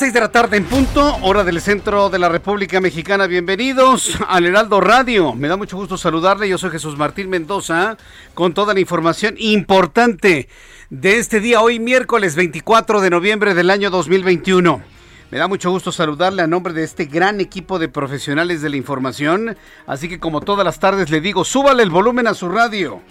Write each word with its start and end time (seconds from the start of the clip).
Las 0.00 0.06
6 0.06 0.14
de 0.14 0.20
la 0.20 0.32
tarde 0.32 0.56
en 0.56 0.64
punto, 0.64 1.18
hora 1.20 1.44
del 1.44 1.60
centro 1.60 2.08
de 2.08 2.18
la 2.18 2.30
República 2.30 2.80
Mexicana. 2.80 3.26
Bienvenidos 3.26 4.16
al 4.28 4.46
Heraldo 4.46 4.80
Radio. 4.80 5.34
Me 5.34 5.46
da 5.46 5.58
mucho 5.58 5.76
gusto 5.76 5.98
saludarle. 5.98 6.48
Yo 6.48 6.56
soy 6.56 6.70
Jesús 6.70 6.96
Martín 6.96 7.28
Mendoza 7.28 7.98
con 8.32 8.54
toda 8.54 8.72
la 8.72 8.80
información 8.80 9.34
importante 9.36 10.48
de 10.88 11.18
este 11.18 11.40
día, 11.40 11.60
hoy 11.60 11.80
miércoles 11.80 12.34
24 12.34 13.02
de 13.02 13.10
noviembre 13.10 13.52
del 13.52 13.68
año 13.68 13.90
2021. 13.90 14.82
Me 15.30 15.36
da 15.36 15.48
mucho 15.48 15.70
gusto 15.70 15.92
saludarle 15.92 16.40
a 16.40 16.46
nombre 16.46 16.72
de 16.72 16.82
este 16.82 17.04
gran 17.04 17.38
equipo 17.38 17.78
de 17.78 17.90
profesionales 17.90 18.62
de 18.62 18.70
la 18.70 18.78
información. 18.78 19.54
Así 19.86 20.08
que 20.08 20.18
como 20.18 20.40
todas 20.40 20.64
las 20.64 20.80
tardes 20.80 21.10
le 21.10 21.20
digo, 21.20 21.44
súbale 21.44 21.82
el 21.82 21.90
volumen 21.90 22.26
a 22.26 22.32
su 22.32 22.48
radio. 22.48 23.02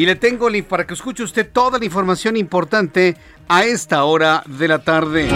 Y 0.00 0.06
le 0.06 0.16
tengo 0.16 0.48
para 0.66 0.86
que 0.86 0.94
escuche 0.94 1.22
usted 1.22 1.46
toda 1.52 1.78
la 1.78 1.84
información 1.84 2.34
importante 2.38 3.18
a 3.48 3.64
esta 3.64 4.04
hora 4.04 4.42
de 4.46 4.66
la 4.66 4.78
tarde. 4.78 5.28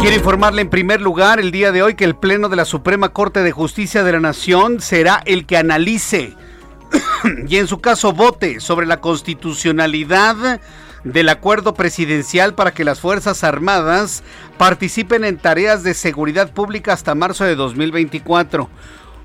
Quiero 0.00 0.16
informarle 0.16 0.62
en 0.62 0.70
primer 0.70 1.00
lugar 1.00 1.38
el 1.38 1.52
día 1.52 1.70
de 1.70 1.84
hoy 1.84 1.94
que 1.94 2.04
el 2.04 2.16
Pleno 2.16 2.48
de 2.48 2.56
la 2.56 2.64
Suprema 2.64 3.10
Corte 3.10 3.44
de 3.44 3.52
Justicia 3.52 4.02
de 4.02 4.10
la 4.10 4.18
Nación 4.18 4.80
será 4.80 5.22
el 5.24 5.46
que 5.46 5.56
analice 5.56 6.34
y 7.48 7.56
en 7.56 7.66
su 7.66 7.80
caso 7.80 8.12
vote 8.12 8.60
sobre 8.60 8.86
la 8.86 9.00
constitucionalidad 9.00 10.60
del 11.04 11.28
acuerdo 11.28 11.74
presidencial 11.74 12.54
para 12.54 12.72
que 12.72 12.84
las 12.84 13.00
Fuerzas 13.00 13.44
Armadas 13.44 14.22
participen 14.56 15.24
en 15.24 15.36
tareas 15.36 15.82
de 15.82 15.94
seguridad 15.94 16.52
pública 16.52 16.92
hasta 16.92 17.14
marzo 17.14 17.44
de 17.44 17.54
2024. 17.54 18.68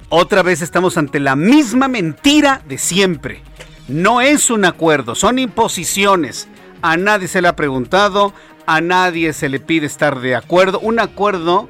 Otra 0.09 0.43
vez 0.43 0.61
estamos 0.61 0.97
ante 0.97 1.19
la 1.19 1.35
misma 1.35 1.87
mentira 1.87 2.61
de 2.67 2.77
siempre. 2.77 3.43
No 3.87 4.21
es 4.21 4.49
un 4.49 4.65
acuerdo, 4.65 5.15
son 5.15 5.39
imposiciones. 5.39 6.47
A 6.81 6.97
nadie 6.97 7.27
se 7.27 7.41
le 7.41 7.47
ha 7.47 7.55
preguntado, 7.55 8.33
a 8.65 8.81
nadie 8.81 9.33
se 9.33 9.49
le 9.49 9.59
pide 9.59 9.85
estar 9.85 10.19
de 10.19 10.35
acuerdo. 10.35 10.79
Un 10.79 10.99
acuerdo 10.99 11.69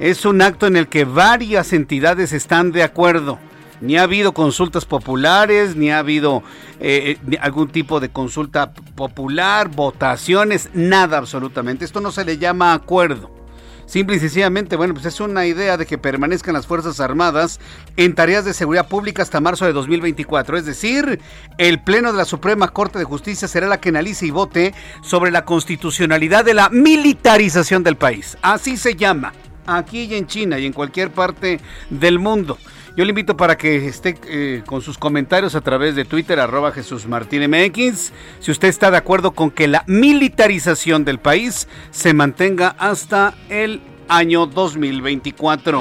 es 0.00 0.24
un 0.24 0.42
acto 0.42 0.66
en 0.66 0.76
el 0.76 0.88
que 0.88 1.04
varias 1.04 1.72
entidades 1.72 2.32
están 2.32 2.72
de 2.72 2.82
acuerdo. 2.82 3.38
Ni 3.82 3.98
ha 3.98 4.04
habido 4.04 4.32
consultas 4.32 4.84
populares, 4.84 5.74
ni 5.74 5.90
ha 5.90 5.98
habido 5.98 6.44
eh, 6.78 7.18
eh, 7.30 7.38
algún 7.40 7.68
tipo 7.68 7.98
de 7.98 8.10
consulta 8.10 8.72
popular, 8.72 9.68
votaciones, 9.68 10.70
nada 10.72 11.18
absolutamente. 11.18 11.84
Esto 11.84 12.00
no 12.00 12.12
se 12.12 12.24
le 12.24 12.38
llama 12.38 12.74
acuerdo. 12.74 13.42
Simple 13.86 14.16
y 14.16 14.20
sencillamente, 14.20 14.76
bueno, 14.76 14.94
pues 14.94 15.04
es 15.06 15.18
una 15.18 15.46
idea 15.46 15.76
de 15.76 15.84
que 15.84 15.98
permanezcan 15.98 16.54
las 16.54 16.66
Fuerzas 16.66 17.00
Armadas 17.00 17.58
en 17.96 18.14
tareas 18.14 18.44
de 18.44 18.54
seguridad 18.54 18.86
pública 18.86 19.22
hasta 19.22 19.40
marzo 19.40 19.66
de 19.66 19.72
2024. 19.72 20.56
Es 20.56 20.64
decir, 20.64 21.20
el 21.58 21.82
Pleno 21.82 22.12
de 22.12 22.18
la 22.18 22.24
Suprema 22.24 22.68
Corte 22.68 23.00
de 23.00 23.04
Justicia 23.04 23.48
será 23.48 23.66
la 23.66 23.80
que 23.80 23.88
analice 23.88 24.26
y 24.26 24.30
vote 24.30 24.74
sobre 25.02 25.32
la 25.32 25.44
constitucionalidad 25.44 26.44
de 26.44 26.54
la 26.54 26.68
militarización 26.68 27.82
del 27.82 27.96
país. 27.96 28.38
Así 28.42 28.76
se 28.76 28.94
llama, 28.94 29.32
aquí 29.66 30.04
y 30.04 30.14
en 30.14 30.28
China 30.28 30.60
y 30.60 30.66
en 30.66 30.72
cualquier 30.72 31.10
parte 31.10 31.58
del 31.90 32.20
mundo. 32.20 32.58
Yo 32.94 33.04
le 33.06 33.10
invito 33.10 33.38
para 33.38 33.56
que 33.56 33.86
esté 33.88 34.18
eh, 34.26 34.62
con 34.66 34.82
sus 34.82 34.98
comentarios 34.98 35.54
a 35.54 35.62
través 35.62 35.96
de 35.96 36.04
Twitter, 36.04 36.38
arroba 36.38 36.72
Jesús 36.72 37.06
Martín 37.06 37.42
MX, 37.50 38.12
si 38.38 38.50
usted 38.50 38.68
está 38.68 38.90
de 38.90 38.98
acuerdo 38.98 39.30
con 39.30 39.50
que 39.50 39.66
la 39.66 39.82
militarización 39.86 41.06
del 41.06 41.18
país 41.18 41.68
se 41.90 42.12
mantenga 42.12 42.74
hasta 42.78 43.34
el 43.48 43.80
año 44.08 44.44
2024. 44.44 45.80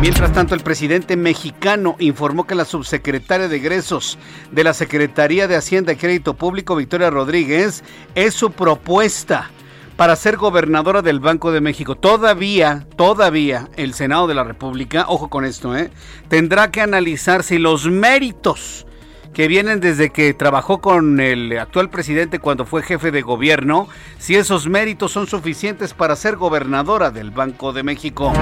Mientras 0.00 0.32
tanto, 0.32 0.56
el 0.56 0.62
presidente 0.62 1.16
mexicano 1.16 1.94
informó 2.00 2.44
que 2.44 2.56
la 2.56 2.64
subsecretaria 2.64 3.46
de 3.46 3.58
egresos 3.58 4.18
de 4.50 4.64
la 4.64 4.74
Secretaría 4.74 5.46
de 5.46 5.54
Hacienda 5.54 5.92
y 5.92 5.96
Crédito 5.96 6.34
Público, 6.34 6.74
Victoria 6.74 7.08
Rodríguez, 7.08 7.84
es 8.16 8.34
su 8.34 8.50
propuesta 8.50 9.48
para 9.96 10.16
ser 10.16 10.36
gobernadora 10.36 11.02
del 11.02 11.20
Banco 11.20 11.52
de 11.52 11.60
México. 11.60 11.96
Todavía, 11.96 12.86
todavía 12.96 13.68
el 13.76 13.94
Senado 13.94 14.26
de 14.26 14.34
la 14.34 14.44
República, 14.44 15.04
ojo 15.08 15.28
con 15.28 15.44
esto, 15.44 15.76
¿eh? 15.76 15.90
tendrá 16.28 16.70
que 16.70 16.80
analizar 16.80 17.42
si 17.42 17.58
los 17.58 17.86
méritos 17.86 18.86
que 19.32 19.48
vienen 19.48 19.80
desde 19.80 20.10
que 20.10 20.34
trabajó 20.34 20.80
con 20.80 21.18
el 21.20 21.58
actual 21.58 21.88
presidente 21.88 22.38
cuando 22.38 22.66
fue 22.66 22.82
jefe 22.82 23.10
de 23.10 23.22
gobierno, 23.22 23.88
si 24.18 24.34
esos 24.34 24.68
méritos 24.68 25.12
son 25.12 25.26
suficientes 25.26 25.94
para 25.94 26.16
ser 26.16 26.36
gobernadora 26.36 27.10
del 27.10 27.30
Banco 27.30 27.72
de 27.72 27.82
México. 27.82 28.32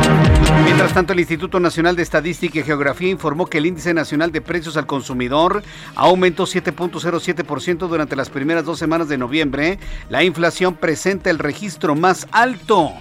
Mientras 0.65 0.93
tanto, 0.93 1.13
el 1.13 1.21
Instituto 1.21 1.61
Nacional 1.61 1.95
de 1.95 2.03
Estadística 2.03 2.59
y 2.59 2.63
Geografía 2.63 3.09
informó 3.09 3.47
que 3.47 3.59
el 3.59 3.67
índice 3.67 3.95
nacional 3.95 4.33
de 4.33 4.41
precios 4.41 4.77
al 4.77 4.87
consumidor 4.87 5.63
aumentó 5.95 6.45
7.07% 6.45 7.89
durante 7.89 8.17
las 8.17 8.31
primeras 8.31 8.65
dos 8.65 8.79
semanas 8.79 9.09
de 9.09 9.19
noviembre. 9.19 9.79
La 10.09 10.25
inflación 10.25 10.75
presenta 10.75 11.31
el 11.31 11.39
registro 11.39 11.95
más 11.95 12.27
alto 12.33 12.93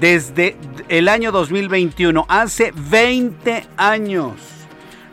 desde 0.00 0.56
el 0.88 1.08
año 1.08 1.32
2021, 1.32 2.24
hace 2.28 2.72
20 2.90 3.66
años. 3.76 4.61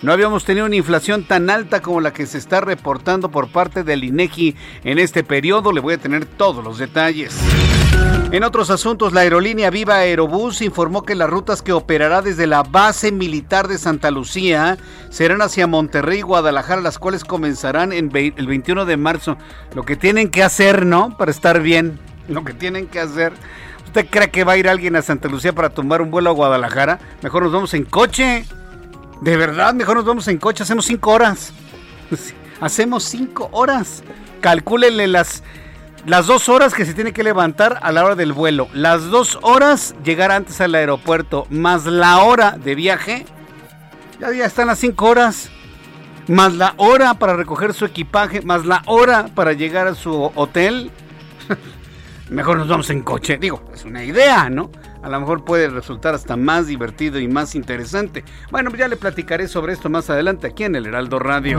No 0.02 0.14
habíamos 0.14 0.46
tenido 0.46 0.66
una 0.66 0.78
inflación 0.78 1.26
tan 1.26 1.50
alta 1.50 1.82
como 1.82 2.00
la 2.00 2.14
que 2.14 2.26
se 2.26 2.38
está 2.38 2.62
reportando 2.62 3.30
por 3.32 3.52
parte 3.52 3.84
del 3.84 4.06
INEGI 4.06 4.56
en 4.86 4.98
este 4.98 5.26
periodo. 5.26 5.74
Le 5.74 5.82
voy 5.82 5.96
a 5.96 5.98
tener 5.98 6.26
todos 6.26 6.64
los 6.64 6.78
detalles. 6.78 7.38
En 8.32 8.44
otros 8.44 8.70
asuntos, 8.70 9.12
la 9.12 9.22
aerolínea 9.22 9.70
Viva 9.72 9.96
Aerobús 9.96 10.62
informó 10.62 11.04
que 11.04 11.16
las 11.16 11.30
rutas 11.30 11.62
que 11.62 11.74
operará 11.74 12.22
desde 12.22 12.48
la 12.48 12.64
base 12.64 13.12
militar 13.12 13.68
de 13.68 13.78
Santa 13.78 14.10
Lucía 14.10 14.78
serán 15.10 15.42
hacia 15.42 15.68
Monterrey 15.68 16.20
y 16.20 16.22
Guadalajara, 16.22 16.80
las 16.80 16.98
cuales 16.98 17.26
comenzarán 17.26 17.92
en 17.92 18.10
el 18.16 18.48
21 18.48 18.86
de 18.86 18.98
marzo. 18.98 19.36
Lo 19.74 19.84
que 19.84 19.98
tienen 19.98 20.30
que 20.30 20.44
hacer, 20.44 20.86
¿no? 20.86 21.18
Para 21.18 21.32
estar 21.32 21.62
bien. 21.62 22.00
Lo 22.30 22.46
que 22.46 22.54
tienen 22.54 22.88
que 22.88 23.02
hacer. 23.02 23.34
¿Usted 23.86 24.08
cree 24.10 24.30
que 24.30 24.46
va 24.46 24.54
a 24.54 24.58
ir 24.58 24.70
alguien 24.70 24.96
a 24.96 25.02
Santa 25.02 25.28
Lucía 25.28 25.52
para 25.52 25.72
tomar 25.72 26.02
un 26.02 26.12
vuelo 26.12 26.30
a 26.30 26.34
Guadalajara? 26.34 27.00
Mejor 27.22 27.44
nos 27.44 27.52
vamos 27.52 27.74
en 27.74 27.84
coche. 27.84 28.46
De 29.22 29.36
verdad, 29.36 29.74
mejor 29.74 29.98
nos 29.98 30.06
vamos 30.06 30.28
en 30.28 30.38
coche, 30.38 30.64
hacemos 30.64 30.86
cinco 30.86 31.12
horas. 31.12 31.54
Hacemos 32.62 33.04
cinco 33.06 33.50
horas. 33.54 34.04
Calcúlenle 34.42 35.08
las, 35.08 35.44
las 36.06 36.28
dos 36.28 36.50
horas 36.50 36.74
que 36.74 36.86
se 36.86 36.94
tiene 36.94 37.14
que 37.14 37.24
levantar 37.24 37.80
a 37.82 37.92
la 37.92 38.04
hora 38.04 38.16
del 38.16 38.34
vuelo. 38.34 38.68
Las 38.74 39.06
dos 39.06 39.40
horas 39.42 39.96
llegar 40.04 40.32
antes 40.32 40.60
al 40.60 40.76
aeropuerto, 40.76 41.48
más 41.50 41.86
la 41.86 42.20
hora 42.20 42.58
de 42.62 42.76
viaje. 42.76 43.26
Ya, 44.20 44.32
ya 44.34 44.46
están 44.46 44.68
las 44.68 44.80
cinco 44.80 45.08
horas. 45.08 45.50
Más 46.28 46.54
la 46.54 46.74
hora 46.78 47.14
para 47.16 47.36
recoger 47.36 47.74
su 47.74 47.86
equipaje, 47.86 48.42
más 48.42 48.66
la 48.66 48.84
hora 48.86 49.30
para 49.34 49.54
llegar 49.54 49.88
a 49.88 49.96
su 49.96 50.32
hotel. 50.36 50.92
mejor 52.30 52.58
nos 52.58 52.68
vamos 52.68 52.90
en 52.90 53.02
coche. 53.02 53.38
Digo, 53.38 53.70
es 53.74 53.86
una 53.86 54.04
idea, 54.04 54.50
¿no? 54.50 54.70
A 55.02 55.10
lo 55.10 55.20
mejor 55.20 55.46
puede 55.46 55.70
resultar 55.70 56.14
hasta 56.14 56.36
más 56.36 56.68
divertido 56.68 57.20
y 57.20 57.28
más 57.28 57.56
interesante. 57.56 58.24
Bueno, 58.52 58.70
pues 58.70 58.80
ya 58.80 58.88
le 58.88 58.98
platicaré 58.98 59.48
sobre 59.48 59.74
esto 59.74 59.90
más 59.90 60.10
adelante 60.10 60.48
aquí 60.48 60.66
en 60.66 60.76
el 60.76 60.86
Heraldo 60.86 61.20
Radio. 61.20 61.58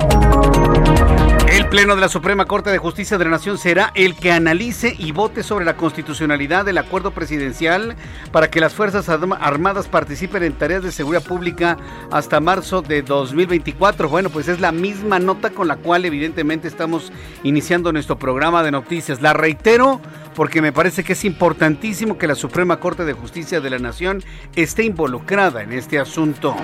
El 1.50 1.66
Pleno 1.66 1.94
de 1.94 2.00
la 2.00 2.08
Suprema 2.08 2.44
Corte 2.44 2.70
de 2.70 2.78
Justicia 2.78 3.18
de 3.18 3.24
la 3.24 3.30
Nación 3.30 3.58
será 3.58 3.92
el 3.94 4.14
que 4.14 4.30
analice 4.30 4.94
y 4.96 5.10
vote 5.12 5.42
sobre 5.42 5.64
la 5.64 5.76
constitucionalidad 5.76 6.64
del 6.64 6.78
acuerdo 6.78 7.10
presidencial 7.10 7.96
para 8.30 8.50
que 8.50 8.60
las 8.60 8.74
Fuerzas 8.74 9.08
Armadas 9.08 9.88
participen 9.88 10.42
en 10.42 10.52
tareas 10.52 10.82
de 10.82 10.92
seguridad 10.92 11.24
pública 11.24 11.76
hasta 12.12 12.40
marzo 12.40 12.82
de 12.82 13.02
2024. 13.02 14.08
Bueno, 14.08 14.30
pues 14.30 14.48
es 14.48 14.60
la 14.60 14.70
misma 14.70 15.18
nota 15.18 15.50
con 15.50 15.66
la 15.66 15.76
cual 15.76 16.04
evidentemente 16.04 16.68
estamos 16.68 17.10
iniciando 17.42 17.92
nuestro 17.92 18.18
programa 18.18 18.62
de 18.62 18.70
noticias. 18.70 19.20
La 19.20 19.32
reitero 19.32 20.00
porque 20.40 20.62
me 20.62 20.72
parece 20.72 21.04
que 21.04 21.12
es 21.12 21.26
importantísimo 21.26 22.16
que 22.16 22.26
la 22.26 22.34
Suprema 22.34 22.80
Corte 22.80 23.04
de 23.04 23.12
Justicia 23.12 23.60
de 23.60 23.68
la 23.68 23.78
Nación 23.78 24.24
esté 24.56 24.84
involucrada 24.84 25.62
en 25.62 25.70
este 25.70 25.98
asunto. 25.98 26.56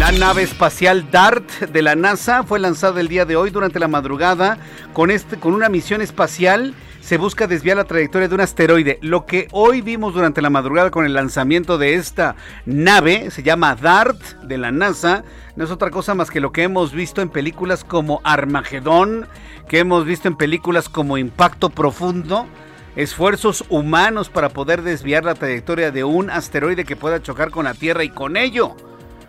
La 0.00 0.10
nave 0.10 0.42
espacial 0.42 1.08
DART 1.08 1.48
de 1.60 1.80
la 1.80 1.94
NASA 1.94 2.42
fue 2.42 2.58
lanzada 2.58 3.00
el 3.00 3.06
día 3.06 3.24
de 3.24 3.36
hoy 3.36 3.50
durante 3.50 3.78
la 3.78 3.86
madrugada 3.86 4.58
con, 4.94 5.12
este, 5.12 5.36
con 5.36 5.54
una 5.54 5.68
misión 5.68 6.02
espacial. 6.02 6.74
Se 7.00 7.18
busca 7.18 7.46
desviar 7.46 7.76
la 7.76 7.84
trayectoria 7.84 8.26
de 8.26 8.34
un 8.34 8.40
asteroide. 8.40 8.98
Lo 9.00 9.26
que 9.26 9.46
hoy 9.52 9.80
vimos 9.80 10.12
durante 10.12 10.42
la 10.42 10.50
madrugada 10.50 10.90
con 10.90 11.06
el 11.06 11.14
lanzamiento 11.14 11.78
de 11.78 11.94
esta 11.94 12.34
nave, 12.66 13.30
se 13.30 13.44
llama 13.44 13.76
DART 13.76 14.20
de 14.42 14.58
la 14.58 14.72
NASA, 14.72 15.22
no 15.54 15.62
es 15.62 15.70
otra 15.70 15.90
cosa 15.90 16.16
más 16.16 16.32
que 16.32 16.40
lo 16.40 16.50
que 16.50 16.64
hemos 16.64 16.92
visto 16.92 17.22
en 17.22 17.28
películas 17.28 17.84
como 17.84 18.20
Armagedón, 18.24 19.28
que 19.68 19.78
hemos 19.78 20.04
visto 20.04 20.26
en 20.26 20.34
películas 20.34 20.88
como 20.88 21.16
Impacto 21.16 21.70
Profundo 21.70 22.48
esfuerzos 22.96 23.64
humanos 23.68 24.28
para 24.28 24.50
poder 24.50 24.82
desviar 24.82 25.24
la 25.24 25.34
trayectoria 25.34 25.90
de 25.90 26.04
un 26.04 26.30
asteroide 26.30 26.84
que 26.84 26.96
pueda 26.96 27.22
chocar 27.22 27.50
con 27.50 27.64
la 27.64 27.74
Tierra 27.74 28.04
y 28.04 28.10
con 28.10 28.36
ello, 28.36 28.76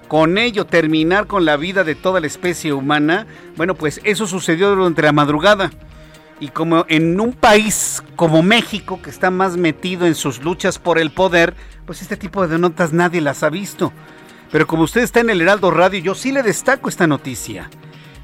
con 0.07 0.37
ello 0.37 0.65
terminar 0.65 1.27
con 1.27 1.45
la 1.45 1.57
vida 1.57 1.83
de 1.83 1.95
toda 1.95 2.19
la 2.19 2.27
especie 2.27 2.73
humana. 2.73 3.25
Bueno, 3.55 3.75
pues 3.75 4.01
eso 4.03 4.27
sucedió 4.27 4.75
durante 4.75 5.01
la 5.01 5.13
madrugada. 5.13 5.71
Y 6.39 6.49
como 6.49 6.85
en 6.89 7.19
un 7.21 7.31
país 7.31 8.03
como 8.15 8.43
México, 8.43 9.01
que 9.01 9.09
está 9.09 9.31
más 9.31 9.55
metido 9.55 10.05
en 10.05 10.15
sus 10.15 10.43
luchas 10.43 10.77
por 10.77 10.99
el 10.99 11.11
poder, 11.11 11.55
pues 11.85 12.01
este 12.01 12.17
tipo 12.17 12.45
de 12.47 12.59
notas 12.59 12.91
nadie 12.91 13.21
las 13.21 13.43
ha 13.43 13.49
visto. 13.49 13.93
Pero 14.51 14.67
como 14.67 14.83
usted 14.83 15.01
está 15.01 15.21
en 15.21 15.29
el 15.29 15.41
Heraldo 15.41 15.71
Radio, 15.71 15.99
yo 15.99 16.15
sí 16.15 16.31
le 16.31 16.43
destaco 16.43 16.89
esta 16.89 17.07
noticia. 17.07 17.69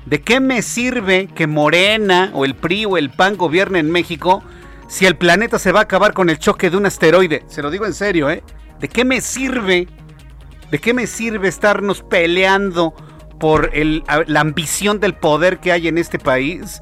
¿De 0.06 0.22
qué 0.22 0.40
me 0.40 0.62
sirve 0.62 1.28
que 1.28 1.48
Morena 1.48 2.32
o 2.34 2.46
el 2.46 2.56
PRI 2.56 2.86
o 2.86 2.98
el 2.98 3.10
PAN 3.10 3.38
gobierne 3.38 3.80
en 3.80 3.90
México 3.90 4.44
si 4.90 5.06
el 5.06 5.16
planeta 5.16 5.60
se 5.60 5.72
va 5.72 5.82
a 5.82 5.84
acabar 5.84 6.14
con 6.14 6.30
el 6.30 6.40
choque 6.40 6.70
de 6.70 6.76
un 6.76 6.88
asteroide. 6.88 7.46
Se 7.48 7.62
lo 7.62 7.70
digo 7.70 7.86
en 7.86 7.94
serio, 7.94 8.30
¿eh? 8.30 8.44
¿De 8.80 8.90
qué 8.90 9.06
me 9.06 9.22
sirve? 9.22 9.88
¿De 10.72 10.80
qué 10.80 10.94
me 10.94 11.06
sirve 11.06 11.48
estarnos 11.48 12.02
peleando 12.02 12.94
por 13.40 13.72
la 13.76 14.40
ambición 14.42 15.00
del 15.00 15.14
poder 15.14 15.60
que 15.60 15.72
hay 15.72 15.88
en 15.88 16.00
este 16.00 16.18
país? 16.18 16.82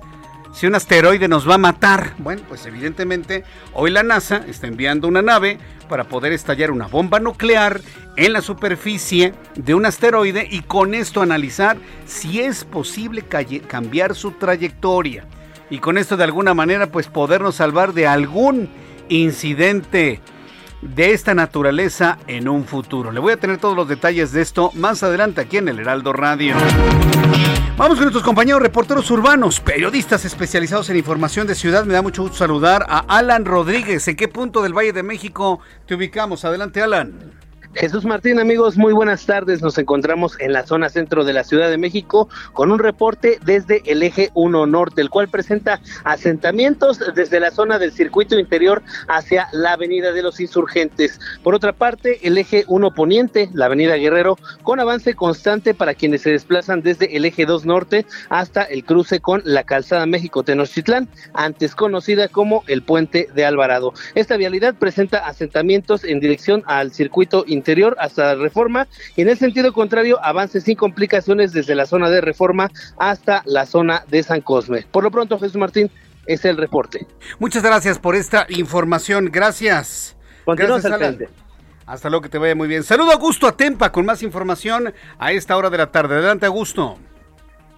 Si 0.54 0.66
un 0.66 0.76
asteroide 0.76 1.28
nos 1.28 1.48
va 1.48 1.56
a 1.56 1.60
matar. 1.60 2.14
Bueno, 2.18 2.42
pues 2.48 2.66
evidentemente 2.66 3.44
hoy 3.74 3.92
la 3.92 4.04
NASA 4.04 4.44
está 4.48 4.68
enviando 4.68 5.08
una 5.08 5.22
nave 5.22 5.60
para 5.90 6.06
poder 6.06 6.32
estallar 6.32 6.72
una 6.72 6.88
bomba 6.88 7.20
nuclear 7.20 7.82
en 8.16 8.34
la 8.34 8.42
superficie 8.42 9.34
de 9.56 9.76
un 9.76 9.86
asteroide 9.86 10.48
y 10.50 10.62
con 10.62 10.94
esto 10.96 11.22
analizar 11.22 11.78
si 12.06 12.40
es 12.40 12.64
posible 12.64 13.26
cambiar 13.68 14.16
su 14.16 14.32
trayectoria 14.32 15.28
y 15.70 15.80
con 15.80 15.98
esto 15.98 16.18
de 16.18 16.24
alguna 16.24 16.54
manera 16.54 16.88
pues 16.88 17.08
podernos 17.08 17.56
salvar 17.56 17.94
de 17.94 18.08
algún 18.08 18.70
incidente 19.10 20.22
de 20.82 21.12
esta 21.12 21.34
naturaleza 21.34 22.20
en 22.28 22.48
un 22.48 22.66
futuro. 22.66 23.12
Le 23.12 23.20
voy 23.20 23.34
a 23.34 23.38
tener 23.38 23.58
todos 23.58 23.76
los 23.76 23.88
detalles 23.88 24.32
de 24.32 24.42
esto 24.42 24.72
más 24.76 25.04
adelante 25.04 25.42
aquí 25.42 25.58
en 25.58 25.68
el 25.68 25.80
Heraldo 25.80 26.14
Radio. 26.14 26.56
Vamos 27.78 27.96
con 27.96 28.06
nuestros 28.06 28.24
compañeros 28.24 28.62
reporteros 28.62 29.10
urbanos, 29.12 29.60
periodistas 29.60 30.26
especializados 30.26 30.90
en 30.90 30.98
información 30.98 31.48
de 31.48 31.56
ciudad. 31.56 31.86
Me 31.86 31.94
da 31.94 32.02
mucho 32.02 32.24
gusto 32.24 32.38
saludar 32.38 32.86
a 32.90 33.00
Alan 33.08 33.46
Rodríguez. 33.46 34.08
¿En 34.08 34.16
qué 34.16 34.28
punto 34.28 34.62
del 34.62 34.74
Valle 34.74 34.94
de 34.94 35.04
México 35.04 35.60
te 35.86 35.96
ubicamos? 35.96 36.46
Adelante, 36.46 36.82
Alan. 36.82 37.47
Jesús 37.78 38.06
Martín, 38.06 38.40
amigos, 38.40 38.76
muy 38.76 38.92
buenas 38.92 39.28
tardes. 39.28 39.62
Nos 39.62 39.78
encontramos 39.78 40.36
en 40.40 40.52
la 40.52 40.66
zona 40.66 40.90
centro 40.90 41.24
de 41.24 41.34
la 41.34 41.44
Ciudad 41.44 41.70
de 41.70 41.78
México 41.78 42.28
con 42.54 42.72
un 42.72 42.80
reporte 42.80 43.38
desde 43.46 43.84
el 43.86 44.02
eje 44.02 44.32
1 44.34 44.66
norte, 44.66 45.00
el 45.00 45.12
cual 45.12 45.28
presenta 45.28 45.80
asentamientos 46.04 47.00
desde 47.14 47.40
la 47.40 47.52
zona 47.52 47.78
del 47.78 47.92
circuito 47.92 48.40
interior 48.40 48.82
hacia 49.08 49.48
la 49.52 49.74
avenida 49.74 50.12
de 50.12 50.24
los 50.24 50.40
insurgentes. 50.40 51.20
Por 51.44 51.54
otra 51.54 51.72
parte, 51.72 52.28
el 52.28 52.40
eje 52.40 52.66
1 52.68 52.96
poniente, 52.96 53.48
la 53.54 53.68
avenida 53.68 53.96
Guerrero, 53.96 54.40
con 54.64 54.80
avance 54.80 55.14
constante 55.14 55.76
para 55.76 55.94
quienes 55.94 56.24
se 56.24 56.32
desplazan 56.32 56.82
desde 56.82 57.16
el 57.16 57.26
eje 57.26 57.46
2 57.46 57.64
norte 57.66 58.08
hasta 58.30 58.64
el 58.64 58.86
cruce 58.86 59.20
con 59.20 59.44
la 59.46 59.64
calzada 59.64 60.08
México-Tenochtitlán, 60.08 61.10
antes 61.36 61.76
conocida 61.76 62.28
como 62.28 62.64
el 62.66 62.82
puente 62.82 63.30
de 63.36 63.46
Alvarado. 63.46 63.94
Esta 64.16 64.36
vialidad 64.36 64.74
presenta 64.74 65.28
asentamientos 65.28 66.04
en 66.04 66.20
dirección 66.20 66.64
al 66.66 66.92
circuito 66.92 67.44
interior 67.46 67.67
interior 67.68 67.98
hasta 68.00 68.36
Reforma 68.36 68.88
y 69.18 69.22
en 69.24 69.30
el 69.30 69.38
sentido 69.38 69.74
contrario 69.74 70.24
avance 70.24 70.62
sin 70.62 70.78
complicaciones 70.78 71.52
desde 71.52 71.76
la 71.76 71.86
zona 71.86 72.10
de 72.10 72.22
Reforma 72.22 72.72
hasta 72.98 73.44
la 73.46 73.66
zona 73.66 74.06
de 74.08 74.24
San 74.24 74.40
Cosme. 74.40 74.86
Por 74.90 75.04
lo 75.04 75.12
pronto, 75.12 75.38
Jesús 75.38 75.58
Martín, 75.58 75.92
es 76.26 76.46
el 76.46 76.56
reporte. 76.56 77.06
Muchas 77.40 77.64
gracias 77.64 78.00
por 78.00 78.16
esta 78.16 78.46
información. 78.50 79.30
Gracias. 79.32 80.16
Continuamos 80.46 80.84
gracias, 80.84 81.30
Hasta 81.86 82.10
luego, 82.10 82.24
que 82.24 82.30
te 82.30 82.38
vaya 82.38 82.56
muy 82.56 82.70
bien. 82.70 82.84
Saludo 82.84 83.12
a 83.12 83.16
Augusto 83.16 83.48
Atempa 83.48 83.92
con 83.92 84.06
más 84.06 84.24
información 84.24 84.94
a 85.20 85.32
esta 85.34 85.58
hora 85.58 85.70
de 85.70 85.78
la 85.78 85.92
tarde. 85.92 86.16
Adelante, 86.16 86.46
Augusto. 86.46 86.98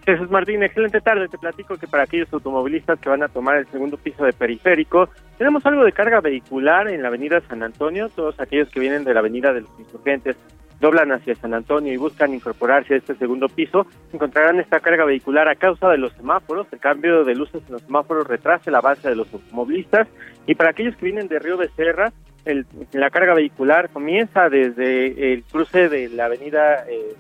Jesús 0.06 0.30
Martín, 0.30 0.64
excelente 0.64 1.02
tarde. 1.02 1.28
Te 1.28 1.38
platico 1.38 1.78
que 1.78 1.88
para 1.88 2.04
aquellos 2.04 2.32
automovilistas 2.34 3.00
que 3.00 3.10
van 3.10 3.24
a 3.24 3.28
tomar 3.28 3.58
el 3.58 3.68
segundo 3.68 3.98
piso 3.98 4.24
de 4.24 4.34
periférico, 4.34 5.10
tenemos 5.38 5.66
algo 5.66 5.84
de 5.84 5.92
carga 5.92 6.20
vehicular 6.22 6.88
en 6.88 7.02
la 7.02 7.10
avenida 7.10 7.42
San 7.42 7.64
Antonio. 7.64 8.10
Todos 8.10 8.40
aquellos 8.40 8.70
que 8.70 8.80
vienen 8.80 9.04
de 9.04 9.14
la 9.14 9.20
avenida 9.20 9.54
de 9.54 9.62
los 9.62 9.80
insurgentes 9.80 10.38
doblan 10.80 11.12
hacia 11.12 11.36
San 11.36 11.54
Antonio 11.54 11.94
y 11.94 11.98
buscan 11.98 12.34
incorporarse 12.34 12.94
a 12.94 12.98
este 12.98 13.14
segundo 13.16 13.50
piso, 13.50 13.86
encontrarán 14.14 14.62
esta 14.62 14.80
carga 14.80 15.04
vehicular 15.04 15.50
a 15.50 15.56
causa 15.56 15.90
de 15.90 15.98
los 15.98 16.14
semáforos. 16.14 16.68
El 16.72 16.80
cambio 16.80 17.26
de 17.26 17.36
luces 17.36 17.62
en 17.68 17.74
los 17.74 17.82
semáforos 17.82 18.28
retrasa 18.28 18.70
el 18.70 18.76
avance 18.76 19.10
de 19.10 19.16
los 19.16 19.32
automovilistas. 19.34 20.08
Y 20.48 20.56
para 20.56 20.72
aquellos 20.72 20.96
que 20.96 21.06
vienen 21.06 21.28
de 21.28 21.40
Río 21.40 21.58
Becerra, 21.58 22.14
el, 22.46 22.66
la 22.94 23.10
carga 23.10 23.34
vehicular 23.34 23.90
comienza 23.90 24.50
desde 24.50 25.34
el 25.34 25.44
cruce 25.44 25.90
de 25.90 26.08
la 26.10 26.26
avenida 26.26 26.86
eh, 26.90 27.14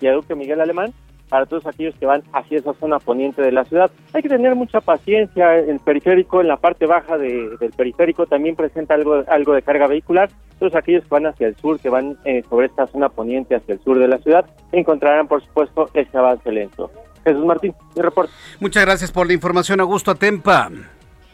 Viaducto 0.00 0.36
Miguel 0.36 0.60
Alemán 0.60 0.92
para 1.28 1.46
todos 1.46 1.66
aquellos 1.66 1.94
que 1.96 2.06
van 2.06 2.22
hacia 2.32 2.58
esa 2.58 2.74
zona 2.74 2.98
poniente 2.98 3.42
de 3.42 3.52
la 3.52 3.64
ciudad. 3.64 3.90
Hay 4.12 4.22
que 4.22 4.28
tener 4.28 4.54
mucha 4.54 4.80
paciencia. 4.80 5.56
El 5.56 5.80
periférico, 5.80 6.40
en 6.40 6.48
la 6.48 6.56
parte 6.56 6.86
baja 6.86 7.18
del 7.18 7.58
periférico, 7.76 8.26
también 8.26 8.56
presenta 8.56 8.94
algo, 8.94 9.24
algo 9.28 9.52
de 9.54 9.62
carga 9.62 9.86
vehicular. 9.86 10.30
Todos 10.58 10.74
aquellos 10.74 11.04
que 11.04 11.10
van 11.10 11.26
hacia 11.26 11.48
el 11.48 11.56
sur, 11.56 11.78
que 11.78 11.90
van 11.90 12.16
eh, 12.24 12.42
sobre 12.48 12.66
esta 12.66 12.86
zona 12.86 13.08
poniente 13.08 13.54
hacia 13.54 13.74
el 13.74 13.80
sur 13.80 13.98
de 13.98 14.08
la 14.08 14.18
ciudad, 14.18 14.46
encontrarán, 14.72 15.28
por 15.28 15.42
supuesto, 15.42 15.90
ese 15.92 16.16
avance 16.16 16.50
lento. 16.50 16.90
Jesús 17.24 17.44
Martín, 17.44 17.74
mi 17.94 18.02
reporte. 18.02 18.32
Muchas 18.60 18.84
gracias 18.84 19.10
por 19.10 19.26
la 19.26 19.32
información, 19.32 19.80
Augusto 19.80 20.12
Atempa. 20.12 20.70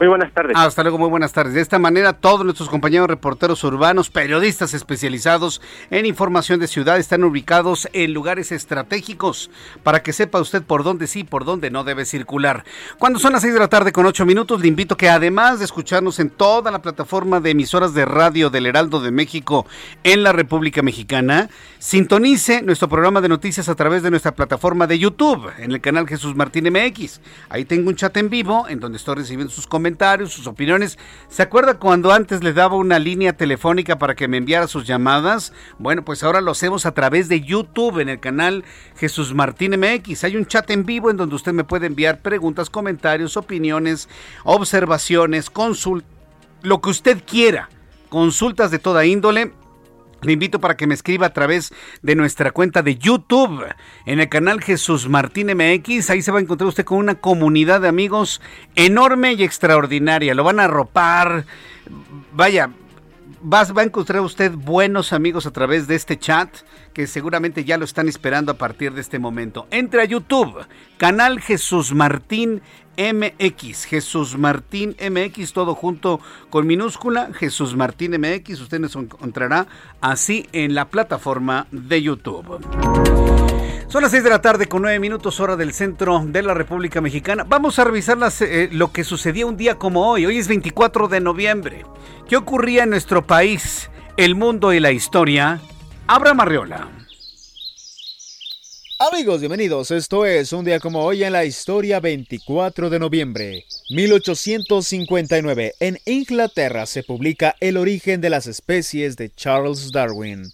Muy 0.03 0.09
buenas 0.09 0.33
tardes. 0.33 0.57
Hasta 0.57 0.83
luego, 0.83 0.99
muy 0.99 1.09
buenas 1.09 1.33
tardes. 1.33 1.55
De 1.55 1.61
esta 1.61 1.79
manera, 1.79 2.13
todos 2.13 2.45
nuestros 2.45 2.69
compañeros 2.69 3.07
reporteros 3.07 3.63
urbanos, 3.63 4.11
periodistas 4.11 4.75
especializados 4.75 5.63
en 5.93 6.07
información 6.07 6.59
de 6.59 6.67
ciudad, 6.67 6.99
están 6.99 7.23
ubicados 7.23 7.89
en 7.93 8.13
lugares 8.13 8.51
estratégicos 8.51 9.49
para 9.85 10.03
que 10.03 10.13
sepa 10.13 10.41
usted 10.41 10.65
por 10.65 10.83
dónde 10.83 11.07
sí, 11.07 11.23
por 11.23 11.45
dónde 11.45 11.71
no 11.71 11.85
debe 11.85 12.05
circular. 12.05 12.65
Cuando 12.99 13.21
son 13.21 13.33
las 13.33 13.43
seis 13.43 13.55
de 13.55 13.61
la 13.61 13.69
tarde 13.69 13.93
con 13.93 14.05
ocho 14.05 14.27
minutos, 14.27 14.61
le 14.61 14.67
invito 14.67 14.97
que 14.97 15.09
además 15.09 15.61
de 15.61 15.67
escucharnos 15.67 16.19
en 16.19 16.31
toda 16.31 16.73
la 16.73 16.83
plataforma 16.83 17.39
de 17.39 17.51
emisoras 17.51 17.95
de 17.95 18.05
radio 18.05 18.51
del 18.51 18.67
Heraldo 18.67 18.99
de 18.99 19.13
México 19.13 19.67
en 20.03 20.25
la 20.25 20.33
República 20.33 20.83
Mexicana, 20.83 21.49
sintonice 21.79 22.61
nuestro 22.63 22.89
programa 22.89 23.21
de 23.21 23.29
noticias 23.29 23.69
a 23.69 23.77
través 23.77 24.03
de 24.03 24.11
nuestra 24.11 24.35
plataforma 24.35 24.89
de 24.89 24.99
YouTube, 24.99 25.49
en 25.61 25.71
el 25.71 25.81
canal 25.81 26.09
Jesús 26.09 26.35
Martín 26.35 26.65
MX. 26.73 27.21
Ahí 27.51 27.65
tengo 27.65 27.89
un 27.89 27.95
chat 27.95 28.17
en 28.17 28.31
vivo 28.31 28.67
en 28.69 28.81
donde 28.81 28.99
estoy 28.99 29.15
recibiendo 29.15 29.53
sus 29.53 29.69
comentarios 29.69 29.92
sus 30.29 30.47
opiniones. 30.47 30.99
¿Se 31.29 31.43
acuerda 31.43 31.79
cuando 31.79 32.13
antes 32.13 32.43
le 32.43 32.53
daba 32.53 32.77
una 32.77 32.99
línea 32.99 33.33
telefónica 33.33 33.99
para 33.99 34.15
que 34.15 34.29
me 34.29 34.37
enviara 34.37 34.69
sus 34.69 34.87
llamadas? 34.87 35.53
Bueno, 35.79 36.05
pues 36.05 36.23
ahora 36.23 36.41
lo 36.41 36.51
hacemos 36.51 36.87
a 36.87 36.93
través 36.93 37.29
de 37.29 37.41
YouTube 37.41 37.99
en 38.01 38.09
el 38.09 38.21
canal 38.21 38.65
Jesús 38.97 39.35
Martín 39.35 39.79
MX. 39.79 40.25
Hay 40.25 40.37
un 40.37 40.47
chat 40.47 40.71
en 40.71 40.85
vivo 40.85 41.11
en 41.11 41.17
donde 41.17 41.35
usted 41.35 41.53
me 41.53 41.65
puede 41.65 41.87
enviar 41.87 42.21
preguntas, 42.21 42.71
comentarios, 42.71 43.37
opiniones, 43.37 44.09
observaciones, 44.45 45.51
consultas, 45.51 46.09
lo 46.63 46.81
que 46.81 46.91
usted 46.91 47.23
quiera. 47.25 47.69
Consultas 48.09 48.71
de 48.71 48.79
toda 48.79 49.07
índole 49.07 49.53
Le 50.23 50.33
invito 50.33 50.61
para 50.61 50.77
que 50.77 50.87
me 50.87 50.95
escriba 50.95 51.27
a 51.27 51.33
través 51.33 51.73
de 52.03 52.15
nuestra 52.15 52.53
cuenta 52.53 52.83
de 52.83 52.97
YouTube, 52.97 53.65
en 54.07 54.21
el 54.21 54.29
canal 54.29 54.63
Jesús 54.63 55.09
Martín 55.09 55.49
MX. 55.49 56.11
Ahí 56.11 56.23
se 56.23 56.31
va 56.31 56.39
a 56.39 56.43
encontrar 56.43 56.69
usted 56.69 56.85
con 56.85 56.99
una 56.99 57.17
comunidad 57.17 57.81
de 57.81 57.89
amigos 57.89 58.41
enorme 58.77 59.33
y 59.33 59.43
extraordinaria. 59.43 60.35
Lo 60.35 60.45
van 60.45 60.61
a 60.61 60.65
arropar. 60.65 61.45
Vaya, 62.33 62.71
va, 63.41 63.61
a 63.63 63.83
encontrar 63.83 64.21
usted 64.23 64.53
buenos 64.53 65.13
amigos 65.13 65.47
a 65.47 65.51
través 65.51 65.87
de 65.87 65.95
este 65.95 66.19
chat 66.19 66.49
que 66.93 67.07
seguramente 67.07 67.65
ya 67.65 67.79
lo 67.79 67.85
están 67.85 68.09
esperando 68.09 68.53
a 68.53 68.59
partir 68.59 68.93
de 68.93 69.01
este 69.01 69.19
momento. 69.19 69.67
Entre 69.71 70.01
a 70.01 70.05
YouTube, 70.05 70.67
canal 70.99 71.41
Jesús 71.41 71.93
Martín 71.95 72.63
MX, 72.97 73.85
Jesús 73.85 74.37
Martín 74.37 74.97
MX, 75.01 75.53
todo 75.53 75.75
junto 75.75 76.21
con 76.51 76.67
minúscula, 76.67 77.31
Jesús 77.33 77.75
Martín 77.75 78.13
MX, 78.21 78.61
usted 78.61 78.81
nos 78.81 78.97
encontrará 78.97 79.67
así 80.01 80.47
en 80.53 80.75
la 80.75 80.89
plataforma 80.89 81.67
de 81.71 82.03
YouTube. 82.03 83.52
Son 83.89 84.03
las 84.03 84.11
6 84.13 84.25
de 84.25 84.31
la 84.31 84.41
tarde 84.41 84.69
con 84.69 84.83
9 84.83 84.99
minutos 84.99 85.39
hora 85.41 85.57
del 85.57 85.73
centro 85.75 86.23
de 86.25 86.43
la 86.43 86.55
República 86.55 87.01
Mexicana. 87.01 87.45
Vamos 87.47 87.79
a 87.79 87.85
revisar 87.85 88.17
eh, 88.41 88.69
lo 88.73 88.93
que 88.93 89.05
sucedió 89.05 89.47
un 89.47 89.57
día 89.57 89.75
como 89.77 90.09
hoy. 90.09 90.25
Hoy 90.25 90.39
es 90.39 90.49
24 90.49 91.09
de 91.09 91.21
noviembre. 91.21 91.85
¿Qué 92.29 92.37
ocurría 92.37 92.85
en 92.85 92.91
nuestro 92.91 93.27
país, 93.27 93.91
el 94.17 94.35
mundo 94.35 94.73
y 94.73 94.81
la 94.81 94.93
historia? 94.93 95.61
Abra 96.07 96.33
Marriola. 96.33 96.89
Amigos, 99.11 99.41
bienvenidos. 99.41 99.91
Esto 99.91 100.25
es 100.25 100.53
un 100.53 100.65
día 100.65 100.79
como 100.79 101.05
hoy 101.05 101.25
en 101.25 101.33
la 101.33 101.45
historia 101.45 101.99
24 101.99 102.89
de 102.89 102.99
noviembre. 103.01 103.67
1859. 103.91 105.75
En 105.81 105.99
Inglaterra 106.07 106.87
se 106.87 107.03
publica 107.03 107.57
El 107.59 107.77
origen 107.77 108.21
de 108.21 108.31
las 108.31 108.47
especies 108.47 109.17
de 109.17 109.31
Charles 109.35 109.91
Darwin. 109.91 110.53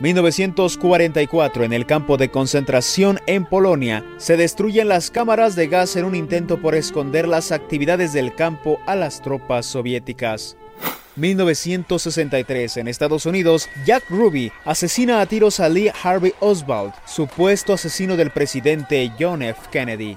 1944. 0.00 1.64
En 1.64 1.72
el 1.72 1.86
campo 1.86 2.16
de 2.16 2.30
concentración 2.30 3.20
en 3.26 3.44
Polonia 3.44 4.04
se 4.18 4.36
destruyen 4.36 4.88
las 4.88 5.10
cámaras 5.10 5.56
de 5.56 5.68
gas 5.68 5.96
en 5.96 6.04
un 6.04 6.14
intento 6.14 6.60
por 6.60 6.74
esconder 6.74 7.28
las 7.28 7.52
actividades 7.52 8.12
del 8.12 8.34
campo 8.34 8.80
a 8.86 8.96
las 8.96 9.22
tropas 9.22 9.66
soviéticas. 9.66 10.56
1963 11.16 12.76
en 12.78 12.88
Estados 12.88 13.24
Unidos, 13.24 13.68
Jack 13.86 14.04
Ruby 14.10 14.50
asesina 14.64 15.20
a 15.20 15.26
tiros 15.26 15.60
a 15.60 15.68
Lee 15.68 15.92
Harvey 16.02 16.34
Oswald, 16.40 16.92
supuesto 17.06 17.72
asesino 17.72 18.16
del 18.16 18.30
presidente 18.30 19.12
John 19.18 19.42
F. 19.42 19.60
Kennedy. 19.70 20.16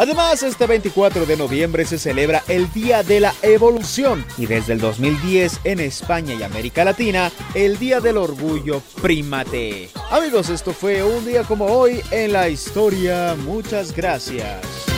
Además, 0.00 0.42
este 0.42 0.66
24 0.66 1.26
de 1.26 1.36
noviembre 1.36 1.84
se 1.84 1.98
celebra 1.98 2.42
el 2.48 2.72
Día 2.72 3.02
de 3.02 3.20
la 3.20 3.34
Evolución 3.42 4.24
y 4.38 4.46
desde 4.46 4.72
el 4.72 4.80
2010 4.80 5.60
en 5.64 5.78
España 5.78 6.32
y 6.32 6.42
América 6.42 6.86
Latina, 6.86 7.30
el 7.52 7.78
Día 7.78 8.00
del 8.00 8.16
Orgullo 8.16 8.80
Primate. 9.02 9.90
Amigos, 10.10 10.48
esto 10.48 10.72
fue 10.72 11.04
un 11.04 11.26
día 11.26 11.42
como 11.42 11.66
hoy 11.66 12.00
en 12.12 12.32
la 12.32 12.48
historia. 12.48 13.36
Muchas 13.44 13.94
gracias. 13.94 14.89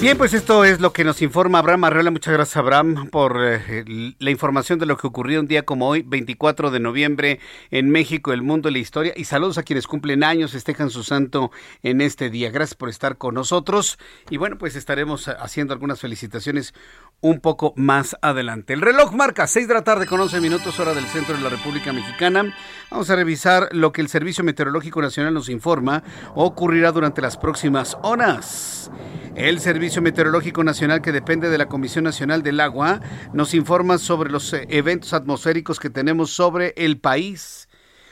Bien, 0.00 0.16
pues 0.16 0.32
esto 0.32 0.64
es 0.64 0.80
lo 0.80 0.92
que 0.92 1.02
nos 1.02 1.22
informa 1.22 1.58
Abraham 1.58 1.82
Arreola. 1.82 2.12
Muchas 2.12 2.32
gracias, 2.32 2.56
Abraham, 2.56 3.08
por 3.10 3.36
eh, 3.42 4.14
la 4.20 4.30
información 4.30 4.78
de 4.78 4.86
lo 4.86 4.96
que 4.96 5.08
ocurrió 5.08 5.40
un 5.40 5.48
día 5.48 5.64
como 5.64 5.88
hoy, 5.88 6.02
24 6.02 6.70
de 6.70 6.78
noviembre, 6.78 7.40
en 7.72 7.90
México, 7.90 8.32
el 8.32 8.42
mundo 8.42 8.68
y 8.68 8.72
la 8.72 8.78
historia. 8.78 9.12
Y 9.16 9.24
saludos 9.24 9.58
a 9.58 9.64
quienes 9.64 9.88
cumplen 9.88 10.22
años, 10.22 10.52
festejan 10.52 10.90
su 10.90 11.02
santo 11.02 11.50
en 11.82 12.00
este 12.00 12.30
día. 12.30 12.52
Gracias 12.52 12.76
por 12.76 12.90
estar 12.90 13.18
con 13.18 13.34
nosotros. 13.34 13.98
Y 14.30 14.36
bueno, 14.36 14.56
pues 14.56 14.76
estaremos 14.76 15.26
haciendo 15.26 15.74
algunas 15.74 16.00
felicitaciones 16.00 16.74
un 17.20 17.40
poco 17.40 17.72
más 17.76 18.16
adelante. 18.22 18.74
El 18.74 18.80
reloj 18.80 19.12
marca 19.12 19.46
6 19.46 19.66
de 19.66 19.74
la 19.74 19.82
tarde 19.82 20.06
con 20.06 20.20
11 20.20 20.40
minutos, 20.40 20.78
hora 20.78 20.94
del 20.94 21.06
centro 21.06 21.36
de 21.36 21.42
la 21.42 21.48
República 21.48 21.92
Mexicana. 21.92 22.54
Vamos 22.90 23.10
a 23.10 23.16
revisar 23.16 23.68
lo 23.72 23.92
que 23.92 24.00
el 24.00 24.08
Servicio 24.08 24.44
Meteorológico 24.44 25.02
Nacional 25.02 25.34
nos 25.34 25.48
informa 25.48 26.04
ocurrirá 26.34 26.92
durante 26.92 27.20
las 27.20 27.36
próximas 27.36 27.96
horas. 28.02 28.90
El 29.34 29.60
Servicio 29.60 30.00
Meteorológico 30.00 30.62
Nacional, 30.62 31.02
que 31.02 31.12
depende 31.12 31.48
de 31.48 31.58
la 31.58 31.66
Comisión 31.66 32.04
Nacional 32.04 32.42
del 32.42 32.60
Agua, 32.60 33.00
nos 33.32 33.54
informa 33.54 33.98
sobre 33.98 34.30
los 34.30 34.52
eh, 34.52 34.66
eventos 34.68 35.12
atmosféricos 35.12 35.80
que 35.80 35.90
tenemos 35.90 36.30
sobre 36.30 36.72
el 36.76 36.98
país. 36.98 37.68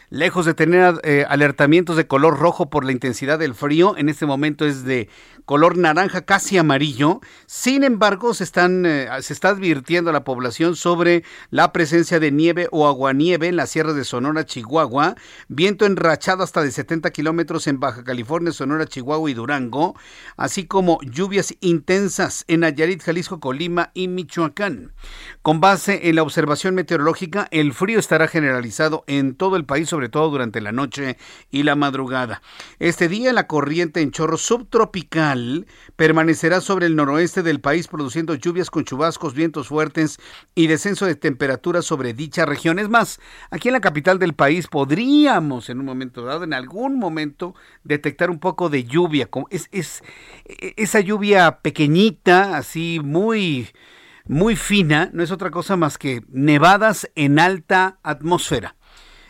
Lejos 0.09 0.47
de 0.47 0.55
tener 0.55 1.01
eh, 1.03 1.25
alertamientos 1.29 1.97
de 1.97 2.07
color 2.07 2.39
rojo 2.39 2.71
por 2.71 2.85
la 2.85 2.93
intensidad 2.93 3.41
del 3.41 3.55
frío, 3.55 3.97
en 3.97 4.09
este 4.09 4.25
momento 4.25 4.65
es 4.65 4.85
de 4.85 5.09
color 5.47 5.79
naranja 5.79 6.23
casi 6.23 6.59
amarillo. 6.59 7.21
Sin 7.47 7.85
embargo, 7.85 8.35
se, 8.35 8.45
están, 8.45 8.85
eh, 8.85 9.09
se 9.21 9.33
está 9.33 9.51
advirtiendo 9.51 10.11
a 10.11 10.13
la 10.13 10.25
población 10.25 10.77
sobre 10.77 11.23
la 11.51 11.73
presencia 11.73 12.21
de 12.21 12.33
nieve 12.33 12.69
o 12.73 12.87
aguanieve 12.87 13.47
en 13.47 13.57
las 13.57 13.71
sierras 13.71 13.95
de 13.95 14.05
Sonora, 14.05 14.45
Chihuahua, 14.45 15.15
viento 15.49 15.87
enrachado 15.87 16.43
hasta 16.43 16.63
de 16.63 16.73
70 16.73 17.11
kilómetros 17.13 17.69
en 17.69 17.81
Baja 17.81 18.03
California, 18.05 18.53
Sonora, 18.53 18.87
Chihuahua 18.87 19.31
y 19.31 19.35
Durango, 19.35 19.95
así 20.37 20.67
como 20.67 21.01
lluvias 21.03 21.55
intensas 21.61 22.45
en 22.49 22.61
Nayarit, 22.61 23.03
Jalisco, 23.03 23.39
Colima 23.39 23.93
y 23.95 24.09
Michoacán. 24.09 24.93
Con 25.43 25.61
base 25.61 26.09
en 26.09 26.17
la 26.17 26.25
observación 26.25 26.75
meteorológica, 26.75 27.47
el 27.53 27.73
frío 27.73 28.01
estará 28.01 28.27
generalizado 28.27 29.05
en 29.07 29.37
todo 29.37 29.55
el 29.55 29.65
país 29.65 29.89
sobre 29.89 30.09
todo 30.09 30.29
durante 30.29 30.61
la 30.61 30.73
noche 30.73 31.17
y 31.53 31.63
la 31.63 31.77
madrugada. 31.77 32.43
Este 32.81 33.07
día 33.07 33.33
la 33.33 33.47
corriente 33.47 34.01
en 34.01 34.11
chorro 34.11 34.39
subtropical 34.39 35.36
permanecerá 35.97 36.61
sobre 36.61 36.87
el 36.87 36.97
noroeste 36.97 37.43
del 37.43 37.61
país 37.61 37.89
produciendo 37.89 38.35
lluvias 38.35 38.71
con 38.71 38.85
chubascos, 38.85 39.35
vientos 39.35 39.69
fuertes 39.69 40.19
y 40.55 40.67
descenso 40.67 41.07
de 41.07 41.15
temperaturas 41.15 41.85
sobre 41.85 42.15
dicha 42.15 42.47
región. 42.47 42.79
Es 42.79 42.89
más, 42.89 43.21
aquí 43.51 43.69
en 43.69 43.75
la 43.75 43.81
capital 43.81 44.19
del 44.19 44.35
país 44.35 44.67
podríamos 44.67 45.69
en 45.71 45.81
un 45.81 45.87
momento 45.87 46.25
dado, 46.25 46.45
en 46.45 46.55
algún 46.55 46.99
momento, 46.99 47.55
detectar 47.85 48.31
un 48.31 48.39
poco 48.39 48.69
de 48.69 48.85
lluvia. 48.85 49.29
Es, 49.51 49.69
es 49.73 50.03
e, 50.45 50.75
esa 50.77 51.01
lluvia 51.01 51.61
pequeñita, 51.63 52.57
así 52.57 53.01
muy 53.03 53.69
muy 54.29 54.57
fina, 54.57 55.11
no 55.13 55.23
es 55.23 55.31
otra 55.31 55.51
cosa 55.51 55.77
más 55.77 55.99
que 55.99 56.23
nevadas 56.29 57.11
en 57.15 57.39
alta 57.39 57.99
atmósfera. 58.03 58.75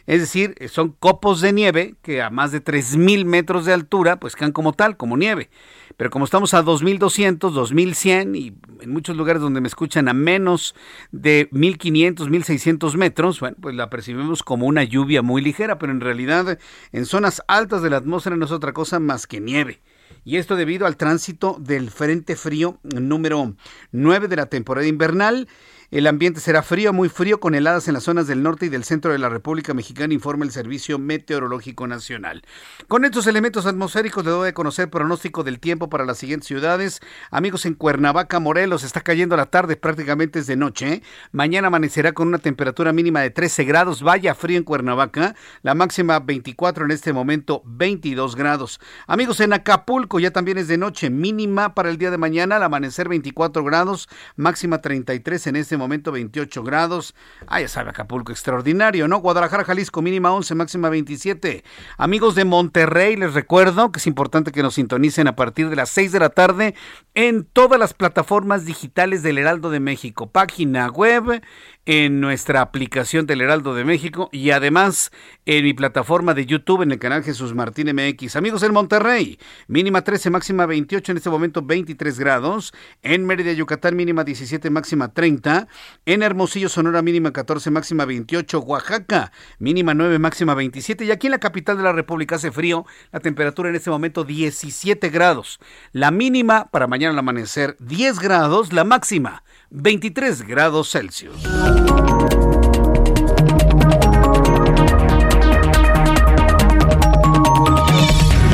Es 0.06 0.20
decir, 0.20 0.54
son 0.68 0.92
copos 0.92 1.40
de 1.40 1.52
nieve 1.52 1.96
que 2.00 2.22
a 2.22 2.30
más 2.30 2.52
de 2.52 2.62
3.000 2.62 3.24
metros 3.24 3.64
de 3.64 3.72
altura, 3.72 4.20
pues 4.20 4.36
caen 4.36 4.52
como 4.52 4.72
tal, 4.72 4.96
como 4.96 5.16
nieve. 5.16 5.50
Pero 5.96 6.10
como 6.10 6.24
estamos 6.26 6.52
a 6.52 6.62
2.200, 6.62 7.38
2.100 7.38 8.36
y 8.36 8.54
en 8.82 8.90
muchos 8.90 9.16
lugares 9.16 9.40
donde 9.40 9.60
me 9.60 9.68
escuchan 9.68 10.08
a 10.08 10.12
menos 10.12 10.74
de 11.10 11.48
1.500, 11.50 12.28
1.600 12.28 12.96
metros, 12.96 13.40
bueno, 13.40 13.56
pues 13.60 13.74
la 13.74 13.88
percibimos 13.88 14.42
como 14.42 14.66
una 14.66 14.84
lluvia 14.84 15.22
muy 15.22 15.40
ligera, 15.40 15.78
pero 15.78 15.92
en 15.92 16.00
realidad 16.00 16.58
en 16.92 17.06
zonas 17.06 17.42
altas 17.48 17.82
de 17.82 17.90
la 17.90 17.96
atmósfera 17.96 18.36
no 18.36 18.44
es 18.44 18.52
otra 18.52 18.72
cosa 18.72 19.00
más 19.00 19.26
que 19.26 19.40
nieve. 19.40 19.80
Y 20.24 20.36
esto 20.36 20.56
debido 20.56 20.86
al 20.86 20.96
tránsito 20.96 21.56
del 21.60 21.90
Frente 21.90 22.36
Frío 22.36 22.78
número 22.82 23.54
9 23.92 24.28
de 24.28 24.36
la 24.36 24.46
temporada 24.46 24.86
invernal 24.86 25.48
el 25.90 26.08
ambiente 26.08 26.40
será 26.40 26.62
frío, 26.62 26.92
muy 26.92 27.08
frío, 27.08 27.38
con 27.38 27.54
heladas 27.54 27.86
en 27.86 27.94
las 27.94 28.02
zonas 28.02 28.26
del 28.26 28.42
norte 28.42 28.66
y 28.66 28.68
del 28.68 28.82
centro 28.82 29.12
de 29.12 29.18
la 29.18 29.28
República 29.28 29.72
Mexicana, 29.72 30.12
informa 30.12 30.44
el 30.44 30.50
Servicio 30.50 30.98
Meteorológico 30.98 31.86
Nacional. 31.86 32.42
Con 32.88 33.04
estos 33.04 33.28
elementos 33.28 33.66
atmosféricos 33.66 34.24
le 34.24 34.32
doy 34.32 34.48
a 34.48 34.54
conocer 34.54 34.90
pronóstico 34.90 35.44
del 35.44 35.60
tiempo 35.60 35.88
para 35.88 36.04
las 36.04 36.18
siguientes 36.18 36.48
ciudades. 36.48 37.00
Amigos, 37.30 37.66
en 37.66 37.74
Cuernavaca, 37.74 38.40
Morelos, 38.40 38.82
está 38.82 39.00
cayendo 39.00 39.36
la 39.36 39.46
tarde, 39.46 39.76
prácticamente 39.76 40.40
es 40.40 40.48
de 40.48 40.56
noche. 40.56 41.02
Mañana 41.30 41.68
amanecerá 41.68 42.12
con 42.12 42.26
una 42.26 42.38
temperatura 42.38 42.92
mínima 42.92 43.20
de 43.20 43.30
13 43.30 43.64
grados. 43.64 44.02
Vaya 44.02 44.34
frío 44.34 44.58
en 44.58 44.64
Cuernavaca. 44.64 45.36
La 45.62 45.74
máxima 45.74 46.18
24, 46.18 46.84
en 46.84 46.90
este 46.90 47.12
momento 47.12 47.62
22 47.64 48.34
grados. 48.34 48.80
Amigos, 49.06 49.38
en 49.38 49.52
Acapulco 49.52 50.18
ya 50.18 50.32
también 50.32 50.58
es 50.58 50.66
de 50.66 50.78
noche. 50.78 51.10
Mínima 51.10 51.74
para 51.74 51.90
el 51.90 51.98
día 51.98 52.10
de 52.10 52.18
mañana, 52.18 52.56
al 52.56 52.64
amanecer 52.64 53.08
24 53.08 53.62
grados, 53.62 54.08
máxima 54.34 54.80
33 54.80 55.46
en 55.46 55.56
este 55.56 55.75
momento 55.78 56.12
28 56.12 56.62
grados. 56.62 57.14
Ah, 57.46 57.60
ya 57.60 57.68
sabe, 57.68 57.90
Acapulco, 57.90 58.32
extraordinario, 58.32 59.08
¿no? 59.08 59.18
Guadalajara, 59.18 59.64
Jalisco, 59.64 60.02
mínima 60.02 60.32
11, 60.32 60.54
máxima 60.54 60.88
27. 60.88 61.64
Amigos 61.98 62.34
de 62.34 62.44
Monterrey, 62.44 63.16
les 63.16 63.34
recuerdo 63.34 63.92
que 63.92 63.98
es 63.98 64.06
importante 64.06 64.52
que 64.52 64.62
nos 64.62 64.74
sintonicen 64.74 65.28
a 65.28 65.36
partir 65.36 65.68
de 65.68 65.76
las 65.76 65.90
6 65.90 66.12
de 66.12 66.20
la 66.20 66.30
tarde 66.30 66.74
en 67.14 67.44
todas 67.44 67.78
las 67.78 67.94
plataformas 67.94 68.64
digitales 68.64 69.22
del 69.22 69.38
Heraldo 69.38 69.70
de 69.70 69.80
México. 69.80 70.30
Página 70.30 70.88
web, 70.88 71.42
en 71.86 72.20
nuestra 72.20 72.60
aplicación 72.60 73.26
del 73.26 73.40
Heraldo 73.40 73.74
de 73.74 73.84
México 73.84 74.28
y 74.32 74.50
además 74.50 75.12
en 75.46 75.62
mi 75.62 75.72
plataforma 75.72 76.34
de 76.34 76.44
YouTube 76.44 76.82
en 76.82 76.90
el 76.90 76.98
canal 76.98 77.22
Jesús 77.22 77.54
Martín 77.54 77.94
MX. 77.94 78.34
Amigos 78.34 78.64
en 78.64 78.72
Monterrey, 78.72 79.38
mínima 79.68 80.02
13, 80.02 80.30
máxima 80.30 80.66
28, 80.66 81.12
en 81.12 81.18
este 81.18 81.30
momento 81.30 81.62
23 81.62 82.18
grados. 82.18 82.74
En 83.02 83.24
Mérida, 83.24 83.52
Yucatán, 83.52 83.94
mínima 83.94 84.24
17, 84.24 84.68
máxima 84.68 85.12
30. 85.12 85.68
En 86.04 86.24
Hermosillo, 86.24 86.68
Sonora, 86.68 87.02
mínima 87.02 87.32
14, 87.32 87.70
máxima 87.70 88.04
28. 88.04 88.58
Oaxaca, 88.58 89.30
mínima 89.60 89.94
9, 89.94 90.18
máxima 90.18 90.54
27. 90.54 91.04
Y 91.04 91.12
aquí 91.12 91.28
en 91.28 91.32
la 91.32 91.38
capital 91.38 91.76
de 91.76 91.84
la 91.84 91.92
República 91.92 92.34
hace 92.34 92.50
frío, 92.50 92.84
la 93.12 93.20
temperatura 93.20 93.68
en 93.68 93.76
este 93.76 93.90
momento 93.90 94.24
17 94.24 95.08
grados. 95.10 95.60
La 95.92 96.10
mínima 96.10 96.68
para 96.72 96.88
mañana 96.88 97.12
al 97.12 97.18
amanecer 97.20 97.76
10 97.78 98.18
grados, 98.18 98.72
la 98.72 98.82
máxima 98.82 99.44
23 99.70 100.42
grados 100.42 100.90
Celsius. 100.90 101.42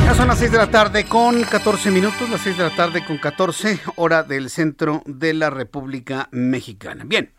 Ya 0.03 0.15
son 0.15 0.27
las 0.27 0.39
6 0.39 0.51
de 0.51 0.57
la 0.57 0.71
tarde 0.71 1.05
con 1.05 1.43
14 1.43 1.91
minutos, 1.91 2.29
las 2.29 2.41
6 2.41 2.57
de 2.57 2.63
la 2.63 2.75
tarde 2.75 3.05
con 3.05 3.17
14, 3.17 3.79
hora 3.95 4.23
del 4.23 4.49
centro 4.49 5.03
de 5.05 5.33
la 5.33 5.49
República 5.49 6.29
Mexicana. 6.31 7.03
Bien. 7.05 7.31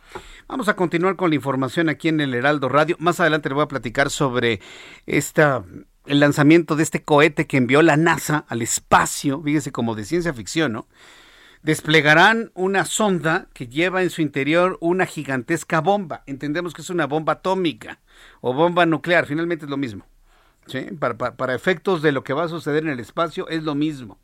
Vamos 0.46 0.68
a 0.68 0.76
continuar 0.76 1.16
con 1.16 1.30
la 1.30 1.36
información 1.36 1.88
aquí 1.88 2.08
en 2.08 2.20
el 2.20 2.34
Heraldo 2.34 2.68
Radio. 2.68 2.96
Más 2.98 3.18
adelante 3.18 3.48
le 3.48 3.54
voy 3.54 3.64
a 3.64 3.68
platicar 3.68 4.10
sobre 4.10 4.60
esta 5.06 5.64
el 6.06 6.20
lanzamiento 6.20 6.76
de 6.76 6.82
este 6.82 7.02
cohete 7.02 7.46
que 7.46 7.56
envió 7.56 7.82
la 7.82 7.96
NASA 7.96 8.44
al 8.48 8.62
espacio, 8.62 9.40
fíjese 9.42 9.72
como 9.72 9.94
de 9.94 10.04
ciencia 10.04 10.34
ficción, 10.34 10.72
¿no? 10.72 10.86
Desplegarán 11.64 12.52
una 12.54 12.84
sonda 12.84 13.48
que 13.54 13.66
lleva 13.66 14.02
en 14.02 14.10
su 14.10 14.20
interior 14.20 14.76
una 14.80 15.06
gigantesca 15.06 15.80
bomba. 15.80 16.22
Entendemos 16.26 16.74
que 16.74 16.82
es 16.82 16.90
una 16.90 17.06
bomba 17.06 17.34
atómica 17.34 18.00
o 18.42 18.52
bomba 18.52 18.86
nuclear, 18.86 19.26
finalmente 19.26 19.64
es 19.64 19.70
lo 19.70 19.78
mismo. 19.78 20.06
Para, 20.98 21.36
para, 21.36 21.54
efectos 21.54 22.00
de 22.02 22.12
lo 22.12 22.22
que 22.22 22.32
va 22.32 22.44
a 22.44 22.48
suceder 22.48 22.84
en 22.84 22.90
el 22.90 23.00
espacio 23.00 23.48
es 23.48 23.64
lo 23.64 23.74
mismo. 23.74 24.18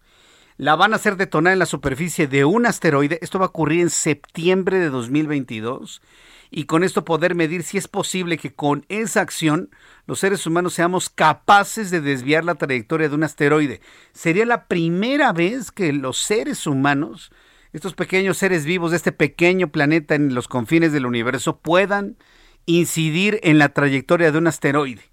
La 0.61 0.77
van 0.77 0.93
a 0.93 0.97
hacer 0.97 1.17
detonar 1.17 1.55
en 1.55 1.59
la 1.59 1.65
superficie 1.65 2.27
de 2.27 2.45
un 2.45 2.67
asteroide. 2.67 3.19
Esto 3.23 3.39
va 3.39 3.47
a 3.47 3.49
ocurrir 3.49 3.81
en 3.81 3.89
septiembre 3.89 4.79
de 4.79 4.91
2022 4.91 6.03
y 6.51 6.65
con 6.65 6.85
esto 6.85 7.03
poder 7.03 7.35
medir 7.35 7.63
si 7.63 7.79
es 7.79 7.89
posible 7.89 8.37
que 8.37 8.53
con 8.53 8.85
esa 8.91 9.23
acción 9.23 9.71
los 10.05 10.19
seres 10.19 10.47
humanos 10.47 10.75
seamos 10.75 11.09
capaces 11.09 11.91
de 11.91 12.03
desviar 12.03 12.45
la 12.45 12.57
trayectoria 12.57 13.09
de 13.09 13.15
un 13.15 13.23
asteroide. 13.23 13.81
Sería 14.13 14.45
la 14.45 14.67
primera 14.67 15.33
vez 15.33 15.73
que 15.73 15.95
los 15.95 16.19
seres 16.19 16.67
humanos, 16.67 17.33
estos 17.73 17.95
pequeños 17.95 18.37
seres 18.37 18.67
vivos 18.67 18.91
de 18.91 18.99
este 18.99 19.13
pequeño 19.13 19.73
planeta 19.73 20.15
en 20.15 20.35
los 20.35 20.47
confines 20.47 20.93
del 20.93 21.07
universo, 21.07 21.57
puedan 21.61 22.19
incidir 22.67 23.41
en 23.45 23.57
la 23.57 23.71
trayectoria 23.71 24.31
de 24.31 24.37
un 24.37 24.47
asteroide. 24.47 25.10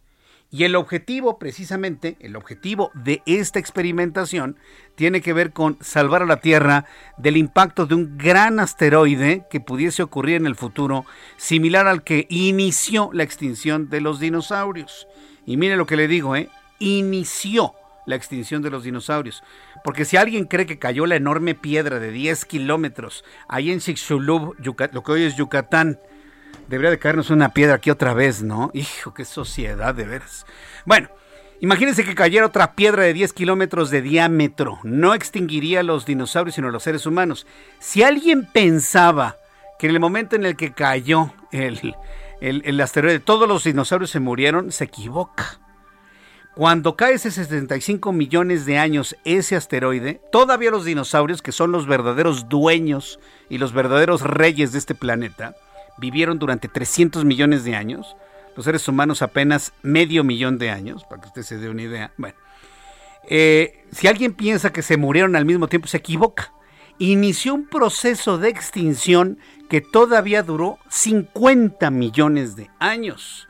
Y 0.50 0.64
el 0.64 0.78
objetivo, 0.78 1.40
precisamente, 1.40 2.16
el 2.22 2.38
objetivo 2.38 2.90
de 2.94 3.22
esta 3.26 3.60
experimentación 3.60 4.58
tiene 4.96 5.22
que 5.22 5.34
ver 5.34 5.52
con 5.52 5.78
salvar 5.82 6.22
a 6.22 6.26
la 6.26 6.40
Tierra 6.40 6.86
del 7.18 7.36
impacto 7.36 7.86
de 7.86 7.96
un 7.96 8.18
gran 8.18 8.60
asteroide 8.62 9.46
que 9.50 9.60
pudiese 9.60 10.04
ocurrir 10.04 10.38
en 10.38 10.48
el 10.48 10.56
futuro, 10.56 11.06
similar 11.36 11.88
al 11.88 12.04
que 12.04 12.28
inició 12.30 13.10
la 13.12 13.24
extinción 13.24 13.90
de 13.90 14.00
los 14.00 14.22
dinosaurios. 14.22 15.08
Y 15.46 15.58
mire 15.58 15.76
lo 15.76 15.86
que 15.86 15.98
le 15.98 16.08
digo, 16.08 16.36
¿eh? 16.36 16.50
Inició 16.80 17.74
la 18.06 18.16
extinción 18.16 18.62
de 18.62 18.70
los 18.70 18.84
dinosaurios. 18.84 19.44
Porque 19.84 20.06
si 20.06 20.16
alguien 20.16 20.46
cree 20.46 20.66
que 20.66 20.80
cayó 20.80 21.06
la 21.06 21.18
enorme 21.18 21.56
piedra 21.56 22.00
de 22.00 22.12
10 22.12 22.46
kilómetros 22.46 23.26
ahí 23.50 23.70
en 23.70 23.80
Chicxulub, 23.80 24.56
lo 24.60 25.04
que 25.04 25.12
hoy 25.12 25.24
es 25.24 25.36
Yucatán, 25.36 26.00
Debería 26.68 26.92
de 26.92 27.00
caernos 27.00 27.30
una 27.30 27.50
piedra 27.50 27.76
aquí 27.76 27.90
otra 27.90 28.14
vez, 28.14 28.44
¿no? 28.44 28.72
Hijo, 28.74 29.14
qué 29.14 29.24
sociedad 29.24 29.96
de 29.96 30.06
veras. 30.06 30.46
Bueno, 30.86 31.10
imagínense 31.62 32.04
que 32.04 32.14
cayera 32.14 32.46
otra 32.46 32.74
piedra 32.74 33.04
de 33.04 33.14
10 33.14 33.32
kilómetros 33.32 33.90
de 33.90 34.02
diámetro. 34.02 34.80
No 34.84 35.14
extinguiría 35.14 35.80
a 35.80 35.84
los 35.84 36.06
dinosaurios, 36.06 36.56
sino 36.56 36.68
a 36.68 36.72
los 36.72 36.84
seres 36.84 37.06
humanos. 37.06 37.48
Si 37.80 38.04
alguien 38.04 38.46
pensaba 38.46 39.38
que 39.80 39.88
en 39.88 39.94
el 39.94 40.02
momento 40.02 40.36
en 40.36 40.46
el 40.46 40.58
que 40.58 40.74
cayó 40.74 41.34
el, 41.52 41.96
el, 42.42 42.82
asteroide 42.82 43.20
todos 43.20 43.48
los 43.48 43.64
dinosaurios 43.64 44.10
se 44.10 44.20
murieron, 44.20 44.72
se 44.72 44.86
equivoca. 44.86 45.60
Cuando 46.54 46.96
cae 46.96 47.14
ese 47.14 47.30
75 47.30 48.12
millones 48.12 48.66
de 48.66 48.80
años 48.80 49.16
ese 49.26 49.56
asteroide, 49.56 50.20
todavía 50.32 50.72
los 50.72 50.86
dinosaurios, 50.86 51.44
que 51.44 51.52
son 51.52 51.72
los 51.72 51.86
verdaderos 51.86 52.50
dueños 52.50 53.20
y 53.48 53.60
los 53.60 53.74
verdaderos 53.74 54.22
reyes 54.22 54.72
de 54.72 54.80
este 54.80 54.96
planeta, 54.96 55.56
vivieron 55.98 56.40
durante 56.40 56.68
300 56.68 57.26
millones 57.26 57.64
de 57.64 57.76
años, 57.76 58.16
los 58.56 58.66
seres 58.66 58.88
humanos 58.88 59.22
apenas 59.22 59.74
medio 59.84 60.24
millón 60.24 60.58
de 60.58 60.72
años, 60.72 61.04
para 61.04 61.22
que 61.22 61.28
usted 61.28 61.44
se 61.44 61.58
dé 61.58 61.70
una 61.70 61.84
idea. 61.84 62.12
Bueno, 62.18 62.36
eh, 63.30 63.86
si 63.92 64.08
alguien 64.08 64.34
piensa 64.34 64.72
que 64.72 64.82
se 64.82 64.98
murieron 64.98 65.36
al 65.36 65.46
mismo 65.46 65.68
tiempo, 65.68 65.88
se 65.88 65.98
equivoca. 65.98 66.54
Inició 66.98 67.54
un 67.54 67.68
proceso 67.68 68.38
de 68.40 68.50
extinción 68.50 69.38
que 69.70 69.82
todavía 69.82 70.42
duró 70.42 70.80
50 70.90 71.92
millones 71.92 72.56
de 72.56 72.72
años. 72.80 73.48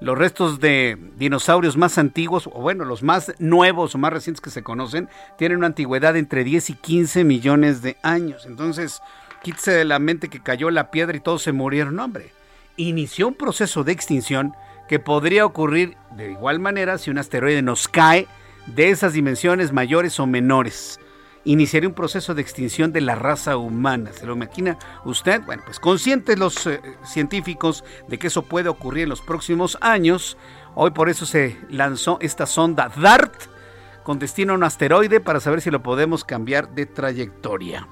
Los 0.00 0.16
restos 0.16 0.60
de 0.60 0.96
dinosaurios 1.16 1.76
más 1.76 1.98
antiguos, 1.98 2.46
o 2.46 2.60
bueno, 2.60 2.84
los 2.84 3.02
más 3.02 3.34
nuevos 3.40 3.94
o 3.94 3.98
más 3.98 4.12
recientes 4.12 4.40
que 4.40 4.50
se 4.50 4.62
conocen, 4.62 5.08
tienen 5.36 5.58
una 5.58 5.66
antigüedad 5.66 6.16
entre 6.16 6.44
10 6.44 6.70
y 6.70 6.74
15 6.74 7.24
millones 7.24 7.82
de 7.82 7.96
años. 8.02 8.46
Entonces, 8.46 9.02
quítese 9.42 9.72
de 9.72 9.84
la 9.84 9.98
mente 9.98 10.28
que 10.28 10.42
cayó 10.42 10.70
la 10.70 10.90
piedra 10.90 11.16
y 11.16 11.20
todos 11.20 11.42
se 11.42 11.52
murieron. 11.52 11.98
Hombre. 11.98 12.32
Inició 12.76 13.28
un 13.28 13.34
proceso 13.34 13.82
de 13.82 13.92
extinción 13.92 14.54
que 14.88 14.98
podría 14.98 15.44
ocurrir 15.44 15.96
de 16.16 16.30
igual 16.30 16.60
manera 16.60 16.96
si 16.98 17.10
un 17.10 17.18
asteroide 17.18 17.60
nos 17.62 17.88
cae 17.88 18.26
de 18.66 18.90
esas 18.90 19.12
dimensiones 19.12 19.72
mayores 19.72 20.18
o 20.20 20.26
menores. 20.26 21.00
Iniciaría 21.44 21.88
un 21.88 21.94
proceso 21.94 22.34
de 22.34 22.42
extinción 22.42 22.92
de 22.92 23.00
la 23.00 23.14
raza 23.14 23.56
humana. 23.56 24.12
¿Se 24.12 24.26
lo 24.26 24.34
imagina 24.34 24.78
usted? 25.04 25.42
Bueno, 25.42 25.62
pues 25.64 25.80
conscientes 25.80 26.38
los 26.38 26.66
eh, 26.66 26.80
científicos 27.04 27.84
de 28.08 28.18
que 28.18 28.26
eso 28.26 28.42
puede 28.42 28.68
ocurrir 28.68 29.04
en 29.04 29.08
los 29.08 29.22
próximos 29.22 29.78
años, 29.80 30.36
hoy 30.74 30.90
por 30.90 31.08
eso 31.08 31.26
se 31.26 31.56
lanzó 31.70 32.18
esta 32.20 32.46
sonda 32.46 32.90
DART 32.94 33.34
con 34.02 34.18
destino 34.18 34.52
a 34.52 34.56
un 34.56 34.64
asteroide 34.64 35.20
para 35.20 35.40
saber 35.40 35.60
si 35.60 35.70
lo 35.70 35.82
podemos 35.82 36.24
cambiar 36.24 36.70
de 36.70 36.86
trayectoria. 36.86 37.86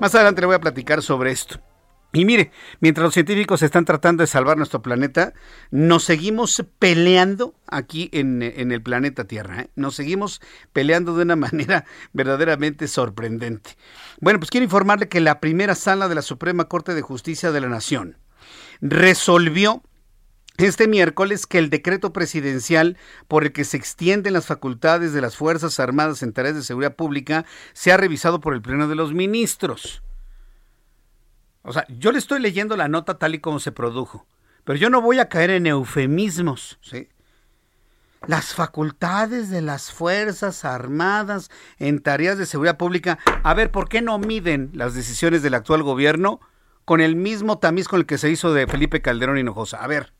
Más 0.00 0.14
adelante 0.14 0.40
le 0.40 0.46
voy 0.46 0.56
a 0.56 0.60
platicar 0.60 1.02
sobre 1.02 1.30
esto. 1.30 1.60
Y 2.12 2.24
mire, 2.24 2.50
mientras 2.80 3.04
los 3.04 3.14
científicos 3.14 3.62
están 3.62 3.84
tratando 3.84 4.22
de 4.22 4.26
salvar 4.26 4.56
nuestro 4.56 4.82
planeta, 4.82 5.32
nos 5.70 6.02
seguimos 6.02 6.64
peleando 6.80 7.54
aquí 7.68 8.10
en, 8.12 8.42
el 8.42 8.82
planeta 8.82 9.24
Tierra. 9.24 9.60
¿eh? 9.60 9.70
Nos 9.76 9.94
seguimos 9.94 10.40
peleando 10.72 11.16
de 11.16 11.22
una 11.22 11.36
manera 11.36 11.84
verdaderamente 12.12 12.88
sorprendente. 12.88 13.76
Bueno, 14.20 14.40
pues 14.40 14.50
quiero 14.50 14.64
informarle 14.64 15.08
que 15.08 15.20
la 15.20 15.38
primera 15.38 15.76
sala 15.76 16.08
de 16.08 16.16
la 16.16 16.22
Suprema 16.22 16.64
Corte 16.64 16.94
de 16.94 17.02
Justicia 17.02 17.52
de 17.52 17.60
la 17.60 17.68
Nación 17.68 18.16
resolvió 18.80 19.82
este 20.62 20.88
miércoles 20.88 21.46
que 21.46 21.58
el 21.58 21.70
decreto 21.70 22.12
presidencial 22.12 22.96
por 23.28 23.44
el 23.44 23.52
que 23.52 23.64
se 23.64 23.76
extienden 23.76 24.32
las 24.32 24.46
facultades 24.46 25.12
de 25.12 25.20
las 25.20 25.36
Fuerzas 25.36 25.80
Armadas 25.80 26.22
en 26.22 26.32
tareas 26.32 26.54
de 26.54 26.62
seguridad 26.62 26.96
pública 26.96 27.44
sea 27.72 27.96
revisado 27.96 28.40
por 28.40 28.54
el 28.54 28.62
Pleno 28.62 28.88
de 28.88 28.94
los 28.94 29.12
Ministros. 29.12 30.02
O 31.62 31.72
sea, 31.72 31.86
yo 31.88 32.10
le 32.12 32.18
estoy 32.18 32.40
leyendo 32.40 32.76
la 32.76 32.88
nota 32.88 33.18
tal 33.18 33.34
y 33.34 33.38
como 33.40 33.60
se 33.60 33.72
produjo, 33.72 34.26
pero 34.64 34.78
yo 34.78 34.90
no 34.90 35.02
voy 35.02 35.18
a 35.18 35.28
caer 35.28 35.50
en 35.50 35.66
eufemismos, 35.66 36.78
¿sí? 36.80 37.08
Las 38.26 38.54
facultades 38.54 39.48
de 39.48 39.62
las 39.62 39.92
Fuerzas 39.92 40.64
Armadas 40.64 41.50
en 41.78 42.00
tareas 42.00 42.36
de 42.36 42.44
seguridad 42.44 42.76
pública. 42.76 43.18
A 43.42 43.54
ver, 43.54 43.70
¿por 43.70 43.88
qué 43.88 44.02
no 44.02 44.18
miden 44.18 44.70
las 44.74 44.94
decisiones 44.94 45.42
del 45.42 45.54
actual 45.54 45.82
gobierno 45.82 46.40
con 46.84 47.00
el 47.00 47.16
mismo 47.16 47.58
tamiz 47.58 47.88
con 47.88 48.00
el 48.00 48.06
que 48.06 48.18
se 48.18 48.30
hizo 48.30 48.52
de 48.52 48.66
Felipe 48.66 49.00
Calderón 49.00 49.38
Hinojosa? 49.38 49.82
A 49.82 49.86
ver, 49.86 50.12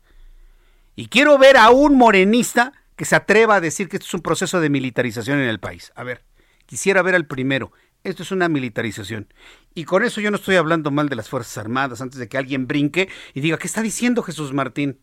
y 0.95 1.07
quiero 1.07 1.37
ver 1.37 1.57
a 1.57 1.69
un 1.69 1.95
morenista 1.95 2.73
que 2.95 3.05
se 3.05 3.15
atreva 3.15 3.55
a 3.55 3.61
decir 3.61 3.89
que 3.89 3.97
esto 3.97 4.07
es 4.07 4.13
un 4.13 4.21
proceso 4.21 4.59
de 4.59 4.69
militarización 4.69 5.39
en 5.39 5.49
el 5.49 5.59
país. 5.59 5.91
A 5.95 6.03
ver, 6.03 6.23
quisiera 6.65 7.01
ver 7.01 7.15
al 7.15 7.25
primero. 7.25 7.71
Esto 8.03 8.23
es 8.23 8.31
una 8.31 8.49
militarización. 8.49 9.31
Y 9.75 9.85
con 9.85 10.03
eso 10.03 10.21
yo 10.21 10.31
no 10.31 10.37
estoy 10.37 10.55
hablando 10.55 10.91
mal 10.91 11.07
de 11.07 11.15
las 11.15 11.29
Fuerzas 11.29 11.57
Armadas 11.57 12.01
antes 12.01 12.19
de 12.19 12.27
que 12.27 12.37
alguien 12.37 12.67
brinque 12.67 13.09
y 13.33 13.41
diga, 13.41 13.57
¿qué 13.57 13.67
está 13.67 13.81
diciendo 13.81 14.23
Jesús 14.23 14.53
Martín? 14.53 14.99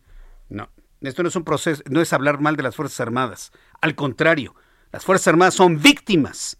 No, 0.49 0.69
esto 1.01 1.23
no 1.23 1.29
es 1.29 1.35
un 1.35 1.45
proceso, 1.45 1.81
no 1.89 2.01
es 2.01 2.11
hablar 2.11 2.41
mal 2.41 2.55
de 2.55 2.63
las 2.63 2.75
Fuerzas 2.75 2.99
Armadas. 2.99 3.51
Al 3.81 3.95
contrario, 3.95 4.53
las 4.91 5.05
Fuerzas 5.05 5.29
Armadas 5.29 5.53
son 5.53 5.81
víctimas 5.81 6.57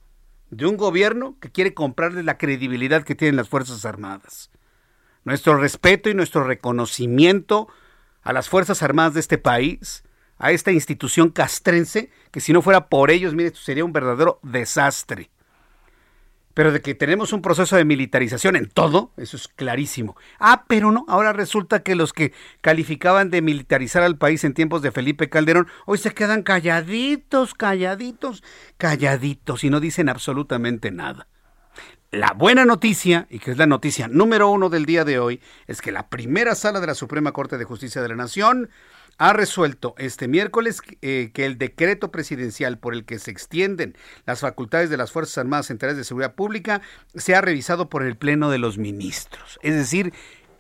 de 0.50 0.66
un 0.66 0.78
gobierno 0.78 1.38
que 1.40 1.52
quiere 1.52 1.74
comprarle 1.74 2.24
la 2.24 2.38
credibilidad 2.38 3.04
que 3.04 3.16
tienen 3.16 3.36
las 3.36 3.50
Fuerzas 3.50 3.86
Armadas. 3.86 4.50
Nuestro 5.26 5.58
respeto 5.58 6.10
y 6.10 6.14
nuestro 6.14 6.44
reconocimiento 6.44 7.68
a 8.22 8.34
las 8.34 8.50
Fuerzas 8.50 8.84
Armadas 8.84 9.14
de 9.14 9.20
este 9.20 9.38
país, 9.38 10.04
a 10.38 10.52
esta 10.52 10.72
institución 10.72 11.30
castrense, 11.30 12.10
que 12.32 12.42
si 12.42 12.54
no 12.54 12.62
fuera 12.62 12.88
por 12.88 13.12
ellos, 13.12 13.34
mire, 13.34 13.48
esto 13.50 13.60
sería 13.60 13.86
un 13.86 13.94
verdadero 13.94 14.40
desastre. 14.42 15.30
Pero 16.54 16.72
de 16.72 16.82
que 16.82 16.96
tenemos 16.96 17.32
un 17.32 17.42
proceso 17.42 17.76
de 17.76 17.86
militarización 17.86 18.56
en 18.56 18.68
todo, 18.68 19.12
eso 19.18 19.38
es 19.38 19.48
clarísimo. 19.48 20.18
Ah, 20.40 20.66
pero 20.68 20.92
no, 20.92 21.06
ahora 21.08 21.32
resulta 21.32 21.84
que 21.84 21.96
los 21.96 22.12
que 22.12 22.34
calificaban 22.62 23.30
de 23.30 23.42
militarizar 23.42 24.04
al 24.04 24.18
país 24.18 24.44
en 24.44 24.54
tiempos 24.54 24.82
de 24.82 24.92
Felipe 24.92 25.30
Calderón, 25.30 25.68
hoy 25.86 26.00
se 26.00 26.14
quedan 26.14 26.44
calladitos, 26.44 27.54
calladitos, 27.54 28.44
calladitos 28.78 29.64
y 29.64 29.70
no 29.70 29.80
dicen 29.80 30.10
absolutamente 30.10 30.92
nada. 30.92 31.28
La 32.12 32.34
buena 32.34 32.66
noticia, 32.66 33.28
y 33.30 33.38
que 33.38 33.52
es 33.52 33.58
la 33.58 33.68
noticia 33.68 34.08
número 34.08 34.50
uno 34.50 34.70
del 34.70 34.88
día 34.88 35.06
de 35.06 35.20
hoy, 35.20 35.42
es 35.68 35.80
que 35.80 35.92
la 35.92 36.10
primera 36.10 36.56
sala 36.56 36.80
de 36.80 36.88
la 36.88 36.96
Suprema 36.96 37.34
Corte 37.34 37.60
de 37.60 37.66
Justicia 37.66 38.02
de 38.02 38.10
la 38.10 38.16
Nación 38.16 38.72
ha 39.20 39.32
resuelto 39.32 39.94
este 40.00 40.28
miércoles 40.28 40.82
eh, 41.04 41.30
que 41.36 41.46
el 41.46 41.60
decreto 41.60 42.10
presidencial 42.10 42.80
por 42.80 42.96
el 42.96 43.06
que 43.06 43.20
se 43.20 43.30
extienden 43.30 43.96
las 44.26 44.40
facultades 44.40 44.90
de 44.90 44.98
las 44.98 45.12
Fuerzas 45.12 45.38
Armadas 45.38 45.70
en 45.70 45.78
tareas 45.78 45.98
de 45.98 46.04
seguridad 46.04 46.34
pública 46.34 46.82
sea 47.14 47.42
revisado 47.42 47.90
por 47.90 48.02
el 48.02 48.18
Pleno 48.18 48.50
de 48.50 48.58
los 48.58 48.80
Ministros. 48.80 49.60
Es 49.62 49.76
decir, 49.76 50.12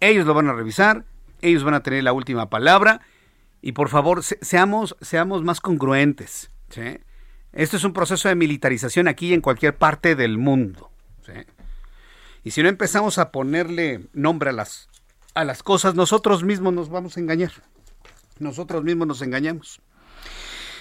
ellos 0.01 0.27
lo 0.27 0.35
van 0.35 0.49
a 0.49 0.53
revisar, 0.53 1.03
ellos 1.41 1.63
van 1.63 1.73
a 1.73 1.81
tener 1.81 2.03
la 2.03 2.13
última 2.13 2.51
palabra 2.51 3.01
y 3.59 3.71
por 3.71 3.89
favor 3.89 4.21
seamos, 4.23 4.95
seamos 5.01 5.41
más 5.41 5.61
congruentes. 5.61 6.51
Esto 7.53 7.77
es 7.77 7.83
un 7.83 7.93
proceso 7.93 8.29
de 8.29 8.35
militarización 8.35 9.07
aquí 9.07 9.29
y 9.29 9.33
en 9.33 9.41
cualquier 9.41 9.75
parte 9.75 10.15
del 10.15 10.37
mundo. 10.37 10.91
Y 12.43 12.51
si 12.51 12.63
no 12.63 12.69
empezamos 12.69 13.17
a 13.17 13.31
ponerle 13.31 14.07
nombre 14.13 14.49
a 14.49 14.53
las, 14.53 14.89
a 15.33 15.43
las 15.43 15.63
cosas, 15.63 15.95
nosotros 15.95 16.43
mismos 16.43 16.73
nos 16.73 16.89
vamos 16.89 17.17
a 17.17 17.19
engañar. 17.19 17.51
Nosotros 18.39 18.83
mismos 18.83 19.07
nos 19.07 19.21
engañamos. 19.21 19.81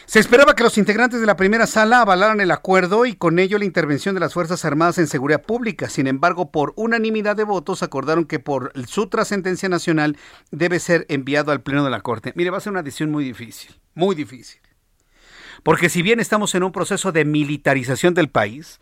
Se 0.09 0.21
esperaba 0.21 0.55
que 0.55 0.63
los 0.63 0.79
integrantes 0.79 1.21
de 1.21 1.27
la 1.27 1.37
primera 1.37 1.67
sala 1.67 2.01
avalaran 2.01 2.41
el 2.41 2.51
acuerdo 2.51 3.05
y 3.05 3.15
con 3.15 3.39
ello 3.39 3.59
la 3.59 3.67
intervención 3.67 4.15
de 4.15 4.21
las 4.21 4.33
Fuerzas 4.33 4.65
Armadas 4.65 4.97
en 4.97 5.07
seguridad 5.07 5.43
pública. 5.43 5.91
Sin 5.91 6.07
embargo, 6.07 6.51
por 6.51 6.73
unanimidad 6.77 7.37
de 7.37 7.45
votos 7.45 7.83
acordaron 7.83 8.25
que 8.25 8.39
por 8.39 8.73
su 8.87 9.09
trascendencia 9.09 9.69
nacional 9.69 10.17
debe 10.51 10.81
ser 10.81 11.05
enviado 11.11 11.53
al 11.53 11.61
Pleno 11.61 11.85
de 11.85 11.91
la 11.91 12.01
Corte. 12.01 12.33
Mire, 12.37 12.49
va 12.49 12.57
a 12.57 12.61
ser 12.63 12.73
una 12.73 12.83
decisión 12.83 13.11
muy 13.11 13.23
difícil, 13.23 13.79
muy 13.95 14.15
difícil. 14.15 14.63
Porque 15.63 15.91
si 15.91 16.01
bien 16.01 16.21
estamos 16.21 16.55
en 16.55 16.63
un 16.63 16.73
proceso 16.73 17.13
de 17.13 17.27
militarización 17.27 18.15
del 18.15 18.31
país, 18.31 18.81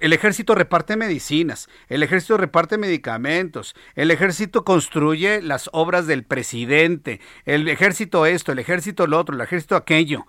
el 0.00 0.12
ejército 0.12 0.54
reparte 0.54 0.96
medicinas, 0.96 1.68
el 1.88 2.02
ejército 2.02 2.36
reparte 2.36 2.78
medicamentos, 2.78 3.74
el 3.94 4.10
ejército 4.10 4.64
construye 4.64 5.40
las 5.42 5.70
obras 5.72 6.06
del 6.06 6.24
presidente, 6.24 7.20
el 7.44 7.68
ejército 7.68 8.26
esto, 8.26 8.52
el 8.52 8.58
ejército 8.58 9.06
lo 9.06 9.18
otro, 9.18 9.34
el 9.34 9.40
ejército 9.40 9.76
aquello. 9.76 10.26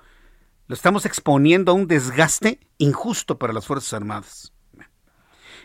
Lo 0.68 0.76
estamos 0.76 1.06
exponiendo 1.06 1.72
a 1.72 1.76
un 1.76 1.88
desgaste 1.88 2.60
injusto 2.78 3.40
para 3.40 3.54
las 3.54 3.66
Fuerzas 3.66 3.94
Armadas. 3.94 4.54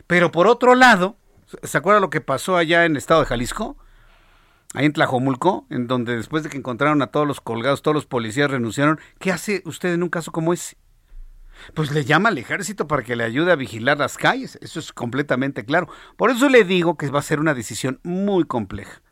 Pero 0.06 0.30
por 0.30 0.46
otro 0.46 0.74
lado, 0.74 1.16
¿se 1.62 1.76
acuerda 1.76 2.00
lo 2.00 2.10
que 2.10 2.20
pasó 2.20 2.56
allá 2.56 2.84
en 2.84 2.92
el 2.92 2.98
estado 2.98 3.20
de 3.20 3.26
Jalisco? 3.26 3.76
Ahí 4.74 4.86
en 4.86 4.92
Tlajomulco, 4.92 5.66
en 5.68 5.86
donde 5.86 6.16
después 6.16 6.42
de 6.42 6.48
que 6.48 6.56
encontraron 6.56 7.02
a 7.02 7.08
todos 7.08 7.26
los 7.26 7.40
colgados, 7.40 7.82
todos 7.82 7.94
los 7.94 8.06
policías 8.06 8.50
renunciaron. 8.50 9.00
¿Qué 9.18 9.30
hace 9.30 9.62
usted 9.66 9.92
en 9.92 10.02
un 10.02 10.08
caso 10.08 10.32
como 10.32 10.54
ese? 10.54 10.76
Pues 11.74 11.92
le 11.92 12.04
llama 12.04 12.28
al 12.28 12.38
ejército 12.38 12.86
para 12.86 13.02
que 13.02 13.16
le 13.16 13.24
ayude 13.24 13.52
a 13.52 13.56
vigilar 13.56 13.98
las 13.98 14.16
calles. 14.16 14.58
Eso 14.60 14.80
es 14.80 14.92
completamente 14.92 15.64
claro. 15.64 15.88
Por 16.16 16.30
eso 16.30 16.48
le 16.48 16.64
digo 16.64 16.96
que 16.96 17.08
va 17.08 17.20
a 17.20 17.22
ser 17.22 17.40
una 17.40 17.54
decisión 17.54 18.00
muy 18.02 18.44
compleja. 18.44 19.02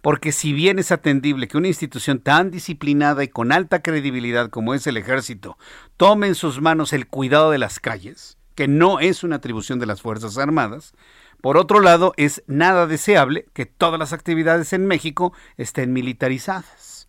Porque 0.00 0.32
si 0.32 0.52
bien 0.52 0.78
es 0.78 0.90
atendible 0.90 1.46
que 1.46 1.56
una 1.56 1.68
institución 1.68 2.18
tan 2.18 2.50
disciplinada 2.50 3.22
y 3.22 3.28
con 3.28 3.52
alta 3.52 3.82
credibilidad 3.82 4.50
como 4.50 4.74
es 4.74 4.86
el 4.86 4.96
ejército 4.96 5.56
tome 5.96 6.26
en 6.26 6.34
sus 6.34 6.60
manos 6.60 6.92
el 6.92 7.06
cuidado 7.06 7.52
de 7.52 7.58
las 7.58 7.78
calles, 7.78 8.36
que 8.56 8.66
no 8.66 8.98
es 8.98 9.22
una 9.22 9.36
atribución 9.36 9.78
de 9.78 9.86
las 9.86 10.02
Fuerzas 10.02 10.38
Armadas, 10.38 10.92
por 11.40 11.56
otro 11.56 11.80
lado 11.80 12.14
es 12.16 12.42
nada 12.48 12.88
deseable 12.88 13.46
que 13.52 13.64
todas 13.64 13.98
las 13.98 14.12
actividades 14.12 14.72
en 14.72 14.86
México 14.86 15.32
estén 15.56 15.92
militarizadas. 15.92 17.08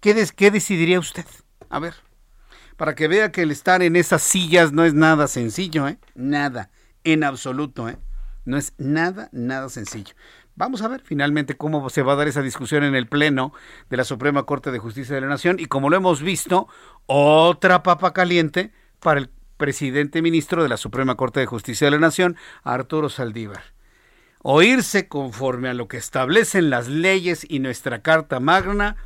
¿Qué, 0.00 0.26
qué 0.34 0.50
decidiría 0.50 0.98
usted? 0.98 1.26
A 1.68 1.78
ver 1.80 2.09
para 2.80 2.94
que 2.94 3.08
vea 3.08 3.30
que 3.30 3.42
el 3.42 3.50
estar 3.50 3.82
en 3.82 3.94
esas 3.94 4.22
sillas 4.22 4.72
no 4.72 4.86
es 4.86 4.94
nada 4.94 5.28
sencillo, 5.28 5.86
¿eh? 5.86 5.98
Nada, 6.14 6.70
en 7.04 7.24
absoluto, 7.24 7.90
¿eh? 7.90 7.98
No 8.46 8.56
es 8.56 8.72
nada, 8.78 9.28
nada 9.32 9.68
sencillo. 9.68 10.14
Vamos 10.56 10.80
a 10.80 10.88
ver 10.88 11.02
finalmente 11.04 11.58
cómo 11.58 11.90
se 11.90 12.00
va 12.00 12.14
a 12.14 12.16
dar 12.16 12.26
esa 12.26 12.40
discusión 12.40 12.82
en 12.82 12.94
el 12.94 13.06
Pleno 13.06 13.52
de 13.90 13.98
la 13.98 14.04
Suprema 14.04 14.44
Corte 14.44 14.70
de 14.70 14.78
Justicia 14.78 15.14
de 15.14 15.20
la 15.20 15.26
Nación 15.26 15.58
y 15.60 15.66
como 15.66 15.90
lo 15.90 15.96
hemos 15.98 16.22
visto, 16.22 16.68
otra 17.04 17.82
papa 17.82 18.14
caliente 18.14 18.72
para 18.98 19.20
el 19.20 19.28
presidente 19.58 20.22
ministro 20.22 20.62
de 20.62 20.70
la 20.70 20.78
Suprema 20.78 21.16
Corte 21.16 21.40
de 21.40 21.44
Justicia 21.44 21.86
de 21.86 21.90
la 21.90 21.98
Nación, 21.98 22.38
Arturo 22.62 23.10
Saldívar. 23.10 23.74
Oírse 24.40 25.06
conforme 25.06 25.68
a 25.68 25.74
lo 25.74 25.86
que 25.86 25.98
establecen 25.98 26.70
las 26.70 26.88
leyes 26.88 27.44
y 27.46 27.58
nuestra 27.58 28.00
Carta 28.00 28.40
Magna 28.40 28.96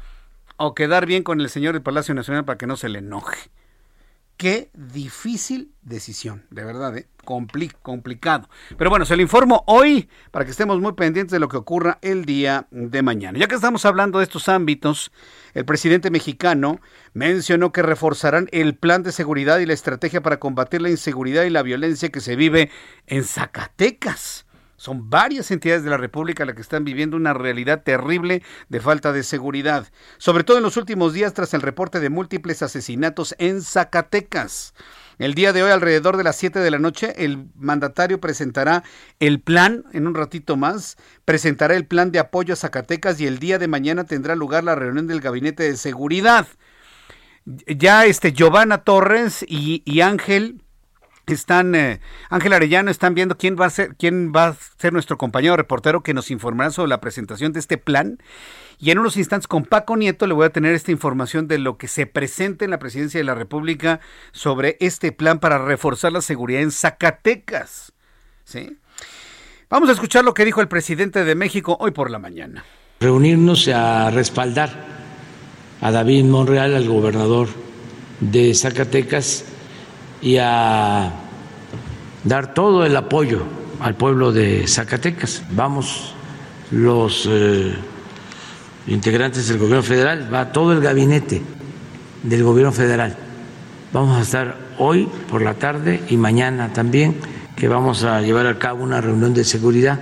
o 0.59 0.77
quedar 0.77 1.07
bien 1.07 1.25
con 1.25 1.41
el 1.41 1.51
señor 1.51 1.73
del 1.73 1.83
Palacio 1.83 2.15
Nacional 2.15 2.45
para 2.45 2.57
que 2.57 2.69
no 2.69 2.77
se 2.77 2.89
le 2.89 3.01
enoje. 3.01 3.51
Qué 4.37 4.71
difícil 4.75 5.73
decisión, 5.83 6.45
de 6.51 6.65
verdad, 6.65 6.97
¿eh? 6.97 7.07
complicado. 7.25 8.49
Pero 8.77 8.91
bueno, 8.91 9.05
se 9.05 9.17
lo 9.17 9.23
informo 9.23 9.65
hoy 9.67 10.09
para 10.31 10.45
que 10.45 10.51
estemos 10.51 10.81
muy 10.81 10.93
pendientes 10.93 11.33
de 11.33 11.39
lo 11.39 11.49
que 11.49 11.57
ocurra 11.57 11.99
el 12.03 12.25
día 12.25 12.67
de 12.71 13.03
mañana. 13.03 13.39
Ya 13.39 13.47
que 13.47 13.55
estamos 13.55 13.85
hablando 13.85 14.19
de 14.19 14.25
estos 14.25 14.49
ámbitos, 14.49 15.13
el 15.55 15.65
presidente 15.65 16.11
mexicano 16.11 16.81
mencionó 17.13 17.73
que 17.73 17.83
reforzarán 17.83 18.49
el 18.53 18.77
plan 18.77 19.03
de 19.03 19.13
seguridad 19.13 19.59
y 19.59 19.67
la 19.67 19.73
estrategia 19.73 20.21
para 20.21 20.39
combatir 20.39 20.83
la 20.83 20.91
inseguridad 20.91 21.45
y 21.45 21.51
la 21.51 21.63
violencia 21.63 22.11
que 22.11 22.21
se 22.21 22.37
vive 22.37 22.71
en 23.07 23.25
Zacatecas. 23.25 24.44
Son 24.85 25.09
varias 25.09 25.51
entidades 25.51 25.83
de 25.83 25.89
la 25.89 25.97
República 25.97 26.45
las 26.45 26.57
que 26.57 26.61
están 26.61 26.85
viviendo 26.85 27.17
una 27.17 27.33
realidad 27.33 27.83
terrible 27.85 28.43
de 28.69 28.81
falta 28.81 29.15
de 29.15 29.23
seguridad, 29.23 29.87
sobre 30.19 30.45
todo 30.45 30.59
en 30.59 30.63
los 30.63 30.77
últimos 30.77 31.15
días 31.15 31.33
tras 31.33 31.55
el 31.55 31.63
reporte 31.63 32.01
de 32.01 32.11
múltiples 32.11 32.61
asesinatos 32.61 33.35
en 33.39 33.63
Zacatecas. 33.63 34.75
El 35.17 35.33
día 35.33 35.55
de 35.55 35.63
hoy, 35.63 35.71
alrededor 35.71 36.19
de 36.19 36.25
las 36.25 36.37
7 36.37 36.59
de 36.59 36.71
la 36.71 36.79
noche, 36.79 37.25
el 37.25 37.47
mandatario 37.57 38.21
presentará 38.21 38.85
el 39.21 39.41
plan, 39.41 39.85
en 39.95 40.07
un 40.07 40.15
ratito 40.15 40.59
más, 40.59 40.99
presentará 41.25 41.77
el 41.77 41.87
plan 41.87 42.13
de 42.13 42.19
apoyo 42.19 42.53
a 42.53 42.59
Zacatecas 42.59 43.19
y 43.23 43.27
el 43.27 43.39
día 43.39 43.59
de 43.59 43.69
mañana 43.69 44.05
tendrá 44.05 44.37
lugar 44.37 44.65
la 44.65 44.75
reunión 44.75 45.07
del 45.07 45.23
Gabinete 45.23 45.63
de 45.63 45.79
Seguridad. 45.79 46.47
Ya 47.47 48.05
este 48.05 48.35
Giovanna 48.35 48.85
Torres 48.85 49.47
y, 49.49 49.83
y 49.87 50.03
Ángel 50.03 50.64
están 51.33 51.75
eh, 51.75 52.01
Ángel 52.29 52.53
Arellano 52.53 52.91
están 52.91 53.15
viendo 53.15 53.39
quién 53.39 53.57
va 53.59 53.67
a 53.67 53.71
ser 53.71 53.97
quién 53.97 54.33
va 54.35 54.49
a 54.49 54.57
ser 54.79 54.93
nuestro 54.93 55.17
compañero 55.17 55.57
reportero 55.57 56.03
que 56.03 56.13
nos 56.13 56.31
informará 56.31 56.71
sobre 56.71 56.91
la 56.91 57.01
presentación 57.01 57.53
de 57.53 57.61
este 57.61 57.79
plan 57.79 58.19
y 58.79 58.91
en 58.91 58.99
unos 58.99 59.17
instantes 59.17 59.47
con 59.47 59.65
Paco 59.65 59.97
Nieto 59.97 60.27
le 60.27 60.35
voy 60.35 60.47
a 60.47 60.51
tener 60.51 60.75
esta 60.75 60.93
información 60.93 61.49
de 61.49 61.59
lo 61.59 61.79
que 61.79 61.89
se 61.89 62.07
presenta 62.07 62.65
en 62.65 62.71
la 62.71 62.79
presidencia 62.79 63.19
de 63.19 63.25
la 63.25 63.35
República 63.35 64.01
sobre 64.33 64.77
este 64.81 65.13
plan 65.13 65.39
para 65.39 65.59
reforzar 65.59 66.13
la 66.13 66.21
seguridad 66.21 66.63
en 66.63 66.71
Zacatecas. 66.71 67.93
¿Sí? 68.45 68.77
Vamos 69.71 69.89
a 69.89 69.93
escuchar 69.93 70.25
lo 70.25 70.35
que 70.35 70.45
dijo 70.45 70.61
el 70.61 70.69
presidente 70.69 71.25
de 71.25 71.35
México 71.35 71.77
hoy 71.81 71.93
por 71.93 72.11
la 72.11 72.19
mañana. 72.19 72.65
Reunirnos 73.01 73.69
a 73.69 74.11
respaldar 74.11 74.71
a 75.81 75.91
David 75.91 76.25
Monreal, 76.25 76.75
al 76.75 76.89
gobernador 76.89 77.49
de 78.21 78.55
Zacatecas, 78.55 79.45
y 80.25 80.39
a 80.39 81.13
dar 82.25 82.55
todo 82.55 82.87
el 82.87 82.97
apoyo 82.97 83.43
al 83.79 83.95
pueblo 83.95 84.33
de 84.33 84.67
Zacatecas. 84.67 85.43
Vamos 85.51 86.15
los 86.71 87.29
eh, 87.31 87.75
integrantes 88.87 89.49
del 89.49 89.59
gobierno 89.59 89.83
federal, 89.83 90.33
va 90.33 90.51
todo 90.51 90.73
el 90.73 90.81
gabinete 90.81 91.43
del 92.23 92.43
gobierno 92.43 92.73
federal. 92.73 93.15
Vamos 93.93 94.19
a 94.19 94.23
estar 94.23 94.57
hoy 94.79 95.07
por 95.31 95.43
la 95.43 95.55
tarde 95.55 96.03
y 96.09 96.17
mañana 96.17 96.73
también, 96.73 97.17
que 97.55 97.69
vamos 97.69 98.03
a 98.03 98.23
llevar 98.23 98.47
a 98.47 98.59
cabo 98.59 98.83
una 98.83 99.03
reunión 99.03 99.35
de 99.35 99.45
seguridad 99.45 100.01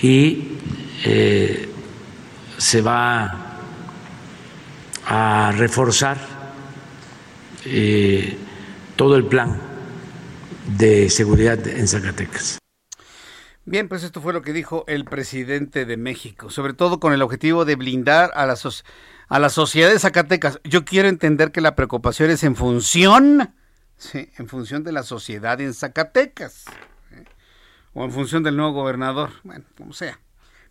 y 0.00 0.52
eh, 1.04 1.68
se 2.58 2.80
va 2.80 3.56
a 5.04 5.52
reforzar 5.56 6.16
eh, 7.66 8.38
todo 8.96 9.16
el 9.16 9.26
plan 9.26 9.58
de 10.78 11.10
seguridad 11.10 11.66
en 11.66 11.88
Zacatecas. 11.88 12.58
Bien, 13.66 13.88
pues 13.88 14.02
esto 14.02 14.20
fue 14.20 14.32
lo 14.32 14.42
que 14.42 14.52
dijo 14.52 14.84
el 14.88 15.04
presidente 15.04 15.86
de 15.86 15.96
México, 15.96 16.50
sobre 16.50 16.74
todo 16.74 17.00
con 17.00 17.12
el 17.12 17.22
objetivo 17.22 17.64
de 17.64 17.76
blindar 17.76 18.30
a 18.34 18.44
la, 18.44 18.58
a 19.28 19.38
la 19.38 19.48
sociedad 19.48 19.90
de 19.90 19.98
Zacatecas. 19.98 20.60
Yo 20.64 20.84
quiero 20.84 21.08
entender 21.08 21.50
que 21.50 21.62
la 21.62 21.74
preocupación 21.74 22.30
es 22.30 22.44
en 22.44 22.56
función, 22.56 23.54
sí, 23.96 24.28
en 24.36 24.48
función 24.48 24.84
de 24.84 24.92
la 24.92 25.02
sociedad 25.02 25.60
en 25.62 25.72
Zacatecas, 25.72 26.64
o 27.94 28.04
en 28.04 28.12
función 28.12 28.42
del 28.42 28.56
nuevo 28.56 28.72
gobernador, 28.72 29.30
bueno, 29.44 29.64
como 29.78 29.94
sea. 29.94 30.18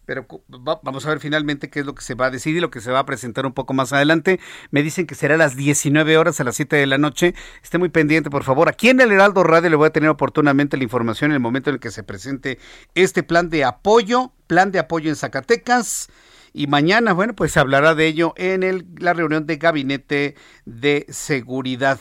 Pero 0.06 0.28
vamos 0.48 1.06
a 1.06 1.10
ver 1.10 1.20
finalmente 1.20 1.70
qué 1.70 1.80
es 1.80 1.86
lo 1.86 1.96
que 1.96 2.04
se 2.04 2.16
va 2.16 2.28
a 2.28 2.32
decidir, 2.32 2.62
lo 2.62 2.72
que 2.72 2.82
se 2.82 2.92
va 2.92 3.00
a 3.00 3.06
presentar 3.06 3.46
un 3.46 3.54
poco 3.54 3.74
más 3.74 3.94
adelante. 3.94 4.39
Me 4.72 4.84
dicen 4.84 5.08
que 5.08 5.16
será 5.16 5.36
a 5.36 5.38
las 5.38 5.56
19 5.56 6.18
horas, 6.18 6.39
a 6.39 6.44
las 6.44 6.56
7 6.56 6.76
de 6.76 6.88
la 6.88 6.98
noche. 6.98 7.34
Esté 7.62 7.78
muy 7.78 7.89
pendiente, 7.89 8.30
por 8.30 8.44
favor. 8.44 8.70
Aquí 8.70 8.89
en 8.89 9.00
el 9.02 9.12
Heraldo 9.12 9.44
Radio 9.44 9.70
le 9.70 9.76
voy 9.76 9.88
a 9.88 9.92
tener 9.92 10.10
oportunamente 10.10 10.78
la 10.78 10.84
información 10.84 11.32
en 11.32 11.36
el 11.36 11.42
momento 11.42 11.70
en 11.70 11.76
el 11.76 11.80
que 11.80 11.92
se 11.92 12.04
presente 12.04 12.60
este 12.96 13.24
plan 13.24 13.50
de 13.50 13.63
apoyo, 13.63 14.32
plan 14.48 14.72
de 14.72 14.80
apoyo 14.80 15.10
en 15.10 15.16
Zacatecas. 15.16 16.10
Y 16.54 16.68
mañana, 16.68 17.13
bueno, 17.13 17.34
pues 17.34 17.52
se 17.52 17.60
hablará 17.60 17.96
de 17.96 18.06
ello 18.06 18.34
en 18.38 18.62
el, 18.62 18.86
la 19.00 19.13
reunión 19.13 19.48
de 19.48 19.58
gabinete 19.58 20.36
de 20.66 21.08
seguridad. 21.10 22.00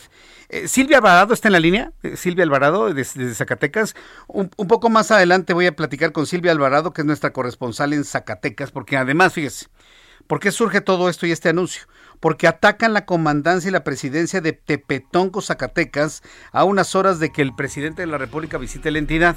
Eh, 0.50 0.68
Silvia 0.68 0.98
Alvarado 0.98 1.32
está 1.32 1.48
en 1.48 1.52
la 1.52 1.60
línea, 1.60 1.92
eh, 2.02 2.18
Silvia 2.18 2.44
Alvarado 2.44 2.92
desde, 2.92 3.34
Zacatecas. 3.34 3.94
Un, 4.28 4.50
poco 4.50 4.90
más 4.90 5.10
adelante 5.10 5.54
voy 5.54 5.64
a 5.64 5.74
platicar 5.74 6.12
con 6.12 6.26
Silvia 6.26 6.52
Alvarado, 6.52 6.92
que 6.92 7.00
es 7.00 7.06
nuestra 7.06 7.32
corresponsal 7.32 7.94
en 7.94 8.04
Zacatecas, 8.04 8.70
porque 8.70 8.98
además, 8.98 9.32
fíjese, 9.32 9.68
¿por 10.26 10.38
qué 10.38 10.52
surge 10.52 10.82
todo 10.82 11.08
esto 11.08 11.26
y 11.26 11.32
este 11.32 11.48
anuncio? 11.48 11.84
Porque 12.20 12.46
atacan 12.46 12.92
la 12.92 13.06
comandancia 13.06 13.70
y 13.70 13.72
la 13.72 13.84
presidencia 13.84 14.42
de 14.42 14.52
Tepetonco, 14.52 15.40
Zacatecas, 15.40 16.22
a 16.52 16.64
unas 16.64 16.94
horas 16.94 17.18
de 17.18 17.32
que 17.32 17.40
el 17.40 17.54
presidente 17.54 18.02
de 18.02 18.08
la 18.08 18.18
República 18.18 18.58
visite 18.58 18.90
la 18.90 18.98
entidad. 18.98 19.36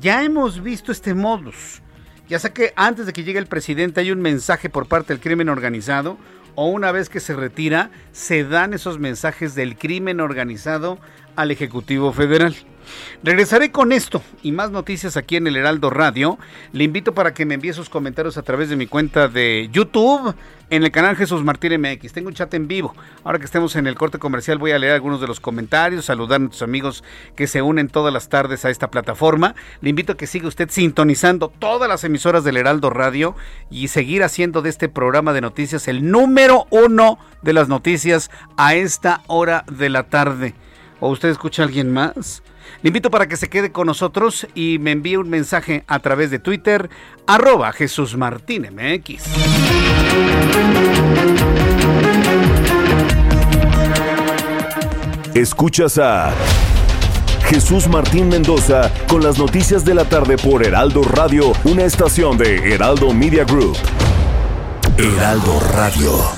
Ya 0.00 0.24
hemos 0.24 0.60
visto 0.60 0.90
este 0.90 1.14
modus. 1.14 1.82
Ya 2.28 2.38
sé 2.38 2.52
que 2.52 2.74
antes 2.76 3.06
de 3.06 3.14
que 3.14 3.24
llegue 3.24 3.38
el 3.38 3.46
presidente 3.46 4.00
hay 4.00 4.10
un 4.10 4.20
mensaje 4.20 4.68
por 4.68 4.86
parte 4.86 5.14
del 5.14 5.22
crimen 5.22 5.48
organizado, 5.48 6.18
o 6.54 6.66
una 6.66 6.92
vez 6.92 7.08
que 7.08 7.20
se 7.20 7.34
retira, 7.34 7.90
se 8.12 8.44
dan 8.44 8.74
esos 8.74 8.98
mensajes 8.98 9.54
del 9.54 9.78
crimen 9.78 10.20
organizado 10.20 10.98
al 11.36 11.50
Ejecutivo 11.50 12.12
Federal. 12.12 12.54
Regresaré 13.22 13.70
con 13.70 13.92
esto 13.92 14.22
y 14.42 14.52
más 14.52 14.70
noticias 14.70 15.16
aquí 15.16 15.36
en 15.36 15.46
el 15.46 15.56
Heraldo 15.56 15.90
Radio. 15.90 16.38
Le 16.72 16.84
invito 16.84 17.14
para 17.14 17.34
que 17.34 17.46
me 17.46 17.54
envíe 17.54 17.72
sus 17.72 17.88
comentarios 17.88 18.38
a 18.38 18.42
través 18.42 18.68
de 18.68 18.76
mi 18.76 18.86
cuenta 18.86 19.28
de 19.28 19.68
YouTube 19.72 20.34
en 20.70 20.84
el 20.84 20.90
canal 20.90 21.16
Jesús 21.16 21.42
Martín 21.42 21.80
MX. 21.80 22.12
Tengo 22.12 22.28
un 22.28 22.34
chat 22.34 22.52
en 22.54 22.68
vivo. 22.68 22.94
Ahora 23.24 23.38
que 23.38 23.46
estemos 23.46 23.74
en 23.76 23.86
el 23.86 23.94
corte 23.94 24.18
comercial 24.18 24.58
voy 24.58 24.72
a 24.72 24.78
leer 24.78 24.92
algunos 24.92 25.20
de 25.20 25.26
los 25.26 25.40
comentarios, 25.40 26.04
saludar 26.04 26.36
a 26.36 26.38
nuestros 26.40 26.62
amigos 26.62 27.02
que 27.34 27.46
se 27.46 27.62
unen 27.62 27.88
todas 27.88 28.12
las 28.12 28.28
tardes 28.28 28.64
a 28.64 28.70
esta 28.70 28.90
plataforma. 28.90 29.54
Le 29.80 29.90
invito 29.90 30.12
a 30.12 30.16
que 30.16 30.26
siga 30.26 30.48
usted 30.48 30.68
sintonizando 30.70 31.48
todas 31.48 31.88
las 31.88 32.04
emisoras 32.04 32.44
del 32.44 32.56
Heraldo 32.56 32.90
Radio 32.90 33.34
y 33.70 33.88
seguir 33.88 34.22
haciendo 34.22 34.62
de 34.62 34.70
este 34.70 34.88
programa 34.88 35.32
de 35.32 35.40
noticias 35.40 35.88
el 35.88 36.10
número 36.10 36.66
uno 36.70 37.18
de 37.42 37.52
las 37.52 37.68
noticias 37.68 38.30
a 38.56 38.74
esta 38.74 39.22
hora 39.26 39.64
de 39.70 39.88
la 39.88 40.04
tarde. 40.04 40.54
¿O 41.00 41.08
usted 41.10 41.28
escucha 41.28 41.62
a 41.62 41.66
alguien 41.66 41.92
más? 41.92 42.42
Le 42.82 42.88
invito 42.88 43.10
para 43.10 43.26
que 43.26 43.36
se 43.36 43.48
quede 43.48 43.72
con 43.72 43.86
nosotros 43.86 44.46
y 44.54 44.78
me 44.78 44.92
envíe 44.92 45.16
un 45.16 45.28
mensaje 45.28 45.84
a 45.86 45.98
través 45.98 46.30
de 46.30 46.38
Twitter, 46.38 46.88
arroba 47.26 47.72
Jesús 47.72 48.16
Martín 48.16 48.68
MX. 48.72 49.24
Escuchas 55.34 55.98
a 55.98 56.32
Jesús 57.48 57.88
Martín 57.88 58.28
Mendoza 58.28 58.92
con 59.08 59.22
las 59.22 59.38
noticias 59.38 59.84
de 59.84 59.94
la 59.94 60.04
tarde 60.04 60.36
por 60.36 60.64
Heraldo 60.64 61.02
Radio, 61.02 61.52
una 61.64 61.84
estación 61.84 62.36
de 62.36 62.74
Heraldo 62.74 63.14
Media 63.14 63.44
Group. 63.44 63.76
Heraldo 64.98 65.60
Radio. 65.74 66.37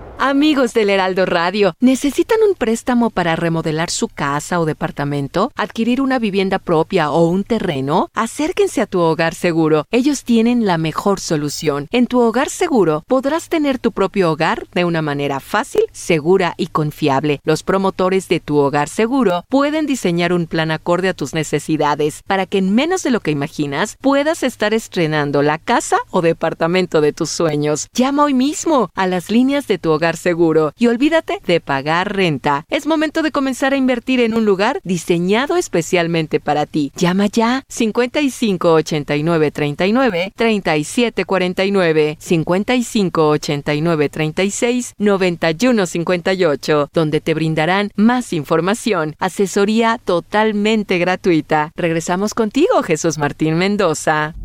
Amigos 0.23 0.75
del 0.75 0.91
Heraldo 0.91 1.25
Radio, 1.25 1.73
¿necesitan 1.79 2.37
un 2.47 2.53
préstamo 2.53 3.09
para 3.09 3.35
remodelar 3.35 3.89
su 3.89 4.07
casa 4.07 4.59
o 4.59 4.65
departamento? 4.65 5.51
¿Adquirir 5.55 5.99
una 5.99 6.19
vivienda 6.19 6.59
propia 6.59 7.09
o 7.09 7.27
un 7.27 7.43
terreno? 7.43 8.11
Acérquense 8.13 8.81
a 8.81 8.85
tu 8.85 8.99
hogar 8.99 9.33
seguro. 9.33 9.87
Ellos 9.89 10.23
tienen 10.23 10.67
la 10.67 10.77
mejor 10.77 11.19
solución. 11.19 11.87
En 11.89 12.05
tu 12.05 12.19
hogar 12.19 12.51
seguro 12.51 13.03
podrás 13.07 13.49
tener 13.49 13.79
tu 13.79 13.93
propio 13.93 14.31
hogar 14.31 14.67
de 14.75 14.85
una 14.85 15.01
manera 15.01 15.39
fácil, 15.39 15.81
segura 15.91 16.53
y 16.55 16.67
confiable. 16.67 17.39
Los 17.43 17.63
promotores 17.63 18.27
de 18.27 18.39
tu 18.39 18.57
hogar 18.57 18.89
seguro 18.89 19.43
pueden 19.49 19.87
diseñar 19.87 20.33
un 20.33 20.45
plan 20.45 20.69
acorde 20.69 21.09
a 21.09 21.15
tus 21.15 21.33
necesidades 21.33 22.21
para 22.27 22.45
que 22.45 22.59
en 22.59 22.75
menos 22.75 23.01
de 23.01 23.09
lo 23.09 23.21
que 23.21 23.31
imaginas 23.31 23.97
puedas 23.99 24.43
estar 24.43 24.75
estrenando 24.75 25.41
la 25.41 25.57
casa 25.57 25.97
o 26.11 26.21
departamento 26.21 27.01
de 27.01 27.11
tus 27.11 27.31
sueños. 27.31 27.87
Llama 27.91 28.25
hoy 28.25 28.35
mismo 28.35 28.91
a 28.93 29.07
las 29.07 29.31
líneas 29.31 29.65
de 29.65 29.79
tu 29.79 29.89
hogar 29.89 30.10
seguro 30.17 30.73
y 30.77 30.87
olvídate 30.87 31.39
de 31.45 31.59
pagar 31.59 32.15
renta. 32.15 32.65
Es 32.69 32.85
momento 32.85 33.21
de 33.21 33.31
comenzar 33.31 33.73
a 33.73 33.77
invertir 33.77 34.19
en 34.19 34.33
un 34.33 34.45
lugar 34.45 34.79
diseñado 34.83 35.57
especialmente 35.57 36.39
para 36.39 36.65
ti. 36.65 36.91
Llama 36.95 37.27
ya 37.27 37.63
55 37.67 38.73
89 38.73 39.51
39 39.51 40.33
37 40.35 41.25
49 41.25 42.17
55 42.19 43.27
89 43.27 44.09
36 44.09 44.93
91 44.97 45.85
58 45.85 46.89
donde 46.93 47.21
te 47.21 47.33
brindarán 47.33 47.91
más 47.95 48.33
información, 48.33 49.15
asesoría 49.19 49.99
totalmente 50.03 50.97
gratuita. 50.97 51.71
Regresamos 51.75 52.33
contigo, 52.33 52.83
Jesús 52.83 53.17
Martín 53.17 53.55
Mendoza. 53.55 54.35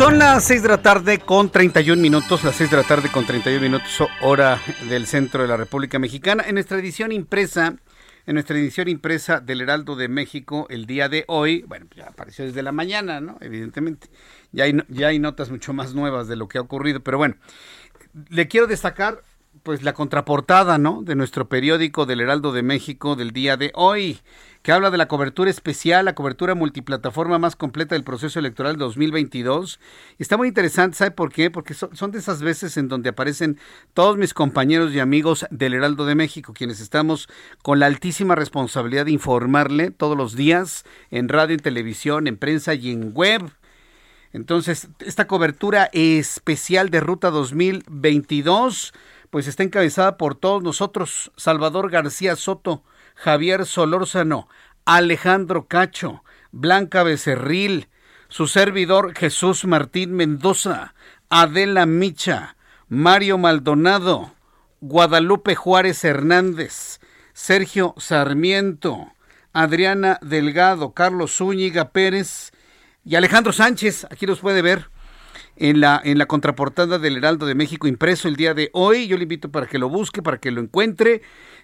Son 0.00 0.18
las 0.18 0.44
6 0.44 0.62
de 0.62 0.68
la 0.70 0.80
tarde 0.80 1.18
con 1.18 1.50
31 1.50 2.00
minutos, 2.00 2.42
las 2.42 2.56
6 2.56 2.70
de 2.70 2.76
la 2.78 2.84
tarde 2.84 3.10
con 3.12 3.26
31 3.26 3.60
minutos, 3.60 4.08
hora 4.22 4.58
del 4.88 5.06
centro 5.06 5.42
de 5.42 5.48
la 5.48 5.58
República 5.58 5.98
Mexicana. 5.98 6.42
En 6.46 6.54
nuestra 6.54 6.78
edición 6.78 7.12
impresa, 7.12 7.76
en 8.24 8.32
nuestra 8.32 8.56
edición 8.56 8.88
impresa 8.88 9.40
del 9.40 9.60
Heraldo 9.60 9.96
de 9.96 10.08
México, 10.08 10.66
el 10.70 10.86
día 10.86 11.10
de 11.10 11.26
hoy, 11.28 11.64
bueno, 11.68 11.84
ya 11.94 12.06
apareció 12.06 12.46
desde 12.46 12.62
la 12.62 12.72
mañana, 12.72 13.20
¿no? 13.20 13.36
Evidentemente. 13.42 14.08
Ya 14.52 14.64
hay, 14.64 14.74
ya 14.88 15.08
hay 15.08 15.18
notas 15.18 15.50
mucho 15.50 15.74
más 15.74 15.92
nuevas 15.92 16.28
de 16.28 16.36
lo 16.36 16.48
que 16.48 16.56
ha 16.56 16.62
ocurrido, 16.62 17.00
pero 17.00 17.18
bueno, 17.18 17.34
le 18.30 18.48
quiero 18.48 18.66
destacar 18.66 19.22
pues 19.62 19.82
la 19.82 19.92
contraportada, 19.92 20.78
¿no? 20.78 21.02
De 21.02 21.14
nuestro 21.14 21.50
periódico 21.50 22.06
del 22.06 22.22
Heraldo 22.22 22.52
de 22.52 22.62
México 22.62 23.16
del 23.16 23.32
día 23.32 23.58
de 23.58 23.70
hoy 23.74 24.18
que 24.62 24.72
habla 24.72 24.90
de 24.90 24.98
la 24.98 25.08
cobertura 25.08 25.50
especial, 25.50 26.04
la 26.04 26.14
cobertura 26.14 26.54
multiplataforma 26.54 27.38
más 27.38 27.56
completa 27.56 27.94
del 27.94 28.04
proceso 28.04 28.38
electoral 28.38 28.76
2022. 28.76 29.80
Y 30.18 30.22
está 30.22 30.36
muy 30.36 30.48
interesante, 30.48 30.98
¿sabe 30.98 31.12
por 31.12 31.32
qué? 31.32 31.50
Porque 31.50 31.72
son, 31.72 32.10
de 32.10 32.18
esas 32.18 32.42
veces 32.42 32.76
en 32.76 32.88
donde 32.88 33.08
aparecen 33.08 33.58
todos 33.94 34.18
mis 34.18 34.34
compañeros 34.34 34.92
y 34.92 35.00
amigos 35.00 35.46
del 35.50 35.74
Heraldo 35.74 36.04
de 36.04 36.14
México, 36.14 36.52
quienes 36.52 36.80
estamos 36.80 37.28
con 37.62 37.78
la 37.78 37.86
altísima 37.86 38.34
responsabilidad 38.34 39.06
de 39.06 39.12
informarle 39.12 39.90
todos 39.90 40.16
los 40.16 40.36
días 40.36 40.84
en 41.10 41.28
radio, 41.28 41.54
en 41.54 41.60
televisión, 41.60 42.26
en 42.26 42.36
prensa 42.36 42.74
y 42.74 42.90
en 42.90 43.14
web. 43.14 43.50
Entonces, 44.32 44.88
esta 45.00 45.26
cobertura 45.26 45.88
especial 45.92 46.90
de 46.90 47.00
Ruta 47.00 47.30
2022, 47.30 48.92
pues 49.30 49.48
está 49.48 49.62
encabezada 49.62 50.18
por 50.18 50.34
todos 50.34 50.62
nosotros, 50.62 51.32
Salvador 51.36 51.90
García 51.90 52.36
Soto, 52.36 52.84
Javier 53.20 53.66
Solórzano, 53.66 54.48
Alejandro 54.86 55.66
Cacho, 55.66 56.24
Blanca 56.52 57.02
Becerril, 57.02 57.88
su 58.28 58.46
servidor 58.46 59.14
Jesús 59.14 59.66
Martín 59.66 60.14
Mendoza, 60.14 60.94
Adela 61.28 61.84
Micha, 61.84 62.56
Mario 62.88 63.36
Maldonado, 63.36 64.32
Guadalupe 64.80 65.54
Juárez 65.54 66.02
Hernández, 66.02 66.98
Sergio 67.34 67.94
Sarmiento, 67.98 69.12
Adriana 69.52 70.18
Delgado, 70.22 70.92
Carlos 70.92 71.36
Zúñiga 71.36 71.90
Pérez 71.90 72.52
y 73.04 73.16
Alejandro 73.16 73.52
Sánchez. 73.52 74.06
Aquí 74.10 74.24
los 74.24 74.40
puede 74.40 74.62
ver 74.62 74.88
en 75.56 75.80
la, 75.80 76.00
en 76.02 76.16
la 76.16 76.26
contraportada 76.26 76.98
del 76.98 77.18
Heraldo 77.18 77.44
de 77.44 77.54
México 77.54 77.86
impreso 77.86 78.28
el 78.28 78.36
día 78.36 78.54
de 78.54 78.70
hoy. 78.72 79.06
Yo 79.06 79.18
le 79.18 79.24
invito 79.24 79.50
para 79.50 79.66
que 79.66 79.78
lo 79.78 79.90
busque, 79.90 80.22
para 80.22 80.38
que 80.38 80.50
lo 80.50 80.62
encuentre. 80.62 81.20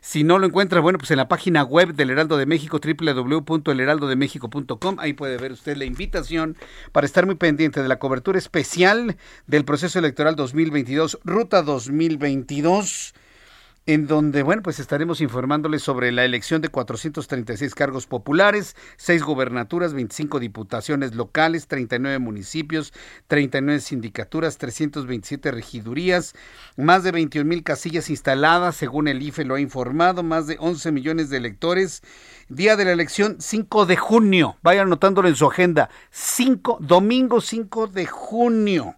Si 0.06 0.22
no 0.22 0.38
lo 0.38 0.46
encuentra, 0.46 0.80
bueno, 0.80 0.98
pues 0.98 1.10
en 1.10 1.16
la 1.16 1.26
página 1.26 1.64
web 1.64 1.94
del 1.94 2.10
Heraldo 2.10 2.36
de 2.36 2.46
México, 2.46 2.78
www.elheraldodemexico.com, 2.78 5.00
ahí 5.00 5.14
puede 5.14 5.36
ver 5.36 5.50
usted 5.50 5.76
la 5.76 5.84
invitación 5.84 6.56
para 6.92 7.06
estar 7.06 7.26
muy 7.26 7.34
pendiente 7.34 7.82
de 7.82 7.88
la 7.88 7.98
cobertura 7.98 8.38
especial 8.38 9.16
del 9.48 9.64
proceso 9.64 9.98
electoral 9.98 10.36
2022, 10.36 11.18
Ruta 11.24 11.62
2022. 11.62 13.14
En 13.86 14.08
donde, 14.08 14.42
bueno, 14.42 14.62
pues 14.62 14.80
estaremos 14.80 15.20
informándoles 15.20 15.80
sobre 15.80 16.10
la 16.10 16.24
elección 16.24 16.60
de 16.60 16.68
436 16.68 17.72
cargos 17.76 18.06
populares, 18.06 18.74
6 18.96 19.22
gobernaturas, 19.22 19.94
25 19.94 20.40
diputaciones 20.40 21.14
locales, 21.14 21.68
39 21.68 22.18
municipios, 22.18 22.92
39 23.28 23.80
sindicaturas, 23.80 24.58
327 24.58 25.52
regidurías, 25.52 26.34
más 26.76 27.04
de 27.04 27.12
21 27.12 27.48
mil 27.48 27.62
casillas 27.62 28.10
instaladas, 28.10 28.74
según 28.74 29.06
el 29.06 29.22
IFE 29.22 29.44
lo 29.44 29.54
ha 29.54 29.60
informado, 29.60 30.24
más 30.24 30.48
de 30.48 30.56
11 30.58 30.90
millones 30.90 31.30
de 31.30 31.36
electores. 31.36 32.02
Día 32.48 32.74
de 32.74 32.84
la 32.84 32.92
elección, 32.92 33.36
5 33.38 33.86
de 33.86 33.96
junio. 33.96 34.56
Vayan 34.62 34.86
anotándolo 34.86 35.28
en 35.28 35.36
su 35.36 35.46
agenda. 35.46 35.90
5, 36.10 36.78
domingo 36.80 37.40
5 37.40 37.86
de 37.86 38.06
junio. 38.06 38.96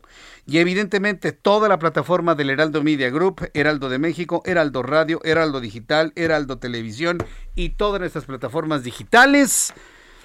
Y 0.50 0.60
evidentemente 0.60 1.32
toda 1.32 1.68
la 1.68 1.78
plataforma 1.78 2.34
del 2.34 2.48
Heraldo 2.48 2.82
Media 2.82 3.10
Group, 3.10 3.50
Heraldo 3.52 3.90
de 3.90 3.98
México, 3.98 4.40
Heraldo 4.46 4.82
Radio, 4.82 5.20
Heraldo 5.22 5.60
Digital, 5.60 6.14
Heraldo 6.16 6.56
Televisión 6.56 7.18
y 7.54 7.68
todas 7.68 8.00
nuestras 8.00 8.24
plataformas 8.24 8.82
digitales, 8.82 9.74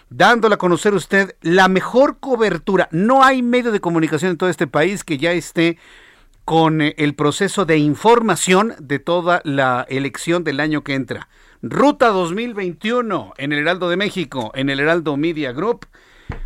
dándole 0.10 0.56
a 0.56 0.60
conocer 0.60 0.94
usted 0.94 1.36
la 1.42 1.68
mejor 1.68 2.22
cobertura. 2.22 2.88
No 2.92 3.22
hay 3.22 3.42
medio 3.42 3.74
de 3.74 3.82
comunicación 3.82 4.32
en 4.32 4.38
todo 4.38 4.50
este 4.50 4.66
país 4.66 5.04
que 5.04 5.18
ya 5.18 5.34
esté 5.34 5.78
con 6.46 6.82
eh, 6.82 6.96
el 6.98 7.16
proceso 7.16 7.66
de 7.66 7.80
información 7.80 8.76
de 8.80 9.00
toda 9.00 9.42
la 9.44 9.86
elección 9.90 10.46
del 10.46 10.62
año 10.62 10.86
que 10.86 10.94
entra. 10.94 11.28
Ruta 11.62 12.08
2021 12.08 13.34
en 13.36 13.52
el 13.52 13.60
Heraldo 13.60 13.90
de 13.90 13.98
México, 13.98 14.54
en 14.56 14.70
el 14.70 14.80
Heraldo 14.80 15.18
Media 15.18 15.52
Group. 15.52 15.86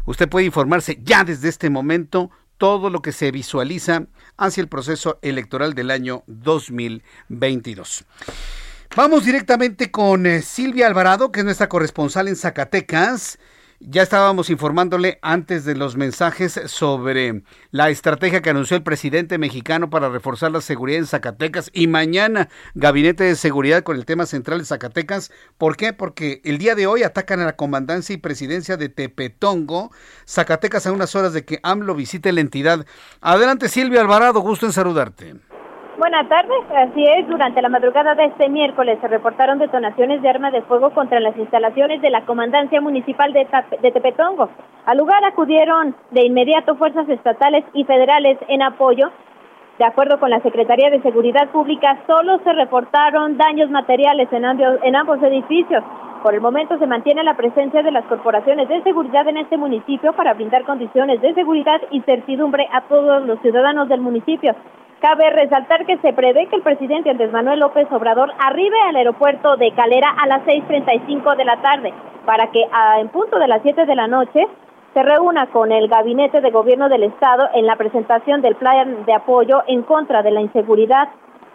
Usted 0.06 0.28
puede 0.28 0.48
informarse 0.48 0.98
ya 1.04 1.24
desde 1.24 1.50
este 1.50 1.70
momento 1.70 2.32
todo 2.58 2.90
lo 2.90 3.02
que 3.02 3.12
se 3.12 3.32
visualiza 3.32 4.06
hacia 4.38 4.62
el 4.62 4.68
proceso 4.68 5.20
electoral 5.22 5.74
del 5.74 5.92
año 5.92 6.24
2022. 6.28 8.06
Vamos 8.96 9.26
directamente 9.26 9.92
con 9.92 10.26
eh, 10.26 10.42
Silvia 10.42 10.88
Alvarado, 10.88 11.32
que 11.32 11.42
es 11.42 11.46
nuestra 11.46 11.70
corresponsal 11.70 12.28
en 12.28 12.36
Zacatecas. 12.36 13.38
Ya 13.80 14.02
estábamos 14.02 14.50
informándole 14.50 15.20
antes 15.22 15.64
de 15.64 15.76
los 15.76 15.98
mensajes 15.98 16.60
sobre 16.66 17.44
la 17.70 17.92
estrategia 17.92 18.42
que 18.42 18.50
anunció 18.50 18.76
el 18.76 18.82
presidente 18.82 19.38
mexicano 19.38 19.92
para 19.92 20.10
reforzar 20.10 20.52
la 20.52 20.62
seguridad 20.62 20.98
en 20.98 21.06
Zacatecas 21.06 21.70
y 21.74 21.86
mañana 21.86 22.50
Gabinete 22.74 23.26
de 23.26 23.36
Seguridad 23.36 23.84
con 23.84 23.96
el 23.96 24.06
tema 24.06 24.26
central 24.26 24.58
de 24.58 24.66
Zacatecas. 24.66 25.32
¿Por 25.60 25.78
qué? 25.78 25.94
Porque 25.94 26.42
el 26.44 26.58
día 26.58 26.74
de 26.74 26.88
hoy 26.88 27.04
atacan 27.04 27.40
a 27.40 27.46
la 27.46 27.56
comandancia 27.56 28.16
y 28.16 28.18
presidencia 28.18 28.78
de 28.78 28.90
Tepetongo, 28.90 29.92
Zacatecas 30.28 30.88
a 30.88 30.92
unas 30.92 31.14
horas 31.14 31.34
de 31.34 31.46
que 31.46 31.60
AMLO 31.62 31.94
visite 31.94 32.32
la 32.32 32.42
entidad. 32.42 32.84
Adelante 33.22 33.70
Silvia 33.70 34.02
Alvarado, 34.02 34.40
gusto 34.40 34.66
en 34.66 34.74
saludarte. 34.74 35.36
Buenas 35.98 36.30
tardes, 36.30 36.60
así 36.76 37.04
es, 37.04 37.28
durante 37.28 37.60
la 37.60 37.70
madrugada 37.70 38.14
de 38.14 38.26
este 38.26 38.50
miércoles 38.50 39.00
se 39.02 39.08
reportaron 39.08 39.58
detonaciones 39.58 40.22
de 40.22 40.30
arma 40.30 40.52
de 40.52 40.62
fuego 40.62 40.92
contra 40.92 41.20
las 41.20 41.36
instalaciones 41.36 42.04
de 42.04 42.12
la 42.12 42.22
Comandancia 42.22 42.80
Municipal 42.80 43.34
de, 43.34 43.48
de 43.82 43.92
Tepetongo. 43.92 44.48
Al 44.86 45.00
lugar 45.00 45.26
acudieron 45.26 45.96
de 46.12 46.24
inmediato 46.24 46.76
fuerzas 46.76 47.10
estatales 47.10 47.66
y 47.74 47.84
federales 47.86 48.38
en 48.48 48.62
apoyo. 48.62 49.10
De 49.80 49.86
acuerdo 49.86 50.20
con 50.20 50.30
la 50.30 50.40
Secretaría 50.42 50.92
de 50.92 51.02
Seguridad 51.02 51.50
Pública, 51.50 51.98
solo 52.06 52.38
se 52.44 52.54
reportaron 52.54 53.36
daños 53.36 53.72
materiales 53.72 54.30
en 54.32 54.96
ambos 54.96 55.24
edificios. 55.24 55.84
Por 56.22 56.36
el 56.36 56.42
momento 56.42 56.78
se 56.78 56.86
mantiene 56.86 57.24
la 57.24 57.36
presencia 57.36 57.82
de 57.82 57.92
las 57.92 58.06
corporaciones 58.06 58.70
de 58.70 58.84
seguridad 58.84 59.28
en 59.28 59.38
este 59.38 59.58
municipio 59.58 60.14
para 60.14 60.36
brindar 60.36 60.64
condiciones 60.64 61.22
de 61.22 61.34
seguridad 61.34 61.82
y 61.90 62.02
certidumbre 62.02 62.68
a 62.72 62.82
todos 62.82 63.26
los 63.26 63.40
ciudadanos 63.40 63.90
del 63.90 64.02
municipio. 64.02 64.56
Cabe 65.00 65.30
resaltar 65.30 65.86
que 65.86 65.98
se 65.98 66.12
prevé 66.12 66.48
que 66.48 66.56
el 66.56 66.64
presidente 66.64 67.12
Andrés 67.12 67.32
Manuel 67.32 67.60
López 67.60 67.88
Obrador 67.92 68.32
arribe 68.40 68.78
al 68.90 68.96
aeropuerto 68.96 69.56
de 69.56 69.72
Calera 69.74 70.10
a 70.20 70.26
las 70.26 70.42
6.35 70.44 71.36
de 71.36 71.46
la 71.46 71.62
tarde 71.62 71.94
para 72.26 72.50
que 72.50 72.66
a, 72.72 73.00
en 73.00 73.10
punto 73.10 73.38
de 73.38 73.48
las 73.48 73.62
7 73.62 73.86
de 73.86 73.96
la 73.96 74.08
noche 74.08 74.48
se 74.96 75.04
reúna 75.04 75.48
con 75.48 75.72
el 75.72 75.88
gabinete 75.88 76.42
de 76.42 76.50
gobierno 76.50 76.90
del 76.90 77.04
estado 77.04 77.48
en 77.54 77.68
la 77.68 77.76
presentación 77.76 78.42
del 78.42 78.56
plan 78.56 79.06
de 79.06 79.14
apoyo 79.14 79.62
en 79.68 79.84
contra 79.84 80.24
de 80.24 80.32
la 80.32 80.42
inseguridad. 80.42 81.10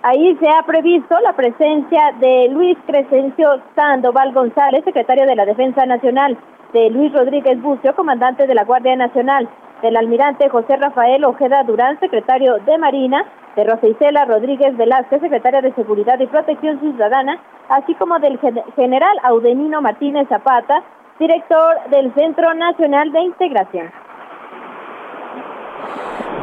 Ahí 0.05 0.37
se 0.37 0.48
ha 0.48 0.62
previsto 0.62 1.18
la 1.20 1.33
presencia 1.33 2.12
de 2.20 2.48
Luis 2.48 2.78
Crescencio 2.87 3.61
Sandoval 3.74 4.33
González, 4.33 4.85
secretario 4.85 5.26
de 5.26 5.35
la 5.35 5.46
Defensa 5.46 5.85
Nacional, 5.85 6.38
de 6.72 6.90
Luis 6.90 7.12
Rodríguez 7.12 7.61
Bucio, 7.61 7.94
comandante 7.94 8.46
de 8.46 8.54
la 8.54 8.64
Guardia 8.64 8.96
Nacional, 8.96 9.48
del 9.82 9.96
almirante 9.96 10.48
José 10.48 10.76
Rafael 10.76 11.24
Ojeda 11.24 11.64
Durán, 11.64 11.98
secretario 12.00 12.56
de 12.64 12.78
Marina, 12.78 13.24
de 13.56 13.64
Rosa 13.64 13.87
Isela 13.87 14.24
Rodríguez 14.24 14.76
Velázquez, 14.76 15.20
secretaria 15.20 15.61
de 15.61 15.74
Seguridad 15.74 16.18
y 16.20 16.26
Protección 16.26 16.80
Ciudadana, 16.80 17.38
así 17.68 17.94
como 17.96 18.18
del 18.18 18.38
general 18.76 19.16
Audenino 19.24 19.82
Martínez 19.82 20.28
Zapata, 20.28 20.82
director 21.18 21.76
del 21.90 22.14
Centro 22.14 22.54
Nacional 22.54 23.12
de 23.12 23.20
Integración. 23.20 23.90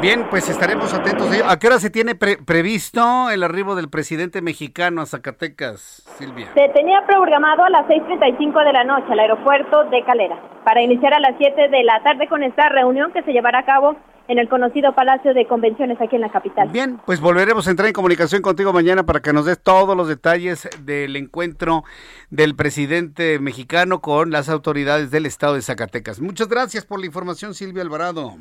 Bien, 0.02 0.28
pues 0.30 0.47
estaremos 0.47 0.93
atentos. 0.93 1.28
¿A 1.45 1.60
qué 1.60 1.67
hora 1.67 1.78
se 1.78 1.89
tiene 1.89 2.15
previsto 2.15 3.30
el 3.30 3.43
arribo 3.43 3.75
del 3.75 3.89
presidente 3.89 4.41
mexicano 4.41 5.02
a 5.02 5.06
Zacatecas, 5.06 6.08
Silvia? 6.17 6.47
Se 6.54 6.69
tenía 6.69 7.06
programado 7.06 7.65
a 7.65 7.69
las 7.69 7.86
6.35 7.88 8.63
de 8.63 8.73
la 8.73 8.86
noche 8.86 9.12
al 9.12 9.19
aeropuerto 9.19 9.84
de 9.89 10.02
Calera 10.06 10.39
para 10.63 10.82
iniciar 10.82 11.13
a 11.13 11.19
las 11.19 11.36
7 11.38 11.67
de 11.67 11.84
la 11.84 12.02
tarde 12.02 12.30
con 12.30 12.43
esta 12.43 12.69
reunión 12.69 13.12
que 13.12 13.23
se 13.23 13.34
llevará 13.34 13.60
a 13.60 13.65
cabo 13.65 13.97
en 14.30 14.39
el 14.39 14.47
conocido 14.47 14.93
Palacio 14.95 15.34
de 15.34 15.45
Convenciones 15.47 15.99
aquí 15.99 16.15
en 16.15 16.21
la 16.21 16.30
capital. 16.30 16.69
Bien, 16.69 17.02
pues 17.06 17.19
volveremos 17.19 17.67
a 17.67 17.71
entrar 17.71 17.88
en 17.88 17.93
comunicación 17.93 18.41
contigo 18.41 18.71
mañana 18.71 19.04
para 19.04 19.19
que 19.19 19.34
nos 19.34 19.45
des 19.45 19.60
todos 19.62 19.97
los 19.97 20.08
detalles 20.08 20.69
del 20.86 21.17
encuentro 21.17 21.84
del 22.30 22.56
presidente 22.56 23.39
mexicano 23.39 23.99
con 23.99 24.32
las 24.32 24.47
autoridades 24.47 25.12
del 25.12 25.25
estado 25.25 25.56
de 25.56 25.62
Zacatecas. 25.62 26.21
Muchas 26.21 26.47
gracias 26.47 26.86
por 26.86 27.02
la 27.02 27.08
información, 27.08 27.54
Silvia 27.54 27.82
Alvarado. 27.82 28.36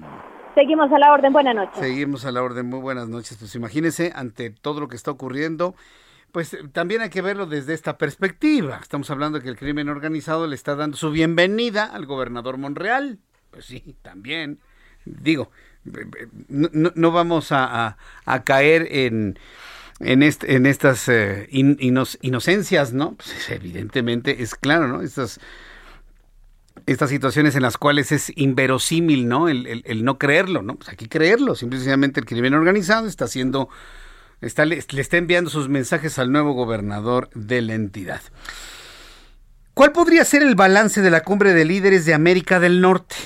Seguimos 0.54 0.92
a 0.92 0.98
la 0.98 1.12
orden, 1.12 1.32
buenas 1.32 1.54
noches. 1.54 1.78
Seguimos 1.78 2.24
a 2.24 2.32
la 2.32 2.42
orden, 2.42 2.66
muy 2.66 2.80
buenas 2.80 3.08
noches. 3.08 3.37
Pues 3.38 3.54
imagínense, 3.54 4.12
ante 4.14 4.50
todo 4.50 4.80
lo 4.80 4.88
que 4.88 4.96
está 4.96 5.11
ocurriendo, 5.11 5.74
pues 6.32 6.56
también 6.72 7.00
hay 7.00 7.11
que 7.11 7.22
verlo 7.22 7.46
desde 7.46 7.74
esta 7.74 7.98
perspectiva. 7.98 8.78
Estamos 8.82 9.11
hablando 9.11 9.38
de 9.38 9.44
que 9.44 9.50
el 9.50 9.56
crimen 9.56 9.88
organizado 9.88 10.46
le 10.46 10.54
está 10.54 10.74
dando 10.74 10.96
su 10.96 11.11
bienvenida 11.11 11.84
al 11.84 12.06
gobernador 12.06 12.58
Monreal. 12.58 13.18
Pues 13.50 13.66
sí, 13.66 13.96
también. 14.02 14.61
Digo, 15.04 15.50
no, 16.48 17.12
vamos 17.12 17.48
a, 17.50 17.96
caer 18.44 18.88
en, 18.90 19.38
en, 20.00 20.22
en 20.22 20.66
estas 20.66 21.08
eh, 21.08 21.48
inocencias, 21.50 22.92
¿no? 22.92 23.14
Pues 23.14 23.50
evidentemente 23.50 24.42
es 24.42 24.54
claro, 24.54 24.88
¿no? 24.88 25.02
Estas 25.02 25.40
estas 26.92 27.11
situaciones 27.11 27.55
en 27.55 27.62
las 27.62 27.77
cuales 27.77 28.12
es 28.12 28.33
inverosímil, 28.35 29.29
¿no? 29.29 29.48
El, 29.48 30.05
no 30.05 30.18
creerlo, 30.18 30.62
¿no? 30.62 30.77
Pues 30.77 30.88
hay 30.88 30.96
que 30.96 31.09
creerlo. 31.09 31.55
Simplemente 31.55 32.20
el 32.20 32.27
crimen 32.27 32.55
organizado 32.55 33.07
está 33.07 33.27
haciendo, 33.27 33.68
está, 34.40 34.64
le, 34.64 34.79
está 34.79 35.18
enviando 35.18 35.51
sus 35.51 35.68
mensajes 35.68 36.18
al 36.18 36.33
nuevo 36.33 36.55
gobernador 36.55 37.29
de 37.35 37.61
la 37.61 37.74
entidad. 37.74 38.22
¿Cuál 39.74 39.92
podría 39.92 40.24
ser 40.24 40.42
el 40.42 40.55
balance 40.55 41.03
de 41.03 41.11
la 41.11 41.22
cumbre 41.22 41.53
de 41.53 41.66
líderes 41.66 42.07
de 42.07 42.14
América 42.14 42.59
del 42.59 42.81
Norte? 42.81 43.16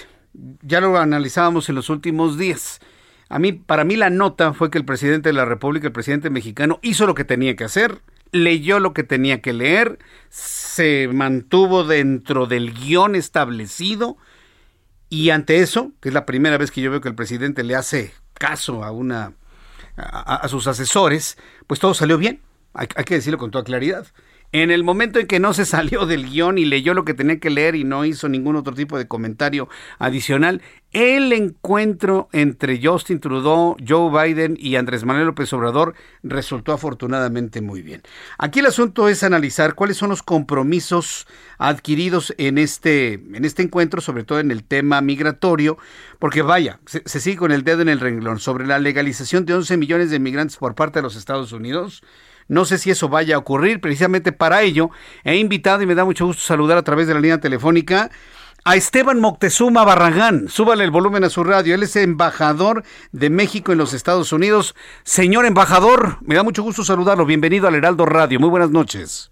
Ya 0.62 0.80
lo 0.80 0.98
analizábamos 0.98 1.68
en 1.68 1.76
los 1.76 1.88
últimos 1.88 2.36
días. 2.36 2.80
A 3.28 3.38
mí, 3.38 3.52
para 3.52 3.84
mí 3.84 3.94
la 3.94 4.10
nota 4.10 4.54
fue 4.54 4.70
que 4.70 4.78
el 4.78 4.84
presidente 4.84 5.28
de 5.28 5.34
la 5.34 5.44
República, 5.44 5.86
el 5.86 5.92
presidente 5.92 6.30
mexicano, 6.30 6.80
hizo 6.82 7.06
lo 7.06 7.14
que 7.14 7.24
tenía 7.24 7.54
que 7.54 7.64
hacer, 7.64 8.02
leyó 8.32 8.80
lo 8.80 8.94
que 8.94 9.04
tenía 9.04 9.40
que 9.40 9.52
leer, 9.52 9.98
se 10.30 11.08
mantuvo 11.12 11.84
dentro 11.84 12.46
del 12.46 12.72
guion 12.72 13.14
establecido 13.14 14.16
y 15.08 15.30
ante 15.30 15.58
eso, 15.58 15.92
que 16.00 16.08
es 16.08 16.14
la 16.14 16.26
primera 16.26 16.56
vez 16.56 16.70
que 16.70 16.80
yo 16.80 16.90
veo 16.90 17.02
que 17.02 17.10
el 17.10 17.14
presidente 17.14 17.62
le 17.62 17.76
hace 17.76 18.14
caso 18.32 18.82
a 18.82 18.90
una 18.90 19.34
a, 19.96 20.48
sus 20.48 20.66
asesores, 20.66 21.36
pues 21.66 21.78
todo 21.78 21.92
salió 21.92 22.16
bien. 22.16 22.40
hay, 22.72 22.86
que 22.86 23.14
decirlo 23.14 23.38
con 23.38 23.50
toda 23.50 23.62
claridad. 23.62 24.06
En 24.54 24.70
el 24.70 24.84
momento 24.84 25.18
en 25.18 25.26
que 25.26 25.40
no 25.40 25.54
se 25.54 25.64
salió 25.64 26.04
del 26.06 26.28
guion 26.28 26.58
y 26.58 26.66
leyó 26.66 26.92
lo 26.92 27.06
que 27.06 27.14
tenía 27.14 27.40
que 27.40 27.48
leer 27.48 27.74
y 27.74 27.84
no 27.84 28.04
hizo 28.04 28.28
ningún 28.28 28.56
otro 28.56 28.74
tipo 28.74 28.98
de 28.98 29.08
comentario 29.08 29.70
adicional, 29.98 30.60
el 30.92 31.32
encuentro 31.32 32.28
entre 32.32 32.78
Justin 32.82 33.18
Trudeau, 33.18 33.76
Joe 33.86 34.10
Biden 34.10 34.58
y 34.60 34.76
Andrés 34.76 35.04
Manuel 35.04 35.28
López 35.28 35.50
Obrador 35.54 35.94
resultó 36.22 36.74
afortunadamente 36.74 37.62
muy 37.62 37.80
bien. 37.80 38.02
Aquí 38.36 38.58
el 38.60 38.66
asunto 38.66 39.08
es 39.08 39.22
analizar 39.22 39.74
cuáles 39.74 39.96
son 39.96 40.10
los 40.10 40.22
compromisos 40.22 41.26
adquiridos 41.56 42.34
en 42.36 42.58
este, 42.58 43.14
en 43.14 43.46
este 43.46 43.62
encuentro, 43.62 44.02
sobre 44.02 44.24
todo 44.24 44.38
en 44.38 44.50
el 44.50 44.64
tema 44.64 45.00
migratorio, 45.00 45.78
porque 46.18 46.42
vaya, 46.42 46.78
se, 46.84 47.02
se 47.06 47.20
sigue 47.20 47.38
con 47.38 47.52
el 47.52 47.64
dedo 47.64 47.80
en 47.80 47.88
el 47.88 48.00
renglón 48.00 48.38
sobre 48.38 48.66
la 48.66 48.78
legalización 48.78 49.46
de 49.46 49.54
11 49.54 49.78
millones 49.78 50.10
de 50.10 50.18
migrantes 50.18 50.58
por 50.58 50.74
parte 50.74 50.98
de 50.98 51.04
los 51.04 51.16
Estados 51.16 51.52
Unidos 51.52 52.02
no 52.48 52.64
sé 52.64 52.78
si 52.78 52.90
eso 52.90 53.08
vaya 53.08 53.36
a 53.36 53.38
ocurrir. 53.38 53.80
Precisamente 53.80 54.32
para 54.32 54.62
ello 54.62 54.90
he 55.24 55.36
invitado 55.36 55.82
y 55.82 55.86
me 55.86 55.94
da 55.94 56.04
mucho 56.04 56.26
gusto 56.26 56.42
saludar 56.42 56.78
a 56.78 56.82
través 56.82 57.06
de 57.06 57.14
la 57.14 57.20
línea 57.20 57.40
telefónica 57.40 58.10
a 58.64 58.76
Esteban 58.76 59.20
Moctezuma 59.20 59.84
Barragán. 59.84 60.48
Súbale 60.48 60.84
el 60.84 60.90
volumen 60.90 61.24
a 61.24 61.30
su 61.30 61.42
radio. 61.42 61.74
Él 61.74 61.82
es 61.82 61.96
embajador 61.96 62.84
de 63.10 63.30
México 63.30 63.72
en 63.72 63.78
los 63.78 63.92
Estados 63.92 64.32
Unidos. 64.32 64.74
Señor 65.02 65.46
embajador, 65.46 66.18
me 66.20 66.34
da 66.34 66.42
mucho 66.42 66.62
gusto 66.62 66.84
saludarlo. 66.84 67.26
Bienvenido 67.26 67.66
al 67.66 67.74
Heraldo 67.74 68.06
Radio. 68.06 68.38
Muy 68.38 68.50
buenas 68.50 68.70
noches. 68.70 69.31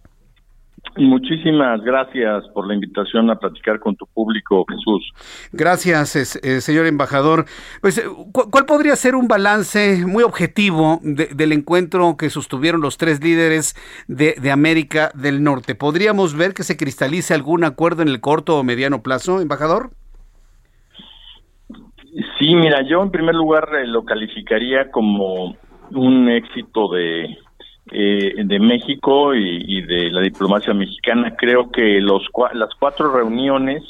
Muchísimas 0.97 1.81
gracias 1.83 2.45
por 2.53 2.67
la 2.67 2.75
invitación 2.75 3.31
a 3.31 3.37
platicar 3.37 3.79
con 3.79 3.95
tu 3.97 4.07
público, 4.07 4.65
Jesús. 4.69 5.13
Gracias, 5.53 6.37
eh, 6.37 6.61
señor 6.61 6.87
embajador. 6.87 7.45
Pues, 7.81 7.99
eh, 7.99 8.03
¿cuál 8.33 8.67
podría 8.67 8.97
ser 8.97 9.15
un 9.15 9.29
balance 9.29 10.05
muy 10.07 10.25
objetivo 10.25 10.99
del 11.03 11.53
encuentro 11.53 12.17
que 12.19 12.29
sostuvieron 12.29 12.81
los 12.81 12.99
tres 12.99 13.23
líderes 13.23 13.75
de, 14.09 14.35
de, 14.41 14.51
América 14.51 15.11
del 15.15 15.45
Norte? 15.45 15.75
¿Podríamos 15.75 16.37
ver 16.37 16.55
que 16.55 16.65
se 16.65 16.77
cristalice 16.77 17.35
algún 17.35 17.65
acuerdo 17.65 18.03
en 18.03 18.09
el 18.09 18.21
corto 18.21 18.59
o 18.59 18.65
mediano 18.65 19.03
plazo, 19.03 19.41
embajador? 19.41 19.91
Sí, 22.39 22.57
mira, 22.57 22.83
yo 22.89 23.03
en 23.03 23.11
primer 23.11 23.35
lugar 23.35 23.69
eh, 23.75 23.87
lo 23.87 24.05
calificaría 24.05 24.91
como 24.91 25.57
un 25.93 26.29
éxito 26.29 26.89
de 26.89 27.37
eh, 27.93 28.35
de 28.45 28.61
México 28.61 29.35
y, 29.35 29.83
de 29.83 30.11
la 30.11 30.21
diplomacia 30.21 30.73
mexicana. 30.73 31.35
Creo 31.37 31.71
que 31.71 32.01
los 32.01 32.23
las 32.55 32.73
cuatro 32.79 33.13
reuniones 33.13 33.83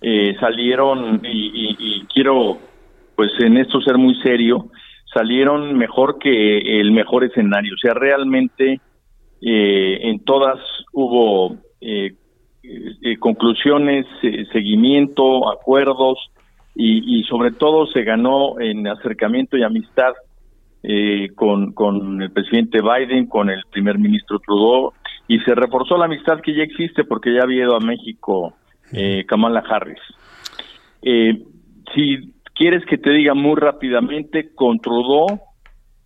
eh, 0.00 0.36
salieron 0.38 1.20
y, 1.24 2.04
quiero, 2.12 2.58
pues 3.16 3.32
en 3.40 3.56
esto 3.56 3.80
ser 3.80 3.98
muy 3.98 4.14
serio, 4.22 4.70
salieron 5.12 5.76
mejor 5.76 6.18
que 6.18 6.80
el 6.80 6.92
mejor 6.92 7.24
escenario. 7.24 7.74
O 7.74 7.78
sea, 7.78 7.94
realmente 7.94 8.80
eh, 9.42 9.98
en 10.02 10.20
todas 10.20 10.60
hubo 10.92 11.56
conclusiones, 13.20 14.06
seguimiento, 14.52 15.50
acuerdos 15.50 16.18
y, 16.74 17.18
y 17.18 17.24
sobre 17.24 17.50
todo 17.50 17.86
se 17.86 18.02
ganó 18.02 18.60
en 18.60 18.86
acercamiento 18.86 19.56
y 19.56 19.62
amistad 19.62 20.14
eh, 20.88 21.30
con, 21.34 21.72
con 21.72 22.22
el 22.22 22.30
presidente 22.30 22.78
Biden, 22.80 23.26
con 23.26 23.50
el 23.50 23.62
primer 23.72 23.98
ministro 23.98 24.38
Trudeau, 24.38 24.92
y 25.26 25.40
se 25.40 25.54
reforzó 25.54 25.98
la 25.98 26.04
amistad 26.04 26.40
que 26.40 26.54
ya 26.54 26.62
existe 26.62 27.02
porque 27.02 27.34
ya 27.34 27.42
había 27.42 27.64
ido 27.64 27.74
a 27.74 27.80
México 27.80 28.54
eh, 28.92 29.24
Kamala 29.26 29.64
Harris. 29.68 29.98
Eh, 31.02 31.42
si 31.92 32.32
quieres 32.54 32.84
que 32.86 32.98
te 32.98 33.10
diga 33.10 33.34
muy 33.34 33.56
rápidamente, 33.56 34.54
con 34.54 34.78
Trudeau 34.78 35.40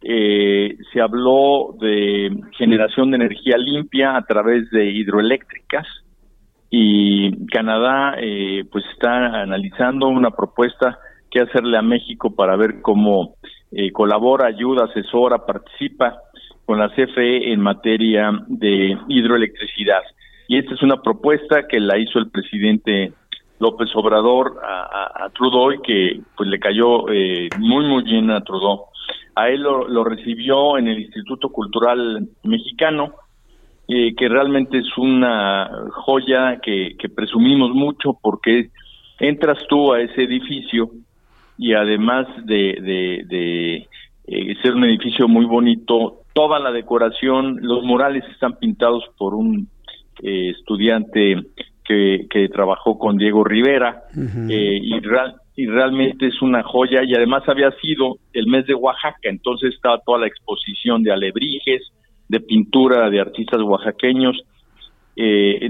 eh, 0.03 0.79
se 0.93 1.01
habló 1.03 1.77
de 1.79 2.31
generación 2.57 3.11
de 3.11 3.17
energía 3.17 3.59
limpia 3.59 4.17
a 4.17 4.23
través 4.23 4.71
de 4.71 4.87
hidroeléctricas 4.87 5.87
y 6.71 7.47
Canadá 7.49 8.15
eh, 8.19 8.65
pues 8.73 8.83
está 8.95 9.43
analizando 9.43 10.09
una 10.09 10.31
propuesta 10.31 10.99
que 11.31 11.41
hacerle 11.41 11.77
a 11.77 11.83
México 11.83 12.35
para 12.35 12.57
ver 12.57 12.81
cómo 12.81 13.35
eh, 13.73 13.93
colabora, 13.93 14.47
ayuda, 14.47 14.85
asesora, 14.85 15.47
participa 15.47 16.19
con 16.65 16.79
la 16.79 16.89
CFE 16.89 17.53
en 17.53 17.61
materia 17.61 18.33
de 18.49 18.97
hidroelectricidad. 19.09 20.03
Y 20.49 20.59
esta 20.59 20.75
es 20.75 20.83
una 20.83 21.01
propuesta 21.03 21.69
que 21.69 21.79
la 21.79 21.99
hizo 21.99 22.19
el 22.19 22.31
presidente 22.31 23.13
López 23.61 23.91
Obrador 23.95 24.59
a, 24.65 25.29
Trudeau 25.35 25.73
y 25.73 25.81
que 25.83 26.21
pues 26.37 26.49
le 26.49 26.59
cayó 26.59 27.09
eh, 27.11 27.49
muy 27.59 27.87
muy 27.87 28.03
bien 28.03 28.31
a 28.31 28.43
Trudeau. 28.43 28.87
A 29.37 29.49
él 29.49 29.63
lo, 29.63 30.03
recibió 30.05 30.77
en 30.77 30.89
el 30.89 30.99
Instituto 31.01 31.51
Cultural 31.51 32.29
Mexicano, 32.43 33.15
eh, 33.87 34.15
que 34.17 34.29
realmente 34.29 34.79
es 34.79 34.99
una 34.99 35.71
joya 35.91 36.61
que, 36.61 36.97
que 36.99 37.09
presumimos 37.09 37.71
mucho 37.71 38.19
porque 38.21 38.71
entras 39.21 39.59
tú 39.69 39.93
a 39.93 40.01
ese 40.01 40.25
edificio 40.25 40.91
y 41.61 41.75
además 41.75 42.27
de, 42.47 43.21
de, 43.29 43.87
eh, 44.27 44.55
ser 44.63 44.75
un 44.75 44.85
edificio 44.85 45.29
muy 45.29 45.45
bonito, 45.45 46.23
toda 46.33 46.59
la 46.59 46.73
decoración, 46.73 47.59
los 47.61 47.85
murales 47.85 48.25
están 48.33 48.57
pintados 48.59 49.05
por 49.19 49.35
un 49.35 49.69
eh, 50.23 50.53
estudiante 50.57 51.37
que, 51.85 52.27
que, 52.31 52.49
trabajó 52.49 52.99
con 52.99 53.19
Diego 53.19 53.45
Rivera 53.45 54.05
eh, 54.17 54.81
y, 54.83 54.97
y 55.57 55.67
realmente 55.67 56.29
es 56.29 56.41
una 56.41 56.63
joya 56.63 57.03
y 57.05 57.15
además 57.15 57.43
había 57.47 57.71
sido 57.73 58.17
el 58.33 58.47
mes 58.47 58.65
de 58.67 58.75
Oaxaca, 58.75 59.29
entonces 59.29 59.75
estaba 59.75 59.99
toda 59.99 60.21
la 60.21 60.29
exposición 60.29 61.03
de 61.03 61.13
alebrijes, 61.13 61.93
de 62.27 62.41
pintura 62.41 63.11
de 63.11 63.21
artistas 63.21 63.61
oaxaqueños. 63.61 64.43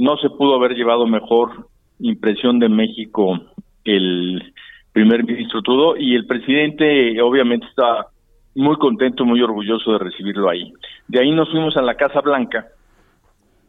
no 0.00 0.16
se 0.18 0.30
pudo 0.30 0.54
haber 0.54 0.76
llevado 0.76 1.04
mejor 1.08 1.66
impresión 1.98 2.60
de 2.60 2.68
México 2.68 3.40
el 3.84 4.52
primer 4.92 5.24
ministro 5.24 5.62
Trudeau 5.62 5.96
y 5.96 6.14
el 6.14 6.26
presidente 6.26 7.20
obviamente 7.22 7.66
está 7.66 8.06
muy 8.54 8.76
contento, 8.76 9.24
muy 9.24 9.40
orgulloso 9.42 9.92
de 9.92 9.98
recibirlo 9.98 10.48
ahí. 10.48 10.72
De 11.06 11.20
ahí 11.20 11.30
nos 11.30 11.50
fuimos 11.50 11.76
a 11.76 11.82
la 11.82 11.94
Casa 11.94 12.20
Blanca 12.20 12.66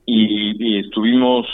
y, 0.06 0.80
estuvimos 0.80 1.46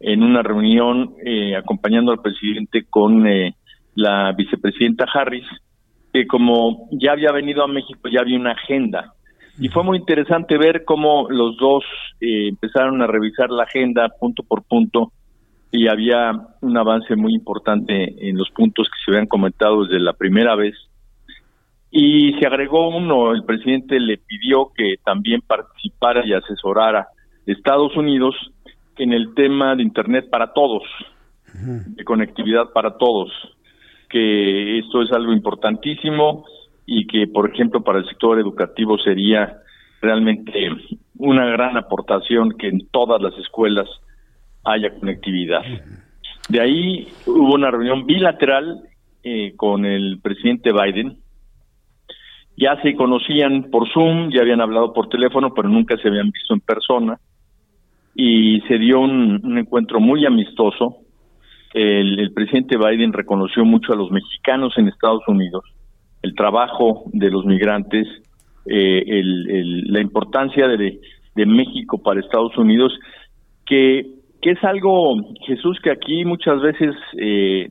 en 0.00 0.22
una 0.22 0.42
reunión 0.42 1.14
eh, 1.24 1.56
acompañando 1.56 2.12
al 2.12 2.20
presidente 2.20 2.84
con 2.88 3.26
eh, 3.26 3.54
la 3.94 4.32
vicepresidenta 4.32 5.06
Harris, 5.12 5.46
que 6.12 6.26
como 6.26 6.88
ya 6.92 7.12
había 7.12 7.32
venido 7.32 7.64
a 7.64 7.68
México, 7.68 8.08
ya 8.08 8.20
había 8.20 8.38
una 8.38 8.52
agenda. 8.52 9.14
Y 9.58 9.68
fue 9.68 9.84
muy 9.84 9.98
interesante 9.98 10.58
ver 10.58 10.84
cómo 10.84 11.28
los 11.30 11.56
dos 11.56 11.84
eh, 12.20 12.48
empezaron 12.48 13.00
a 13.02 13.06
revisar 13.06 13.50
la 13.50 13.62
agenda 13.62 14.08
punto 14.20 14.42
por 14.42 14.64
punto 14.64 15.12
y 15.76 15.88
había 15.88 16.30
un 16.60 16.78
avance 16.78 17.16
muy 17.16 17.34
importante 17.34 18.28
en 18.28 18.38
los 18.38 18.48
puntos 18.50 18.86
que 18.88 18.96
se 19.04 19.10
habían 19.10 19.26
comentado 19.26 19.84
desde 19.84 19.98
la 19.98 20.12
primera 20.12 20.54
vez. 20.54 20.76
Y 21.90 22.32
se 22.34 22.46
agregó 22.46 22.96
uno, 22.96 23.32
el 23.32 23.42
presidente 23.42 23.98
le 23.98 24.18
pidió 24.18 24.70
que 24.72 24.94
también 25.04 25.40
participara 25.40 26.24
y 26.24 26.32
asesorara 26.32 27.08
Estados 27.44 27.96
Unidos 27.96 28.36
en 28.98 29.12
el 29.12 29.34
tema 29.34 29.74
de 29.74 29.82
Internet 29.82 30.30
para 30.30 30.52
todos, 30.52 30.84
de 31.52 32.04
conectividad 32.04 32.72
para 32.72 32.96
todos, 32.96 33.32
que 34.08 34.78
esto 34.78 35.02
es 35.02 35.10
algo 35.10 35.32
importantísimo 35.32 36.44
y 36.86 37.04
que, 37.08 37.26
por 37.26 37.50
ejemplo, 37.52 37.82
para 37.82 37.98
el 37.98 38.06
sector 38.06 38.38
educativo 38.38 38.96
sería 38.98 39.58
realmente 40.00 40.68
una 41.18 41.46
gran 41.46 41.76
aportación 41.76 42.52
que 42.56 42.68
en 42.68 42.86
todas 42.92 43.20
las 43.20 43.36
escuelas 43.38 43.88
haya 44.64 44.90
conectividad. 44.98 45.62
De 46.48 46.60
ahí 46.60 47.08
hubo 47.26 47.54
una 47.54 47.70
reunión 47.70 48.06
bilateral 48.06 48.82
eh, 49.22 49.54
con 49.56 49.84
el 49.84 50.20
presidente 50.22 50.70
Biden. 50.72 51.18
Ya 52.56 52.80
se 52.82 52.94
conocían 52.94 53.70
por 53.70 53.88
Zoom, 53.92 54.30
ya 54.30 54.42
habían 54.42 54.60
hablado 54.60 54.92
por 54.92 55.08
teléfono, 55.08 55.52
pero 55.54 55.68
nunca 55.68 55.96
se 55.96 56.08
habían 56.08 56.30
visto 56.30 56.54
en 56.54 56.60
persona. 56.60 57.18
Y 58.14 58.60
se 58.68 58.78
dio 58.78 59.00
un, 59.00 59.58
encuentro 59.58 59.98
muy 59.98 60.24
amistoso. 60.24 60.98
El, 61.72 62.32
presidente 62.32 62.76
Biden 62.76 63.12
reconoció 63.12 63.64
mucho 63.64 63.92
a 63.92 63.96
los 63.96 64.10
mexicanos 64.10 64.74
en 64.76 64.86
Estados 64.86 65.22
Unidos, 65.26 65.64
el 66.22 66.34
trabajo 66.34 67.04
de 67.12 67.30
los 67.30 67.44
migrantes, 67.44 68.06
eh, 68.66 69.22
la 69.86 70.00
importancia 70.00 70.68
de, 70.68 71.00
de 71.34 71.46
México 71.46 72.00
para 72.00 72.20
Estados 72.20 72.56
Unidos, 72.56 72.92
que 73.66 74.13
que 74.44 74.50
es 74.50 74.62
algo, 74.62 75.16
Jesús, 75.46 75.80
que 75.82 75.90
aquí 75.90 76.22
muchas 76.26 76.60
veces 76.60 76.94
eh, 77.16 77.66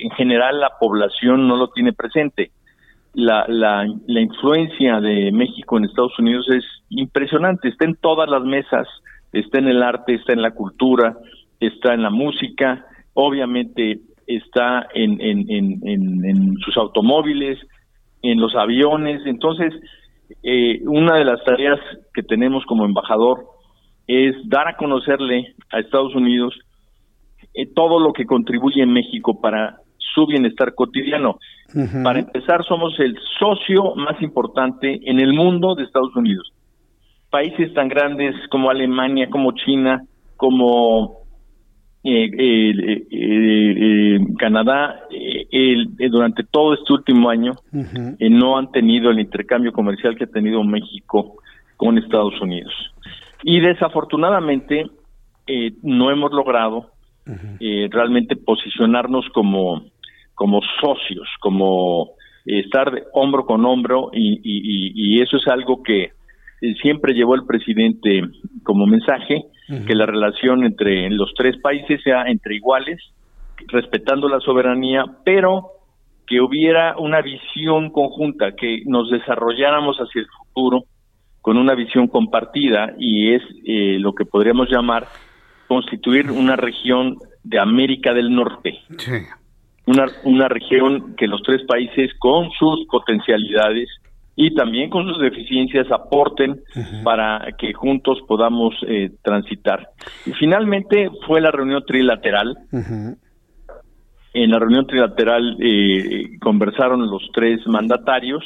en 0.00 0.10
general 0.10 0.58
la 0.58 0.70
población 0.80 1.46
no 1.46 1.56
lo 1.56 1.68
tiene 1.68 1.92
presente. 1.92 2.50
La, 3.14 3.44
la, 3.46 3.86
influencia 4.20 5.00
de 5.00 5.30
México 5.30 5.78
en 5.78 5.84
Estados 5.84 6.18
Unidos 6.18 6.48
es 6.48 6.64
impresionante, 6.90 7.68
está 7.68 7.84
en 7.84 7.94
todas 7.94 8.28
las 8.28 8.42
mesas, 8.42 8.88
está 9.32 9.60
en 9.60 9.68
el 9.68 9.80
arte, 9.80 10.14
está 10.14 10.32
en 10.32 10.42
la 10.42 10.50
cultura, 10.50 11.16
está 11.60 11.94
en 11.94 12.02
la 12.02 12.10
música, 12.10 12.84
obviamente 13.14 14.00
está 14.26 14.88
en, 14.94 15.20
en, 15.20 15.48
en, 15.48 16.24
en 16.24 16.56
sus 16.64 16.76
automóviles, 16.78 17.60
en 18.22 18.40
los 18.40 18.56
aviones. 18.56 19.24
Entonces, 19.24 19.72
eh, 20.42 20.80
una 20.84 21.14
de 21.18 21.24
las 21.26 21.44
tareas 21.44 21.78
que 22.12 22.24
tenemos 22.24 22.64
como 22.64 22.86
embajador 22.86 23.52
es 24.06 24.34
dar 24.48 24.68
a 24.68 24.76
conocerle 24.76 25.54
a 25.70 25.80
Estados 25.80 26.14
Unidos 26.14 26.58
eh, 27.54 27.66
todo 27.74 28.00
lo 28.00 28.12
que 28.12 28.24
contribuye 28.24 28.82
en 28.82 28.92
México 28.92 29.40
para 29.40 29.76
su 30.14 30.26
bienestar 30.26 30.74
cotidiano. 30.74 31.38
Para 32.02 32.18
empezar, 32.18 32.62
somos 32.64 32.98
el 33.00 33.16
socio 33.38 33.94
más 33.94 34.20
importante 34.20 35.00
en 35.04 35.20
el 35.20 35.32
mundo 35.32 35.74
de 35.74 35.84
Estados 35.84 36.14
Unidos. 36.14 36.52
Países 37.30 37.72
tan 37.72 37.88
grandes 37.88 38.34
como 38.50 38.68
Alemania, 38.68 39.30
como 39.30 39.52
China, 39.52 40.04
como 40.36 41.22
eh, 42.04 42.30
eh, 43.10 44.18
Canadá, 44.38 45.00
durante 46.10 46.42
todo 46.44 46.74
este 46.74 46.92
último 46.92 47.30
año, 47.30 47.54
no 47.72 48.58
han 48.58 48.70
tenido 48.70 49.10
el 49.10 49.20
intercambio 49.20 49.72
comercial 49.72 50.14
que 50.14 50.24
ha 50.24 50.30
tenido 50.30 50.62
México 50.62 51.36
con 51.78 51.96
Estados 51.96 52.38
Unidos. 52.42 52.72
Y 53.42 53.60
desafortunadamente 53.60 54.86
eh, 55.46 55.72
no 55.82 56.10
hemos 56.10 56.32
logrado 56.32 56.90
eh, 57.60 57.88
realmente 57.90 58.36
posicionarnos 58.36 59.28
como, 59.32 59.84
como 60.34 60.60
socios, 60.80 61.28
como 61.40 62.10
estar 62.44 62.90
hombro 63.12 63.46
con 63.46 63.64
hombro 63.64 64.10
y, 64.12 64.40
y, 64.42 65.20
eso 65.20 65.36
es 65.36 65.46
algo 65.46 65.82
que 65.82 66.02
eh, 66.02 66.74
siempre 66.82 67.14
llevó 67.14 67.36
el 67.36 67.46
presidente 67.46 68.22
como 68.64 68.86
mensaje, 68.86 69.44
que 69.86 69.94
la 69.94 70.04
relación 70.04 70.64
entre 70.64 71.08
los 71.10 71.32
tres 71.34 71.56
países 71.62 72.02
sea 72.02 72.24
entre 72.26 72.56
iguales, 72.56 73.00
respetando 73.68 74.28
la 74.28 74.40
soberanía, 74.40 75.04
pero 75.24 75.70
que 76.26 76.40
hubiera 76.40 76.96
una 76.98 77.22
visión 77.22 77.90
conjunta, 77.90 78.52
que 78.52 78.82
nos 78.86 79.10
desarrolláramos 79.10 79.96
hacia 79.96 80.20
el 80.20 80.26
futuro 80.26 80.84
con 81.42 81.58
una 81.58 81.74
visión 81.74 82.06
compartida 82.06 82.94
y 82.98 83.34
es 83.34 83.42
eh, 83.66 83.98
lo 83.98 84.14
que 84.14 84.24
podríamos 84.24 84.70
llamar 84.70 85.08
constituir 85.68 86.30
una 86.30 86.56
región 86.56 87.18
de 87.42 87.58
América 87.58 88.14
del 88.14 88.34
Norte. 88.34 88.78
Una, 89.84 90.06
una 90.22 90.48
región 90.48 91.16
que 91.16 91.26
los 91.26 91.42
tres 91.42 91.62
países 91.66 92.12
con 92.20 92.50
sus 92.52 92.86
potencialidades 92.86 93.88
y 94.36 94.54
también 94.54 94.88
con 94.88 95.06
sus 95.06 95.20
deficiencias 95.20 95.90
aporten 95.90 96.60
para 97.04 97.46
que 97.58 97.72
juntos 97.72 98.18
podamos 98.26 98.74
eh, 98.86 99.10
transitar. 99.22 99.88
Y 100.24 100.32
finalmente 100.32 101.10
fue 101.26 101.40
la 101.40 101.50
reunión 101.50 101.84
trilateral. 101.84 102.56
En 104.34 104.50
la 104.50 104.58
reunión 104.58 104.86
trilateral 104.86 105.58
eh, 105.60 106.38
conversaron 106.40 107.10
los 107.10 107.28
tres 107.34 107.66
mandatarios 107.66 108.42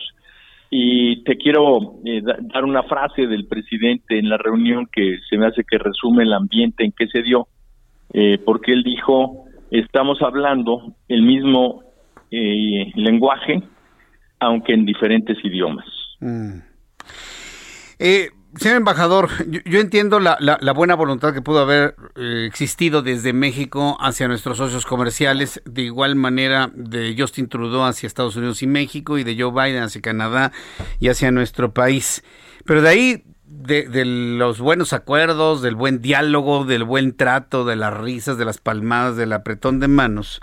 y 0.71 1.23
te 1.25 1.37
quiero 1.37 2.01
eh, 2.05 2.23
dar 2.23 2.65
una 2.65 2.83
frase 2.83 3.27
del 3.27 3.47
presidente 3.47 4.19
en 4.19 4.29
la 4.29 4.37
reunión 4.37 4.89
que 4.91 5.19
se 5.29 5.37
me 5.39 5.47
hace 5.47 5.65
que 5.65 5.79
resume 5.79 6.25
el 6.25 6.33
ambiente 6.33 6.85
en 6.85 6.93
que 6.93 7.07
se 7.09 7.23
dio, 7.23 7.49
eh, 8.13 8.39
porque 8.45 8.73
él 8.73 8.83
dijo, 8.83 9.45
estamos 9.71 10.21
hablando 10.23 10.95
el 11.09 11.23
mismo 11.23 11.83
eh, 12.31 12.93
lenguaje, 12.95 13.63
aunque 14.41 14.75
en 14.75 14.85
diferentes 14.85 15.39
idiomas. 15.45 15.87
Mm. 16.21 16.59
Señor 18.59 18.79
embajador, 18.79 19.29
yo, 19.47 19.81
entiendo 19.81 20.19
la, 20.19 20.73
buena 20.75 20.95
voluntad 20.95 21.35
que 21.35 21.43
pudo 21.43 21.61
haber 21.61 21.95
eh, 22.15 22.47
existido 22.49 23.03
desde 23.03 23.35
México 23.35 23.99
hacia 24.01 24.29
nuestros 24.29 24.57
socios 24.57 24.87
comerciales, 24.87 25.61
de 25.67 25.83
igual 25.83 26.17
manera 26.17 26.71
de 26.75 27.15
Justin 27.19 27.49
Trudeau 27.49 27.85
hacia 27.85 28.07
Estados 28.07 28.35
Unidos 28.37 28.63
y 28.63 28.67
México 28.67 29.19
y 29.19 29.25
de 29.25 29.37
Joe 29.39 29.53
Biden 29.53 29.83
hacia 29.83 30.01
Canadá 30.01 30.53
y 31.01 31.09
hacia 31.09 31.31
nuestro 31.31 31.75
país. 31.75 32.25
Pero 32.65 32.81
de 32.81 32.89
ahí, 32.89 33.25
de, 33.45 33.89
de 33.89 34.07
los 34.07 34.59
buenos 34.59 34.95
acuerdos, 34.95 35.61
del 35.61 35.75
buen 35.75 36.01
diálogo, 36.01 36.65
del 36.65 36.85
buen 36.85 37.15
trato, 37.15 37.67
de 37.67 37.77
las 37.77 37.93
risas, 37.93 38.39
de 38.39 38.47
las 38.47 38.59
palmadas, 38.59 39.17
del 39.17 39.35
apretón 39.35 39.81
de 39.81 39.89
manos, 39.89 40.41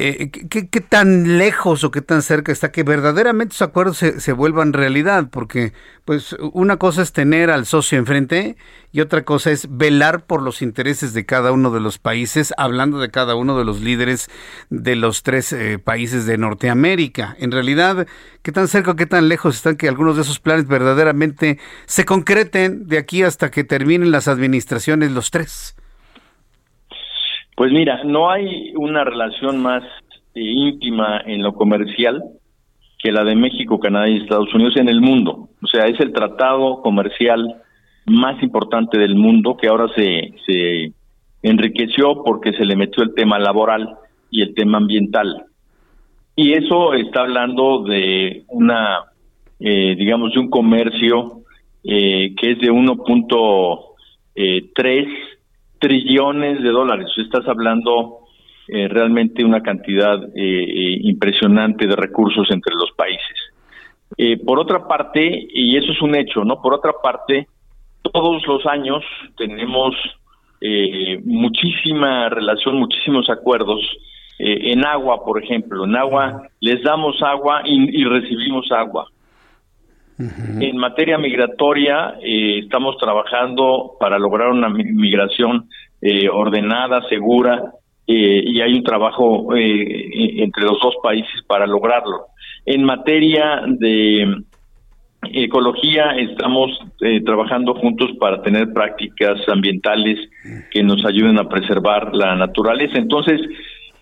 eh, 0.00 0.30
¿qué, 0.30 0.80
tan 0.80 1.38
lejos 1.38 1.82
o 1.82 1.90
qué 1.90 2.00
tan 2.02 2.22
cerca 2.22 2.52
está 2.52 2.70
que 2.70 2.84
verdaderamente 2.84 3.54
esos 3.54 3.66
acuerdos 3.66 3.98
se, 3.98 4.32
vuelvan 4.32 4.72
realidad? 4.72 5.28
Porque, 5.28 5.72
pues, 6.04 6.36
una 6.52 6.76
cosa 6.76 7.02
es 7.02 7.12
tener 7.12 7.50
al 7.50 7.66
socio 7.66 7.98
enfrente 7.98 8.56
y 8.92 9.00
otra 9.00 9.24
cosa 9.24 9.50
es 9.50 9.66
velar 9.68 10.24
por 10.24 10.40
los 10.40 10.62
intereses 10.62 11.14
de 11.14 11.26
cada 11.26 11.50
uno 11.50 11.72
de 11.72 11.80
los 11.80 11.98
países, 11.98 12.54
hablando 12.56 13.00
de 13.00 13.10
cada 13.10 13.34
uno 13.34 13.58
de 13.58 13.64
los 13.64 13.80
líderes 13.80 14.30
de 14.70 14.94
los 14.94 15.24
tres 15.24 15.52
eh, 15.52 15.80
países 15.80 16.26
de 16.26 16.38
Norteamérica. 16.38 17.34
En 17.40 17.50
realidad, 17.50 18.06
¿qué 18.42 18.52
tan 18.52 18.68
cerca 18.68 18.92
o 18.92 18.96
qué 18.96 19.06
tan 19.06 19.28
lejos 19.28 19.56
están 19.56 19.74
que 19.74 19.88
algunos 19.88 20.14
de 20.14 20.22
esos 20.22 20.38
planes 20.38 20.68
verdaderamente 20.68 21.58
se 21.86 22.04
concreten 22.04 22.86
de 22.86 22.98
aquí 22.98 23.24
hasta 23.24 23.50
que 23.50 23.64
terminen 23.64 24.12
las 24.12 24.28
administraciones 24.28 25.10
los 25.10 25.32
tres? 25.32 25.74
Pues 27.58 27.70
mira, 27.72 28.02
no 28.04 28.30
hay 28.30 28.72
una 28.76 29.02
relación 29.02 29.60
más 29.60 29.82
eh, 30.36 30.40
íntima 30.40 31.20
en 31.26 31.42
lo 31.42 31.54
comercial 31.54 32.22
que 33.02 33.10
la 33.10 33.24
de 33.24 33.34
México, 33.34 33.80
Canadá 33.80 34.08
y 34.08 34.18
Estados 34.18 34.54
Unidos 34.54 34.76
en 34.76 34.88
el 34.88 35.00
mundo. 35.00 35.48
O 35.60 35.66
sea, 35.66 35.86
es 35.86 35.98
el 35.98 36.12
tratado 36.12 36.80
comercial 36.82 37.60
más 38.06 38.40
importante 38.44 38.96
del 38.96 39.16
mundo 39.16 39.56
que 39.56 39.66
ahora 39.66 39.88
se, 39.96 40.34
se 40.46 40.92
enriqueció 41.42 42.22
porque 42.22 42.52
se 42.52 42.64
le 42.64 42.76
metió 42.76 43.02
el 43.02 43.12
tema 43.12 43.40
laboral 43.40 43.92
y 44.30 44.42
el 44.42 44.54
tema 44.54 44.78
ambiental. 44.78 45.46
Y 46.36 46.52
eso 46.52 46.94
está 46.94 47.22
hablando 47.22 47.82
de 47.82 48.44
una, 48.46 49.00
eh, 49.58 49.96
digamos, 49.98 50.32
de 50.32 50.38
un 50.38 50.48
comercio 50.48 51.40
eh, 51.82 52.36
que 52.36 52.52
es 52.52 52.60
de 52.60 52.70
1.3 52.70 55.37
trillones 55.78 56.62
de 56.62 56.70
dólares. 56.70 57.08
Estás 57.16 57.46
hablando 57.48 58.20
eh, 58.68 58.88
realmente 58.88 59.44
una 59.44 59.62
cantidad 59.62 60.22
eh, 60.22 60.30
eh, 60.36 60.98
impresionante 61.02 61.86
de 61.86 61.96
recursos 61.96 62.50
entre 62.50 62.74
los 62.74 62.90
países. 62.92 63.36
por 64.44 64.58
otra 64.58 64.86
parte, 64.88 65.48
y 65.54 65.76
eso 65.76 65.92
es 65.92 66.02
un 66.02 66.14
hecho, 66.16 66.42
¿no? 66.44 66.60
Por 66.60 66.74
otra 66.74 66.92
parte, 67.02 67.46
todos 68.02 68.44
los 68.46 68.66
años 68.66 69.04
tenemos 69.36 69.94
muchísima 71.24 72.28
relación, 72.28 72.76
muchísimos 72.76 73.30
acuerdos 73.30 73.80
en 74.38 74.84
agua, 74.84 75.22
por 75.24 75.42
ejemplo. 75.42 75.84
En 75.84 75.94
agua 75.94 76.48
les 76.60 76.82
damos 76.82 77.22
agua 77.22 77.62
y 77.64 78.04
recibimos 78.04 78.72
agua. 78.72 79.08
En 80.18 80.76
materia 80.76 81.16
migratoria, 81.16 82.14
eh, 82.20 82.58
estamos 82.64 82.96
trabajando 82.98 83.92
para 84.00 84.18
lograr 84.18 84.48
una 84.48 84.68
migración 84.68 85.68
eh, 86.00 86.28
ordenada, 86.28 87.02
segura, 87.08 87.72
eh, 88.04 88.42
y 88.44 88.60
hay 88.60 88.74
un 88.74 88.82
trabajo 88.82 89.54
entre 89.54 90.64
los 90.64 90.80
dos 90.82 90.96
países 91.02 91.42
para 91.46 91.66
lograrlo. 91.66 92.26
En 92.66 92.82
materia 92.82 93.62
de 93.68 94.42
ecología, 95.22 96.10
estamos 96.16 96.70
trabajando 97.24 97.74
juntos 97.74 98.10
para 98.18 98.42
tener 98.42 98.72
prácticas 98.72 99.38
ambientales 99.48 100.18
que 100.70 100.82
nos 100.82 101.04
ayuden 101.04 101.38
a 101.38 101.48
preservar 101.48 102.12
la 102.12 102.34
naturaleza. 102.34 102.98
Entonces, 102.98 103.40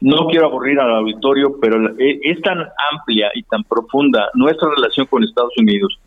no 0.00 0.28
quiero 0.28 0.46
aburrir 0.46 0.78
al 0.78 0.94
auditorio, 0.96 1.58
pero 1.60 1.76
es 1.98 2.40
tan 2.42 2.58
amplia 2.92 3.30
y 3.34 3.42
tan 3.42 3.64
profunda 3.64 4.30
nuestra 4.34 4.68
relación 4.76 5.06
con 5.06 5.24
Estados 5.24 5.52
Unidos 5.58 5.98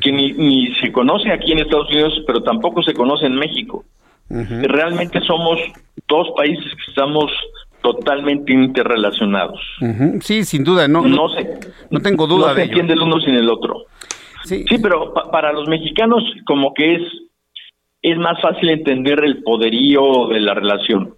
que 0.00 0.12
ni, 0.12 0.74
se 0.76 0.92
conoce 0.92 1.30
aquí 1.32 1.52
en 1.52 1.60
Estados 1.60 1.90
Unidos, 1.90 2.22
pero 2.26 2.42
tampoco 2.42 2.82
se 2.82 2.94
conoce 2.94 3.26
en 3.26 3.34
México. 3.34 3.84
Realmente 4.28 5.20
somos 5.20 5.58
dos 6.08 6.28
países 6.36 6.64
que 6.64 6.90
estamos 6.90 7.30
totalmente 7.82 8.52
interrelacionados. 8.52 9.60
Sí, 10.20 10.44
sin 10.44 10.64
duda, 10.64 10.88
no, 10.88 11.02
no, 11.02 11.26
no 11.90 12.00
tengo 12.00 12.26
duda 12.26 12.48
no 12.48 12.54
se 12.54 12.62
entiende 12.62 12.94
el 12.94 13.02
uno 13.02 13.20
sin 13.20 13.34
el 13.34 13.50
otro. 13.50 13.84
Sí, 14.44 14.64
pero 14.82 15.12
para 15.30 15.52
los 15.52 15.68
mexicanos 15.68 16.22
como 16.46 16.72
que 16.74 16.94
es 16.94 17.02
es 18.02 18.18
más 18.18 18.40
fácil 18.42 18.68
entender 18.68 19.22
el 19.24 19.42
poderío 19.42 20.26
de 20.28 20.40
la 20.40 20.54
relación. 20.54 21.14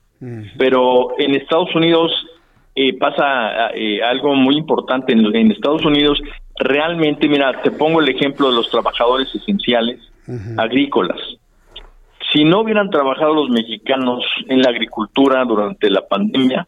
Pero 0.56 1.18
en 1.18 1.34
Estados 1.34 1.74
Unidos 1.74 2.10
eh, 2.74 2.96
pasa 2.96 3.70
eh, 3.74 4.02
algo 4.02 4.34
muy 4.34 4.56
importante. 4.56 5.12
En, 5.12 5.52
Estados 5.52 5.84
Unidos, 5.84 6.18
realmente, 6.58 7.28
mira, 7.28 7.60
te 7.62 7.70
pongo 7.70 8.00
el 8.00 8.08
ejemplo 8.08 8.48
de 8.48 8.56
los 8.56 8.70
trabajadores 8.70 9.34
esenciales 9.34 10.00
agrícolas. 10.56 11.20
Si 12.32 12.44
no 12.44 12.60
hubieran 12.60 12.90
trabajado 12.90 13.34
los 13.34 13.50
mexicanos 13.50 14.24
en 14.48 14.62
la 14.62 14.70
agricultura 14.70 15.44
durante 15.44 15.90
la 15.90 16.06
pandemia, 16.06 16.66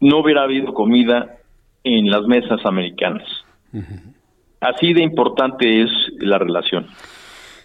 no 0.00 0.18
hubiera 0.18 0.42
habido 0.42 0.72
comida 0.72 1.36
en 1.84 2.10
las 2.10 2.22
mesas 2.22 2.64
americanas. 2.64 3.26
Así 4.60 4.92
de 4.92 5.02
importante 5.02 5.82
es 5.82 5.90
la 6.18 6.38
relación. 6.38 6.86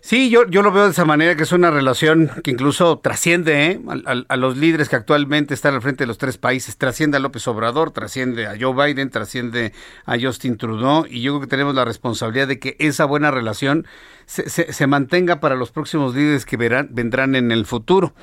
Sí, 0.06 0.30
yo, 0.30 0.46
yo 0.46 0.62
lo 0.62 0.72
veo 0.72 0.84
de 0.84 0.92
esa 0.92 1.04
manera, 1.04 1.36
que 1.36 1.42
es 1.42 1.52
una 1.52 1.72
relación 1.72 2.30
que 2.44 2.52
incluso 2.52 3.00
trasciende 3.00 3.72
¿eh? 3.72 3.82
a, 4.30 4.36
los 4.36 4.56
líderes 4.56 4.88
que 4.88 4.96
actualmente 4.96 5.56
están 5.56 5.74
al 5.74 5.82
frente 5.82 6.04
de 6.04 6.08
los 6.08 6.20
tres 6.20 6.38
países, 6.38 6.78
trasciende 6.78 7.18
a 7.18 7.20
López 7.20 7.48
Obrador, 7.48 7.90
trasciende 7.90 8.46
a 8.46 8.54
Joe 8.56 8.76
Biden, 8.86 9.10
trasciende 9.10 9.74
a 10.06 10.16
Justin 10.20 10.58
Trudeau, 10.58 11.08
y 11.10 11.24
yo 11.24 11.32
creo 11.32 11.42
que 11.42 11.48
tenemos 11.48 11.74
la 11.74 11.86
responsabilidad 11.86 12.48
de 12.48 12.60
que 12.60 12.76
esa 12.78 13.06
buena 13.06 13.32
relación 13.32 13.88
se, 14.26 14.50
se, 14.50 14.88
mantenga 14.88 15.40
para 15.40 15.56
los 15.56 15.72
próximos 15.72 16.16
líderes 16.16 16.46
que 16.46 16.58
verán, 16.58 16.90
vendrán 16.92 17.36
en 17.36 17.52
el 17.52 17.66
futuro. 17.66 18.14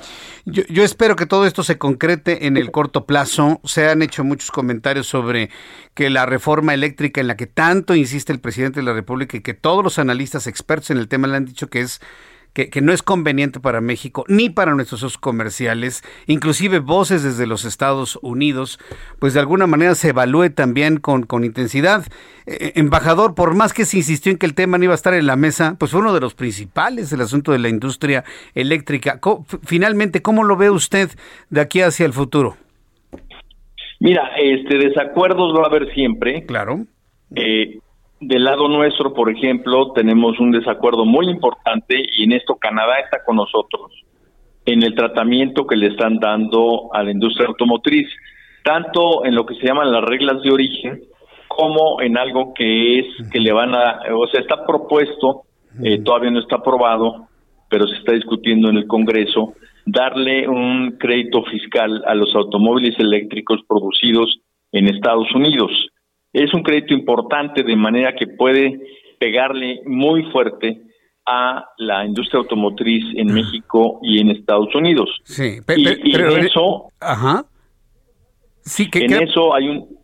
Yo, 0.45 0.63
yo 0.69 0.83
espero 0.83 1.17
que 1.17 1.27
todo 1.27 1.47
esto 1.47 1.63
se 1.63 1.79
concrete 1.79 2.47
en 2.47 2.57
el 2.57 2.71
corto 2.71 3.07
plazo. 3.07 3.61
Se 3.65 3.89
han 3.89 4.03
hecho 4.03 4.25
muchos 4.25 4.51
comentarios 4.51 5.07
sobre 5.07 5.51
que 5.95 6.11
la 6.11 6.27
reforma 6.27 6.75
eléctrica 6.75 7.21
en 7.21 7.29
la 7.29 7.37
que 7.37 7.47
tanto 7.47 7.95
insiste 7.95 8.33
el 8.33 8.41
presidente 8.41 8.81
de 8.81 8.87
la 8.87 8.95
República 8.95 9.37
y 9.37 9.41
que 9.41 9.55
todos 9.55 9.85
los 9.85 9.99
analistas 9.99 10.47
expertos 10.47 10.91
en 10.91 10.99
el 10.99 11.09
tema 11.09 11.29
le 11.29 11.37
han 11.37 11.45
dicho 11.45 11.69
que 11.69 11.81
es 11.81 12.01
que, 12.53 12.71
que, 12.71 12.81
no 12.81 12.93
es 12.93 13.03
conveniente 13.03 13.61
para 13.61 13.81
México 13.81 14.25
ni 14.29 14.51
para 14.51 14.75
nuestros 14.75 15.01
socios 15.01 15.19
comerciales, 15.19 16.03
inclusive 16.27 16.79
voces 16.79 17.23
desde 17.23 17.47
los 17.47 17.65
Estados 17.65 18.19
Unidos, 18.23 18.79
pues 19.19 19.35
de 19.35 19.41
alguna 19.41 19.67
manera 19.67 19.95
se 19.95 20.11
evalúe 20.11 20.51
también 20.51 20.99
con, 20.99 21.25
con 21.25 21.45
intensidad. 21.45 22.05
Eh, 22.47 22.73
embajador, 22.77 23.35
por 23.35 23.55
más 23.55 23.73
que 23.73 23.85
se 23.85 23.99
insistió 23.99 24.33
en 24.33 24.39
que 24.39 24.47
el 24.47 24.55
tema 24.55 24.79
no 24.79 24.85
iba 24.85 24.95
a 24.95 24.97
estar 24.97 25.15
en 25.15 25.27
la 25.27 25.37
mesa, 25.37 25.77
pues 25.79 25.93
fue 25.93 26.01
uno 26.01 26.13
de 26.13 26.21
los 26.21 26.35
principales, 26.35 27.13
el 27.13 27.21
asunto 27.21 27.53
de 27.53 27.59
la 27.59 27.69
industria 27.69 28.25
eléctrica. 28.55 29.21
Finalmente, 29.65 30.23
¿cómo 30.23 30.45
lo 30.45 30.57
ve 30.57 30.71
usted 30.71 31.11
de 31.51 31.61
aquí 31.61 31.81
hacia 31.81 32.07
el 32.07 32.13
futuro? 32.13 32.57
Mira, 34.01 34.31
este 34.37 34.79
desacuerdos 34.79 35.57
va 35.57 35.63
a 35.63 35.67
haber 35.67 35.95
siempre. 35.95 36.45
Claro. 36.45 36.85
Eh, 37.37 37.79
del 38.23 38.45
lado 38.45 38.69
nuestro, 38.69 39.13
por 39.13 39.31
ejemplo, 39.31 39.93
tenemos 39.93 40.39
un 40.39 40.53
desacuerdo 40.53 41.05
muy 41.05 41.29
importante 41.29 41.97
y 42.17 42.25
en 42.25 42.33
esto 42.33 42.57
Canadá 42.57 43.01
está 43.01 43.25
con 43.25 43.37
nosotros 43.37 43.93
en 44.65 44.83
el 44.83 44.95
tratamiento 44.95 45.67
que 45.67 45.77
le 45.77 45.89
están 45.89 46.19
dando 46.19 46.95
a 46.95 47.03
la 47.03 47.11
industria 47.11 47.49
automotriz, 47.49 48.09
tanto 48.63 49.25
en 49.25 49.35
lo 49.35 49.45
que 49.45 49.57
se 49.57 49.67
llaman 49.67 49.91
las 49.91 50.05
reglas 50.05 50.41
de 50.43 50.53
origen 50.53 51.03
como 51.49 52.01
en 52.01 52.17
algo 52.17 52.55
que 52.55 53.01
es 53.01 53.07
que 53.31 53.41
le 53.41 53.53
van 53.53 53.75
a, 53.75 54.01
o 54.15 54.27
sea, 54.29 54.41
está 54.41 54.65
propuesto, 54.65 55.43
eh, 55.83 55.99
todavía 56.03 56.31
no 56.31 56.41
está 56.41 56.57
aprobado, 56.57 57.29
pero 57.69 57.87
se 57.87 57.97
está 57.97 58.13
discutiendo 58.13 58.71
en 58.71 58.77
el 58.77 58.87
Congreso, 58.87 59.55
darle 59.85 60.49
un 60.49 60.97
crédito 60.99 61.43
fiscal 61.45 62.03
a 62.07 62.15
los 62.15 62.35
automóviles 62.35 62.99
eléctricos 62.99 63.61
producidos 63.69 64.39
en 64.71 64.87
Estados 64.89 65.31
Unidos. 65.35 65.71
Es 66.33 66.53
un 66.55 66.63
crédito 66.63 66.95
importante 66.95 67.63
de 67.63 67.77
manera 67.77 68.15
que 68.15 68.27
puede 68.27 68.81
pegarle 69.19 69.81
muy 69.85 70.25
fuerte 70.33 70.81
a 71.27 71.65
la 71.79 72.05
industria 72.05 72.41
automotriz 72.41 73.05
en 73.15 73.33
México 73.33 74.01
y 74.03 74.21
en 74.21 74.31
Estados 74.31 74.75
Unidos. 74.75 75.09
Sí, 75.25 75.59
y, 75.77 76.13
pero, 76.13 76.37
en 76.37 76.45
eso, 76.45 76.89
ajá. 77.01 77.45
Sí, 78.63 78.91
que, 78.91 79.05
en 79.05 79.23
eso 79.23 79.55
hay 79.55 79.69
un 79.69 80.02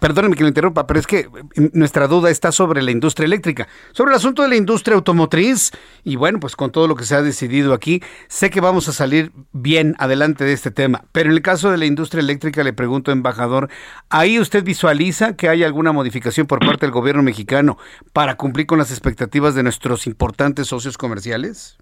perdóneme 0.00 0.36
que 0.36 0.42
lo 0.42 0.48
interrumpa, 0.48 0.86
pero 0.86 1.00
es 1.00 1.06
que 1.06 1.26
nuestra 1.72 2.06
duda 2.06 2.30
está 2.30 2.52
sobre 2.52 2.82
la 2.82 2.90
industria 2.90 3.26
eléctrica, 3.26 3.68
sobre 3.92 4.12
el 4.12 4.16
asunto 4.16 4.42
de 4.42 4.48
la 4.48 4.56
industria 4.56 4.96
automotriz 4.96 5.72
y 6.04 6.16
bueno, 6.16 6.40
pues 6.40 6.56
con 6.56 6.70
todo 6.70 6.86
lo 6.86 6.94
que 6.94 7.04
se 7.04 7.14
ha 7.14 7.22
decidido 7.22 7.72
aquí, 7.74 8.00
sé 8.28 8.50
que 8.50 8.60
vamos 8.60 8.88
a 8.88 8.92
salir 8.92 9.32
bien 9.52 9.94
adelante 9.98 10.44
de 10.44 10.52
este 10.52 10.70
tema, 10.70 11.04
pero 11.12 11.30
en 11.30 11.36
el 11.36 11.42
caso 11.42 11.70
de 11.70 11.78
la 11.78 11.86
industria 11.86 12.20
eléctrica 12.20 12.62
le 12.62 12.72
pregunto, 12.72 13.10
embajador, 13.10 13.68
¿ahí 14.10 14.38
usted 14.38 14.64
visualiza 14.64 15.36
que 15.36 15.48
hay 15.48 15.62
alguna 15.62 15.92
modificación 15.92 16.46
por 16.46 16.60
parte 16.60 16.86
del 16.86 16.92
gobierno 16.92 17.22
mexicano 17.22 17.76
para 18.12 18.36
cumplir 18.36 18.66
con 18.66 18.78
las 18.78 18.90
expectativas 18.90 19.54
de 19.54 19.62
nuestros 19.62 20.06
importantes 20.06 20.68
socios 20.68 20.96
comerciales? 20.96 21.78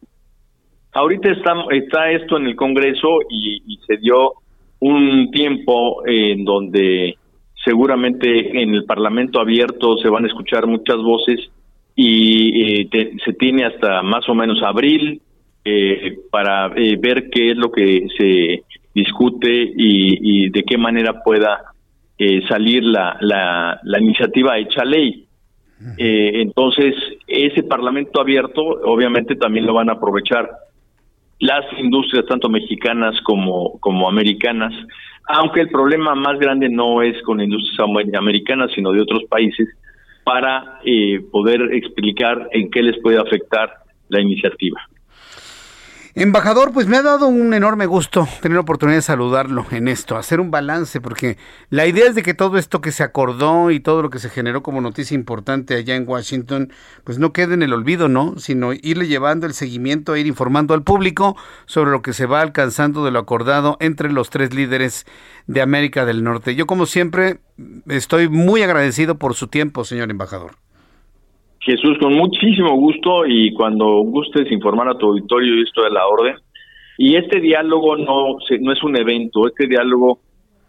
Ahorita 0.94 1.30
está, 1.30 1.54
está 1.70 2.10
esto 2.10 2.36
en 2.36 2.46
el 2.46 2.56
Congreso 2.56 3.20
y 3.30 3.78
se 3.86 3.96
dio 3.96 4.34
un 4.80 5.30
tiempo 5.30 6.04
en 6.06 6.44
donde 6.44 7.16
seguramente 7.64 8.62
en 8.62 8.74
el 8.74 8.84
Parlamento 8.84 9.40
abierto 9.40 9.96
se 9.98 10.08
van 10.08 10.24
a 10.24 10.28
escuchar 10.28 10.66
muchas 10.66 10.96
voces 10.96 11.50
y 11.94 12.82
eh, 12.82 12.88
se 13.24 13.32
tiene 13.34 13.64
hasta 13.64 14.02
más 14.02 14.28
o 14.28 14.34
menos 14.34 14.62
abril 14.62 15.20
eh, 15.64 16.18
para 16.30 16.72
eh, 16.76 16.96
ver 17.00 17.30
qué 17.30 17.50
es 17.50 17.56
lo 17.56 17.70
que 17.70 18.06
se 18.16 18.64
discute 18.94 19.72
y, 19.76 20.50
de 20.50 20.62
qué 20.64 20.76
manera 20.76 21.22
pueda 21.22 21.64
salir 22.48 22.84
la, 22.84 23.16
la, 23.20 23.80
la, 23.82 23.98
iniciativa 23.98 24.56
hecha 24.56 24.84
ley. 24.84 25.26
entonces, 25.96 26.94
ese 27.26 27.64
Parlamento 27.64 28.20
abierto 28.20 28.60
obviamente 28.62 29.34
también 29.34 29.66
lo 29.66 29.74
van 29.74 29.88
a 29.88 29.94
aprovechar 29.94 30.48
las 31.42 31.64
industrias 31.78 32.24
tanto 32.26 32.48
mexicanas 32.48 33.20
como, 33.22 33.78
como 33.80 34.08
americanas 34.08 34.72
aunque 35.28 35.60
el 35.60 35.68
problema 35.68 36.14
más 36.14 36.38
grande 36.38 36.68
no 36.68 37.02
es 37.02 37.20
con 37.22 37.40
industrias 37.40 37.78
americanas, 38.18 38.70
sino 38.74 38.92
de 38.92 39.00
otros 39.00 39.24
países, 39.28 39.68
para 40.24 40.80
eh, 40.84 41.20
poder 41.30 41.60
explicar 41.72 42.48
en 42.52 42.70
qué 42.70 42.82
les 42.82 43.00
puede 43.00 43.18
afectar 43.18 43.70
la 44.08 44.20
iniciativa. 44.20 44.80
Embajador, 46.14 46.72
pues 46.72 46.86
me 46.86 46.98
ha 46.98 47.02
dado 47.02 47.26
un 47.26 47.54
enorme 47.54 47.86
gusto 47.86 48.28
tener 48.42 48.56
la 48.56 48.60
oportunidad 48.60 48.98
de 48.98 49.02
saludarlo 49.02 49.64
en 49.70 49.88
esto, 49.88 50.18
hacer 50.18 50.40
un 50.40 50.50
balance, 50.50 51.00
porque 51.00 51.38
la 51.70 51.86
idea 51.86 52.06
es 52.06 52.14
de 52.14 52.22
que 52.22 52.34
todo 52.34 52.58
esto 52.58 52.82
que 52.82 52.92
se 52.92 53.02
acordó 53.02 53.70
y 53.70 53.80
todo 53.80 54.02
lo 54.02 54.10
que 54.10 54.18
se 54.18 54.28
generó 54.28 54.62
como 54.62 54.82
noticia 54.82 55.14
importante 55.14 55.74
allá 55.74 55.96
en 55.96 56.06
Washington, 56.06 56.70
pues 57.04 57.18
no 57.18 57.32
quede 57.32 57.54
en 57.54 57.62
el 57.62 57.72
olvido, 57.72 58.10
¿no? 58.10 58.34
Sino 58.36 58.74
irle 58.74 59.08
llevando 59.08 59.46
el 59.46 59.54
seguimiento, 59.54 60.14
ir 60.14 60.26
informando 60.26 60.74
al 60.74 60.82
público 60.82 61.34
sobre 61.64 61.92
lo 61.92 62.02
que 62.02 62.12
se 62.12 62.26
va 62.26 62.42
alcanzando 62.42 63.06
de 63.06 63.10
lo 63.10 63.18
acordado 63.18 63.78
entre 63.80 64.12
los 64.12 64.28
tres 64.28 64.52
líderes 64.52 65.06
de 65.46 65.62
América 65.62 66.04
del 66.04 66.22
Norte. 66.24 66.54
Yo, 66.54 66.66
como 66.66 66.84
siempre, 66.84 67.40
estoy 67.88 68.28
muy 68.28 68.62
agradecido 68.62 69.14
por 69.14 69.32
su 69.32 69.46
tiempo, 69.46 69.82
señor 69.86 70.10
embajador. 70.10 70.61
Jesús, 71.64 71.96
con 71.98 72.14
muchísimo 72.14 72.74
gusto 72.76 73.24
y 73.26 73.52
cuando 73.52 74.02
gustes 74.02 74.50
informar 74.50 74.88
a 74.88 74.98
tu 74.98 75.06
auditorio 75.06 75.56
y 75.56 75.62
esto 75.62 75.82
de 75.82 75.90
la 75.90 76.06
orden. 76.06 76.34
Y 76.98 77.16
este 77.16 77.40
diálogo 77.40 77.96
no, 77.96 78.36
no 78.60 78.72
es 78.72 78.82
un 78.82 78.96
evento, 78.96 79.46
este 79.46 79.66
diálogo 79.66 80.18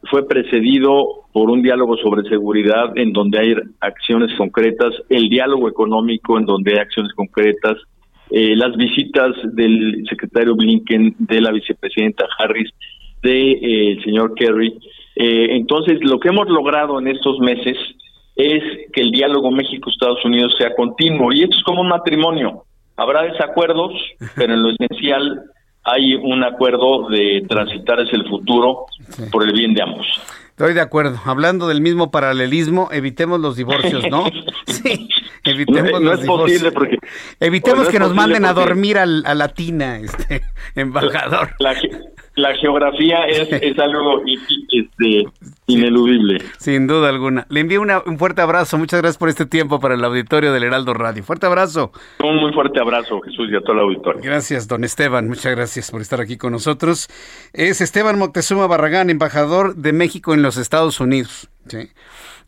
fue 0.09 0.27
precedido 0.27 1.25
por 1.31 1.49
un 1.49 1.61
diálogo 1.61 1.97
sobre 1.97 2.27
seguridad 2.29 2.95
en 2.95 3.11
donde 3.11 3.39
hay 3.39 3.55
acciones 3.79 4.35
concretas, 4.37 4.93
el 5.09 5.29
diálogo 5.29 5.67
económico 5.67 6.37
en 6.37 6.45
donde 6.45 6.73
hay 6.73 6.79
acciones 6.79 7.13
concretas, 7.13 7.77
eh, 8.29 8.55
las 8.55 8.75
visitas 8.75 9.31
del 9.53 10.05
secretario 10.09 10.55
Blinken, 10.55 11.15
de 11.19 11.41
la 11.41 11.51
vicepresidenta 11.51 12.25
Harris, 12.37 12.69
del 13.21 13.31
de, 13.31 13.91
eh, 13.93 14.01
señor 14.03 14.33
Kerry. 14.35 14.73
Eh, 15.15 15.47
entonces, 15.51 15.99
lo 16.01 16.19
que 16.19 16.29
hemos 16.29 16.47
logrado 16.49 16.99
en 16.99 17.07
estos 17.07 17.39
meses 17.39 17.77
es 18.35 18.63
que 18.91 19.01
el 19.01 19.11
diálogo 19.11 19.51
México-Estados 19.51 20.23
Unidos 20.25 20.53
sea 20.57 20.75
continuo. 20.75 21.31
Y 21.31 21.43
esto 21.43 21.57
es 21.57 21.63
como 21.63 21.81
un 21.81 21.89
matrimonio. 21.89 22.65
Habrá 22.95 23.23
desacuerdos, 23.23 23.93
pero 24.35 24.53
en 24.53 24.63
lo 24.63 24.69
esencial 24.69 25.43
hay 25.83 26.15
un 26.15 26.43
acuerdo 26.43 27.09
de 27.09 27.43
transitar 27.47 27.99
hacia 27.99 28.17
el 28.17 28.27
futuro 28.29 28.85
por 29.31 29.43
el 29.43 29.53
bien 29.53 29.73
de 29.73 29.83
ambos. 29.83 30.07
Estoy 30.49 30.73
de 30.73 30.81
acuerdo. 30.81 31.19
Hablando 31.25 31.67
del 31.67 31.81
mismo 31.81 32.11
paralelismo, 32.11 32.89
evitemos 32.91 33.39
los 33.39 33.55
divorcios, 33.55 34.03
¿no? 34.09 34.25
Sí, 34.65 35.07
evitemos 35.43 36.01
no, 36.01 36.13
es 36.13 36.25
Posible 36.25 36.71
porque, 36.71 36.97
evitemos 37.39 37.89
que 37.89 37.99
nos 37.99 38.13
manden 38.13 38.45
a 38.45 38.53
dormir 38.53 38.97
a 38.97 39.05
la 39.05 39.47
tina, 39.49 39.97
este 39.97 40.41
embajador. 40.75 41.55
La, 41.59 41.73
la 41.73 41.79
geografía 42.55 43.25
es, 43.25 43.47
es 43.51 43.79
algo 43.79 44.21
este, 44.25 45.25
ineludible. 45.67 46.39
Sin 46.57 46.87
duda 46.87 47.09
alguna. 47.09 47.45
Le 47.49 47.59
envío 47.59 47.81
un 47.81 48.17
fuerte 48.17 48.41
abrazo. 48.41 48.77
Muchas 48.77 49.01
gracias 49.01 49.17
por 49.17 49.29
este 49.29 49.45
tiempo 49.45 49.79
para 49.79 49.95
el 49.95 50.03
auditorio 50.03 50.51
del 50.53 50.63
Heraldo 50.63 50.93
Radio. 50.93 51.23
Fuerte 51.23 51.45
abrazo. 51.45 51.91
Un 52.23 52.37
muy 52.37 52.53
fuerte 52.53 52.79
abrazo, 52.79 53.21
Jesús, 53.21 53.49
y 53.51 53.55
a 53.55 53.61
todo 53.61 53.73
el 53.73 53.79
auditorio. 53.79 54.21
Gracias, 54.23 54.67
don 54.67 54.83
Esteban. 54.83 55.27
Muchas 55.27 55.55
gracias 55.55 55.91
por 55.91 56.01
estar 56.01 56.21
aquí 56.21 56.37
con 56.37 56.51
nosotros. 56.51 57.07
Es 57.53 57.81
Esteban 57.81 58.17
Moctezuma 58.17 58.67
Barragán, 58.67 59.09
embajador 59.09 59.75
de 59.75 59.93
México 59.93 60.33
en 60.33 60.41
los 60.41 60.57
Estados 60.57 60.99
Unidos. 60.99 61.49
¿sí? 61.67 61.89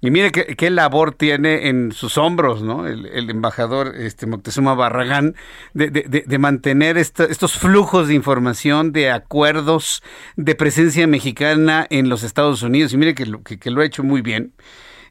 Y 0.05 0.11
mire 0.11 0.31
qué, 0.31 0.69
labor 0.69 1.13
tiene 1.13 1.67
en 1.67 1.91
sus 1.91 2.17
hombros, 2.17 2.61
¿no? 2.61 2.85
El, 2.87 3.29
embajador 3.29 3.95
este, 3.95 4.27
Moctezuma 4.27 4.75
Barragán 4.75 5.35
de, 5.73 5.89
de, 5.89 6.37
mantener 6.37 6.97
estos 6.97 7.57
flujos 7.57 8.07
de 8.07 8.13
información, 8.13 8.91
de 8.91 9.09
acuerdos, 9.09 10.03
de 10.35 10.53
presencia 10.53 11.07
mexicana 11.07 11.87
en 11.89 12.09
los 12.09 12.23
Estados 12.23 12.61
Unidos. 12.61 12.93
Y 12.93 12.97
mire 12.97 13.15
que 13.15 13.25
que 13.59 13.71
lo 13.71 13.81
ha 13.81 13.85
hecho 13.85 14.03
muy 14.03 14.21
bien 14.21 14.53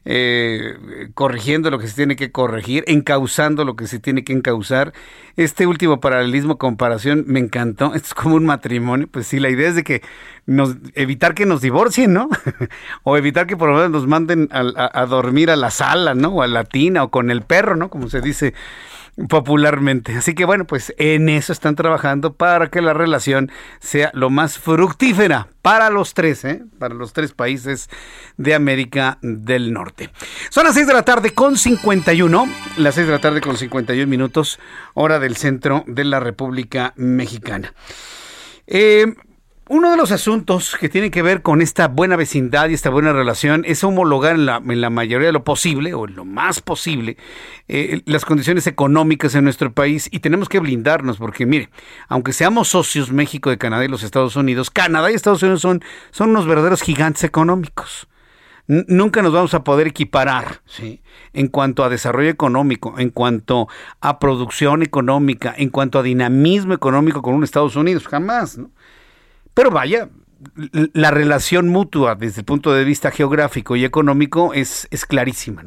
eh, 0.05 1.09
corrigiendo 1.15 1.71
lo 1.71 1.79
que 1.79 1.87
se 1.87 1.95
tiene 1.95 2.15
que 2.15 2.31
corregir, 2.31 2.83
encauzando 2.87 3.65
lo 3.65 3.75
que 3.75 3.87
se 3.87 3.99
tiene 3.99 4.23
que 4.23 4.33
encauzar. 4.33 4.93
Este 5.35 5.65
último 5.65 5.99
paralelismo, 5.99 6.57
comparación, 6.57 7.23
me 7.27 7.39
encantó. 7.39 7.93
Es 7.95 8.13
como 8.13 8.35
un 8.35 8.45
matrimonio. 8.45 9.07
Pues 9.11 9.27
sí, 9.27 9.39
la 9.39 9.49
idea 9.49 9.69
es 9.69 9.75
de 9.75 9.83
que 9.83 10.01
nos, 10.45 10.75
evitar 10.93 11.33
que 11.33 11.45
nos 11.45 11.61
divorcien, 11.61 12.13
¿no? 12.13 12.29
o 13.03 13.17
evitar 13.17 13.47
que 13.47 13.57
por 13.57 13.69
lo 13.69 13.75
menos 13.75 13.91
nos 13.91 14.07
manden 14.07 14.47
a, 14.51 14.91
a 14.93 15.05
dormir 15.07 15.49
a 15.49 15.55
la 15.55 15.71
sala, 15.71 16.13
¿no? 16.13 16.29
O 16.29 16.41
a 16.43 16.47
la 16.47 16.63
tina 16.63 17.03
o 17.03 17.09
con 17.09 17.31
el 17.31 17.41
perro, 17.41 17.75
¿no? 17.75 17.89
Como 17.89 18.09
se 18.09 18.21
dice 18.21 18.53
popularmente. 19.29 20.15
Así 20.15 20.35
que 20.35 20.45
bueno, 20.45 20.65
pues 20.65 20.93
en 20.97 21.29
eso 21.29 21.53
están 21.53 21.75
trabajando 21.75 22.33
para 22.33 22.69
que 22.69 22.81
la 22.81 22.93
relación 22.93 23.51
sea 23.79 24.11
lo 24.13 24.29
más 24.29 24.57
fructífera 24.59 25.47
para 25.61 25.89
los 25.89 26.13
tres, 26.13 26.43
¿eh? 26.45 26.63
para 26.77 26.93
los 26.93 27.13
tres 27.13 27.31
países 27.31 27.89
de 28.37 28.53
América 28.53 29.17
del 29.21 29.73
Norte. 29.73 30.09
Son 30.49 30.65
las 30.65 30.75
6 30.75 30.87
de 30.87 30.93
la 30.93 31.03
tarde 31.03 31.33
con 31.33 31.57
51, 31.57 32.47
las 32.77 32.95
6 32.95 33.07
de 33.07 33.13
la 33.13 33.19
tarde 33.19 33.41
con 33.41 33.57
51 33.57 34.07
minutos, 34.07 34.59
hora 34.93 35.19
del 35.19 35.37
centro 35.37 35.83
de 35.87 36.03
la 36.03 36.19
República 36.19 36.93
Mexicana. 36.97 37.73
Eh, 38.67 39.15
Uno 39.67 39.89
de 39.89 39.97
los 39.97 40.11
asuntos 40.11 40.77
que 40.79 40.89
tiene 40.89 41.09
que 41.09 41.23
ver 41.23 41.41
con 41.41 41.59
esta 41.59 41.87
buena 41.87 42.15
vecindad 42.15 42.69
y 42.69 42.75
esta 42.75 42.91
buena 42.91 43.13
relación 43.13 43.63
es 43.65 43.83
homologar 43.83 44.35
en 44.35 44.45
la, 44.45 44.89
mayoría 44.91 45.25
de 45.25 45.33
lo 45.33 45.43
posible 45.43 45.95
o 45.95 46.07
en 46.07 46.15
lo 46.15 46.23
más 46.23 46.61
posible 46.61 47.17
eh, 47.67 48.03
las 48.05 48.25
condiciones 48.25 48.67
económicas 48.67 49.33
en 49.33 49.43
nuestro 49.43 49.73
país 49.73 50.07
y 50.11 50.19
tenemos 50.19 50.49
que 50.49 50.59
blindarnos 50.59 51.17
porque 51.17 51.47
mire, 51.47 51.71
aunque 52.09 52.31
seamos 52.31 52.67
socios 52.67 53.11
México 53.11 53.49
de 53.49 53.57
Canadá 53.57 53.83
y 53.83 53.87
los 53.87 54.03
Estados 54.03 54.35
Unidos, 54.35 54.69
Canadá 54.69 55.09
y 55.09 55.15
Estados 55.15 55.41
Unidos 55.41 55.61
son, 55.61 55.83
son 56.11 56.29
unos 56.29 56.45
verdaderos 56.45 56.83
gigantes 56.83 57.23
económicos. 57.23 58.07
nunca 58.67 59.23
nos 59.23 59.33
vamos 59.33 59.55
a 59.55 59.63
poder 59.63 59.87
equiparar 59.87 60.61
en 61.33 61.47
cuanto 61.47 61.83
a 61.83 61.89
desarrollo 61.89 62.29
económico, 62.29 62.99
en 62.99 63.09
cuanto 63.09 63.67
a 63.99 64.19
producción 64.19 64.83
económica, 64.83 65.55
en 65.57 65.69
cuanto 65.69 65.97
a 65.97 66.03
dinamismo 66.03 66.75
económico 66.75 67.23
con 67.23 67.33
un 67.33 67.43
Estados 67.43 67.75
Unidos, 67.75 68.07
jamás. 68.07 68.59
¿no? 68.59 68.69
Pero 69.55 69.71
vaya, 69.71 70.09
la 70.93 71.11
relación 71.11 71.69
mutua 71.69 72.15
desde 72.15 72.41
el 72.41 72.45
punto 72.45 72.73
de 72.73 72.83
vista 72.83 73.09
geográfico 73.09 73.75
y 73.75 73.85
económico 73.85 74.53
es, 74.53 74.87
es 74.91 75.05
clarísima. 75.05 75.63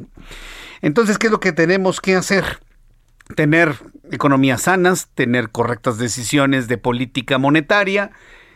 Entonces, 0.81 1.17
¿qué 1.17 1.27
es 1.27 1.31
lo 1.31 1.39
que 1.39 1.51
tenemos 1.51 1.99
que 1.99 2.15
hacer? 2.15 2.59
Tener 3.35 3.75
economías 4.11 4.61
sanas, 4.61 5.09
tener 5.13 5.49
correctas 5.49 5.97
decisiones 5.97 6.67
de 6.67 6.77
política 6.77 7.37
monetaria, 7.37 8.11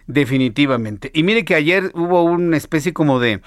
definitivamente. 0.08 1.12
Y 1.14 1.24
mire 1.24 1.46
que 1.46 1.56
ayer 1.56 1.92
hubo 1.96 2.24
una 2.24 2.56
especie 2.56 2.94
como 2.94 3.20
de, 3.20 3.42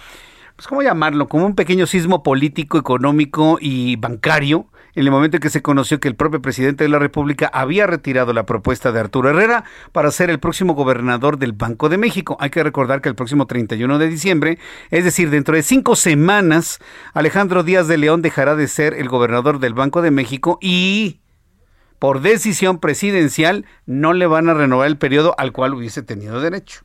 pues, 0.56 0.66
¿cómo 0.66 0.82
llamarlo? 0.82 1.28
Como 1.28 1.46
un 1.46 1.54
pequeño 1.54 1.86
sismo 1.86 2.22
político, 2.22 2.78
económico 2.78 3.58
y 3.60 3.96
bancario 3.96 4.66
en 4.96 5.04
el 5.04 5.10
momento 5.10 5.36
en 5.36 5.42
que 5.42 5.50
se 5.50 5.60
conoció 5.60 6.00
que 6.00 6.08
el 6.08 6.16
propio 6.16 6.40
presidente 6.40 6.82
de 6.82 6.88
la 6.88 6.98
República 6.98 7.50
había 7.52 7.86
retirado 7.86 8.32
la 8.32 8.46
propuesta 8.46 8.92
de 8.92 9.00
Arturo 9.00 9.28
Herrera 9.28 9.64
para 9.92 10.10
ser 10.10 10.30
el 10.30 10.40
próximo 10.40 10.72
gobernador 10.72 11.38
del 11.38 11.52
Banco 11.52 11.90
de 11.90 11.98
México. 11.98 12.38
Hay 12.40 12.48
que 12.48 12.62
recordar 12.62 13.02
que 13.02 13.10
el 13.10 13.14
próximo 13.14 13.46
31 13.46 13.98
de 13.98 14.08
diciembre, 14.08 14.58
es 14.90 15.04
decir, 15.04 15.28
dentro 15.28 15.54
de 15.54 15.62
cinco 15.62 15.96
semanas, 15.96 16.78
Alejandro 17.12 17.62
Díaz 17.62 17.88
de 17.88 17.98
León 17.98 18.22
dejará 18.22 18.56
de 18.56 18.68
ser 18.68 18.94
el 18.94 19.08
gobernador 19.08 19.58
del 19.58 19.74
Banco 19.74 20.00
de 20.00 20.10
México 20.10 20.58
y 20.62 21.20
por 21.98 22.22
decisión 22.22 22.78
presidencial 22.80 23.66
no 23.84 24.14
le 24.14 24.26
van 24.26 24.48
a 24.48 24.54
renovar 24.54 24.86
el 24.86 24.96
periodo 24.96 25.34
al 25.36 25.52
cual 25.52 25.74
hubiese 25.74 26.02
tenido 26.02 26.40
derecho. 26.40 26.80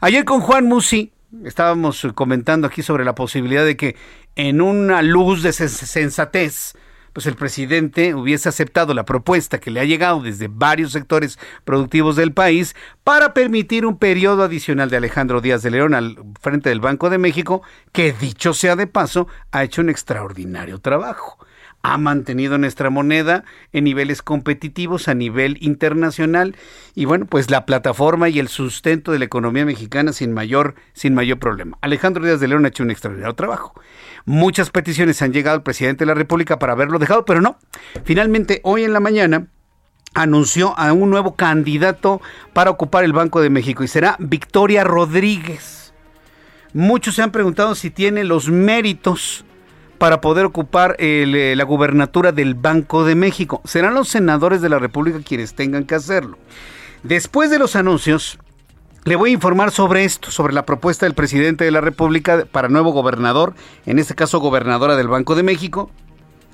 Ayer 0.00 0.24
con 0.24 0.40
Juan 0.40 0.64
Musi 0.64 1.12
estábamos 1.44 2.08
comentando 2.14 2.66
aquí 2.66 2.82
sobre 2.82 3.04
la 3.04 3.14
posibilidad 3.14 3.66
de 3.66 3.76
que 3.76 3.96
en 4.34 4.62
una 4.62 5.02
luz 5.02 5.42
de 5.42 5.52
sensatez 5.52 6.72
pues 7.12 7.26
el 7.26 7.34
presidente 7.34 8.14
hubiese 8.14 8.48
aceptado 8.48 8.94
la 8.94 9.04
propuesta 9.04 9.58
que 9.58 9.70
le 9.70 9.80
ha 9.80 9.84
llegado 9.84 10.20
desde 10.22 10.48
varios 10.48 10.92
sectores 10.92 11.38
productivos 11.64 12.16
del 12.16 12.32
país 12.32 12.74
para 13.04 13.34
permitir 13.34 13.86
un 13.86 13.98
periodo 13.98 14.42
adicional 14.42 14.90
de 14.90 14.96
Alejandro 14.96 15.40
Díaz 15.40 15.62
de 15.62 15.70
León 15.70 15.94
al 15.94 16.16
frente 16.40 16.68
del 16.68 16.80
Banco 16.80 17.10
de 17.10 17.18
México, 17.18 17.62
que 17.92 18.12
dicho 18.12 18.54
sea 18.54 18.76
de 18.76 18.86
paso, 18.86 19.28
ha 19.50 19.64
hecho 19.64 19.82
un 19.82 19.90
extraordinario 19.90 20.78
trabajo 20.78 21.38
ha 21.82 21.96
mantenido 21.96 22.58
nuestra 22.58 22.90
moneda 22.90 23.44
en 23.72 23.84
niveles 23.84 24.22
competitivos 24.22 25.08
a 25.08 25.14
nivel 25.14 25.56
internacional 25.60 26.56
y 26.94 27.06
bueno, 27.06 27.26
pues 27.26 27.50
la 27.50 27.64
plataforma 27.64 28.28
y 28.28 28.38
el 28.38 28.48
sustento 28.48 29.12
de 29.12 29.18
la 29.18 29.24
economía 29.24 29.64
mexicana 29.64 30.12
sin 30.12 30.32
mayor 30.32 30.74
sin 30.92 31.14
mayor 31.14 31.38
problema. 31.38 31.78
Alejandro 31.80 32.24
Díaz 32.24 32.40
de 32.40 32.48
León 32.48 32.64
ha 32.64 32.68
hecho 32.68 32.82
un 32.82 32.90
extraordinario 32.90 33.34
trabajo. 33.34 33.74
Muchas 34.26 34.70
peticiones 34.70 35.22
han 35.22 35.32
llegado 35.32 35.56
al 35.56 35.62
presidente 35.62 36.04
de 36.04 36.06
la 36.06 36.14
República 36.14 36.58
para 36.58 36.72
haberlo 36.72 36.98
dejado, 36.98 37.24
pero 37.24 37.40
no. 37.40 37.58
Finalmente, 38.04 38.60
hoy 38.64 38.84
en 38.84 38.92
la 38.92 39.00
mañana 39.00 39.46
anunció 40.14 40.78
a 40.78 40.92
un 40.92 41.08
nuevo 41.08 41.34
candidato 41.36 42.20
para 42.52 42.70
ocupar 42.70 43.04
el 43.04 43.12
Banco 43.12 43.40
de 43.40 43.50
México 43.50 43.84
y 43.84 43.88
será 43.88 44.16
Victoria 44.18 44.84
Rodríguez. 44.84 45.94
Muchos 46.72 47.14
se 47.16 47.22
han 47.22 47.32
preguntado 47.32 47.74
si 47.74 47.90
tiene 47.90 48.24
los 48.24 48.48
méritos 48.48 49.44
para 50.00 50.22
poder 50.22 50.46
ocupar 50.46 50.96
eh, 50.98 51.52
la 51.54 51.64
gubernatura 51.64 52.32
del 52.32 52.54
Banco 52.54 53.04
de 53.04 53.14
México. 53.14 53.60
Serán 53.66 53.92
los 53.92 54.08
senadores 54.08 54.62
de 54.62 54.70
la 54.70 54.78
República 54.78 55.20
quienes 55.22 55.52
tengan 55.52 55.84
que 55.84 55.94
hacerlo. 55.94 56.38
Después 57.02 57.50
de 57.50 57.58
los 57.58 57.76
anuncios, 57.76 58.38
le 59.04 59.14
voy 59.14 59.28
a 59.28 59.34
informar 59.34 59.72
sobre 59.72 60.04
esto, 60.04 60.30
sobre 60.30 60.54
la 60.54 60.64
propuesta 60.64 61.04
del 61.04 61.14
presidente 61.14 61.64
de 61.64 61.70
la 61.70 61.82
República 61.82 62.46
para 62.50 62.70
nuevo 62.70 62.92
gobernador, 62.92 63.52
en 63.84 63.98
este 63.98 64.14
caso 64.14 64.40
gobernadora 64.40 64.96
del 64.96 65.08
Banco 65.08 65.34
de 65.34 65.42
México. 65.42 65.90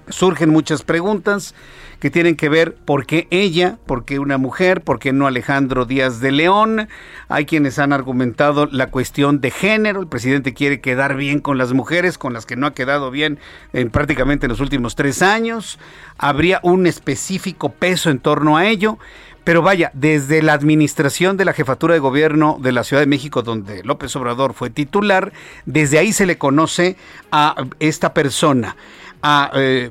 Surgen 0.08 0.50
muchas 0.50 0.82
preguntas 0.82 1.54
que 1.98 2.10
tienen 2.10 2.36
que 2.36 2.48
ver 2.48 2.74
por 2.74 3.06
qué 3.06 3.26
ella, 3.30 3.78
por 3.86 4.04
qué 4.04 4.18
una 4.18 4.38
mujer, 4.38 4.82
por 4.82 4.98
qué 4.98 5.12
no 5.12 5.26
Alejandro 5.26 5.84
Díaz 5.84 6.20
de 6.20 6.30
León. 6.30 6.88
Hay 7.28 7.46
quienes 7.46 7.78
han 7.78 7.92
argumentado 7.92 8.66
la 8.66 8.88
cuestión 8.88 9.40
de 9.40 9.50
género. 9.50 10.00
El 10.00 10.06
presidente 10.06 10.54
quiere 10.54 10.80
quedar 10.80 11.16
bien 11.16 11.40
con 11.40 11.58
las 11.58 11.72
mujeres, 11.72 12.18
con 12.18 12.32
las 12.32 12.46
que 12.46 12.56
no 12.56 12.66
ha 12.66 12.74
quedado 12.74 13.10
bien 13.10 13.38
en 13.72 13.90
prácticamente 13.90 14.48
los 14.48 14.60
últimos 14.60 14.94
tres 14.94 15.22
años. 15.22 15.78
Habría 16.18 16.60
un 16.62 16.86
específico 16.86 17.70
peso 17.70 18.10
en 18.10 18.18
torno 18.18 18.56
a 18.56 18.66
ello. 18.66 18.98
Pero 19.46 19.62
vaya, 19.62 19.92
desde 19.94 20.42
la 20.42 20.54
administración 20.54 21.36
de 21.36 21.44
la 21.44 21.52
jefatura 21.52 21.94
de 21.94 22.00
gobierno 22.00 22.58
de 22.60 22.72
la 22.72 22.82
Ciudad 22.82 23.00
de 23.00 23.06
México, 23.06 23.42
donde 23.42 23.84
López 23.84 24.16
Obrador 24.16 24.54
fue 24.54 24.70
titular, 24.70 25.32
desde 25.66 26.00
ahí 26.00 26.12
se 26.12 26.26
le 26.26 26.36
conoce 26.36 26.96
a 27.30 27.54
esta 27.78 28.12
persona. 28.12 28.74
A, 29.22 29.50
eh, 29.54 29.90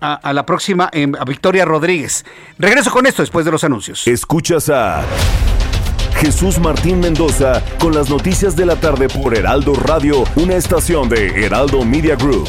a, 0.00 0.32
la 0.32 0.46
próxima, 0.46 0.90
a 0.92 1.24
Victoria 1.24 1.64
Rodríguez. 1.64 2.24
Regreso 2.58 2.90
con 2.90 3.06
esto 3.06 3.22
después 3.22 3.44
de 3.44 3.52
los 3.52 3.64
anuncios. 3.64 4.06
Escuchas 4.06 4.68
a 4.68 5.02
Jesús 6.16 6.58
Martín 6.58 7.00
Mendoza 7.00 7.62
con 7.80 7.94
las 7.94 8.08
noticias 8.08 8.54
de 8.54 8.66
la 8.66 8.76
tarde 8.76 9.08
por 9.08 9.36
Heraldo 9.36 9.74
Radio, 9.74 10.24
una 10.36 10.54
estación 10.54 11.08
de 11.08 11.44
Heraldo 11.44 11.84
Media 11.84 12.16
Group. 12.16 12.48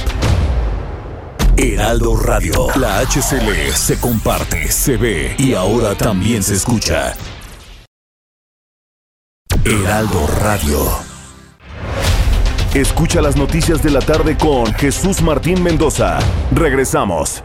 Heraldo 1.58 2.18
Radio, 2.18 2.68
la 2.76 3.00
HCL 3.00 3.74
se 3.74 4.00
comparte, 4.00 4.72
se 4.72 4.98
ve 4.98 5.36
y 5.38 5.54
ahora 5.54 5.96
también 5.96 6.42
se 6.44 6.56
escucha. 6.56 7.14
Heraldo 9.64 10.28
Radio. 10.42 11.13
Escucha 12.74 13.22
las 13.22 13.36
noticias 13.36 13.84
de 13.84 13.92
la 13.92 14.00
tarde 14.00 14.36
con 14.36 14.66
Jesús 14.74 15.22
Martín 15.22 15.62
Mendoza. 15.62 16.18
Regresamos. 16.52 17.44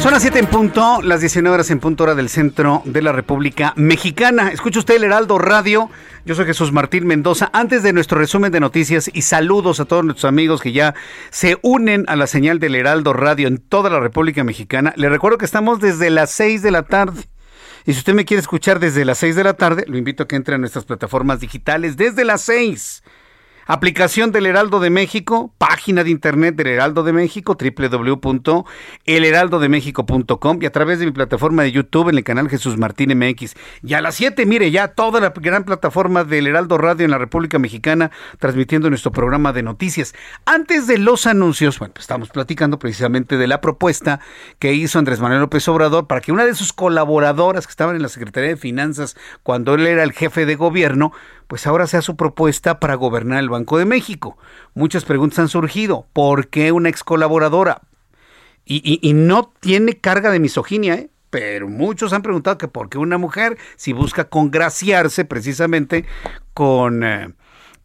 Son 0.00 0.10
las 0.10 0.22
7 0.22 0.36
en 0.36 0.46
punto, 0.46 1.00
las 1.00 1.20
19 1.20 1.54
horas 1.54 1.70
en 1.70 1.78
punto 1.78 2.02
hora 2.02 2.16
del 2.16 2.28
centro 2.28 2.82
de 2.84 3.02
la 3.02 3.12
República 3.12 3.72
Mexicana. 3.76 4.50
Escucha 4.50 4.80
usted 4.80 4.96
el 4.96 5.04
Heraldo 5.04 5.38
Radio. 5.38 5.88
Yo 6.24 6.34
soy 6.34 6.46
Jesús 6.46 6.72
Martín 6.72 7.06
Mendoza. 7.06 7.50
Antes 7.52 7.84
de 7.84 7.92
nuestro 7.92 8.18
resumen 8.18 8.50
de 8.50 8.58
noticias 8.58 9.08
y 9.14 9.22
saludos 9.22 9.78
a 9.78 9.84
todos 9.84 10.04
nuestros 10.04 10.24
amigos 10.24 10.60
que 10.60 10.72
ya 10.72 10.96
se 11.30 11.58
unen 11.62 12.04
a 12.08 12.16
la 12.16 12.26
señal 12.26 12.58
del 12.58 12.74
Heraldo 12.74 13.12
Radio 13.12 13.46
en 13.46 13.58
toda 13.58 13.90
la 13.90 14.00
República 14.00 14.42
Mexicana, 14.42 14.92
le 14.96 15.08
recuerdo 15.08 15.38
que 15.38 15.44
estamos 15.44 15.78
desde 15.78 16.10
las 16.10 16.32
6 16.32 16.62
de 16.62 16.70
la 16.72 16.82
tarde 16.82 17.22
y 17.86 17.92
si 17.92 17.98
usted 17.98 18.14
me 18.14 18.24
quiere 18.24 18.40
escuchar 18.40 18.80
desde 18.80 19.04
las 19.04 19.18
6 19.18 19.36
de 19.36 19.44
la 19.44 19.54
tarde, 19.54 19.84
lo 19.86 19.96
invito 19.96 20.22
a 20.22 20.28
que 20.28 20.36
entre 20.36 20.54
a 20.54 20.58
nuestras 20.58 20.84
plataformas 20.84 21.40
digitales 21.40 21.96
desde 21.96 22.24
las 22.24 22.42
6 22.42 23.02
Aplicación 23.70 24.32
del 24.32 24.46
Heraldo 24.46 24.80
de 24.80 24.88
México, 24.88 25.52
página 25.58 26.02
de 26.02 26.08
internet 26.08 26.56
del 26.56 26.68
Heraldo 26.68 27.02
de 27.02 27.12
México, 27.12 27.54
www.elheraldodemexico.com 27.60 30.58
y 30.62 30.64
a 30.64 30.72
través 30.72 31.00
de 31.00 31.04
mi 31.04 31.12
plataforma 31.12 31.64
de 31.64 31.72
YouTube 31.72 32.08
en 32.08 32.16
el 32.16 32.24
canal 32.24 32.48
Jesús 32.48 32.78
Martín 32.78 33.14
MX. 33.14 33.56
Y 33.82 33.92
a 33.92 34.00
las 34.00 34.14
7, 34.14 34.46
mire, 34.46 34.70
ya 34.70 34.88
toda 34.88 35.20
la 35.20 35.34
gran 35.36 35.64
plataforma 35.64 36.24
del 36.24 36.46
Heraldo 36.46 36.78
Radio 36.78 37.04
en 37.04 37.10
la 37.10 37.18
República 37.18 37.58
Mexicana 37.58 38.10
transmitiendo 38.38 38.88
nuestro 38.88 39.12
programa 39.12 39.52
de 39.52 39.62
noticias. 39.62 40.14
Antes 40.46 40.86
de 40.86 40.96
los 40.96 41.26
anuncios, 41.26 41.78
bueno, 41.78 41.92
pues 41.92 42.04
estamos 42.04 42.30
platicando 42.30 42.78
precisamente 42.78 43.36
de 43.36 43.48
la 43.48 43.60
propuesta 43.60 44.20
que 44.58 44.72
hizo 44.72 44.98
Andrés 44.98 45.20
Manuel 45.20 45.42
López 45.42 45.68
Obrador 45.68 46.06
para 46.06 46.22
que 46.22 46.32
una 46.32 46.46
de 46.46 46.54
sus 46.54 46.72
colaboradoras 46.72 47.66
que 47.66 47.72
estaban 47.72 47.96
en 47.96 48.02
la 48.02 48.08
Secretaría 48.08 48.48
de 48.48 48.56
Finanzas 48.56 49.14
cuando 49.42 49.74
él 49.74 49.86
era 49.86 50.04
el 50.04 50.12
jefe 50.12 50.46
de 50.46 50.56
gobierno, 50.56 51.12
pues 51.48 51.66
ahora 51.66 51.86
sea 51.86 52.02
su 52.02 52.14
propuesta 52.14 52.78
para 52.78 52.94
gobernar 52.94 53.40
el 53.40 53.48
Banco 53.48 53.78
de 53.78 53.86
México. 53.86 54.36
Muchas 54.74 55.04
preguntas 55.04 55.38
han 55.40 55.48
surgido. 55.48 56.06
¿Por 56.12 56.48
qué 56.48 56.72
una 56.72 56.90
ex 56.90 57.02
colaboradora? 57.02 57.82
Y, 58.70 59.14
no 59.14 59.50
tiene 59.60 59.96
carga 59.96 60.30
de 60.30 60.40
misoginia, 60.40 60.94
¿eh? 60.94 61.08
pero 61.30 61.68
muchos 61.68 62.12
han 62.12 62.20
preguntado 62.20 62.58
que 62.58 62.68
por 62.68 62.90
qué 62.90 62.98
una 62.98 63.16
mujer, 63.16 63.56
si 63.76 63.94
busca 63.94 64.24
congraciarse 64.24 65.24
precisamente 65.24 66.04
con, 66.52 67.02
eh, 67.02 67.32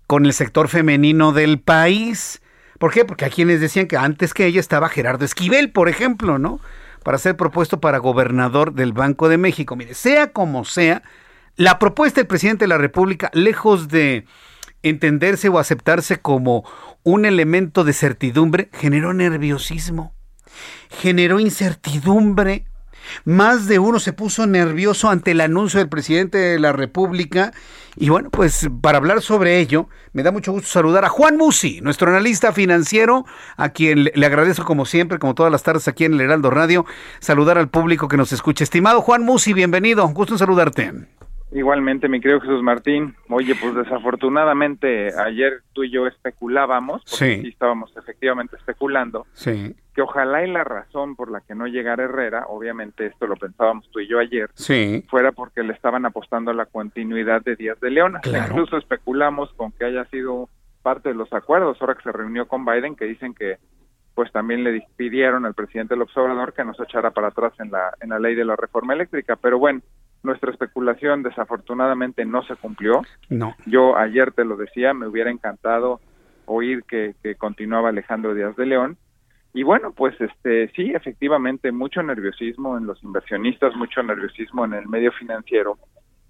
con 0.07 0.25
el 0.25 0.33
sector 0.33 0.67
femenino 0.67 1.31
del 1.31 1.61
país. 1.61 2.41
¿Por 2.79 2.91
qué? 2.91 3.05
Porque 3.05 3.23
hay 3.23 3.31
quienes 3.31 3.61
decían 3.61 3.87
que 3.87 3.95
antes 3.95 4.33
que 4.33 4.45
ella 4.45 4.59
estaba 4.59 4.89
Gerardo 4.89 5.23
Esquivel, 5.23 5.71
por 5.71 5.87
ejemplo, 5.87 6.37
¿no? 6.37 6.59
Para 7.01 7.17
ser 7.17 7.37
propuesto 7.37 7.79
para 7.79 7.99
gobernador 7.99 8.73
del 8.73 8.91
Banco 8.91 9.29
de 9.29 9.37
México. 9.37 9.77
Mire, 9.77 9.93
sea 9.93 10.33
como 10.33 10.65
sea, 10.65 11.01
la 11.55 11.79
propuesta 11.79 12.21
del 12.21 12.27
presidente 12.27 12.63
de 12.63 12.69
la 12.69 12.77
República, 12.77 13.29
lejos 13.33 13.87
de 13.87 14.25
entenderse 14.81 15.49
o 15.49 15.59
aceptarse 15.59 16.19
como 16.19 16.63
un 17.03 17.25
elemento 17.25 17.83
de 17.83 17.93
certidumbre, 17.93 18.69
generó 18.73 19.13
nerviosismo. 19.13 20.13
generó 20.89 21.39
incertidumbre. 21.39 22.65
Más 23.25 23.67
de 23.67 23.79
uno 23.79 23.99
se 23.99 24.13
puso 24.13 24.47
nervioso 24.47 25.09
ante 25.09 25.31
el 25.31 25.41
anuncio 25.41 25.79
del 25.79 25.89
presidente 25.89 26.37
de 26.37 26.59
la 26.59 26.71
República. 26.71 27.51
Y 27.95 28.09
bueno, 28.09 28.29
pues 28.29 28.69
para 28.81 28.97
hablar 28.97 29.21
sobre 29.21 29.59
ello, 29.59 29.89
me 30.13 30.23
da 30.23 30.31
mucho 30.31 30.51
gusto 30.51 30.69
saludar 30.69 31.03
a 31.03 31.09
Juan 31.09 31.35
Musi, 31.35 31.81
nuestro 31.81 32.09
analista 32.09 32.53
financiero, 32.53 33.25
a 33.57 33.69
quien 33.69 34.05
le 34.05 34.25
agradezco 34.25 34.63
como 34.63 34.85
siempre, 34.85 35.19
como 35.19 35.35
todas 35.35 35.51
las 35.51 35.63
tardes 35.63 35.87
aquí 35.87 36.05
en 36.05 36.13
el 36.13 36.21
Heraldo 36.21 36.49
Radio, 36.49 36.85
saludar 37.19 37.57
al 37.57 37.69
público 37.69 38.07
que 38.07 38.17
nos 38.17 38.31
escucha. 38.31 38.63
Estimado 38.63 39.01
Juan 39.01 39.23
Musi, 39.23 39.53
bienvenido, 39.53 40.07
gusto 40.09 40.35
en 40.35 40.39
saludarte. 40.39 40.93
Igualmente, 41.53 42.09
mi 42.09 42.19
querido 42.19 42.41
Jesús 42.41 42.63
Martín. 42.63 43.15
Oye, 43.29 43.55
pues 43.55 43.75
desafortunadamente 43.75 45.13
ayer 45.19 45.61
tú 45.73 45.83
y 45.83 45.91
yo 45.91 46.07
especulábamos, 46.07 47.03
porque 47.09 47.41
sí, 47.41 47.47
estábamos 47.47 47.95
efectivamente 47.95 48.55
especulando, 48.55 49.27
sí. 49.33 49.75
que 49.93 50.01
ojalá 50.01 50.45
y 50.45 50.51
la 50.51 50.63
razón 50.63 51.15
por 51.15 51.31
la 51.31 51.41
que 51.41 51.55
no 51.55 51.67
llegara 51.67 52.03
Herrera, 52.03 52.45
obviamente 52.47 53.05
esto 53.05 53.27
lo 53.27 53.35
pensábamos 53.35 53.89
tú 53.91 53.99
y 53.99 54.07
yo 54.07 54.19
ayer, 54.19 54.49
sí. 54.55 55.05
fuera 55.09 55.31
porque 55.31 55.63
le 55.63 55.73
estaban 55.73 56.05
apostando 56.05 56.51
a 56.51 56.55
la 56.55 56.65
continuidad 56.65 57.43
de 57.43 57.55
Díaz 57.55 57.79
de 57.79 57.91
León. 57.91 58.19
Incluso 58.25 58.77
especulamos 58.77 59.53
con 59.53 59.71
que 59.71 59.85
haya 59.85 60.05
sido 60.05 60.49
parte 60.81 61.09
de 61.09 61.15
los 61.15 61.31
acuerdos, 61.33 61.77
ahora 61.79 61.95
que 61.95 62.03
se 62.03 62.11
reunió 62.11 62.47
con 62.47 62.65
Biden, 62.65 62.95
que 62.95 63.05
dicen 63.05 63.33
que 63.33 63.57
pues 64.15 64.31
también 64.31 64.63
le 64.63 64.85
pidieron 64.95 65.45
al 65.45 65.55
presidente 65.55 65.95
López 65.95 66.15
Obrador 66.17 66.53
que 66.53 66.63
nos 66.63 66.79
echara 66.79 67.11
para 67.11 67.29
atrás 67.29 67.53
en 67.59 67.71
la, 67.71 67.93
en 67.99 68.09
la 68.09 68.19
ley 68.19 68.35
de 68.35 68.45
la 68.45 68.55
reforma 68.55 68.93
eléctrica. 68.93 69.35
Pero 69.35 69.57
bueno, 69.57 69.81
nuestra 70.23 70.51
especulación 70.51 71.21
desafortunadamente 71.23 72.25
no 72.25 72.43
se 72.43 72.55
cumplió. 72.55 73.01
No. 73.29 73.55
Yo 73.65 73.97
ayer 73.97 74.31
te 74.31 74.45
lo 74.45 74.57
decía, 74.57 74.93
me 74.93 75.07
hubiera 75.07 75.29
encantado 75.29 75.99
oír 76.45 76.83
que, 76.83 77.15
que 77.21 77.35
continuaba 77.35 77.89
Alejandro 77.89 78.33
Díaz 78.33 78.55
de 78.55 78.65
León. 78.65 78.97
Y 79.53 79.63
bueno, 79.63 79.91
pues 79.91 80.19
este 80.19 80.69
sí, 80.69 80.91
efectivamente, 80.95 81.71
mucho 81.71 82.01
nerviosismo 82.01 82.77
en 82.77 82.87
los 82.87 83.03
inversionistas, 83.03 83.75
mucho 83.75 84.01
nerviosismo 84.01 84.65
en 84.65 84.73
el 84.73 84.87
medio 84.87 85.11
financiero, 85.11 85.77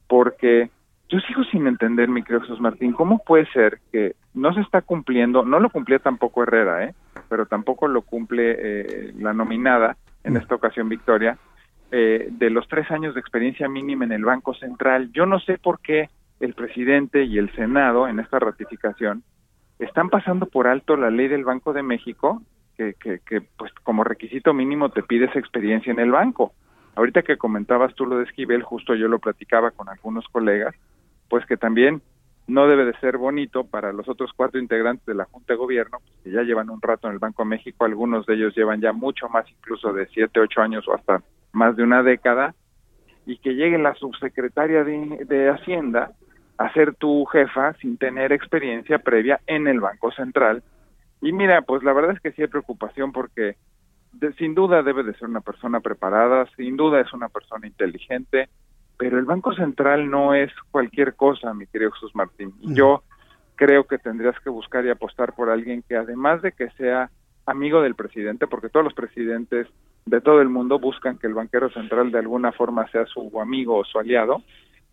porque 0.07 0.69
yo 1.07 1.19
sigo 1.21 1.43
sin 1.45 1.67
entender, 1.67 2.09
mi 2.09 2.23
querido 2.23 2.41
Jesús 2.41 2.59
Martín, 2.59 2.91
cómo 2.91 3.19
puede 3.19 3.45
ser 3.51 3.79
que 3.91 4.15
no 4.33 4.53
se 4.53 4.61
está 4.61 4.81
cumpliendo, 4.81 5.45
no 5.45 5.59
lo 5.59 5.69
cumplía 5.69 5.99
tampoco 5.99 6.43
Herrera, 6.43 6.85
¿eh? 6.85 6.95
pero 7.29 7.45
tampoco 7.45 7.87
lo 7.87 8.01
cumple 8.01 8.55
eh, 8.57 9.13
la 9.17 9.31
nominada, 9.31 9.95
en 10.23 10.37
esta 10.37 10.55
ocasión 10.55 10.89
Victoria, 10.89 11.37
eh, 11.95 12.27
de 12.31 12.49
los 12.49 12.67
tres 12.67 12.89
años 12.89 13.13
de 13.13 13.19
experiencia 13.19 13.69
mínima 13.69 14.03
en 14.03 14.13
el 14.13 14.25
Banco 14.25 14.55
Central. 14.55 15.11
Yo 15.11 15.27
no 15.27 15.39
sé 15.39 15.59
por 15.59 15.79
qué 15.79 16.09
el 16.39 16.55
presidente 16.55 17.23
y 17.23 17.37
el 17.37 17.53
Senado 17.53 18.07
en 18.07 18.19
esta 18.19 18.39
ratificación 18.39 19.21
están 19.77 20.09
pasando 20.09 20.47
por 20.47 20.65
alto 20.65 20.97
la 20.97 21.11
ley 21.11 21.27
del 21.27 21.43
Banco 21.43 21.71
de 21.71 21.83
México, 21.83 22.41
que, 22.75 22.95
que, 22.95 23.19
que 23.19 23.41
pues 23.41 23.71
como 23.83 24.03
requisito 24.03 24.55
mínimo 24.55 24.89
te 24.89 25.03
pide 25.03 25.25
esa 25.25 25.37
experiencia 25.37 25.91
en 25.91 25.99
el 25.99 26.09
banco. 26.09 26.53
Ahorita 26.95 27.21
que 27.21 27.37
comentabas 27.37 27.93
tú 27.93 28.07
lo 28.07 28.17
de 28.17 28.23
Esquivel, 28.23 28.63
justo 28.63 28.95
yo 28.95 29.07
lo 29.07 29.19
platicaba 29.19 29.69
con 29.69 29.87
algunos 29.87 30.27
colegas, 30.29 30.73
pues 31.29 31.45
que 31.45 31.57
también 31.57 32.01
no 32.47 32.67
debe 32.67 32.85
de 32.85 32.97
ser 33.01 33.19
bonito 33.19 33.65
para 33.65 33.93
los 33.93 34.09
otros 34.09 34.31
cuatro 34.35 34.59
integrantes 34.59 35.05
de 35.05 35.13
la 35.13 35.25
Junta 35.25 35.53
de 35.53 35.57
Gobierno, 35.57 35.99
que 36.23 36.31
ya 36.31 36.41
llevan 36.41 36.71
un 36.71 36.81
rato 36.81 37.07
en 37.07 37.13
el 37.13 37.19
Banco 37.19 37.43
de 37.43 37.49
México, 37.49 37.85
algunos 37.85 38.25
de 38.25 38.33
ellos 38.33 38.55
llevan 38.55 38.81
ya 38.81 38.93
mucho 38.93 39.29
más, 39.29 39.45
incluso 39.51 39.93
de 39.93 40.07
siete, 40.07 40.39
ocho 40.39 40.59
años 40.59 40.87
o 40.87 40.95
hasta 40.95 41.21
más 41.53 41.75
de 41.75 41.83
una 41.83 42.03
década, 42.03 42.55
y 43.25 43.37
que 43.37 43.55
llegue 43.55 43.77
la 43.77 43.95
subsecretaria 43.95 44.83
de, 44.83 45.25
de 45.25 45.49
Hacienda 45.49 46.11
a 46.57 46.71
ser 46.73 46.95
tu 46.95 47.25
jefa 47.25 47.73
sin 47.75 47.97
tener 47.97 48.31
experiencia 48.31 48.99
previa 48.99 49.39
en 49.47 49.67
el 49.67 49.79
Banco 49.79 50.11
Central. 50.11 50.63
Y 51.21 51.31
mira, 51.31 51.61
pues 51.61 51.83
la 51.83 51.93
verdad 51.93 52.11
es 52.11 52.19
que 52.19 52.31
sí 52.33 52.41
hay 52.41 52.47
preocupación 52.47 53.11
porque 53.11 53.55
de, 54.11 54.33
sin 54.33 54.53
duda 54.53 54.83
debe 54.83 55.03
de 55.03 55.13
ser 55.15 55.29
una 55.29 55.41
persona 55.41 55.79
preparada, 55.79 56.45
sin 56.55 56.75
duda 56.77 56.99
es 56.99 57.11
una 57.13 57.29
persona 57.29 57.65
inteligente, 57.65 58.49
pero 58.97 59.17
el 59.17 59.25
Banco 59.25 59.53
Central 59.53 60.09
no 60.09 60.33
es 60.33 60.51
cualquier 60.71 61.15
cosa, 61.15 61.53
mi 61.53 61.65
querido 61.67 61.91
Jesús 61.91 62.13
Martín. 62.13 62.53
Y 62.61 62.75
yo 62.75 63.03
creo 63.55 63.85
que 63.85 63.97
tendrías 63.97 64.39
que 64.41 64.49
buscar 64.49 64.85
y 64.85 64.89
apostar 64.89 65.33
por 65.33 65.49
alguien 65.49 65.83
que 65.87 65.95
además 65.95 66.41
de 66.41 66.51
que 66.51 66.69
sea 66.71 67.09
amigo 67.45 67.81
del 67.81 67.95
presidente, 67.95 68.47
porque 68.47 68.69
todos 68.69 68.83
los 68.83 68.93
presidentes 68.93 69.67
de 70.05 70.21
todo 70.21 70.41
el 70.41 70.49
mundo 70.49 70.79
buscan 70.79 71.17
que 71.17 71.27
el 71.27 71.33
banquero 71.33 71.69
central 71.69 72.11
de 72.11 72.19
alguna 72.19 72.51
forma 72.51 72.87
sea 72.89 73.05
su 73.05 73.39
amigo 73.39 73.77
o 73.77 73.85
su 73.85 73.99
aliado, 73.99 74.43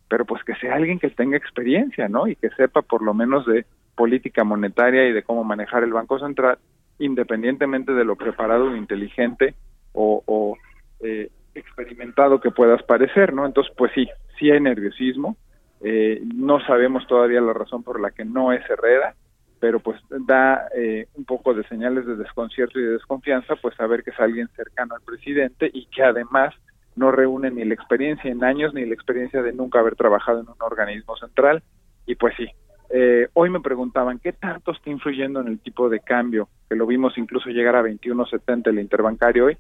pero 0.09 0.25
pues 0.25 0.43
que 0.45 0.55
sea 0.57 0.75
alguien 0.75 0.99
que 0.99 1.11
tenga 1.11 1.37
experiencia, 1.37 2.09
¿no? 2.09 2.27
Y 2.27 2.37
que 2.37 2.51
sepa 2.51 2.83
por 2.83 3.03
lo 3.03 3.15
menos 3.15 3.47
de 3.47 3.65
política 3.95 4.45
monetaria 4.45 5.09
y 5.09 5.13
de 5.13 5.23
cómo 5.23 5.45
manejar 5.45 5.83
el 5.83 5.93
Banco 5.93 6.19
Central, 6.19 6.59
independientemente 6.99 7.93
de 7.93 8.05
lo 8.05 8.17
preparado 8.17 8.77
inteligente 8.77 9.55
o, 9.93 10.23
o 10.27 10.57
eh, 11.01 11.31
experimentado 11.55 12.41
que 12.41 12.51
puedas 12.51 12.83
parecer, 12.83 13.33
¿no? 13.33 13.47
Entonces, 13.47 13.73
pues 13.77 13.93
sí, 13.95 14.09
sí 14.39 14.51
hay 14.51 14.61
nerviosismo, 14.61 15.37
eh, 15.83 16.23
no 16.35 16.61
sabemos 16.67 17.07
todavía 17.07 17.41
la 17.41 17.53
razón 17.53 17.83
por 17.83 18.01
la 18.01 18.11
que 18.11 18.25
no 18.25 18.53
es 18.53 18.63
Herrera, 18.69 19.15
pero 19.61 19.79
pues 19.79 20.01
da 20.27 20.69
eh, 20.75 21.07
un 21.15 21.25
poco 21.25 21.53
de 21.53 21.63
señales 21.65 22.07
de 22.07 22.17
desconcierto 22.17 22.81
y 22.81 22.83
de 22.83 22.93
desconfianza, 22.93 23.55
pues 23.57 23.77
saber 23.77 24.03
que 24.03 24.11
es 24.11 24.19
alguien 24.19 24.49
cercano 24.57 24.95
al 24.95 25.03
presidente 25.03 25.71
y 25.73 25.87
que 25.87 26.03
además 26.03 26.55
no 26.97 27.13
reúne 27.13 27.51
ni 27.51 27.65
la 27.65 27.75
experiencia 27.75 28.31
en 28.31 28.43
años 28.43 28.75
ni 28.75 28.85
la 28.87 28.95
experiencia 28.95 29.43
de 29.43 29.53
nunca 29.53 29.79
haber 29.79 29.97
trabajado 29.97 30.41
en 30.41 30.49
un 30.49 30.61
organismo 30.61 31.15
central. 31.17 31.63
Y 32.07 32.15
pues 32.15 32.35
sí, 32.37 32.49
eh, 32.89 33.29
hoy 33.35 33.51
me 33.51 33.61
preguntaban 33.61 34.19
qué 34.19 34.33
tanto 34.33 34.73
está 34.73 34.91
influyendo 34.91 35.41
en 35.41 35.49
el 35.49 35.61
tipo 35.61 35.91
de 35.91 36.01
cambio, 36.01 36.49
que 36.69 36.75
lo 36.75 36.87
vimos 36.87 37.17
incluso 37.19 37.51
llegar 37.51 37.77
a 37.77 37.83
21.70 37.83 38.69
el 38.69 38.81
interbancario 38.81 39.45
hoy 39.47 39.59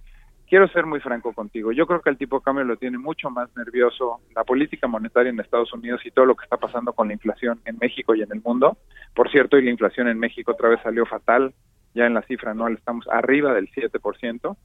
quiero 0.51 0.67
ser 0.69 0.85
muy 0.85 0.99
franco 0.99 1.33
contigo. 1.33 1.71
Yo 1.71 1.87
creo 1.87 2.03
que 2.03 2.11
el 2.11 2.19
tipo 2.19 2.39
de 2.39 2.43
cambio 2.43 2.65
lo 2.65 2.77
tiene 2.77 2.99
mucho 2.99 3.31
más 3.31 3.49
nervioso 3.57 4.21
la 4.35 4.43
política 4.43 4.89
monetaria 4.89 5.31
en 5.31 5.39
Estados 5.39 5.73
Unidos 5.73 6.05
y 6.05 6.11
todo 6.11 6.27
lo 6.27 6.35
que 6.35 6.43
está 6.43 6.57
pasando 6.57 6.93
con 6.93 7.07
la 7.07 7.15
inflación 7.15 7.61
en 7.65 7.79
México 7.81 8.17
y 8.17 8.23
en 8.23 8.33
el 8.33 8.43
mundo. 8.43 8.77
Por 9.15 9.31
cierto, 9.31 9.57
y 9.57 9.63
la 9.63 9.71
inflación 9.71 10.09
en 10.09 10.19
México 10.19 10.51
otra 10.51 10.69
vez 10.69 10.81
salió 10.83 11.07
fatal. 11.07 11.55
Ya 11.95 12.07
en 12.07 12.15
la 12.15 12.23
cifra 12.23 12.51
anual 12.51 12.75
estamos 12.75 13.07
arriba 13.09 13.55
del 13.55 13.71
7%. 13.71 14.57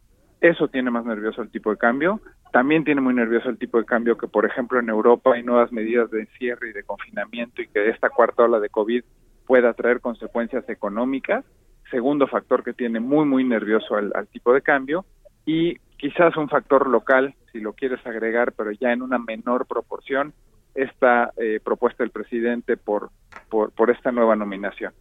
Eso 0.41 0.67
tiene 0.69 0.89
más 0.89 1.05
nervioso 1.05 1.43
el 1.43 1.51
tipo 1.51 1.69
de 1.69 1.77
cambio. 1.77 2.19
También 2.51 2.83
tiene 2.83 3.01
muy 3.01 3.13
nervioso 3.13 3.49
el 3.49 3.59
tipo 3.59 3.77
de 3.77 3.85
cambio 3.85 4.17
que, 4.17 4.27
por 4.27 4.45
ejemplo, 4.45 4.79
en 4.79 4.89
Europa 4.89 5.35
hay 5.35 5.43
nuevas 5.43 5.71
medidas 5.71 6.09
de 6.09 6.21
encierre 6.21 6.69
y 6.69 6.73
de 6.73 6.83
confinamiento 6.83 7.61
y 7.61 7.67
que 7.67 7.89
esta 7.89 8.09
cuarta 8.09 8.43
ola 8.43 8.59
de 8.59 8.69
COVID 8.69 9.03
pueda 9.45 9.73
traer 9.73 10.01
consecuencias 10.01 10.67
económicas. 10.67 11.45
Segundo 11.91 12.25
factor 12.25 12.63
que 12.63 12.73
tiene 12.73 12.99
muy, 12.99 13.25
muy 13.25 13.43
nervioso 13.43 13.95
al 13.95 14.27
tipo 14.29 14.51
de 14.51 14.63
cambio 14.63 15.05
y 15.45 15.77
quizás 15.97 16.35
un 16.37 16.49
factor 16.49 16.87
local, 16.87 17.33
si 17.51 17.59
lo 17.59 17.73
quieres 17.73 18.05
agregar, 18.05 18.53
pero 18.53 18.71
ya 18.71 18.91
en 18.91 19.01
una 19.01 19.17
menor 19.17 19.65
proporción, 19.65 20.33
esta 20.73 21.31
eh, 21.37 21.59
propuesta 21.63 22.03
del 22.03 22.11
presidente 22.11 22.77
por, 22.77 23.09
por, 23.49 23.71
por 23.71 23.89
esta 23.89 24.11
nueva 24.11 24.35
nominación. 24.35 24.93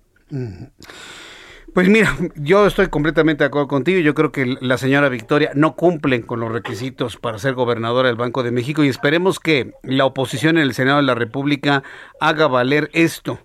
Pues 1.74 1.88
mira, 1.88 2.16
yo 2.36 2.66
estoy 2.66 2.86
completamente 2.86 3.42
de 3.42 3.48
acuerdo 3.48 3.66
contigo. 3.66 3.98
Yo 4.00 4.14
creo 4.14 4.30
que 4.30 4.56
la 4.60 4.78
señora 4.78 5.08
Victoria 5.08 5.50
no 5.54 5.74
cumple 5.74 6.22
con 6.22 6.38
los 6.38 6.52
requisitos 6.52 7.16
para 7.16 7.38
ser 7.38 7.54
gobernadora 7.54 8.08
del 8.08 8.16
Banco 8.16 8.44
de 8.44 8.52
México 8.52 8.84
y 8.84 8.88
esperemos 8.88 9.40
que 9.40 9.72
la 9.82 10.04
oposición 10.04 10.56
en 10.56 10.62
el 10.62 10.74
Senado 10.74 10.98
de 10.98 11.02
la 11.02 11.16
República 11.16 11.82
haga 12.20 12.46
valer 12.46 12.90
esto. 12.92 13.40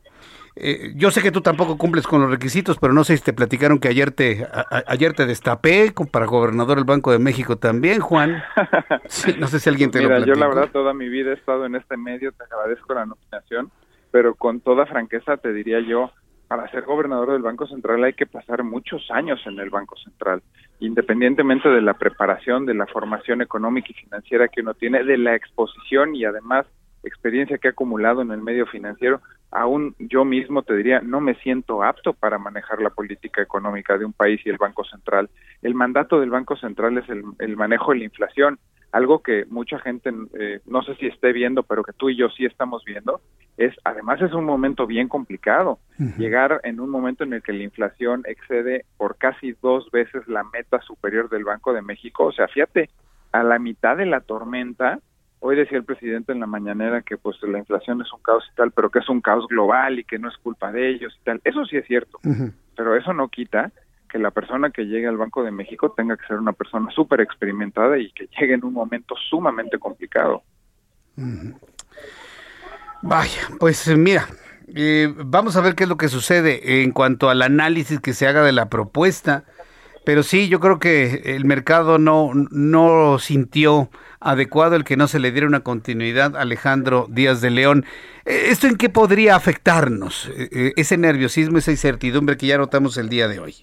Eh, 0.62 0.92
yo 0.96 1.10
sé 1.10 1.22
que 1.22 1.32
tú 1.32 1.40
tampoco 1.42 1.78
cumples 1.78 2.06
con 2.06 2.22
los 2.22 2.30
requisitos, 2.30 2.78
pero 2.80 2.92
no 2.92 3.06
sé 3.06 3.16
si 3.16 3.24
te 3.24 3.32
platicaron 3.32 3.80
que 3.80 3.88
ayer 3.88 4.12
te 4.12 4.44
a, 4.44 4.84
ayer 4.88 5.14
te 5.14 5.26
destapé 5.26 5.94
para 6.12 6.26
gobernador 6.26 6.76
del 6.76 6.86
Banco 6.86 7.14
de 7.14 7.20
México 7.20 7.58
también, 7.58 8.00
Juan. 8.02 8.44
Sí, 9.08 9.34
no 9.40 9.48
sé 9.48 9.60
si 9.60 9.70
alguien 9.70 9.90
te 9.90 10.00
Mira, 10.00 10.20
lo 10.20 10.26
platicó. 10.26 10.36
yo 10.36 10.40
la 10.40 10.48
verdad 10.48 10.72
toda 10.72 10.94
mi 10.94 11.10
vida 11.10 11.32
he 11.32 11.34
estado 11.34 11.66
en 11.66 11.76
este 11.76 11.98
medio, 11.98 12.32
te 12.32 12.44
agradezco 12.44 12.94
la 12.94 13.06
nominación, 13.06 13.72
pero 14.12 14.36
con 14.36 14.60
toda 14.60 14.86
franqueza 14.86 15.38
te 15.38 15.52
diría 15.52 15.80
yo, 15.80 16.12
para 16.48 16.70
ser 16.72 16.84
gobernador 16.84 17.32
del 17.32 17.42
Banco 17.42 17.66
Central 17.68 18.04
hay 18.04 18.14
que 18.14 18.26
pasar 18.26 18.64
muchos 18.64 19.10
años 19.12 19.40
en 19.46 19.60
el 19.60 19.70
Banco 19.70 19.96
Central, 19.98 20.44
independientemente 20.80 21.70
de 21.70 21.82
la 21.82 21.94
preparación, 21.94 22.66
de 22.66 22.74
la 22.74 22.86
formación 22.88 23.42
económica 23.42 23.88
y 23.90 23.94
financiera 23.94 24.48
que 24.48 24.62
uno 24.62 24.74
tiene, 24.74 25.04
de 25.04 25.18
la 25.18 25.36
exposición 25.36 26.16
y 26.16 26.26
además 26.26 26.66
experiencia 27.04 27.58
que 27.58 27.70
ha 27.70 27.72
acumulado 27.72 28.22
en 28.22 28.32
el 28.32 28.42
medio 28.42 28.66
financiero, 28.66 29.22
aún 29.52 29.96
yo 30.00 30.26
mismo 30.26 30.62
te 30.64 30.76
diría, 30.76 31.02
no 31.02 31.22
me 31.22 31.36
siento 31.36 31.84
apto 31.84 32.14
para 32.14 32.38
manejar 32.38 32.82
la 32.82 32.90
política 32.90 33.42
económica 33.42 33.98
de 33.98 34.06
un 34.06 34.14
país 34.14 34.40
y 34.46 34.50
el 34.50 34.58
Banco 34.58 34.84
Central. 34.84 35.30
El 35.62 35.76
mandato 35.76 36.20
del 36.20 36.30
Banco 36.30 36.56
Central 36.56 36.98
es 36.98 37.10
el, 37.10 37.24
el 37.40 37.58
manejo 37.58 37.92
de 37.92 38.00
la 38.00 38.06
inflación, 38.06 38.60
algo 38.92 39.22
que 39.22 39.46
mucha 39.50 39.80
gente, 39.80 40.12
eh, 40.40 40.62
no 40.66 40.82
sé 40.82 40.96
si 40.96 41.08
esté 41.08 41.32
viendo, 41.32 41.64
pero 41.64 41.84
que 41.84 41.94
tú 41.94 42.10
y 42.10 42.18
yo 42.18 42.30
sí 42.30 42.46
estamos 42.46 42.84
viendo, 42.86 43.22
es 43.58 43.76
además 43.84 44.22
es 44.22 44.34
un 44.34 44.46
momento 44.46 44.88
bien 44.88 45.08
complicado. 45.08 45.80
Uh 46.00 46.04
-huh. 46.04 46.18
Llegar 46.18 46.60
en 46.64 46.80
un 46.80 46.90
momento 46.90 47.24
en 47.24 47.34
el 47.34 47.44
que 47.44 47.54
la 47.54 47.64
inflación 47.64 48.24
excede 48.26 48.86
por 48.98 49.18
casi 49.18 49.56
dos 49.62 49.90
veces 49.92 50.28
la 50.28 50.44
meta 50.44 50.82
superior 50.82 51.30
del 51.30 51.44
Banco 51.44 51.74
de 51.74 51.82
México, 51.82 52.26
o 52.26 52.32
sea, 52.32 52.48
fíjate, 52.48 52.90
a 53.32 53.44
la 53.44 53.60
mitad 53.60 53.98
de 53.98 54.06
la 54.08 54.22
tormenta, 54.22 55.00
Hoy 55.42 55.56
decía 55.56 55.78
el 55.78 55.86
presidente 55.86 56.34
en 56.34 56.42
la 56.42 56.48
mañanera 56.48 57.02
que 57.02 57.18
pues 57.18 57.38
la 57.44 57.60
inflación 57.60 58.02
es 58.02 58.12
un 58.12 58.22
caos 58.22 58.44
y 58.52 58.56
tal, 58.56 58.72
pero 58.72 58.90
que 58.90 59.00
es 59.00 59.10
un 59.10 59.22
caos 59.22 59.48
global 59.48 60.00
y 60.00 60.04
que 60.04 60.20
no 60.20 60.28
es 60.28 60.38
culpa 60.38 60.72
de 60.72 60.90
ellos 60.90 61.18
y 61.20 61.24
tal. 61.24 61.40
Eso 61.44 61.66
sí 61.66 61.78
es 61.78 61.86
cierto, 61.88 62.20
uh 62.24 62.30
-huh. 62.30 62.54
pero 62.76 62.96
eso 62.96 63.14
no 63.14 63.30
quita 63.30 63.72
que 64.10 64.20
la 64.20 64.32
persona 64.32 64.72
que 64.72 64.86
llegue 64.86 65.08
al 65.08 65.18
Banco 65.18 65.44
de 65.44 65.52
México 65.52 65.94
tenga 65.96 66.18
que 66.18 66.26
ser 66.26 66.38
una 66.38 66.52
persona 66.52 66.90
súper 66.92 67.22
experimentada 67.22 67.98
y 67.98 68.12
que 68.12 68.28
llegue 68.38 68.56
en 68.56 68.66
un 68.66 68.74
momento 68.74 69.16
sumamente 69.30 69.78
complicado. 69.78 70.42
Vaya, 73.02 73.42
pues 73.60 73.88
mira, 73.96 74.28
eh, 74.76 75.14
vamos 75.16 75.56
a 75.56 75.62
ver 75.62 75.76
qué 75.76 75.84
es 75.84 75.90
lo 75.90 75.98
que 75.98 76.08
sucede 76.08 76.84
en 76.84 76.92
cuanto 76.92 77.30
al 77.30 77.42
análisis 77.42 78.00
que 78.00 78.14
se 78.14 78.28
haga 78.28 78.44
de 78.44 78.52
la 78.52 78.70
propuesta. 78.70 79.44
Pero 80.06 80.24
sí, 80.24 80.50
yo 80.50 80.60
creo 80.60 80.80
que 80.80 81.22
el 81.36 81.46
mercado 81.46 82.00
no, 82.00 82.32
no 82.52 83.20
sintió 83.20 83.90
adecuado 84.20 84.76
el 84.76 84.84
que 84.84 84.98
no 84.98 85.08
se 85.08 85.20
le 85.20 85.32
diera 85.32 85.48
una 85.48 85.62
continuidad 85.62 86.36
a 86.36 86.42
Alejandro 86.42 87.08
Díaz 87.10 87.42
de 87.42 87.52
León. 87.52 87.86
Eh, 88.26 88.48
¿Esto 88.50 88.68
en 88.68 88.78
qué 88.78 88.90
podría 88.90 89.36
afectarnos? 89.36 90.30
Eh, 90.36 90.74
ese 90.76 90.98
nerviosismo, 90.98 91.58
esa 91.58 91.72
incertidumbre 91.72 92.38
que 92.38 92.48
ya 92.48 92.58
notamos 92.58 92.98
el 92.98 93.10
día 93.10 93.28
de 93.28 93.40
hoy. 93.40 93.56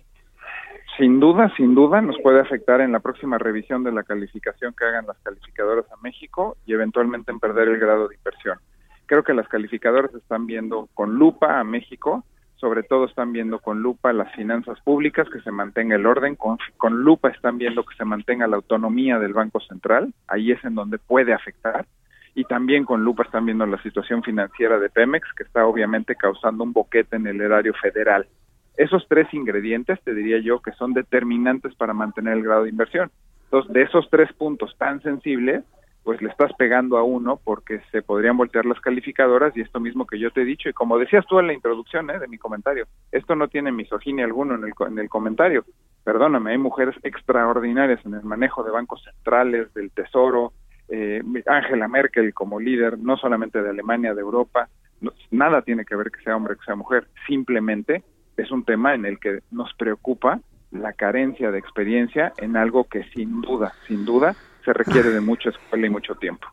Sin 0.97 1.20
duda, 1.20 1.53
sin 1.57 1.74
duda, 1.74 2.01
nos 2.01 2.16
puede 2.22 2.41
afectar 2.41 2.80
en 2.80 2.93
la 2.93 3.01
próxima 3.01 3.37
revisión 3.37 3.84
de 3.84 3.93
la 3.93 4.03
calificación 4.03 4.74
que 4.78 4.87
hagan 4.87 5.07
las 5.07 5.18
calificadoras 5.18 5.84
a 5.93 5.97
México 6.03 6.57
y 6.64 6.72
eventualmente 6.72 7.30
en 7.30 7.39
perder 7.39 7.68
el 7.68 7.78
grado 7.78 8.09
de 8.09 8.14
inversión. 8.14 8.59
Creo 9.05 9.22
que 9.22 9.34
las 9.34 9.47
calificadoras 9.49 10.14
están 10.14 10.47
viendo 10.47 10.89
con 10.95 11.16
lupa 11.16 11.61
a 11.61 11.64
México, 11.64 12.24
sobre 12.57 12.82
todo 12.82 13.04
están 13.04 13.32
viendo 13.32 13.59
con 13.59 13.82
lupa 13.82 14.12
las 14.12 14.32
finanzas 14.34 14.80
públicas, 14.80 15.28
que 15.30 15.40
se 15.40 15.50
mantenga 15.50 15.96
el 15.96 16.07
orden, 16.07 16.36
con, 16.36 16.59
con 16.76 17.02
lupa 17.02 17.28
están 17.28 17.59
viendo 17.59 17.84
que 17.84 17.94
se 17.96 18.04
mantenga 18.04 18.46
la 18.46 18.57
autonomía 18.57 19.18
del 19.18 19.34
Banco 19.34 19.61
Central, 19.61 20.12
ahí 20.26 20.52
es 20.52 20.64
en 20.64 20.74
donde 20.74 20.98
puede 20.98 21.32
afectar, 21.34 21.86
y 22.34 22.44
también 22.44 22.84
con 22.84 23.02
lupa 23.02 23.22
están 23.22 23.46
viendo 23.46 23.64
la 23.66 23.82
situación 23.82 24.22
financiera 24.22 24.78
de 24.78 24.90
Pemex, 24.90 25.32
que 25.34 25.42
está 25.42 25.66
obviamente 25.66 26.16
causando 26.16 26.64
un 26.64 26.72
boquete 26.72 27.16
en 27.16 27.26
el 27.26 27.40
erario 27.40 27.72
federal. 27.74 28.26
Esos 28.76 29.07
tres 29.09 29.32
ingredientes, 29.32 29.98
te 30.02 30.12
diría 30.12 30.38
yo, 30.38 30.61
que 30.61 30.72
son 30.72 30.92
determinantes 30.92 31.74
para 31.76 31.94
mantener 31.94 32.34
el 32.34 32.42
grado 32.42 32.64
de 32.64 32.70
inversión. 32.70 33.11
Entonces, 33.44 33.72
de 33.72 33.82
esos 33.82 34.09
tres 34.11 34.30
puntos 34.34 34.76
tan 34.76 35.00
sensibles, 35.02 35.64
pues 36.07 36.22
le 36.22 36.28
estás 36.28 36.52
pegando 36.52 36.98
a 36.98 37.02
uno 37.02 37.40
porque 37.42 37.80
se 37.90 38.00
podrían 38.00 38.36
voltear 38.36 38.64
las 38.64 38.80
calificadoras 38.80 39.57
y 39.57 39.61
esto 39.61 39.80
mismo 39.80 40.07
que 40.07 40.20
yo 40.20 40.30
te 40.30 40.42
he 40.42 40.44
dicho 40.44 40.68
y 40.68 40.72
como 40.72 40.98
decías 40.98 41.26
tú 41.26 41.40
en 41.40 41.48
la 41.48 41.52
introducción 41.52 42.09
¿eh? 42.11 42.20
de 42.20 42.28
mi 42.28 42.38
comentario, 42.38 42.86
esto 43.11 43.34
no 43.34 43.48
tiene 43.48 43.72
misoginia 43.72 44.24
alguno 44.24 44.54
en 44.54 44.62
el, 44.62 44.72
en 44.86 45.00
el 45.00 45.09
comentario. 45.09 45.64
Perdóname, 46.04 46.52
hay 46.52 46.59
mujeres 46.59 46.94
extraordinarias 47.02 48.07
en 48.07 48.14
el 48.14 48.22
manejo 48.22 48.62
de 48.62 48.70
bancos 48.70 49.02
centrales, 49.02 49.74
del 49.74 49.90
tesoro, 49.90 50.52
eh, 50.88 51.20
Angela 51.44 51.88
Merkel 51.88 52.32
como 52.32 52.61
líder, 52.61 53.00
no 53.00 53.16
solamente 53.16 53.61
de 53.61 53.70
Alemania, 53.70 54.14
de 54.14 54.20
Europa, 54.20 54.68
nada 55.32 55.62
tiene 55.62 55.84
que 55.84 55.96
ver 55.96 56.12
que 56.12 56.22
sea 56.22 56.36
hombre, 56.36 56.54
que 56.54 56.66
sea 56.66 56.76
mujer, 56.76 57.09
simplemente 57.26 58.04
es 58.36 58.52
un 58.52 58.64
tema 58.64 58.94
en 58.94 59.07
el 59.07 59.18
que 59.18 59.40
nos 59.50 59.74
preocupa 59.74 60.38
la 60.70 60.92
carencia 60.92 61.50
de 61.50 61.59
experiencia 61.59 62.32
en 62.38 62.57
algo 62.57 62.84
que 62.84 63.02
sin 63.12 63.40
duda, 63.40 63.72
sin 63.88 64.04
duda, 64.04 64.36
se 64.66 64.72
requiere 64.72 65.10
de 65.10 65.20
mucha 65.20 65.50
escuela 65.50 65.86
y 65.86 65.90
mucho 65.90 66.16
tiempo. 66.16 66.48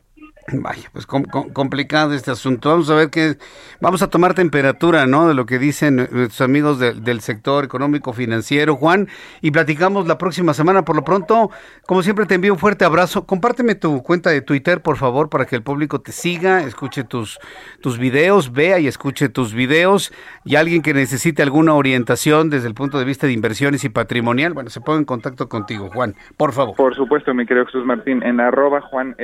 Vaya, 0.51 0.89
pues 0.91 1.05
complicado 1.05 2.13
este 2.13 2.29
asunto. 2.29 2.69
Vamos 2.69 2.89
a 2.89 2.95
ver 2.95 3.09
qué, 3.09 3.37
vamos 3.79 4.01
a 4.01 4.09
tomar 4.09 4.33
temperatura, 4.33 5.07
¿no? 5.07 5.27
De 5.29 5.33
lo 5.33 5.45
que 5.45 5.57
dicen 5.57 5.95
nuestros 5.95 6.41
amigos 6.41 6.79
del 6.79 7.21
sector 7.21 7.63
económico 7.63 8.11
financiero, 8.11 8.75
Juan, 8.75 9.07
y 9.41 9.51
platicamos 9.51 10.05
la 10.05 10.17
próxima 10.17 10.53
semana. 10.53 10.83
Por 10.83 10.97
lo 10.97 11.05
pronto, 11.05 11.49
como 11.85 12.03
siempre, 12.03 12.25
te 12.25 12.35
envío 12.35 12.51
un 12.51 12.59
fuerte 12.59 12.83
abrazo. 12.83 13.25
Compárteme 13.25 13.75
tu 13.75 14.03
cuenta 14.03 14.31
de 14.31 14.41
Twitter, 14.41 14.81
por 14.81 14.97
favor, 14.97 15.29
para 15.29 15.45
que 15.45 15.55
el 15.55 15.63
público 15.63 16.01
te 16.01 16.11
siga, 16.11 16.63
escuche 16.63 17.05
tus, 17.05 17.39
tus 17.79 17.97
videos, 17.97 18.51
vea 18.51 18.79
y 18.79 18.87
escuche 18.87 19.29
tus 19.29 19.53
videos. 19.53 20.11
Y 20.43 20.57
alguien 20.57 20.81
que 20.81 20.93
necesite 20.93 21.41
alguna 21.41 21.73
orientación 21.73 22.49
desde 22.49 22.67
el 22.67 22.73
punto 22.73 22.99
de 22.99 23.05
vista 23.05 23.27
de 23.27 23.33
inversiones 23.33 23.85
y 23.85 23.89
patrimonial, 23.89 24.53
bueno, 24.53 24.69
se 24.69 24.81
ponga 24.81 24.99
en 24.99 25.05
contacto 25.05 25.47
contigo, 25.47 25.89
Juan, 25.93 26.15
por 26.35 26.51
favor. 26.51 26.75
Por 26.75 26.95
supuesto, 26.95 27.33
mi 27.33 27.45
querido 27.45 27.65
Jesús 27.65 27.85
Martín, 27.85 28.21
en 28.23 28.41
arroba 28.41 28.81
Juan 28.81 29.15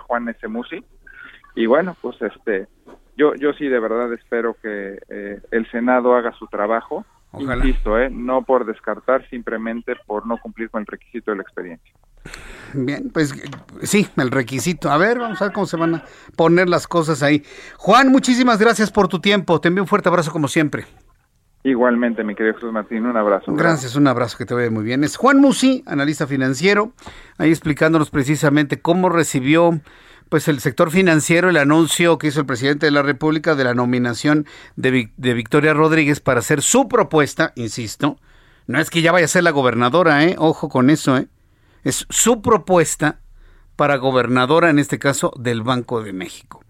Juan 0.00 0.28
S. 0.28 0.46
Musi. 0.48 0.84
Y 1.54 1.66
bueno, 1.66 1.96
pues 2.00 2.20
este, 2.20 2.66
yo, 3.16 3.34
yo 3.34 3.52
sí 3.54 3.66
de 3.66 3.80
verdad 3.80 4.12
espero 4.12 4.56
que 4.62 4.98
eh, 5.08 5.40
el 5.50 5.70
Senado 5.70 6.14
haga 6.14 6.32
su 6.32 6.46
trabajo. 6.46 7.04
Insisto, 7.38 7.98
eh, 7.98 8.08
no 8.10 8.42
por 8.42 8.64
descartar, 8.64 9.28
simplemente 9.28 9.94
por 10.06 10.26
no 10.26 10.38
cumplir 10.38 10.70
con 10.70 10.80
el 10.80 10.86
requisito 10.86 11.30
de 11.30 11.38
la 11.38 11.42
experiencia. 11.42 11.92
Bien, 12.72 13.10
pues 13.12 13.34
sí, 13.82 14.06
el 14.16 14.30
requisito. 14.30 14.90
A 14.90 14.96
ver, 14.96 15.18
vamos 15.18 15.40
a 15.40 15.46
ver 15.46 15.52
cómo 15.52 15.66
se 15.66 15.76
van 15.76 15.96
a 15.96 16.04
poner 16.36 16.68
las 16.68 16.86
cosas 16.86 17.22
ahí. 17.22 17.42
Juan, 17.76 18.10
muchísimas 18.10 18.58
gracias 18.58 18.90
por 18.90 19.08
tu 19.08 19.20
tiempo. 19.20 19.60
Te 19.60 19.68
envío 19.68 19.82
un 19.82 19.88
fuerte 19.88 20.08
abrazo 20.08 20.32
como 20.32 20.48
siempre. 20.48 20.86
Igualmente, 21.66 22.22
mi 22.22 22.36
querido 22.36 22.54
Jesús 22.54 22.72
Martín, 22.72 23.06
un 23.06 23.16
abrazo. 23.16 23.52
Gracias, 23.52 23.96
un 23.96 24.06
abrazo, 24.06 24.38
que 24.38 24.46
te 24.46 24.54
vaya 24.54 24.70
muy 24.70 24.84
bien. 24.84 25.02
Es 25.02 25.16
Juan 25.16 25.38
Musi, 25.40 25.82
analista 25.84 26.28
financiero, 26.28 26.92
ahí 27.38 27.50
explicándonos 27.50 28.10
precisamente 28.10 28.80
cómo 28.80 29.08
recibió 29.08 29.80
pues 30.28 30.46
el 30.46 30.60
sector 30.60 30.92
financiero 30.92 31.50
el 31.50 31.56
anuncio 31.56 32.18
que 32.18 32.28
hizo 32.28 32.38
el 32.38 32.46
presidente 32.46 32.86
de 32.86 32.92
la 32.92 33.02
República 33.02 33.56
de 33.56 33.64
la 33.64 33.74
nominación 33.74 34.46
de, 34.76 35.10
de 35.16 35.34
Victoria 35.34 35.74
Rodríguez 35.74 36.20
para 36.20 36.38
hacer 36.38 36.62
su 36.62 36.86
propuesta, 36.86 37.52
insisto, 37.56 38.16
no 38.68 38.78
es 38.78 38.88
que 38.88 39.02
ya 39.02 39.10
vaya 39.10 39.24
a 39.24 39.28
ser 39.28 39.42
la 39.42 39.50
gobernadora, 39.50 40.22
¿eh? 40.24 40.36
ojo 40.38 40.68
con 40.68 40.88
eso, 40.88 41.16
¿eh? 41.16 41.26
es 41.82 42.06
su 42.10 42.42
propuesta 42.42 43.18
para 43.74 43.96
gobernadora, 43.96 44.70
en 44.70 44.78
este 44.78 45.00
caso, 45.00 45.32
del 45.36 45.64
Banco 45.64 46.00
de 46.00 46.12
México. 46.12 46.62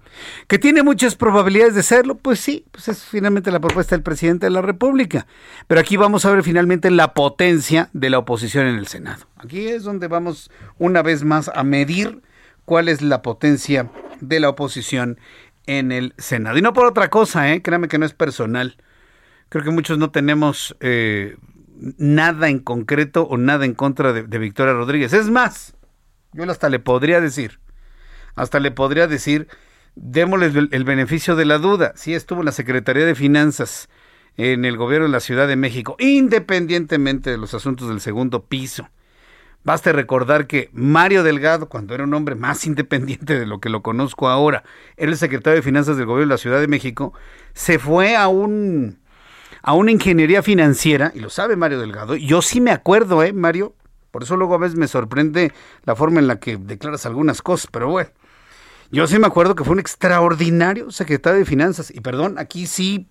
¿Que 0.49 0.59
tiene 0.59 0.83
muchas 0.83 1.17
probabilidades 1.17 1.75
de 1.75 1.83
serlo? 1.83 2.17
Pues 2.17 2.41
sí, 2.41 2.65
pues 2.71 2.89
es 2.89 3.05
finalmente 3.05 3.51
la 3.51 3.61
propuesta 3.61 3.95
del 3.95 4.03
presidente 4.03 4.47
de 4.47 4.51
la 4.51 4.63
República. 4.63 5.27
Pero 5.67 5.81
aquí 5.81 5.97
vamos 5.97 6.25
a 6.25 6.31
ver 6.31 6.43
finalmente 6.43 6.91
la 6.91 7.15
potencia 7.15 7.91
de 7.93 8.11
la 8.11 8.19
oposición 8.19 8.67
en 8.67 8.77
el 8.77 8.87
Senado. 8.87 9.27
Aquí 9.37 9.69
es 9.69 9.83
donde 9.85 10.09
vamos 10.09 10.51
una 10.79 11.03
vez 11.03 11.25
más 11.25 11.51
a 11.55 11.63
medir 11.65 12.23
cuál 12.65 12.89
es 12.89 13.03
la 13.03 13.23
potencia 13.23 13.91
de 14.21 14.41
la 14.41 14.49
oposición 14.51 15.19
en 15.67 15.93
el 15.93 16.15
Senado. 16.19 16.59
Y 16.59 16.63
no 16.63 16.73
por 16.73 16.87
otra 16.87 17.11
cosa, 17.11 17.53
¿eh? 17.53 17.63
créame 17.63 17.89
que 17.89 17.99
no 17.99 18.07
es 18.07 18.15
personal. 18.15 18.77
Creo 19.49 19.65
que 19.65 19.71
muchos 19.71 19.99
no 19.99 20.11
tenemos 20.11 20.77
eh, 20.81 21.37
nada 21.99 22.49
en 22.49 22.59
concreto 22.59 23.23
o 23.23 23.37
nada 23.37 23.65
en 23.65 23.75
contra 23.75 24.13
de, 24.13 24.23
de 24.25 24.39
Victoria 24.39 24.73
Rodríguez. 24.75 25.13
Es 25.13 25.31
más, 25.31 25.75
yo 26.33 26.51
hasta 26.51 26.69
le 26.69 26.79
podría 26.79 27.21
decir, 27.21 27.61
hasta 28.35 28.61
le 28.61 28.71
podría 28.71 29.07
decir 29.07 29.49
démosle 29.97 30.69
el 30.71 30.85
beneficio 30.85 31.35
de 31.35 31.47
la 31.47 31.59
duda. 31.59 31.93
Sí 31.97 32.15
estuvo 32.15 32.41
en 32.41 32.47
la 32.47 32.53
Secretaría 32.53 33.05
de 33.05 33.15
Finanzas 33.15 33.89
en 34.37 34.65
el 34.65 34.77
gobierno 34.77 35.07
de 35.07 35.13
la 35.13 35.21
Ciudad 35.21 35.49
de 35.49 35.57
México, 35.57 35.97
independientemente 35.99 37.31
de 37.31 37.39
los 37.39 37.55
asuntos 37.55 37.89
del 37.89 38.01
segundo 38.01 38.45
piso. 38.45 38.89
Basta 39.65 39.91
recordar 39.91 40.47
que 40.47 40.71
Mario 40.73 41.25
Delgado, 41.25 41.69
cuando 41.69 41.95
era 41.95 42.05
un 42.05 42.15
hombre 42.15 42.37
más 42.37 42.67
independiente 42.69 43.39
de 43.39 43.47
lo 43.47 43.59
que 43.59 43.71
lo 43.71 43.83
conozco 43.83 44.29
ahora, 44.29 44.63
era 44.97 45.11
el 45.11 45.17
secretario 45.17 45.57
de 45.57 45.63
Finanzas 45.63 45.97
del 45.97 46.07
gobierno 46.07 46.29
de 46.31 46.35
la 46.35 46.39
Ciudad 46.39 46.61
de 46.61 46.69
México, 46.69 47.13
se 47.53 47.79
fue 47.79 48.17
a 48.17 48.29
un 48.29 49.01
a 49.63 49.73
una 49.73 49.91
ingeniería 49.91 50.45
financiera, 50.45 51.11
y 51.13 51.19
lo 51.19 51.29
sabe 51.29 51.57
Mario 51.57 51.81
Delgado, 51.81 52.15
yo 52.15 52.41
sí 52.41 52.61
me 52.61 52.71
acuerdo, 52.71 53.25
¿eh, 53.25 53.33
Mario? 53.33 53.75
Por 54.13 54.23
eso 54.23 54.37
luego 54.37 54.55
a 54.55 54.59
veces 54.59 54.79
me 54.79 54.87
sorprende 54.87 55.53
la 55.83 55.97
forma 55.97 56.21
en 56.21 56.29
la 56.29 56.39
que 56.39 56.57
declaras 56.57 57.05
algunas 57.05 57.43
cosas, 57.43 57.69
pero 57.73 57.89
bueno, 57.89 58.11
yo 58.91 59.07
sí 59.07 59.19
me 59.19 59.27
acuerdo 59.27 59.55
que 59.55 59.65
fue 59.65 59.73
un 59.73 59.81
extraordinario 59.81 60.91
secretario 60.91 61.39
de 61.39 61.45
Finanzas. 61.45 61.91
Y 61.91 62.01
perdón, 62.01 62.39
aquí 62.39 62.67
sí, 62.67 63.09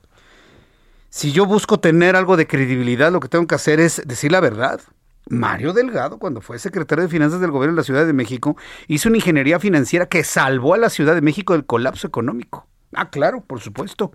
si 1.10 1.32
yo 1.32 1.46
busco 1.46 1.80
tener 1.80 2.16
algo 2.16 2.38
de 2.38 2.48
credibilidad, 2.48 3.12
lo 3.12 3.20
que 3.20 3.30
tengo 3.30 3.48
que 3.48 3.56
hacer 3.56 3.80
es 3.80 4.02
decir 4.06 4.32
la 4.32 4.40
verdad. 4.40 4.82
Mario 5.28 5.74
Delgado, 5.74 6.20
cuando 6.20 6.42
fue 6.42 6.60
secretario 6.60 7.04
de 7.04 7.10
Finanzas 7.10 7.40
del 7.40 7.52
gobierno 7.52 7.76
de 7.76 7.80
la 7.80 7.86
Ciudad 7.86 8.06
de 8.06 8.14
México, 8.14 8.58
hizo 8.88 9.10
una 9.10 9.18
ingeniería 9.18 9.60
financiera 9.60 10.08
que 10.08 10.24
salvó 10.24 10.74
a 10.76 10.78
la 10.78 10.90
Ciudad 10.90 11.16
de 11.16 11.22
México 11.22 11.54
del 11.54 11.66
colapso 11.66 12.06
económico. 12.06 12.68
Ah, 12.94 13.10
claro, 13.10 13.42
por 13.42 13.60
supuesto. 13.60 14.12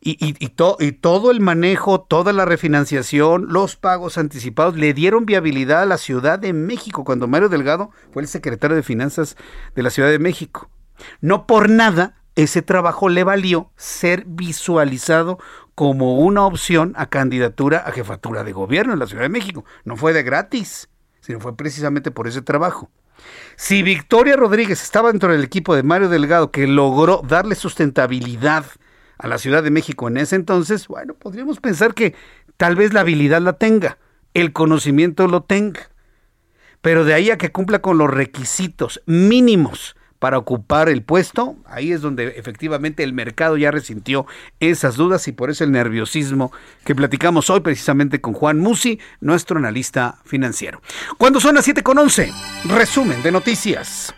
Y, 0.00 0.32
todo 0.50 1.30
el 1.30 1.40
manejo, 1.40 2.00
toda 2.00 2.32
la 2.32 2.44
refinanciación, 2.44 3.46
los 3.48 3.76
pagos 3.76 4.16
anticipados 4.16 4.76
le 4.76 4.94
dieron 4.94 5.26
viabilidad 5.26 5.82
a 5.82 5.86
la 5.86 5.98
Ciudad 5.98 6.38
de 6.38 6.52
México 6.52 7.04
cuando 7.04 7.26
Mario 7.26 7.48
Delgado 7.48 7.90
fue 8.12 8.22
el 8.22 8.28
secretario 8.28 8.76
de 8.76 8.84
Finanzas 8.84 9.36
de 9.74 9.82
la 9.82 9.90
Ciudad 9.90 10.08
de 10.08 10.20
México. 10.20 10.70
No 11.20 11.46
por 11.46 11.68
nada 11.68 12.14
ese 12.36 12.62
trabajo 12.62 13.08
le 13.08 13.24
valió 13.24 13.72
ser 13.76 14.24
visualizado 14.24 15.38
como 15.74 16.18
una 16.18 16.44
opción 16.44 16.92
a 16.96 17.06
candidatura 17.06 17.78
a 17.78 17.90
jefatura 17.90 18.44
de 18.44 18.52
gobierno 18.52 18.92
en 18.92 19.00
la 19.00 19.08
Ciudad 19.08 19.22
de 19.22 19.28
México. 19.28 19.64
No 19.84 19.96
fue 19.96 20.12
de 20.12 20.22
gratis, 20.22 20.88
sino 21.20 21.40
fue 21.40 21.56
precisamente 21.56 22.12
por 22.12 22.28
ese 22.28 22.42
trabajo. 22.42 22.90
Si 23.56 23.82
Victoria 23.82 24.36
Rodríguez 24.36 24.80
estaba 24.82 25.10
dentro 25.10 25.32
del 25.32 25.42
equipo 25.42 25.74
de 25.74 25.82
Mario 25.82 26.08
Delgado 26.08 26.52
que 26.52 26.68
logró 26.68 27.22
darle 27.26 27.56
sustentabilidad, 27.56 28.64
a 29.18 29.28
la 29.28 29.38
Ciudad 29.38 29.62
de 29.62 29.70
México 29.70 30.08
en 30.08 30.16
ese 30.16 30.36
entonces, 30.36 30.88
bueno, 30.88 31.14
podríamos 31.14 31.60
pensar 31.60 31.94
que 31.94 32.14
tal 32.56 32.76
vez 32.76 32.92
la 32.92 33.00
habilidad 33.00 33.40
la 33.42 33.54
tenga, 33.54 33.98
el 34.34 34.52
conocimiento 34.52 35.26
lo 35.26 35.42
tenga, 35.42 35.90
pero 36.80 37.04
de 37.04 37.14
ahí 37.14 37.30
a 37.30 37.38
que 37.38 37.52
cumpla 37.52 37.80
con 37.80 37.98
los 37.98 38.10
requisitos 38.10 39.02
mínimos 39.06 39.96
para 40.18 40.38
ocupar 40.38 40.88
el 40.88 41.02
puesto, 41.02 41.56
ahí 41.64 41.92
es 41.92 42.00
donde 42.00 42.26
efectivamente 42.36 43.04
el 43.04 43.12
mercado 43.12 43.56
ya 43.56 43.70
resintió 43.70 44.26
esas 44.58 44.96
dudas 44.96 45.28
y 45.28 45.32
por 45.32 45.50
eso 45.50 45.64
el 45.64 45.72
nerviosismo 45.72 46.52
que 46.84 46.94
platicamos 46.94 47.50
hoy 47.50 47.60
precisamente 47.60 48.20
con 48.20 48.34
Juan 48.34 48.58
Musi, 48.58 48.98
nuestro 49.20 49.58
analista 49.58 50.18
financiero. 50.24 50.82
Cuando 51.18 51.40
son 51.40 51.54
las 51.54 51.64
7 51.64 51.82
con 51.82 51.98
11, 51.98 52.32
resumen 52.64 53.22
de 53.22 53.32
noticias. 53.32 54.14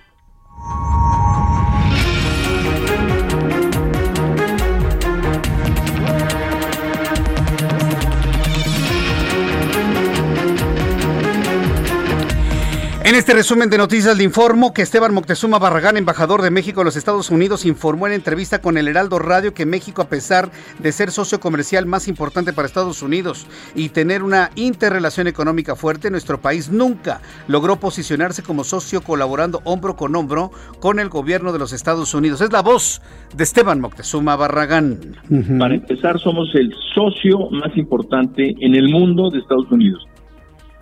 En 13.10 13.16
este 13.16 13.34
resumen 13.34 13.68
de 13.70 13.76
noticias 13.76 14.16
le 14.16 14.22
informo 14.22 14.72
que 14.72 14.82
Esteban 14.82 15.12
Moctezuma 15.12 15.58
Barragán, 15.58 15.96
embajador 15.96 16.42
de 16.42 16.52
México 16.52 16.82
en 16.82 16.84
los 16.84 16.94
Estados 16.94 17.28
Unidos, 17.30 17.66
informó 17.66 18.06
en 18.06 18.12
entrevista 18.12 18.60
con 18.60 18.78
el 18.78 18.86
Heraldo 18.86 19.18
Radio 19.18 19.52
que 19.52 19.66
México, 19.66 20.00
a 20.00 20.08
pesar 20.08 20.52
de 20.78 20.92
ser 20.92 21.10
socio 21.10 21.40
comercial 21.40 21.86
más 21.86 22.06
importante 22.06 22.52
para 22.52 22.66
Estados 22.68 23.02
Unidos 23.02 23.48
y 23.74 23.88
tener 23.88 24.22
una 24.22 24.50
interrelación 24.54 25.26
económica 25.26 25.74
fuerte, 25.74 26.08
nuestro 26.08 26.40
país 26.40 26.70
nunca 26.70 27.20
logró 27.48 27.80
posicionarse 27.80 28.44
como 28.44 28.62
socio 28.62 29.00
colaborando 29.00 29.60
hombro 29.64 29.96
con 29.96 30.14
hombro 30.14 30.52
con 30.78 31.00
el 31.00 31.08
gobierno 31.08 31.52
de 31.52 31.58
los 31.58 31.72
Estados 31.72 32.14
Unidos. 32.14 32.40
Es 32.42 32.52
la 32.52 32.62
voz 32.62 33.02
de 33.34 33.42
Esteban 33.42 33.80
Moctezuma 33.80 34.36
Barragán. 34.36 35.16
Para 35.58 35.74
empezar, 35.74 36.20
somos 36.20 36.54
el 36.54 36.72
socio 36.94 37.50
más 37.50 37.76
importante 37.76 38.54
en 38.60 38.76
el 38.76 38.88
mundo 38.88 39.30
de 39.30 39.40
Estados 39.40 39.68
Unidos 39.72 40.06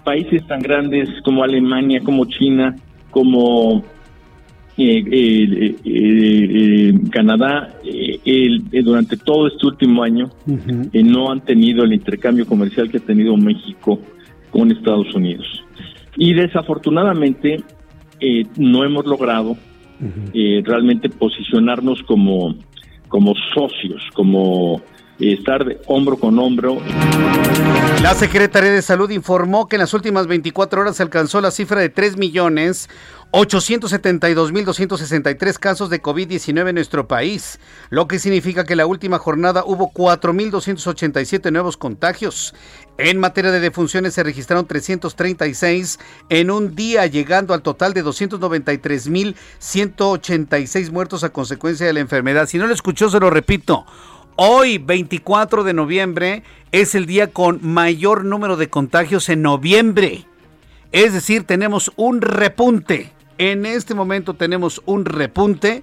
países 0.09 0.43
tan 0.47 0.61
grandes 0.61 1.07
como 1.23 1.45
Alemania, 1.45 2.01
como 2.03 2.25
China, 2.25 2.75
como 3.11 3.85
eh, 4.79 5.05
eh, 5.13 5.77
eh, 5.85 6.95
Canadá, 7.11 7.75
durante 8.83 9.19
todo 9.19 9.49
este 9.49 9.67
último 9.67 10.03
año 10.03 10.31
no 10.95 11.31
han 11.31 11.43
tenido 11.45 11.85
el 11.85 11.93
intercambio 11.93 12.47
comercial 12.47 12.91
que 12.91 12.97
ha 12.97 13.01
tenido 13.01 13.37
México 13.37 14.01
con 14.51 14.71
Estados 14.71 15.15
Unidos. 15.15 15.47
Y 16.17 16.33
desafortunadamente 16.33 17.63
no 18.57 18.85
hemos 18.85 19.05
logrado 19.05 19.59
realmente 20.65 21.11
posicionarnos 21.11 22.03
como, 22.05 22.55
como 23.09 23.35
socios, 23.55 24.01
como 24.15 24.81
estar 25.21 25.65
de 25.65 25.81
hombro 25.87 26.17
con 26.17 26.39
hombro. 26.39 26.79
La 28.03 28.15
Secretaría 28.15 28.71
de 28.71 28.83
Salud 28.83 29.11
informó 29.11 29.69
que 29.69 29.77
en 29.77 29.81
las 29.81 29.93
últimas 29.93 30.29
24 30.29 30.81
horas 30.81 30.97
se 30.97 31.03
alcanzó 31.03 31.41
la 31.41 31.51
cifra 31.51 31.81
de 31.81 31.89
3 31.89 32.17
millones 32.17 32.89
872.263 33.33 35.59
casos 35.59 35.91
de 35.91 36.01
COVID-19 36.01 36.69
en 36.69 36.77
nuestro 36.77 37.07
país, 37.07 37.61
lo 37.91 38.09
que 38.09 38.19
significa 38.19 38.65
que 38.65 38.75
la 38.75 38.87
última 38.87 39.19
jornada 39.19 39.65
hubo 39.67 39.93
4.287 39.93 41.53
nuevos 41.53 41.77
contagios. 41.77 42.55
En 42.97 43.19
materia 43.19 43.51
de 43.51 43.61
defunciones 43.61 44.15
se 44.15 44.23
registraron 44.23 44.67
336 44.67 45.99
en 46.31 46.51
un 46.51 46.75
día, 46.75 47.05
llegando 47.07 47.53
al 47.53 47.61
total 47.63 47.93
de 47.93 48.03
293.186 48.05 50.91
muertos 50.91 51.23
a 51.23 51.29
consecuencia 51.29 51.87
de 51.87 51.93
la 51.93 52.01
enfermedad. 52.01 52.47
Si 52.47 52.57
no 52.59 52.67
lo 52.67 52.73
escuchó, 52.73 53.11
se 53.11 53.21
lo 53.21 53.29
repito. 53.31 53.85
Hoy, 54.41 54.79
24 54.79 55.65
de 55.65 55.73
noviembre, 55.73 56.45
es 56.71 56.95
el 56.95 57.07
día 57.07 57.33
con 57.33 57.59
mayor 57.61 58.25
número 58.25 58.57
de 58.57 58.71
contagios 58.71 59.29
en 59.31 59.43
noviembre. 59.43 60.27
Es 60.93 61.13
decir, 61.13 61.43
tenemos 61.43 61.91
un 61.97 62.21
repunte. 62.21 63.11
En 63.39 63.67
este 63.67 63.95
momento 63.95 64.35
tenemos 64.35 64.81
un 64.87 65.07
repunte 65.07 65.83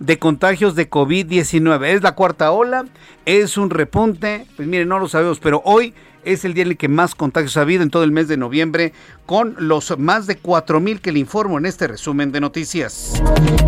de 0.00 0.18
contagios 0.18 0.74
de 0.74 0.90
COVID-19. 0.90 1.86
Es 1.86 2.02
la 2.02 2.14
cuarta 2.14 2.52
ola, 2.52 2.84
es 3.24 3.56
un 3.56 3.70
repunte. 3.70 4.46
Pues 4.54 4.68
miren, 4.68 4.88
no 4.88 4.98
lo 4.98 5.08
sabemos, 5.08 5.40
pero 5.40 5.62
hoy 5.64 5.94
es 6.24 6.44
el 6.44 6.54
día 6.54 6.62
en 6.62 6.70
el 6.70 6.76
que 6.76 6.88
más 6.88 7.14
contagios 7.14 7.56
ha 7.56 7.62
habido 7.62 7.82
en 7.82 7.90
todo 7.90 8.04
el 8.04 8.12
mes 8.12 8.28
de 8.28 8.36
noviembre, 8.36 8.92
con 9.26 9.54
los 9.58 9.98
más 9.98 10.26
de 10.26 10.40
4.000 10.40 11.00
que 11.00 11.12
le 11.12 11.18
informo 11.18 11.58
en 11.58 11.66
este 11.66 11.86
resumen 11.86 12.32
de 12.32 12.40
noticias. 12.40 13.22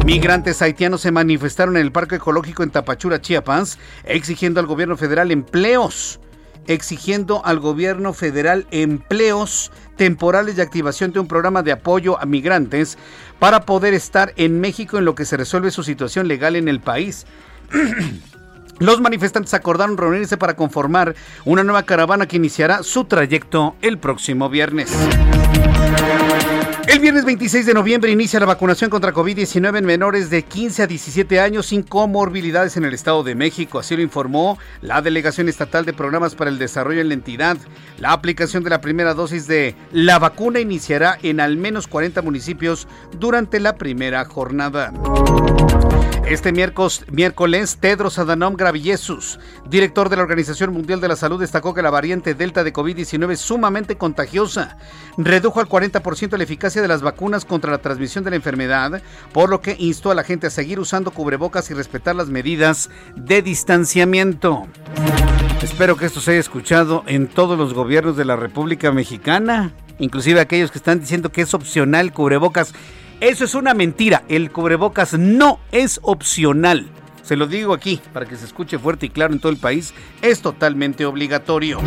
Migrantes 0.05 0.63
haitianos 0.63 1.01
se 1.01 1.13
manifestaron 1.13 1.77
en 1.77 1.83
el 1.83 1.93
Parque 1.93 2.17
Ecológico 2.17 2.63
en 2.63 2.71
Tapachura, 2.71 3.21
Chiapas, 3.21 3.79
exigiendo 4.05 4.61
al 4.61 4.67
gobierno 4.67 4.97
federal 4.97 5.31
empleos 5.31 6.21
exigiendo 6.69 7.45
al 7.45 7.61
gobierno 7.61 8.13
federal 8.13 8.67
empleos 8.71 9.71
temporales 9.97 10.57
de 10.57 10.63
activación 10.63 11.13
de 11.13 11.21
un 11.21 11.29
programa 11.29 11.63
de 11.63 11.73
apoyo 11.73 12.21
a 12.21 12.27
migrantes 12.27 12.99
para 13.39 13.61
poder 13.61 13.95
estar 13.95 14.33
en 14.37 14.61
México 14.61 14.99
en 14.99 15.05
lo 15.05 15.15
que 15.15 15.25
se 15.25 15.37
resuelve 15.37 15.71
su 15.71 15.83
situación 15.83 16.29
legal 16.29 16.57
en 16.57 16.69
el 16.69 16.81
país. 16.81 17.27
Los 18.79 19.01
manifestantes 19.01 19.55
acordaron 19.55 19.97
reunirse 19.97 20.37
para 20.37 20.55
conformar 20.55 21.15
una 21.45 21.65
nueva 21.65 21.85
caravana 21.85 22.27
que 22.27 22.37
iniciará 22.37 22.83
su 22.83 23.05
trayecto 23.05 23.75
el 23.81 23.99
próximo 23.99 24.51
viernes. 24.51 24.93
El 26.87 27.01
viernes 27.01 27.25
26 27.25 27.67
de 27.67 27.75
noviembre 27.75 28.11
inicia 28.11 28.39
la 28.39 28.47
vacunación 28.47 28.91
contra 28.91 29.13
COVID-19 29.13 29.79
en 29.79 29.85
menores 29.85 30.31
de 30.31 30.43
15 30.43 30.85
a 30.85 30.87
17 30.87 31.41
años 31.41 31.67
sin 31.67 31.83
comorbilidades 31.83 32.77
en 32.77 32.85
el 32.85 32.95
Estado 32.95 33.23
de 33.25 33.35
México. 33.35 33.79
Así 33.79 33.97
lo 33.97 34.03
informó 34.03 34.59
la 34.83 35.03
Delegación 35.03 35.49
Estatal 35.49 35.85
de 35.85 35.93
Programas 35.93 36.35
para 36.35 36.51
el 36.51 36.59
Desarrollo 36.59 37.01
en 37.01 37.09
la 37.09 37.15
entidad. 37.15 37.57
La 37.99 38.13
aplicación 38.13 38.63
de 38.63 38.71
la 38.71 38.81
primera 38.81 39.15
dosis 39.15 39.47
de 39.47 39.75
la 39.93 40.19
vacuna 40.19 40.61
iniciará 40.61 41.19
en 41.23 41.41
al 41.41 41.57
menos 41.57 41.87
40 41.87 42.23
municipios 42.23 42.87
durante 43.19 43.59
la 43.59 43.77
primera 43.77 44.25
jornada. 44.25 44.93
Este 46.29 46.51
miércoles, 46.53 47.79
Tedros 47.79 48.19
Adhanom 48.19 48.57
Ghebreyesus, 48.57 49.39
director 49.71 50.09
de 50.09 50.17
la 50.17 50.23
Organización 50.23 50.73
Mundial 50.73 51.01
de 51.01 51.07
la 51.07 51.15
Salud, 51.15 51.39
destacó 51.39 51.73
que 51.73 51.83
la 51.83 51.91
variante 51.91 52.35
Delta 52.35 52.65
de 52.65 52.73
COVID-19 52.73 53.31
es 53.31 53.41
sumamente 53.41 53.97
contagiosa. 53.97 54.77
Redujo 55.17 55.61
al 55.61 55.69
40% 55.69 56.37
la 56.37 56.43
eficacia 56.43 56.83
de 56.83 56.89
las 56.89 57.01
vacunas 57.01 57.45
contra 57.45 57.71
la 57.71 57.79
transmisión 57.79 58.25
de 58.25 58.31
la 58.31 58.37
enfermedad, 58.37 59.01
por 59.33 59.51
lo 59.51 59.61
que 59.61 59.77
instó 59.79 60.11
a 60.11 60.17
la 60.17 60.25
gente 60.25 60.49
a 60.49 60.51
seguir 60.51 60.81
usando 60.81 61.13
cubrebocas 61.13 61.71
y 61.71 61.75
respetar 61.75 62.17
las 62.17 62.29
medidas 62.29 62.91
de 63.15 63.41
distanciamiento. 63.41 64.67
Espero 65.63 65.97
que 65.97 66.07
esto 66.07 66.21
se 66.21 66.33
haya 66.33 66.41
escuchado 66.41 67.05
en 67.07 67.29
todos 67.29 67.57
los 67.57 67.73
gobiernos 67.73 68.17
de 68.17 68.25
la 68.25 68.35
República 68.35 68.91
Mexicana, 68.91 69.73
inclusive 70.01 70.41
aquellos 70.41 70.73
que 70.73 70.79
están 70.79 70.99
diciendo 70.99 71.31
que 71.31 71.43
es 71.43 71.55
opcional 71.55 72.13
cubrebocas. 72.13 72.75
Eso 73.21 73.45
es 73.45 73.55
una 73.55 73.73
mentira. 73.73 74.25
El 74.29 74.51
cubrebocas 74.51 75.15
no 75.19 75.59
es 75.73 76.01
opcional. 76.03 76.87
Se 77.23 77.35
lo 77.35 77.47
digo 77.47 77.73
aquí 77.73 78.01
para 78.13 78.27
que 78.27 78.37
se 78.37 78.45
escuche 78.45 78.79
fuerte 78.79 79.07
y 79.07 79.09
claro 79.09 79.33
en 79.33 79.41
todo 79.41 79.51
el 79.51 79.59
país. 79.59 79.95
Es 80.21 80.43
totalmente 80.43 81.07
obligatorio. 81.07 81.81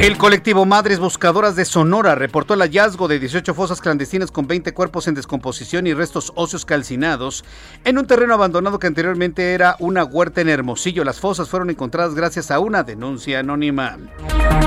El 0.00 0.16
colectivo 0.16 0.64
Madres 0.64 0.98
Buscadoras 0.98 1.56
de 1.56 1.66
Sonora 1.66 2.14
reportó 2.14 2.54
el 2.54 2.60
hallazgo 2.60 3.06
de 3.06 3.18
18 3.18 3.52
fosas 3.52 3.82
clandestinas 3.82 4.30
con 4.30 4.46
20 4.46 4.72
cuerpos 4.72 5.06
en 5.06 5.14
descomposición 5.14 5.86
y 5.86 5.92
restos 5.92 6.32
óseos 6.36 6.64
calcinados 6.64 7.44
en 7.84 7.98
un 7.98 8.06
terreno 8.06 8.32
abandonado 8.32 8.78
que 8.78 8.86
anteriormente 8.86 9.52
era 9.52 9.76
una 9.78 10.04
huerta 10.04 10.40
en 10.40 10.48
Hermosillo. 10.48 11.04
Las 11.04 11.20
fosas 11.20 11.50
fueron 11.50 11.68
encontradas 11.68 12.14
gracias 12.14 12.50
a 12.50 12.60
una 12.60 12.82
denuncia 12.82 13.40
anónima. 13.40 13.98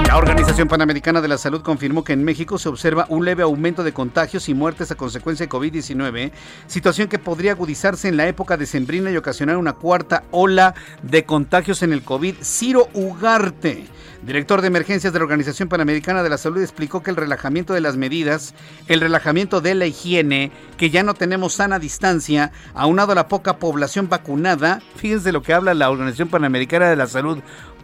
La 0.05 0.17
Organización 0.17 0.67
Panamericana 0.67 1.19
de 1.19 1.27
la 1.27 1.39
Salud 1.39 1.63
confirmó 1.63 2.03
que 2.03 2.13
en 2.13 2.23
México 2.23 2.59
se 2.59 2.69
observa 2.69 3.07
un 3.09 3.25
leve 3.25 3.41
aumento 3.41 3.83
de 3.83 3.91
contagios 3.91 4.49
y 4.49 4.53
muertes 4.53 4.91
a 4.91 4.95
consecuencia 4.95 5.47
de 5.47 5.51
COVID-19, 5.51 6.31
situación 6.67 7.07
que 7.07 7.17
podría 7.17 7.53
agudizarse 7.53 8.07
en 8.07 8.17
la 8.17 8.27
época 8.27 8.55
decembrina 8.55 9.09
y 9.09 9.17
ocasionar 9.17 9.57
una 9.57 9.73
cuarta 9.73 10.25
ola 10.29 10.75
de 11.01 11.25
contagios 11.25 11.81
en 11.81 11.91
el 11.91 12.03
COVID. 12.03 12.35
Ciro 12.43 12.87
Ugarte 12.93 13.87
director 14.25 14.61
de 14.61 14.67
emergencias 14.67 15.11
de 15.11 15.19
la 15.19 15.25
Organización 15.25 15.69
Panamericana 15.69 16.23
de 16.23 16.29
la 16.29 16.37
Salud, 16.37 16.61
explicó 16.61 17.03
que 17.03 17.11
el 17.11 17.17
relajamiento 17.17 17.73
de 17.73 17.81
las 17.81 17.97
medidas, 17.97 18.53
el 18.87 19.01
relajamiento 19.01 19.61
de 19.61 19.75
la 19.75 19.85
higiene, 19.85 20.51
que 20.77 20.89
ya 20.89 21.03
no 21.03 21.13
tenemos 21.13 21.53
sana 21.53 21.79
distancia, 21.79 22.51
aunado 22.73 23.11
a 23.11 23.15
la 23.15 23.27
poca 23.27 23.57
población 23.57 24.09
vacunada, 24.09 24.81
fíjense 24.95 25.31
lo 25.31 25.41
que 25.41 25.53
habla 25.53 25.73
la 25.73 25.89
Organización 25.89 26.29
Panamericana 26.29 26.89
de 26.89 26.95
la 26.95 27.07
Salud, 27.07 27.39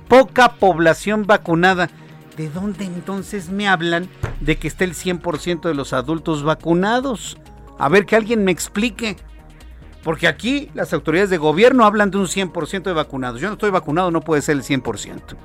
poca 0.08 0.54
población 0.56 1.26
vacunada. 1.26 1.90
¿De 2.38 2.50
dónde 2.50 2.86
entonces 2.86 3.50
me 3.50 3.68
hablan 3.68 4.08
de 4.40 4.58
que 4.58 4.70
esté 4.70 4.86
el 4.86 4.94
100% 4.94 5.62
de 5.62 5.74
los 5.74 5.92
adultos 5.92 6.44
vacunados? 6.44 7.38
A 7.78 7.90
ver 7.90 8.06
que 8.06 8.16
alguien 8.16 8.46
me 8.46 8.52
explique. 8.52 9.18
Porque 10.04 10.30
aquí 10.30 10.72
las 10.74 10.94
autoridades 10.94 11.30
de 11.30 11.38
gobierno 11.38 11.86
hablan 11.86 12.10
de 12.10 12.18
un 12.18 12.28
100% 12.28 12.84
de 12.84 12.94
vacunados. 12.94 13.42
Yo 13.42 13.48
no 13.48 13.54
estoy 13.54 13.70
vacunado, 13.70 14.10
no 14.12 14.22
puede 14.22 14.42
ser 14.42 14.56
el 14.56 14.64
100%. 14.64 15.36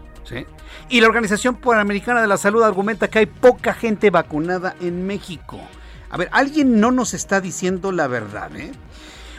Y 0.88 1.00
la 1.00 1.08
Organización 1.08 1.56
Panamericana 1.56 2.20
de 2.20 2.28
la 2.28 2.36
Salud 2.36 2.62
argumenta 2.62 3.08
que 3.08 3.20
hay 3.20 3.26
poca 3.26 3.74
gente 3.74 4.10
vacunada 4.10 4.74
en 4.80 5.06
México. 5.06 5.60
A 6.10 6.16
ver, 6.16 6.28
alguien 6.32 6.80
no 6.80 6.90
nos 6.90 7.14
está 7.14 7.40
diciendo 7.40 7.92
la 7.92 8.06
verdad, 8.06 8.54
¿eh? 8.56 8.72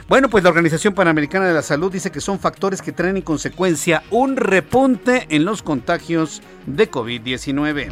Bueno, 0.07 0.29
pues 0.29 0.43
la 0.43 0.51
Organización 0.51 0.93
Panamericana 0.93 1.47
de 1.47 1.55
la 1.55 1.63
Salud 1.63 1.91
dice 1.91 2.11
que 2.11 2.21
son 2.21 2.39
factores 2.39 2.83
que 2.83 2.91
traen 2.91 3.17
en 3.17 3.23
consecuencia 3.23 4.03
un 4.11 4.37
repunte 4.37 5.25
en 5.29 5.45
los 5.45 5.63
contagios 5.63 6.43
de 6.67 6.91
COVID-19. 6.91 7.89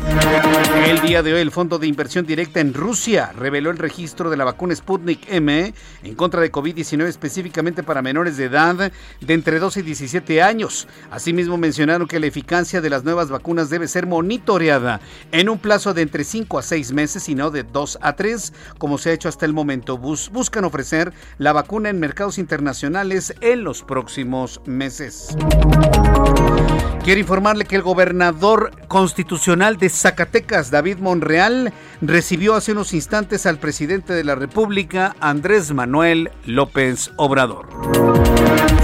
El 0.85 1.01
día 1.01 1.23
de 1.23 1.33
hoy 1.33 1.41
el 1.41 1.49
Fondo 1.49 1.79
de 1.79 1.87
Inversión 1.87 2.27
Directa 2.27 2.59
en 2.59 2.75
Rusia 2.75 3.31
reveló 3.35 3.71
el 3.71 3.79
registro 3.79 4.29
de 4.29 4.37
la 4.37 4.45
vacuna 4.45 4.75
Sputnik 4.75 5.27
M 5.27 5.73
en 6.03 6.15
contra 6.15 6.39
de 6.41 6.51
COVID-19 6.51 7.07
específicamente 7.07 7.81
para 7.81 8.03
menores 8.03 8.37
de 8.37 8.45
edad 8.45 8.91
de 9.19 9.33
entre 9.33 9.57
12 9.57 9.79
y 9.79 9.83
17 9.83 10.43
años. 10.43 10.87
Asimismo 11.09 11.57
mencionaron 11.57 12.07
que 12.07 12.19
la 12.19 12.27
eficacia 12.27 12.79
de 12.79 12.91
las 12.91 13.03
nuevas 13.03 13.31
vacunas 13.31 13.71
debe 13.71 13.87
ser 13.87 14.05
monitoreada 14.05 15.01
en 15.31 15.49
un 15.49 15.57
plazo 15.57 15.95
de 15.95 16.03
entre 16.03 16.25
5 16.25 16.59
a 16.59 16.61
6 16.61 16.93
meses 16.93 17.27
y 17.27 17.33
no 17.33 17.49
de 17.49 17.63
2 17.63 17.97
a 18.01 18.15
3 18.15 18.53
como 18.77 18.99
se 18.99 19.09
ha 19.09 19.13
hecho 19.13 19.29
hasta 19.29 19.47
el 19.47 19.53
momento. 19.53 19.97
buscan 19.97 20.63
ofrecer 20.63 21.11
la 21.39 21.53
vacuna 21.53 21.89
en 21.89 22.02
mercados 22.03 22.37
internacionales 22.37 23.33
en 23.39 23.63
los 23.63 23.81
próximos 23.81 24.59
meses. 24.65 25.37
Quiero 27.01 27.21
informarle 27.21 27.63
que 27.63 27.77
el 27.77 27.81
gobernador 27.81 28.71
constitucional 28.89 29.77
de 29.77 29.87
Zacatecas, 29.87 30.69
David 30.69 30.97
Monreal, 30.97 31.71
recibió 32.01 32.55
hace 32.55 32.73
unos 32.73 32.93
instantes 32.93 33.45
al 33.45 33.57
presidente 33.57 34.11
de 34.11 34.25
la 34.25 34.35
República, 34.35 35.15
Andrés 35.21 35.71
Manuel 35.71 36.29
López 36.45 37.11
Obrador. 37.15 37.69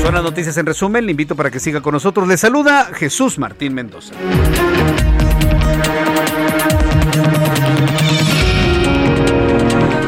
Son 0.01 0.13
las 0.13 0.23
noticias 0.23 0.55
en 0.55 0.65
resumen, 0.65 1.05
le 1.05 1.11
invito 1.11 1.35
para 1.35 1.51
que 1.51 1.59
siga 1.59 1.81
con 1.81 1.91
nosotros. 1.91 2.25
Le 2.25 2.37
saluda 2.37 2.85
Jesús 2.93 3.37
Martín 3.37 3.73
Mendoza. 3.73 4.13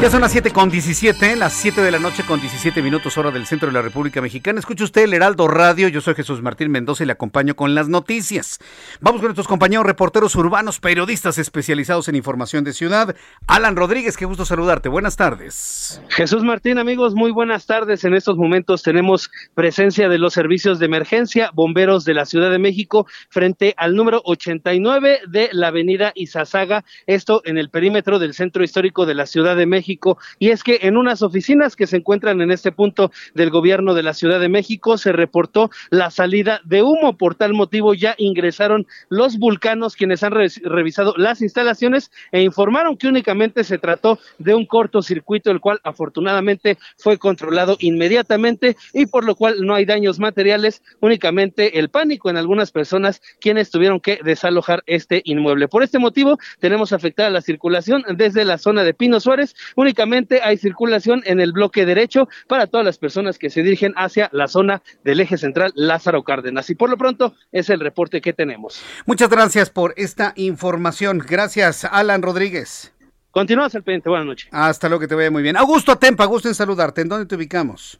Ya 0.02 0.10
son 0.10 0.20
las 0.20 0.32
7 0.32 0.50
con 0.50 0.68
17, 0.68 1.36
las 1.36 1.52
7 1.52 1.80
de 1.80 1.92
la 1.92 2.00
noche 2.00 2.24
con 2.26 2.40
17 2.40 2.82
minutos 2.82 3.16
hora 3.18 3.30
del 3.30 3.46
centro 3.46 3.68
de 3.68 3.72
la 3.72 3.82
República 3.82 4.20
Mexicana. 4.20 4.58
Escucha 4.58 4.82
usted 4.82 5.04
el 5.04 5.14
Heraldo 5.14 5.46
Radio, 5.46 5.86
yo 5.86 6.00
soy 6.00 6.16
Jesús 6.16 6.42
Martín 6.42 6.72
Mendoza 6.72 7.04
y 7.04 7.06
le 7.06 7.12
acompaño 7.12 7.54
con 7.54 7.76
las 7.76 7.88
noticias. 7.88 8.58
Vamos 9.00 9.20
con 9.20 9.28
nuestros 9.28 9.46
compañeros 9.46 9.86
reporteros 9.86 10.34
urbanos, 10.34 10.80
periodistas 10.80 11.38
especializados 11.38 12.08
en 12.08 12.16
información 12.16 12.64
de 12.64 12.72
ciudad. 12.72 13.14
Alan 13.46 13.76
Rodríguez, 13.76 14.16
qué 14.16 14.24
gusto 14.24 14.44
saludarte, 14.44 14.88
buenas 14.88 15.14
tardes. 15.16 16.02
Jesús 16.08 16.42
Martín, 16.42 16.78
amigos, 16.78 17.14
muy 17.14 17.30
buenas 17.30 17.66
tardes. 17.66 18.02
En 18.02 18.14
estos 18.14 18.36
momentos 18.36 18.82
tenemos 18.82 19.30
presencia 19.54 20.08
de 20.08 20.18
los 20.18 20.34
servicios 20.34 20.80
de 20.80 20.86
emergencia, 20.86 21.52
bomberos 21.54 22.04
de 22.04 22.14
la 22.14 22.24
Ciudad 22.24 22.50
de 22.50 22.58
México, 22.58 23.06
frente 23.30 23.72
al 23.76 23.94
número 23.94 24.20
89 24.24 25.20
de 25.28 25.48
la 25.52 25.68
avenida 25.68 26.10
Izazaga, 26.16 26.84
esto 27.06 27.40
en 27.44 27.56
el 27.56 27.70
perímetro 27.70 28.18
del 28.18 28.34
centro 28.34 28.64
histórico 28.64 29.06
de 29.06 29.14
la 29.14 29.26
Ciudad 29.26 29.54
de 29.54 29.66
México 29.66 29.91
y 30.38 30.50
es 30.50 30.62
que 30.62 30.80
en 30.82 30.96
unas 30.96 31.22
oficinas 31.22 31.76
que 31.76 31.86
se 31.86 31.96
encuentran 31.96 32.40
en 32.40 32.50
este 32.50 32.72
punto 32.72 33.10
del 33.34 33.50
gobierno 33.50 33.94
de 33.94 34.02
la 34.02 34.14
Ciudad 34.14 34.40
de 34.40 34.48
México 34.48 34.98
se 34.98 35.12
reportó 35.12 35.70
la 35.90 36.10
salida 36.10 36.60
de 36.64 36.82
humo. 36.82 37.16
Por 37.16 37.34
tal 37.34 37.52
motivo 37.54 37.94
ya 37.94 38.14
ingresaron 38.18 38.86
los 39.08 39.38
vulcanos 39.38 39.96
quienes 39.96 40.22
han 40.22 40.32
revisado 40.32 41.14
las 41.16 41.42
instalaciones 41.42 42.10
e 42.30 42.42
informaron 42.42 42.96
que 42.96 43.08
únicamente 43.08 43.64
se 43.64 43.78
trató 43.78 44.18
de 44.38 44.54
un 44.54 44.66
cortocircuito, 44.66 45.50
el 45.50 45.60
cual 45.60 45.80
afortunadamente 45.84 46.78
fue 46.98 47.18
controlado 47.18 47.76
inmediatamente 47.80 48.76
y 48.92 49.06
por 49.06 49.24
lo 49.24 49.34
cual 49.34 49.64
no 49.64 49.74
hay 49.74 49.84
daños 49.84 50.18
materiales, 50.18 50.82
únicamente 51.00 51.78
el 51.78 51.88
pánico 51.88 52.30
en 52.30 52.36
algunas 52.36 52.70
personas 52.70 53.20
quienes 53.40 53.70
tuvieron 53.70 54.00
que 54.00 54.20
desalojar 54.24 54.82
este 54.86 55.22
inmueble. 55.24 55.68
Por 55.68 55.82
este 55.82 55.98
motivo 55.98 56.38
tenemos 56.60 56.92
afectada 56.92 57.30
la 57.30 57.40
circulación 57.40 58.04
desde 58.16 58.44
la 58.44 58.58
zona 58.58 58.84
de 58.84 58.94
Pino 58.94 59.20
Suárez, 59.20 59.54
Únicamente 59.82 60.40
hay 60.44 60.58
circulación 60.58 61.22
en 61.26 61.40
el 61.40 61.50
bloque 61.50 61.84
derecho 61.84 62.28
para 62.46 62.68
todas 62.68 62.86
las 62.86 62.98
personas 62.98 63.36
que 63.36 63.50
se 63.50 63.64
dirigen 63.64 63.92
hacia 63.96 64.28
la 64.30 64.46
zona 64.46 64.80
del 65.02 65.18
eje 65.18 65.36
central 65.36 65.72
Lázaro 65.74 66.22
Cárdenas. 66.22 66.70
Y 66.70 66.76
por 66.76 66.88
lo 66.88 66.96
pronto 66.96 67.34
es 67.50 67.68
el 67.68 67.80
reporte 67.80 68.20
que 68.20 68.32
tenemos. 68.32 68.80
Muchas 69.06 69.28
gracias 69.28 69.70
por 69.70 69.92
esta 69.96 70.34
información. 70.36 71.18
Gracias, 71.18 71.84
Alan 71.84 72.22
Rodríguez. 72.22 72.94
Continuamos 73.32 73.74
al 73.74 73.82
pendiente. 73.82 74.08
Buenas 74.08 74.26
noches. 74.28 74.48
Hasta 74.52 74.88
luego, 74.88 75.00
que 75.00 75.08
te 75.08 75.16
vaya 75.16 75.32
muy 75.32 75.42
bien. 75.42 75.56
Augusto 75.56 75.90
Atempa, 75.90 76.26
gusto 76.26 76.46
en 76.46 76.54
saludarte. 76.54 77.00
¿En 77.00 77.08
dónde 77.08 77.26
te 77.26 77.34
ubicamos? 77.34 77.98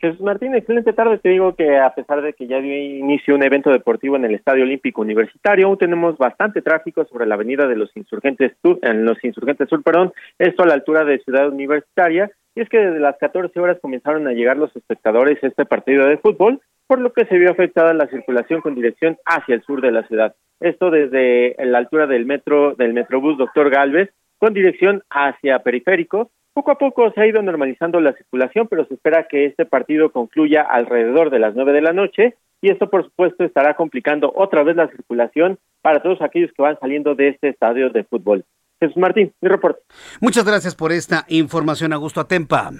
Jesús 0.00 0.20
Martín, 0.20 0.54
excelente 0.54 0.92
tarde. 0.92 1.18
Te 1.18 1.30
digo 1.30 1.56
que 1.56 1.76
a 1.76 1.92
pesar 1.92 2.22
de 2.22 2.32
que 2.32 2.46
ya 2.46 2.60
dio 2.60 2.72
inicio 2.72 3.34
un 3.34 3.42
evento 3.42 3.70
deportivo 3.70 4.14
en 4.14 4.24
el 4.24 4.34
Estadio 4.34 4.62
Olímpico 4.62 5.02
Universitario, 5.02 5.66
aún 5.66 5.76
tenemos 5.76 6.16
bastante 6.16 6.62
tráfico 6.62 7.04
sobre 7.06 7.26
la 7.26 7.34
avenida 7.34 7.66
de 7.66 7.74
los 7.74 7.94
Insurgentes 7.96 8.52
Sur, 8.62 8.78
en 8.82 9.04
los 9.04 9.22
Insurgentes 9.24 9.68
Sur, 9.68 9.82
perdón, 9.82 10.12
esto 10.38 10.62
a 10.62 10.66
la 10.66 10.74
altura 10.74 11.04
de 11.04 11.18
Ciudad 11.18 11.48
Universitaria. 11.48 12.30
Y 12.54 12.60
es 12.60 12.68
que 12.68 12.78
desde 12.78 13.00
las 13.00 13.16
14 13.18 13.58
horas 13.58 13.78
comenzaron 13.80 14.28
a 14.28 14.32
llegar 14.32 14.56
los 14.56 14.74
espectadores 14.76 15.42
a 15.42 15.48
este 15.48 15.64
partido 15.64 16.06
de 16.06 16.18
fútbol, 16.18 16.60
por 16.86 17.00
lo 17.00 17.12
que 17.12 17.26
se 17.26 17.36
vio 17.36 17.50
afectada 17.50 17.92
la 17.92 18.06
circulación 18.06 18.60
con 18.60 18.76
dirección 18.76 19.16
hacia 19.24 19.56
el 19.56 19.62
sur 19.62 19.80
de 19.80 19.92
la 19.92 20.06
ciudad. 20.06 20.34
Esto 20.60 20.90
desde 20.90 21.56
la 21.58 21.78
altura 21.78 22.06
del 22.06 22.24
metro 22.24 22.74
del 22.74 22.94
Metrobús 22.94 23.36
Doctor 23.36 23.70
Galvez 23.70 24.10
con 24.38 24.54
dirección 24.54 25.02
hacia 25.10 25.58
Periférico 25.60 26.30
poco 26.58 26.72
a 26.72 26.78
poco 26.78 27.12
se 27.12 27.20
ha 27.20 27.26
ido 27.28 27.40
normalizando 27.40 28.00
la 28.00 28.12
circulación, 28.14 28.66
pero 28.66 28.84
se 28.86 28.94
espera 28.94 29.28
que 29.28 29.46
este 29.46 29.64
partido 29.64 30.10
concluya 30.10 30.62
alrededor 30.62 31.30
de 31.30 31.38
las 31.38 31.54
nueve 31.54 31.72
de 31.72 31.82
la 31.82 31.92
noche 31.92 32.34
y 32.60 32.72
esto, 32.72 32.90
por 32.90 33.04
supuesto, 33.04 33.44
estará 33.44 33.74
complicando 33.74 34.32
otra 34.34 34.64
vez 34.64 34.74
la 34.74 34.88
circulación 34.88 35.60
para 35.82 36.02
todos 36.02 36.20
aquellos 36.20 36.50
que 36.56 36.60
van 36.60 36.76
saliendo 36.80 37.14
de 37.14 37.28
este 37.28 37.50
estadio 37.50 37.90
de 37.90 38.02
fútbol. 38.02 38.44
Jesús 38.80 38.96
Martín, 38.96 39.32
mi 39.40 39.48
reporte. 39.48 39.82
Muchas 40.20 40.44
gracias 40.44 40.74
por 40.74 40.90
esta 40.90 41.26
información, 41.28 41.92
Augusto 41.92 42.20
Atempa. 42.20 42.72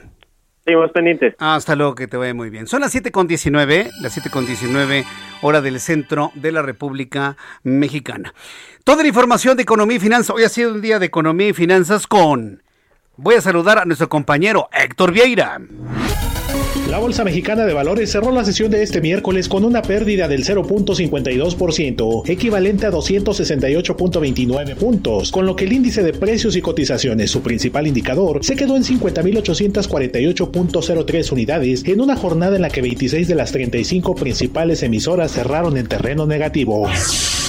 Seguimos 0.65 0.91
pendientes. 0.91 1.37
Hasta 1.39 1.77
luego, 1.77 1.95
que 1.95 2.09
te 2.09 2.17
vaya 2.17 2.35
muy 2.35 2.51
bien. 2.51 2.67
Son 2.67 2.81
las 2.81 2.91
siete 2.91 3.13
con 3.13 3.29
diecinueve, 3.29 3.91
las 4.03 4.13
siete 4.13 4.29
con 4.29 4.45
diecinueve, 4.45 5.05
hora 5.41 5.61
del 5.61 5.79
centro 5.79 6.33
de 6.35 6.51
la 6.51 6.63
República 6.63 7.37
Mexicana. 7.63 8.35
Toda 8.83 9.03
la 9.03 9.09
información 9.09 9.57
de 9.57 9.63
economía 9.63 9.99
y 9.99 10.01
finanzas. 10.01 10.35
Hoy 10.35 10.43
ha 10.43 10.49
sido 10.49 10.75
un 10.75 10.83
día 10.83 10.99
de 10.99 11.07
economía 11.07 11.51
y 11.51 11.53
finanzas 11.53 12.09
con 12.09 12.61
Voy 13.21 13.35
a 13.35 13.41
saludar 13.41 13.79
a 13.79 13.85
nuestro 13.85 14.09
compañero 14.09 14.69
Héctor 14.73 15.11
Vieira. 15.11 15.59
La 16.87 16.99
Bolsa 16.99 17.25
Mexicana 17.25 17.65
de 17.67 17.75
Valores 17.75 18.11
cerró 18.11 18.33
la 18.33 18.43
sesión 18.45 18.71
de 18.71 18.83
este 18.83 19.03
miércoles 19.03 19.49
con 19.49 19.65
una 19.65 19.83
pérdida 19.83 20.29
del 20.29 20.45
0.52%, 20.45 22.29
equivalente 22.29 22.87
a 22.87 22.91
268.29 22.91 24.77
puntos, 24.77 25.31
con 25.31 25.45
lo 25.45 25.55
que 25.55 25.65
el 25.65 25.75
índice 25.75 26.03
de 26.03 26.15
precios 26.15 26.57
y 26.57 26.63
cotizaciones, 26.63 27.31
su 27.31 27.43
principal 27.43 27.87
indicador, 27.87 28.43
se 28.43 28.57
quedó 28.57 28.77
en 28.77 28.85
50.848.03 28.85 31.33
unidades 31.33 31.85
en 31.85 32.01
una 32.01 32.17
jornada 32.17 32.57
en 32.57 32.63
la 32.63 32.71
que 32.71 32.81
26 32.81 33.29
de 33.29 33.35
las 33.35 33.53
35 33.53 34.15
principales 34.15 34.83
emisoras 34.83 35.33
cerraron 35.33 35.77
en 35.77 35.89
terreno 35.89 36.25
negativo. 36.27 36.89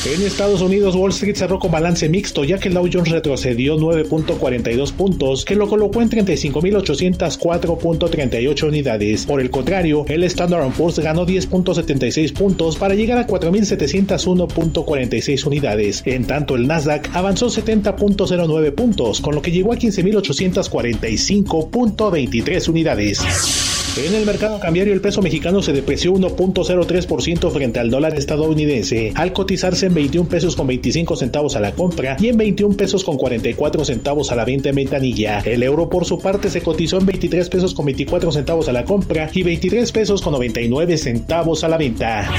En 0.05 0.21
Estados 0.25 0.61
Unidos, 0.61 0.95
Wall 0.95 1.11
Street 1.11 1.35
cerró 1.35 1.59
con 1.59 1.71
balance 1.71 2.07
mixto, 2.07 2.45
ya 2.45 2.57
que 2.57 2.69
el 2.69 2.73
Dow 2.73 2.87
Jones 2.91 3.11
retrocedió 3.11 3.77
9.42 3.77 4.93
puntos, 4.93 5.43
que 5.43 5.55
lo 5.55 5.67
colocó 5.67 6.01
en 6.01 6.09
35.804.38 6.09 8.63
unidades. 8.65 9.18
Por 9.25 9.41
el 9.41 9.49
contrario, 9.49 10.05
el 10.07 10.23
Standard 10.23 10.71
Poor's 10.73 10.99
ganó 10.99 11.25
10.76 11.25 12.31
puntos 12.33 12.75
para 12.77 12.93
llegar 12.95 13.17
a 13.17 13.27
4.701.46 13.27 15.45
unidades. 15.45 16.03
En 16.05 16.25
tanto, 16.25 16.55
el 16.55 16.67
Nasdaq 16.67 17.09
avanzó 17.13 17.47
70.09 17.47 18.73
puntos, 18.73 19.19
con 19.21 19.35
lo 19.35 19.41
que 19.41 19.51
llegó 19.51 19.73
a 19.73 19.77
15.845.23 19.77 22.69
unidades. 22.69 23.68
En 24.05 24.15
el 24.15 24.25
mercado 24.25 24.61
cambiario 24.61 24.93
el 24.93 25.01
peso 25.01 25.21
mexicano 25.21 25.61
se 25.61 25.73
depreció 25.73 26.13
1.03% 26.13 27.51
frente 27.51 27.79
al 27.79 27.89
dólar 27.89 28.15
estadounidense, 28.15 29.11
al 29.13 29.33
cotizarse 29.33 29.87
en 29.87 29.93
21 29.93 30.29
pesos 30.29 30.55
con 30.55 30.67
25 30.67 31.17
centavos 31.17 31.57
a 31.57 31.59
la 31.59 31.73
compra 31.73 32.15
y 32.17 32.29
en 32.29 32.37
21 32.37 32.77
pesos 32.77 33.03
con 33.03 33.17
44 33.17 33.83
centavos 33.83 34.31
a 34.31 34.35
la 34.35 34.45
venta 34.45 34.69
en 34.69 34.75
ventanilla. 34.75 35.39
El 35.39 35.63
euro 35.63 35.89
por 35.89 36.05
su 36.05 36.17
parte 36.17 36.49
se 36.49 36.61
cotizó 36.61 36.97
en 36.97 37.07
23 37.07 37.49
pesos 37.49 37.73
con 37.73 37.85
24 37.85 38.31
centavos 38.31 38.69
a 38.69 38.71
la 38.71 38.85
compra 38.85 39.29
y 39.33 39.43
23 39.43 39.91
pesos 39.91 40.21
con 40.21 40.31
99 40.31 40.97
centavos 40.97 41.65
a 41.65 41.67
la 41.67 41.77
venta. 41.77 42.29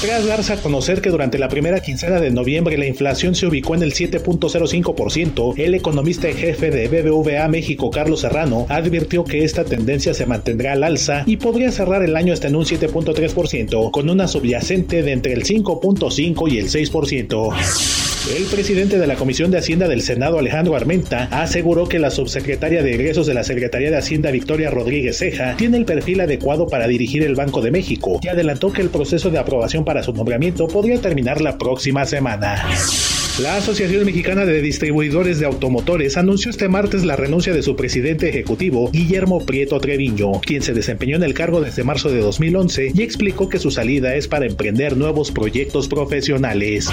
Tras 0.00 0.26
darse 0.26 0.52
a 0.52 0.62
conocer 0.62 1.00
que 1.00 1.10
durante 1.10 1.40
la 1.40 1.48
primera 1.48 1.80
quincena 1.80 2.20
de 2.20 2.30
noviembre 2.30 2.78
la 2.78 2.86
inflación 2.86 3.34
se 3.34 3.48
ubicó 3.48 3.74
en 3.74 3.82
el 3.82 3.94
7.05%, 3.94 5.54
el 5.58 5.74
economista 5.74 6.28
en 6.28 6.36
jefe 6.36 6.70
de 6.70 6.86
BBVA 6.86 7.48
México, 7.48 7.90
Carlos 7.90 8.20
Serrano, 8.20 8.66
advirtió 8.68 9.24
que 9.24 9.42
esta 9.42 9.64
tendencia 9.64 10.14
se 10.14 10.24
mantendrá 10.24 10.74
al 10.74 10.84
alza 10.84 11.24
y 11.26 11.38
podría 11.38 11.72
cerrar 11.72 12.04
el 12.04 12.14
año 12.14 12.32
hasta 12.32 12.46
en 12.46 12.54
un 12.54 12.64
7.3%, 12.64 13.90
con 13.90 14.08
una 14.08 14.28
subyacente 14.28 15.02
de 15.02 15.10
entre 15.10 15.32
el 15.32 15.42
5.5 15.42 16.52
y 16.52 16.58
el 16.58 16.68
6%. 16.68 18.07
El 18.36 18.44
presidente 18.44 18.98
de 18.98 19.06
la 19.06 19.16
Comisión 19.16 19.50
de 19.50 19.56
Hacienda 19.56 19.88
del 19.88 20.02
Senado, 20.02 20.38
Alejandro 20.38 20.76
Armenta, 20.76 21.28
aseguró 21.30 21.88
que 21.88 21.98
la 21.98 22.10
subsecretaria 22.10 22.82
de 22.82 22.94
egresos 22.94 23.26
de 23.26 23.32
la 23.32 23.42
Secretaría 23.42 23.90
de 23.90 23.96
Hacienda, 23.96 24.30
Victoria 24.30 24.70
Rodríguez 24.70 25.16
Ceja, 25.16 25.56
tiene 25.56 25.78
el 25.78 25.86
perfil 25.86 26.20
adecuado 26.20 26.66
para 26.66 26.86
dirigir 26.86 27.22
el 27.22 27.34
Banco 27.34 27.62
de 27.62 27.70
México 27.70 28.20
y 28.22 28.28
adelantó 28.28 28.70
que 28.70 28.82
el 28.82 28.90
proceso 28.90 29.30
de 29.30 29.38
aprobación 29.38 29.84
para 29.84 30.02
su 30.02 30.12
nombramiento 30.12 30.68
podría 30.68 31.00
terminar 31.00 31.40
la 31.40 31.56
próxima 31.56 32.04
semana. 32.04 32.66
La 33.40 33.56
Asociación 33.56 34.04
Mexicana 34.04 34.44
de 34.44 34.60
Distribuidores 34.60 35.38
de 35.38 35.46
Automotores 35.46 36.16
anunció 36.16 36.50
este 36.50 36.68
martes 36.68 37.04
la 37.04 37.16
renuncia 37.16 37.54
de 37.54 37.62
su 37.62 37.76
presidente 37.76 38.28
ejecutivo, 38.28 38.90
Guillermo 38.90 39.46
Prieto 39.46 39.80
Treviño, 39.80 40.32
quien 40.40 40.60
se 40.60 40.74
desempeñó 40.74 41.16
en 41.16 41.22
el 41.22 41.34
cargo 41.34 41.60
desde 41.62 41.84
marzo 41.84 42.10
de 42.10 42.18
2011 42.18 42.92
y 42.94 43.02
explicó 43.02 43.48
que 43.48 43.58
su 43.58 43.70
salida 43.70 44.16
es 44.16 44.28
para 44.28 44.46
emprender 44.46 44.96
nuevos 44.96 45.30
proyectos 45.30 45.88
profesionales. 45.88 46.90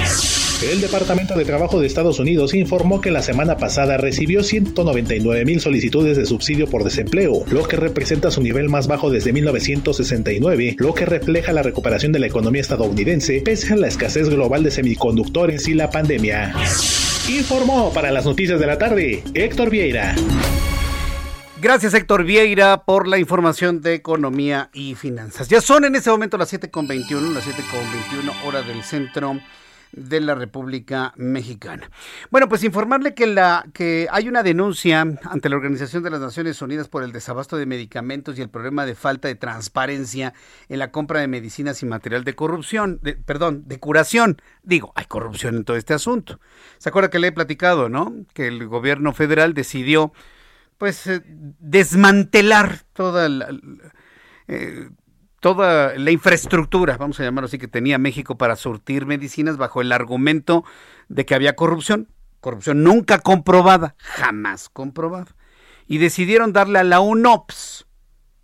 El 0.64 0.80
Departamento 0.80 1.38
de 1.38 1.44
Trabajo 1.44 1.82
de 1.82 1.88
Estados 1.88 2.18
Unidos 2.18 2.54
informó 2.54 3.02
que 3.02 3.12
la 3.12 3.22
semana 3.22 3.58
pasada 3.58 3.98
recibió 3.98 4.42
199 4.42 5.44
mil 5.44 5.60
solicitudes 5.60 6.16
de 6.16 6.26
subsidio 6.26 6.68
por 6.68 6.86
desempleo, 6.86 7.44
lo 7.52 7.68
que 7.68 7.76
representa 7.76 8.32
su 8.32 8.42
nivel 8.42 8.70
más 8.70 8.88
bajo 8.88 9.10
desde 9.10 9.34
1969, 9.34 10.78
lo 10.80 10.94
que 10.94 11.06
refleja 11.06 11.52
la 11.52 11.62
recuperación 11.62 12.14
de 12.14 12.20
la 12.20 12.28
economía 12.28 12.62
estadounidense 12.62 13.42
pese 13.42 13.74
a 13.74 13.76
la 13.76 13.88
escasez 13.88 14.30
global 14.30 14.64
de 14.64 14.72
semiconductores 14.72 15.68
y 15.68 15.74
la 15.74 15.90
pandemia. 15.90 16.56
Informó 17.28 17.92
para 17.94 18.12
las 18.12 18.26
noticias 18.26 18.60
de 18.60 18.68
la 18.68 18.78
tarde 18.78 19.24
Héctor 19.34 19.70
Vieira. 19.70 20.16
Gracias 21.62 21.94
Héctor 21.94 22.24
Vieira 22.24 22.86
por 22.86 23.10
la 23.10 23.18
información 23.18 23.82
de 23.82 23.94
economía 23.94 24.70
y 24.72 24.96
finanzas. 24.96 25.50
Ya 25.50 25.60
son 25.60 25.84
en 25.84 25.96
ese 25.96 26.10
momento 26.12 26.38
las 26.38 26.54
7.21, 26.54 27.34
las 27.34 27.46
7.21 27.46 28.48
hora 28.48 28.62
del 28.62 28.84
centro 28.84 29.38
de 29.96 30.20
la 30.20 30.36
República 30.36 31.14
Mexicana. 31.16 31.90
Bueno, 32.30 32.50
pues 32.50 32.64
informarle 32.64 33.14
que, 33.14 33.28
la, 33.28 33.66
que 33.74 34.08
hay 34.12 34.28
una 34.28 34.44
denuncia 34.44 35.02
ante 35.02 35.50
la 35.50 35.56
Organización 35.56 36.04
de 36.04 36.10
las 36.10 36.20
Naciones 36.20 36.62
Unidas 36.62 36.90
por 36.90 37.04
el 37.04 37.14
desabasto 37.14 37.56
de 37.58 37.66
medicamentos 37.66 38.38
y 38.38 38.42
el 38.42 38.50
problema 38.50 38.86
de 38.86 38.96
falta 38.96 39.28
de 39.28 39.36
transparencia 39.36 40.34
en 40.68 40.80
la 40.80 40.92
compra 40.92 41.22
de 41.22 41.28
medicinas 41.28 41.82
y 41.82 41.86
material 41.86 42.26
de 42.26 42.36
corrupción, 42.36 43.00
perdón, 43.26 43.64
de 43.68 43.80
curación. 43.80 44.42
Digo, 44.64 44.92
hay 44.96 45.06
corrupción 45.06 45.56
en 45.56 45.64
todo 45.64 45.78
este 45.78 45.94
asunto. 45.94 46.40
¿Se 46.78 46.90
acuerda 46.90 47.10
que 47.10 47.20
le 47.20 47.28
he 47.28 47.32
platicado, 47.32 47.88
no? 47.88 48.14
Que 48.34 48.48
el 48.48 48.68
gobierno 48.68 49.14
federal 49.14 49.54
decidió, 49.54 50.12
pues, 50.78 51.08
eh, 51.08 51.22
desmantelar 51.26 52.82
toda 52.94 53.30
la... 53.30 53.48
Eh, 54.48 54.90
toda 55.46 55.96
la 55.96 56.10
infraestructura, 56.10 56.98
vamos 56.98 57.20
a 57.20 57.24
llamarlo 57.24 57.46
así, 57.46 57.60
que 57.60 57.68
tenía 57.68 58.00
México 58.00 58.36
para 58.36 58.56
surtir 58.56 59.06
medicinas 59.06 59.58
bajo 59.58 59.80
el 59.80 59.92
argumento 59.92 60.66
de 61.08 61.24
que 61.24 61.36
había 61.36 61.56
corrupción, 61.56 62.10
corrupción 62.42 62.82
nunca 62.82 63.20
comprobada, 63.20 63.94
jamás 64.00 64.70
comprobada. 64.70 65.36
Y 65.86 66.00
decidieron 66.00 66.52
darle 66.52 66.80
a 66.80 66.84
la 66.84 67.00
UNOPS 67.00 67.86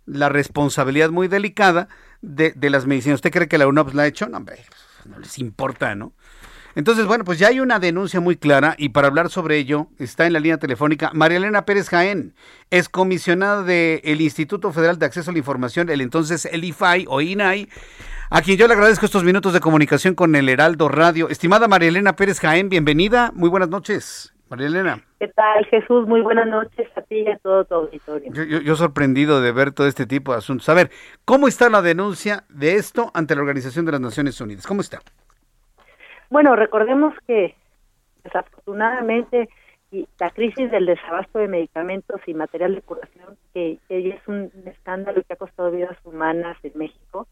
la 0.06 0.28
responsabilidad 0.28 1.10
muy 1.10 1.26
delicada 1.26 1.88
de, 2.20 2.54
las 2.70 2.86
medicinas. 2.86 3.16
¿Usted 3.16 3.32
cree 3.32 3.48
que 3.48 3.58
la 3.58 3.66
UNOPS 3.66 3.94
la 3.94 4.04
ha 4.04 4.06
hecho? 4.06 4.28
No, 4.28 4.36
hombre, 4.36 4.64
no 5.04 5.18
les 5.18 5.40
importa, 5.40 5.96
¿no? 5.96 6.12
Entonces, 6.74 7.06
bueno, 7.06 7.24
pues 7.24 7.38
ya 7.38 7.48
hay 7.48 7.60
una 7.60 7.78
denuncia 7.78 8.20
muy 8.20 8.36
clara 8.36 8.74
y 8.78 8.90
para 8.90 9.08
hablar 9.08 9.28
sobre 9.28 9.58
ello 9.58 9.88
está 9.98 10.26
en 10.26 10.32
la 10.32 10.40
línea 10.40 10.58
telefónica 10.58 11.10
María 11.12 11.36
Elena 11.36 11.66
Pérez 11.66 11.88
Jaén, 11.88 12.34
es 12.70 12.88
comisionada 12.88 13.62
del 13.62 14.20
Instituto 14.20 14.72
Federal 14.72 14.98
de 14.98 15.06
Acceso 15.06 15.30
a 15.30 15.32
la 15.32 15.38
Información, 15.38 15.90
el 15.90 16.00
entonces 16.00 16.46
el 16.46 16.64
IFAI 16.64 17.06
o 17.08 17.20
INAI, 17.20 17.68
a 18.30 18.40
quien 18.40 18.56
yo 18.56 18.66
le 18.66 18.74
agradezco 18.74 19.04
estos 19.04 19.24
minutos 19.24 19.52
de 19.52 19.60
comunicación 19.60 20.14
con 20.14 20.34
el 20.34 20.48
Heraldo 20.48 20.88
Radio. 20.88 21.28
Estimada 21.28 21.68
María 21.68 21.90
Elena 21.90 22.16
Pérez 22.16 22.40
Jaén, 22.40 22.70
bienvenida, 22.70 23.30
muy 23.34 23.50
buenas 23.50 23.68
noches. 23.68 24.32
María 24.48 24.66
Elena. 24.66 25.00
¿Qué 25.18 25.28
tal, 25.28 25.64
Jesús? 25.64 26.06
Muy 26.06 26.20
buenas 26.20 26.46
noches 26.46 26.86
a 26.94 27.00
ti 27.00 27.20
y 27.20 27.28
a 27.28 27.38
todo 27.38 27.64
tu 27.64 27.74
auditorio. 27.74 28.30
Yo, 28.34 28.42
yo, 28.42 28.60
yo, 28.60 28.76
sorprendido 28.76 29.40
de 29.40 29.50
ver 29.50 29.72
todo 29.72 29.86
este 29.86 30.04
tipo 30.04 30.32
de 30.32 30.38
asuntos. 30.38 30.68
A 30.68 30.74
ver, 30.74 30.90
¿cómo 31.24 31.48
está 31.48 31.70
la 31.70 31.80
denuncia 31.80 32.44
de 32.50 32.74
esto 32.74 33.10
ante 33.14 33.34
la 33.34 33.40
Organización 33.40 33.86
de 33.86 33.92
las 33.92 34.02
Naciones 34.02 34.38
Unidas? 34.42 34.66
¿Cómo 34.66 34.82
está? 34.82 35.00
Bueno, 36.32 36.56
recordemos 36.56 37.12
que 37.26 37.54
desafortunadamente 38.24 39.50
la 40.18 40.30
crisis 40.30 40.70
del 40.70 40.86
desabasto 40.86 41.38
de 41.38 41.46
medicamentos 41.46 42.22
y 42.26 42.32
material 42.32 42.74
de 42.74 42.80
curación, 42.80 43.36
que, 43.52 43.76
que 43.86 44.08
es 44.08 44.26
un 44.26 44.50
escándalo 44.64 45.22
que 45.24 45.34
ha 45.34 45.36
costado 45.36 45.70
vidas 45.70 45.98
humanas 46.04 46.56
en 46.62 46.72
México, 46.76 47.28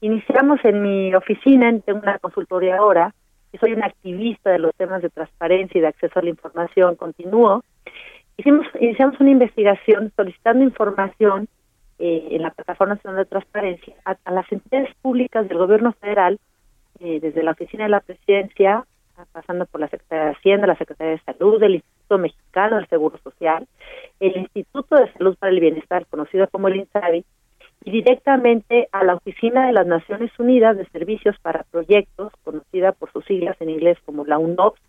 iniciamos 0.00 0.58
en 0.64 0.82
mi 0.82 1.14
oficina, 1.14 1.72
tengo 1.78 2.00
una 2.00 2.18
consultoría 2.18 2.78
ahora, 2.78 3.14
y 3.52 3.58
soy 3.58 3.72
una 3.72 3.86
activista 3.86 4.50
de 4.50 4.58
los 4.58 4.74
temas 4.74 5.00
de 5.00 5.10
transparencia 5.10 5.78
y 5.78 5.82
de 5.82 5.86
acceso 5.86 6.18
a 6.18 6.22
la 6.22 6.30
información, 6.30 6.96
continúo. 6.96 7.62
Hicimos, 8.36 8.66
iniciamos 8.80 9.20
una 9.20 9.30
investigación 9.30 10.12
solicitando 10.16 10.64
información 10.64 11.46
eh, 12.00 12.26
en 12.32 12.42
la 12.42 12.50
Plataforma 12.50 12.94
Nacional 12.94 13.18
de 13.18 13.30
Transparencia 13.30 13.94
a, 14.04 14.16
a 14.24 14.32
las 14.32 14.50
entidades 14.50 14.92
públicas 15.02 15.48
del 15.48 15.58
gobierno 15.58 15.92
federal 15.92 16.40
eh, 17.00 17.18
desde 17.20 17.42
la 17.42 17.52
oficina 17.52 17.84
de 17.84 17.90
la 17.90 18.00
presidencia, 18.00 18.84
pasando 19.32 19.66
por 19.66 19.80
la 19.80 19.88
Secretaría 19.88 20.26
de 20.26 20.30
Hacienda, 20.32 20.66
la 20.66 20.76
Secretaría 20.76 21.12
de 21.12 21.34
Salud, 21.34 21.62
el 21.62 21.74
Instituto 21.76 22.18
Mexicano 22.18 22.76
del 22.76 22.88
Seguro 22.88 23.18
Social, 23.18 23.66
el 24.18 24.36
Instituto 24.36 24.96
de 24.96 25.12
Salud 25.12 25.36
para 25.38 25.52
el 25.52 25.60
Bienestar, 25.60 26.06
conocido 26.06 26.48
como 26.48 26.68
el 26.68 26.76
INSABI, 26.76 27.24
y 27.84 27.90
directamente 27.90 28.88
a 28.92 29.04
la 29.04 29.14
Oficina 29.14 29.66
de 29.66 29.72
las 29.72 29.86
Naciones 29.86 30.30
Unidas 30.38 30.76
de 30.76 30.86
Servicios 30.90 31.36
para 31.40 31.64
Proyectos, 31.70 32.32
conocida 32.44 32.92
por 32.92 33.10
sus 33.12 33.24
siglas 33.24 33.56
en 33.60 33.70
inglés 33.70 33.98
como 34.04 34.24
la 34.24 34.38
UNOPS, 34.38 34.80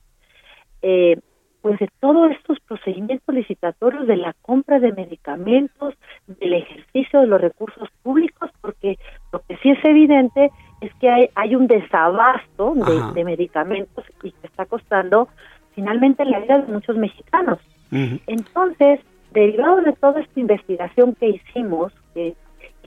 eh, 0.81 1.17
pues 1.61 1.79
de 1.79 1.89
todos 1.99 2.31
estos 2.31 2.59
procedimientos 2.61 3.33
licitatorios 3.33 4.07
de 4.07 4.17
la 4.17 4.33
compra 4.41 4.79
de 4.79 4.91
medicamentos, 4.91 5.93
del 6.27 6.53
ejercicio 6.55 7.21
de 7.21 7.27
los 7.27 7.39
recursos 7.39 7.87
públicos, 8.01 8.49
porque 8.61 8.97
lo 9.31 9.39
que 9.43 9.57
sí 9.57 9.69
es 9.69 9.85
evidente 9.85 10.49
es 10.81 10.93
que 10.95 11.09
hay, 11.09 11.29
hay 11.35 11.55
un 11.55 11.67
desabasto 11.67 12.73
de, 12.75 13.13
de, 13.13 13.23
medicamentos 13.23 14.03
y 14.23 14.31
que 14.31 14.47
está 14.47 14.65
costando 14.65 15.29
finalmente 15.75 16.25
la 16.25 16.39
vida 16.39 16.59
de 16.59 16.73
muchos 16.73 16.97
mexicanos. 16.97 17.59
Uh 17.91 17.95
-huh. 17.95 18.21
Entonces, 18.27 18.99
derivado 19.31 19.81
de 19.81 19.93
toda 19.93 20.19
esta 20.19 20.39
investigación 20.39 21.15
que 21.15 21.29
hicimos, 21.29 21.93
que, 22.13 22.35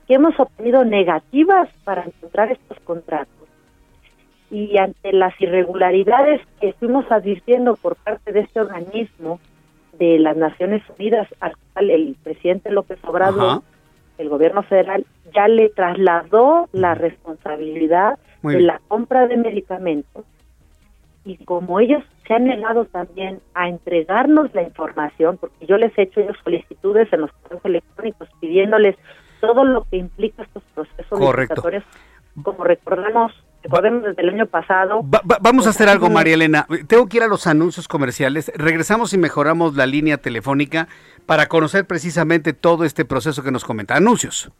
que 0.06 0.14
hemos 0.14 0.38
obtenido 0.38 0.84
negativas 0.84 1.68
para 1.84 2.04
encontrar 2.04 2.52
estos 2.52 2.78
contratos, 2.80 3.48
y 4.50 4.76
ante 4.78 5.12
las 5.12 5.34
irregularidades 5.40 6.40
que 6.60 6.74
fuimos 6.74 7.10
advirtiendo 7.10 7.76
por 7.76 7.96
parte 7.96 8.32
de 8.32 8.40
este 8.40 8.60
organismo 8.60 9.40
de 9.98 10.18
las 10.18 10.36
Naciones 10.36 10.82
Unidas, 10.96 11.28
al 11.40 11.54
cual 11.72 11.90
el 11.90 12.16
presidente 12.22 12.70
López 12.70 12.98
Obrador, 13.04 13.50
Ajá. 13.50 13.62
El 14.18 14.28
gobierno 14.28 14.62
federal, 14.62 15.04
ya 15.34 15.48
le 15.48 15.68
trasladó 15.70 16.68
la 16.72 16.94
responsabilidad 16.94 18.18
de 18.42 18.60
la 18.60 18.80
compra 18.88 19.26
de 19.26 19.36
medicamentos 19.36 20.24
y 21.24 21.38
como 21.44 21.80
ellos 21.80 22.02
se 22.26 22.34
han 22.34 22.44
negado 22.44 22.84
también 22.84 23.40
a 23.54 23.68
entregarnos 23.68 24.54
la 24.54 24.62
información, 24.62 25.38
porque 25.38 25.66
yo 25.66 25.78
les 25.78 25.96
he 25.98 26.02
hecho 26.02 26.20
ellos 26.20 26.36
solicitudes 26.44 27.10
en 27.12 27.22
los 27.22 27.32
correos 27.32 27.64
electrónicos 27.64 28.28
pidiéndoles 28.40 28.96
todo 29.40 29.64
lo 29.64 29.84
que 29.84 29.96
implica 29.96 30.42
estos 30.42 30.62
procesos 30.74 31.20
licitatorios, 31.20 31.84
como 32.42 32.64
recordamos 32.64 33.32
recordemos 33.64 34.04
desde 34.04 34.22
el 34.22 34.28
año 34.28 34.46
pasado. 34.46 35.02
Va, 35.02 35.20
va, 35.28 35.38
vamos 35.40 35.66
a 35.66 35.70
hacer 35.70 35.88
algo, 35.88 36.10
María 36.10 36.34
Elena. 36.34 36.66
Tengo 36.86 37.08
que 37.08 37.16
ir 37.16 37.22
a 37.22 37.28
los 37.28 37.46
anuncios 37.46 37.88
comerciales. 37.88 38.52
Regresamos 38.54 39.12
y 39.12 39.18
mejoramos 39.18 39.74
la 39.74 39.86
línea 39.86 40.18
telefónica 40.18 40.88
para 41.26 41.46
conocer 41.46 41.86
precisamente 41.86 42.52
todo 42.52 42.84
este 42.84 43.04
proceso 43.04 43.42
que 43.42 43.50
nos 43.50 43.64
comenta. 43.64 43.96
Anuncios. 43.96 44.50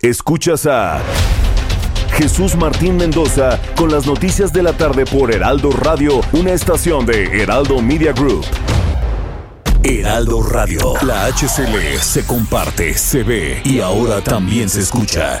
Escuchas 0.00 0.66
a 0.66 1.00
Jesús 2.12 2.56
Martín 2.56 2.96
Mendoza 2.96 3.58
con 3.76 3.90
las 3.90 4.06
noticias 4.06 4.52
de 4.52 4.62
la 4.62 4.72
tarde 4.72 5.04
por 5.04 5.32
Heraldo 5.32 5.70
Radio, 5.70 6.20
una 6.32 6.52
estación 6.52 7.06
de 7.06 7.42
Heraldo 7.42 7.82
Media 7.82 8.12
Group. 8.12 8.44
Heraldo 9.82 10.42
Radio, 10.42 10.94
la 11.02 11.26
HCL 11.26 11.98
se 11.98 12.26
comparte, 12.26 12.94
se 12.94 13.22
ve 13.22 13.60
y 13.64 13.80
ahora 13.80 14.22
también 14.22 14.68
se 14.68 14.80
escucha. 14.80 15.40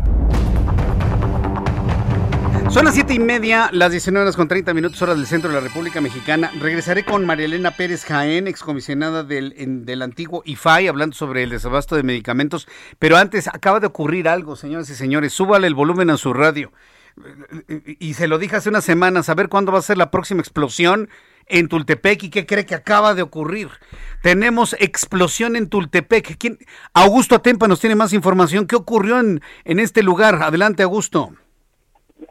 Son 2.71 2.85
las 2.85 2.95
siete 2.95 3.13
y 3.13 3.19
media, 3.19 3.69
las 3.73 3.91
19 3.91 4.23
horas 4.23 4.37
con 4.37 4.47
30 4.47 4.73
minutos, 4.73 5.01
horas 5.01 5.17
del 5.17 5.27
centro 5.27 5.49
de 5.49 5.55
la 5.55 5.61
República 5.61 5.99
Mexicana. 5.99 6.49
Regresaré 6.57 7.03
con 7.03 7.25
María 7.25 7.45
Elena 7.45 7.71
Pérez 7.71 8.05
Jaén, 8.05 8.47
excomisionada 8.47 9.25
del, 9.25 9.53
del 9.85 10.01
antiguo 10.01 10.41
IFAI, 10.45 10.87
hablando 10.87 11.13
sobre 11.13 11.43
el 11.43 11.49
desabasto 11.49 11.97
de 11.97 12.03
medicamentos. 12.03 12.69
Pero 12.97 13.17
antes, 13.17 13.49
acaba 13.49 13.81
de 13.81 13.87
ocurrir 13.87 14.29
algo, 14.29 14.55
señoras 14.55 14.89
y 14.89 14.95
señores. 14.95 15.33
Súbale 15.33 15.67
el 15.67 15.75
volumen 15.75 16.09
a 16.11 16.17
su 16.17 16.31
radio. 16.33 16.71
Y 17.99 18.13
se 18.13 18.29
lo 18.29 18.39
dije 18.39 18.55
hace 18.55 18.69
unas 18.69 18.85
semanas, 18.85 19.27
a 19.27 19.35
ver 19.35 19.49
cuándo 19.49 19.73
va 19.73 19.79
a 19.79 19.83
ser 19.83 19.97
la 19.97 20.09
próxima 20.09 20.39
explosión 20.39 21.09
en 21.47 21.67
Tultepec. 21.67 22.23
¿Y 22.23 22.29
qué 22.29 22.45
cree 22.45 22.65
que 22.65 22.75
acaba 22.75 23.13
de 23.15 23.21
ocurrir? 23.21 23.67
Tenemos 24.21 24.77
explosión 24.79 25.57
en 25.57 25.67
Tultepec. 25.67 26.37
¿Quién? 26.37 26.57
Augusto 26.93 27.35
Atempa 27.35 27.67
nos 27.67 27.81
tiene 27.81 27.97
más 27.97 28.13
información. 28.13 28.65
¿Qué 28.65 28.77
ocurrió 28.77 29.19
en, 29.19 29.41
en 29.65 29.81
este 29.81 30.03
lugar? 30.03 30.41
Adelante, 30.41 30.83
Augusto. 30.83 31.33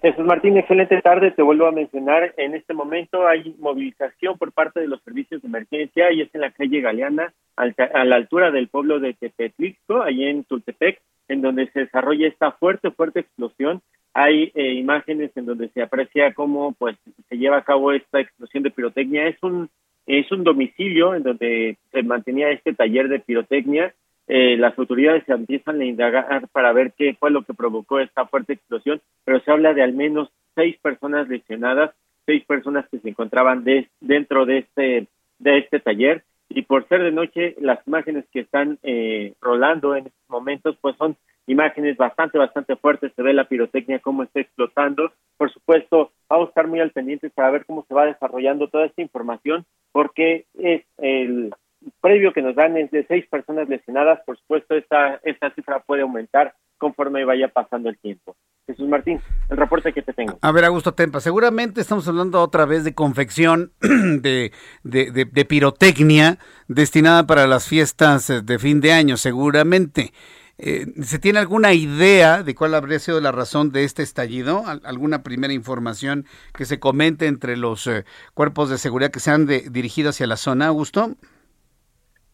Jesús 0.03 0.25
Martín, 0.25 0.57
excelente 0.57 1.01
tarde. 1.03 1.33
Te 1.33 1.43
vuelvo 1.43 1.67
a 1.67 1.73
mencionar. 1.73 2.33
En 2.37 2.55
este 2.55 2.75
momento 2.75 3.27
hay 3.27 3.55
movilización 3.59 4.39
por 4.39 4.53
parte 4.53 4.81
de 4.81 4.89
los 4.89 5.03
servicios 5.03 5.43
de 5.43 5.49
emergencia 5.49 6.13
y 6.13 6.23
es 6.23 6.35
en 6.35 6.43
la 6.43 6.53
calle 6.53 6.81
Galeana, 6.81 7.33
a 7.57 8.05
la 8.05 8.17
altura 8.17 8.51
del 8.51 8.69
pueblo 8.69 9.01
de 9.01 9.15
Tepetlixco, 9.15 10.03
ahí 10.03 10.25
en 10.25 10.45
Tultepec, 10.45 11.01
en 11.29 11.43
donde 11.43 11.69
se 11.73 11.81
desarrolla 11.81 12.29
esta 12.29 12.53
fuerte, 12.53 12.91
fuerte 12.91 13.21
explosión. 13.21 13.83
Hay 14.15 14.51
eh, 14.55 14.73
imágenes 14.75 15.31
en 15.37 15.47
donde 15.47 15.69
se 15.69 15.83
aprecia 15.83 16.33
cómo 16.35 16.73
pues 16.73 16.97
se 17.29 17.37
lleva 17.37 17.59
a 17.59 17.65
cabo 17.65 17.93
esta 17.93 18.21
explosión 18.21 18.63
de 18.63 18.71
pirotecnia. 18.71 19.27
Es 19.27 19.43
un 19.43 19.69
es 20.07 20.31
un 20.33 20.43
domicilio 20.43 21.15
en 21.15 21.23
donde 21.23 21.77
se 21.93 22.03
mantenía 22.03 22.51
este 22.51 22.73
taller 22.75 23.09
de 23.09 23.21
pirotecnia 23.21 23.95
eh, 24.33 24.57
las 24.57 24.79
autoridades 24.79 25.25
se 25.27 25.33
empiezan 25.33 25.81
a 25.81 25.85
indagar 25.85 26.47
para 26.53 26.73
ver 26.73 26.93
qué 26.97 27.17
fue 27.19 27.33
lo 27.33 27.43
que 27.43 27.53
provocó 27.53 27.99
esta 27.99 28.27
fuerte 28.27 28.53
explosión, 28.53 29.01
pero 29.25 29.41
se 29.41 29.51
habla 29.51 29.75
de 29.75 29.83
al 29.83 29.93
menos 29.93 30.31
seis 30.55 30.79
personas 30.81 31.29
lesionadas, 31.29 31.91
seis 32.27 32.45
personas 32.45 32.89
que 32.89 33.01
se 33.01 33.09
encontraban 33.09 33.65
dentro 34.01 34.47
de 34.47 34.59
este 34.59 35.09
de 35.41 35.59
este 35.59 35.81
taller. 35.81 36.23
Y 36.49 36.63
por 36.63 36.87
ser 36.87 37.03
de 37.03 37.11
noche 37.11 37.57
las 37.61 37.85
imágenes 37.89 38.25
que 38.33 38.41
están 38.41 38.79
eh, 38.85 39.35
rolando 39.41 39.97
en 39.97 40.07
estos 40.07 40.29
momentos 40.29 40.77
pues 40.81 40.95
son 40.97 41.17
imágenes 41.49 41.97
bastante 41.97 42.39
bastante 42.39 42.77
fuertes. 42.77 43.11
Se 43.17 43.23
ve 43.23 43.35
la 43.35 43.49
pirotecnia 43.49 43.99
cómo 43.99 44.23
está 44.23 44.39
explotando. 44.39 45.13
Por 45.39 45.53
supuesto 45.53 46.13
vamos 46.29 46.47
a 46.47 46.51
estar 46.51 46.69
muy 46.69 46.79
al 46.79 46.93
pendiente 46.93 47.31
para 47.31 47.51
ver 47.51 47.67
cómo 47.67 47.85
se 47.89 47.95
va 47.95 48.07
desarrollando 48.07 48.69
toda 48.69 48.87
esta 48.87 49.03
información 49.03 49.67
porque 49.91 50.45
es 50.55 50.85
el 50.99 51.53
previo 52.01 52.33
que 52.33 52.43
nos 52.43 52.55
dan 52.55 52.77
es 52.77 52.91
de 52.91 53.07
seis 53.07 53.27
personas 53.29 53.69
lesionadas. 53.69 54.21
Por 54.25 54.39
supuesto, 54.39 54.75
esta, 54.75 55.21
esta 55.25 55.51
cifra 55.55 55.81
puede 55.81 56.03
aumentar 56.03 56.55
conforme 56.79 57.25
vaya 57.25 57.49
pasando 57.49 57.91
el 57.91 57.99
tiempo. 57.99 58.37
Jesús 58.67 58.89
Martín, 58.89 59.21
el 59.51 59.57
reporte 59.57 59.93
que 59.93 60.03
te 60.03 60.13
tengo. 60.13 60.39
A 60.41 60.53
ver, 60.53 60.65
Augusto 60.65 60.95
Tempa, 60.95 61.21
seguramente 61.21 61.81
estamos 61.81 62.09
hablando 62.09 62.41
otra 62.41 62.65
vez 62.65 62.85
de 62.85 62.95
confección 62.95 63.73
de, 63.81 64.53
de, 64.83 65.45
pirotecnia 65.45 66.39
destinada 66.69 67.27
para 67.27 67.47
las 67.47 67.69
fiestas 67.69 68.47
de 68.47 68.59
fin 68.59 68.81
de 68.81 68.93
año, 68.93 69.17
seguramente. 69.17 70.13
Eh, 70.57 70.87
¿Se 71.03 71.19
tiene 71.19 71.39
alguna 71.39 71.73
idea 71.73 72.43
de 72.43 72.55
cuál 72.55 72.75
habría 72.75 72.99
sido 72.99 73.21
la 73.21 73.33
razón 73.33 73.73
de 73.73 73.85
este 73.85 74.03
estallido? 74.03 74.65
¿Alguna 74.85 75.23
primera 75.23 75.53
información 75.53 76.27
que 76.55 76.65
se 76.65 76.79
comente 76.79 77.27
entre 77.27 77.57
los 77.57 77.87
eh, 77.87 78.05
cuerpos 78.35 78.71
de 78.71 78.79
seguridad 78.79 79.11
que 79.11 79.21
se 79.21 79.31
han 79.31 79.47
dirigido 79.47 80.11
hacia 80.11 80.27
la 80.27 80.37
zona, 80.37 80.69
Augusto? 80.69 81.17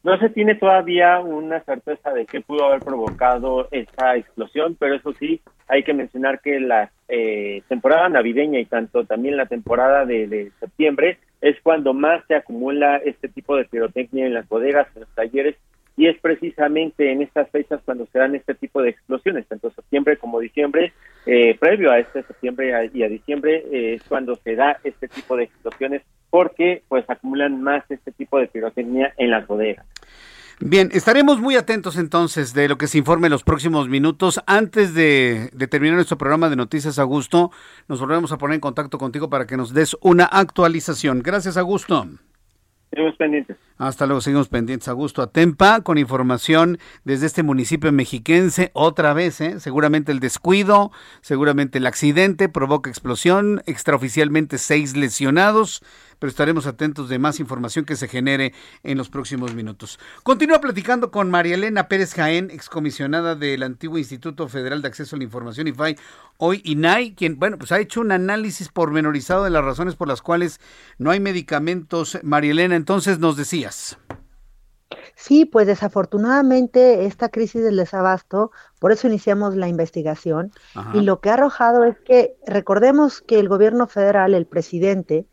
No 0.07 0.17
se 0.19 0.31
tiene 0.31 0.55
todavía 0.55 1.19
una 1.19 1.65
certeza 1.65 2.13
de 2.13 2.27
qué 2.27 2.41
pudo 2.41 2.67
haber 2.67 2.79
provocado 2.79 3.67
esta 3.73 4.15
explosión, 4.15 4.77
pero 4.79 4.95
eso 4.95 5.13
sí, 5.15 5.41
hay 5.67 5.83
que 5.83 5.95
mencionar 5.95 6.41
que 6.41 6.61
la 6.61 6.93
eh, 7.09 7.63
temporada 7.69 8.09
navideña 8.09 8.61
y 8.61 8.67
tanto 8.67 9.05
también 9.05 9.37
la 9.37 9.47
temporada 9.47 10.07
de, 10.07 10.53
septiembre 10.61 11.19
es 11.41 11.61
cuando 11.61 11.93
más 11.93 12.23
se 12.29 12.37
acumula 12.37 12.99
este 12.99 13.29
tipo 13.29 13.57
de 13.57 13.65
pirotecnia 13.65 14.27
en 14.27 14.35
las 14.35 14.49
bodegas, 14.49 14.87
en 14.95 15.01
los 15.01 15.11
talleres, 15.17 15.57
y 15.97 16.07
es 16.07 16.19
precisamente 16.21 17.11
en 17.11 17.23
estas 17.23 17.51
fechas 17.51 17.81
cuando 17.85 18.07
se 18.13 18.19
dan 18.19 18.35
este 18.35 18.55
tipo 18.55 18.83
de 18.83 18.91
explosiones, 18.91 19.47
tanto 19.47 19.71
septiembre 19.71 20.19
como 20.19 20.41
diciembre, 20.41 20.93
eh, 21.25 21.57
previo 21.59 21.91
a 21.91 21.99
este 21.99 22.23
septiembre 22.23 22.91
y 22.93 23.03
a 23.03 23.09
diciembre 23.09 23.65
eh, 23.73 23.95
es 23.95 24.03
cuando 24.05 24.37
se 24.37 24.55
da 24.55 24.79
este 24.85 25.09
tipo 25.09 25.37
de 25.37 25.45
explosiones 25.45 26.03
porque 26.31 26.83
pues 26.89 27.09
acumulan 27.09 27.63
más 27.63 27.85
este 27.91 28.13
tipo 28.13 28.39
de 28.39 28.49
pirotecnia 28.49 29.15
en 29.17 29.31
las 29.31 29.47
bodegas. 29.47 29.87
Bien, 30.59 30.89
estaremos 30.93 31.39
muy 31.39 31.57
atentos 31.57 31.99
entonces 31.99 32.55
de 32.55 32.67
lo 32.67 32.79
que 32.79 32.87
se 32.87 32.97
informe 32.97 33.27
en 33.27 33.33
los 33.33 33.45
próximos 33.45 33.89
minutos. 33.91 34.41
Antes 34.47 34.95
de, 34.95 35.51
terminar 35.71 35.97
nuestro 35.97 36.17
programa 36.17 36.49
de 36.49 36.57
Noticias 36.57 36.99
Augusto, 36.99 37.51
nos 37.89 38.01
volvemos 38.01 38.33
a 38.33 38.39
poner 38.39 38.55
en 38.55 38.61
contacto 38.61 38.97
contigo 38.97 39.29
para 39.29 39.47
que 39.47 39.59
nos 39.59 39.75
des 39.75 39.97
una 40.01 40.25
actualización. 40.25 41.23
Gracias, 41.23 41.59
Augusto. 41.59 42.07
Seguimos 42.91 43.17
pendientes. 43.17 43.57
Hasta 43.79 44.07
luego, 44.07 44.21
seguimos 44.21 44.49
pendientes. 44.49 44.89
Augusto 44.89 45.21
Atempa 45.21 45.81
con 45.83 45.99
información 45.99 46.79
desde 47.05 47.27
este 47.27 47.43
municipio 47.43 47.93
mexiquense. 47.93 48.71
Otra 48.75 49.13
vez, 49.13 49.41
¿eh? 49.41 49.61
seguramente 49.61 50.13
el 50.13 50.21
descuido, 50.21 50.93
seguramente 51.21 51.79
el 51.79 51.87
accidente 51.87 52.49
provoca 52.49 52.89
explosión. 52.89 53.63
Extraoficialmente 53.67 54.59
seis 54.59 54.97
lesionados 54.97 55.83
pero 56.19 56.31
estaremos 56.31 56.67
atentos 56.67 57.09
de 57.09 57.19
más 57.19 57.41
información 57.41 57.85
que 57.85 57.97
se 57.97 58.09
genere 58.09 58.53
en 58.83 58.99
los 58.99 59.09
próximos 59.09 59.55
minutos. 59.55 59.99
Continúa 60.23 60.61
platicando 60.61 61.11
con 61.11 61.31
María 61.31 61.55
Elena 61.55 61.89
Pérez 61.89 62.15
Jaén, 62.15 62.51
excomisionada 62.51 63.35
del 63.35 63.63
antiguo 63.63 63.99
Instituto 63.99 64.49
Federal 64.49 64.83
de 64.83 64.89
Acceso 64.89 65.17
a 65.17 65.19
la 65.19 65.25
Información, 65.25 65.69
IFAI, 65.69 65.97
hoy 66.39 66.63
INAI, 66.65 67.15
quien, 67.15 67.39
bueno, 67.39 67.59
pues 67.59 67.73
ha 67.73 67.81
hecho 67.81 68.01
un 68.01 68.13
análisis 68.13 68.69
pormenorizado 68.69 69.45
de 69.45 69.51
las 69.51 69.65
razones 69.65 69.97
por 69.97 70.09
las 70.09 70.23
cuales 70.23 70.61
no 70.99 71.11
hay 71.11 71.21
medicamentos. 71.21 72.19
María 72.23 72.53
Elena, 72.53 72.77
entonces 72.77 73.19
nos 73.19 73.37
decías. 73.37 73.99
Sí, 75.17 75.47
pues 75.47 75.67
desafortunadamente 75.67 77.07
esta 77.07 77.31
crisis 77.31 77.63
del 77.63 77.77
desabasto, 77.77 78.51
por 78.79 78.93
eso 78.93 79.07
iniciamos 79.09 79.57
la 79.57 79.67
investigación, 79.67 80.53
y 80.93 81.01
lo 81.01 81.21
que 81.21 81.31
ha 81.31 81.35
arrojado 81.35 81.85
es 81.85 81.99
que 81.99 82.37
recordemos 82.47 83.23
que 83.23 83.41
el 83.41 83.49
gobierno 83.49 83.87
federal, 83.87 84.35
el 84.35 84.47
presidente, 84.47 85.27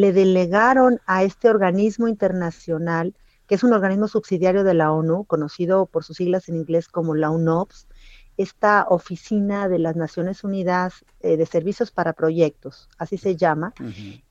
le 0.00 0.12
delegaron 0.12 1.00
a 1.06 1.24
este 1.24 1.50
organismo 1.50 2.06
internacional, 2.08 3.14
que 3.46 3.56
es 3.56 3.64
un 3.64 3.72
organismo 3.72 4.06
subsidiario 4.06 4.62
de 4.62 4.74
la 4.74 4.92
ONU, 4.92 5.24
conocido 5.24 5.86
por 5.86 6.04
sus 6.04 6.18
siglas 6.18 6.48
en 6.48 6.56
inglés 6.56 6.88
como 6.88 7.14
la 7.14 7.30
UNOPS, 7.30 7.88
esta 8.36 8.86
oficina 8.88 9.68
de 9.68 9.80
las 9.80 9.96
Naciones 9.96 10.44
Unidas 10.44 11.04
eh, 11.20 11.36
de 11.36 11.46
Servicios 11.46 11.90
para 11.90 12.12
Proyectos, 12.12 12.88
así 12.96 13.18
se 13.18 13.34
llama. 13.34 13.74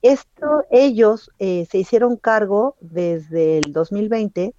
Esto, 0.01 0.63
ellos 0.71 1.31
eh, 1.39 1.67
se 1.69 1.79
hicieron 1.79 2.15
cargo 2.15 2.77
desde 2.79 3.57
el 3.57 3.73
2020 3.73 4.53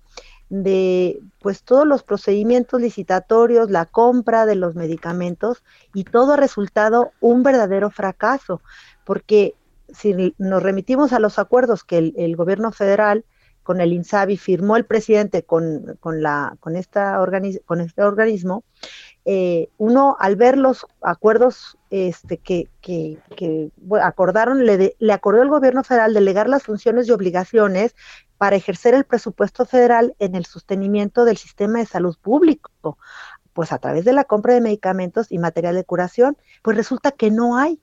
de 0.50 1.20
pues 1.40 1.62
todos 1.62 1.86
los 1.86 2.02
procedimientos 2.02 2.80
licitatorios, 2.80 3.70
la 3.70 3.86
compra 3.86 4.44
de 4.44 4.56
los 4.56 4.74
medicamentos 4.74 5.62
y 5.94 6.04
todo 6.04 6.34
ha 6.34 6.36
resultado 6.36 7.12
un 7.20 7.42
verdadero 7.42 7.90
fracaso, 7.90 8.60
porque 9.04 9.54
si 9.92 10.34
nos 10.38 10.62
remitimos 10.62 11.12
a 11.12 11.18
los 11.18 11.38
acuerdos 11.38 11.84
que 11.84 12.12
el, 12.16 12.36
gobierno 12.36 12.72
federal 12.72 13.24
con 13.62 13.80
el 13.80 13.92
INSABI 13.92 14.36
firmó 14.36 14.76
el 14.76 14.86
presidente 14.86 15.42
con, 15.42 15.98
con, 16.00 16.22
la, 16.22 16.56
con, 16.60 16.76
esta 16.76 17.18
con 17.66 17.80
este 17.80 18.02
organismo, 18.02 18.64
eh, 19.24 19.68
uno 19.76 20.16
al 20.18 20.36
ver 20.36 20.56
los 20.56 20.86
acuerdos 21.02 21.76
este, 21.90 22.38
que, 22.38 22.68
que, 22.80 23.18
que 23.36 23.70
acordaron, 24.00 24.64
le, 24.64 24.96
le 24.98 25.12
acordó 25.12 25.42
el 25.42 25.50
gobierno 25.50 25.84
federal 25.84 26.14
delegar 26.14 26.48
las 26.48 26.62
funciones 26.62 27.08
y 27.08 27.12
obligaciones 27.12 27.94
para 28.38 28.56
ejercer 28.56 28.94
el 28.94 29.04
presupuesto 29.04 29.66
federal 29.66 30.14
en 30.18 30.34
el 30.34 30.46
sostenimiento 30.46 31.26
del 31.26 31.36
sistema 31.36 31.80
de 31.80 31.86
salud 31.86 32.16
público, 32.22 32.96
pues 33.52 33.72
a 33.72 33.78
través 33.78 34.04
de 34.04 34.12
la 34.12 34.24
compra 34.24 34.54
de 34.54 34.60
medicamentos 34.60 35.26
y 35.30 35.38
material 35.38 35.74
de 35.74 35.84
curación, 35.84 36.38
pues 36.62 36.76
resulta 36.76 37.10
que 37.10 37.30
no 37.30 37.58
hay. 37.58 37.82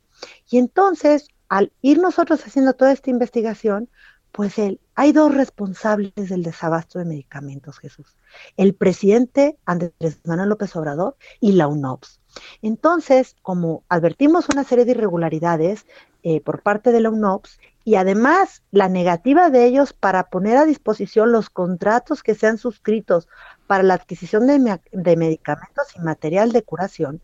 Y 0.50 0.58
entonces 0.58 1.28
al 1.50 1.72
ir 1.82 2.00
nosotros 2.00 2.46
haciendo 2.46 2.74
toda 2.74 2.92
esta 2.92 3.10
investigación, 3.10 3.90
pues 4.36 4.56
hay 4.96 5.12
dos 5.14 5.34
responsables 5.34 6.12
del 6.16 6.44
desabasto 6.44 7.00
de 7.00 7.06
medicamentos, 7.06 7.80
Jesús. 7.80 8.18
El 8.58 8.76
presidente 8.76 9.58
Andrés 9.66 10.20
Manuel 10.26 10.50
López 10.50 10.76
Obrador 10.76 11.16
y 11.40 11.54
la 11.54 11.68
UNOPS. 11.68 12.20
Entonces, 12.62 13.38
como 13.42 13.86
advertimos 13.88 14.50
una 14.50 14.66
serie 14.66 14.84
de 14.84 14.92
irregularidades 14.92 15.86
eh, 16.24 16.42
por 16.42 16.64
parte 16.64 16.92
de 16.92 17.00
la 17.00 17.12
UNOPS 17.12 17.60
y 17.86 17.96
además 17.96 18.62
la 18.72 18.90
negativa 18.90 19.50
de 19.50 19.68
ellos 19.68 19.94
para 19.94 20.30
poner 20.30 20.58
a 20.58 20.66
disposición 20.66 21.32
los 21.32 21.50
contratos 21.50 22.22
que 22.22 22.36
sean 22.36 22.58
suscritos 22.58 23.30
para 23.68 23.84
la 23.84 23.94
adquisición 23.94 24.48
de 24.48 25.16
medicamentos 25.16 25.96
y 25.96 26.02
material 26.02 26.52
de 26.52 26.62
curación, 26.62 27.22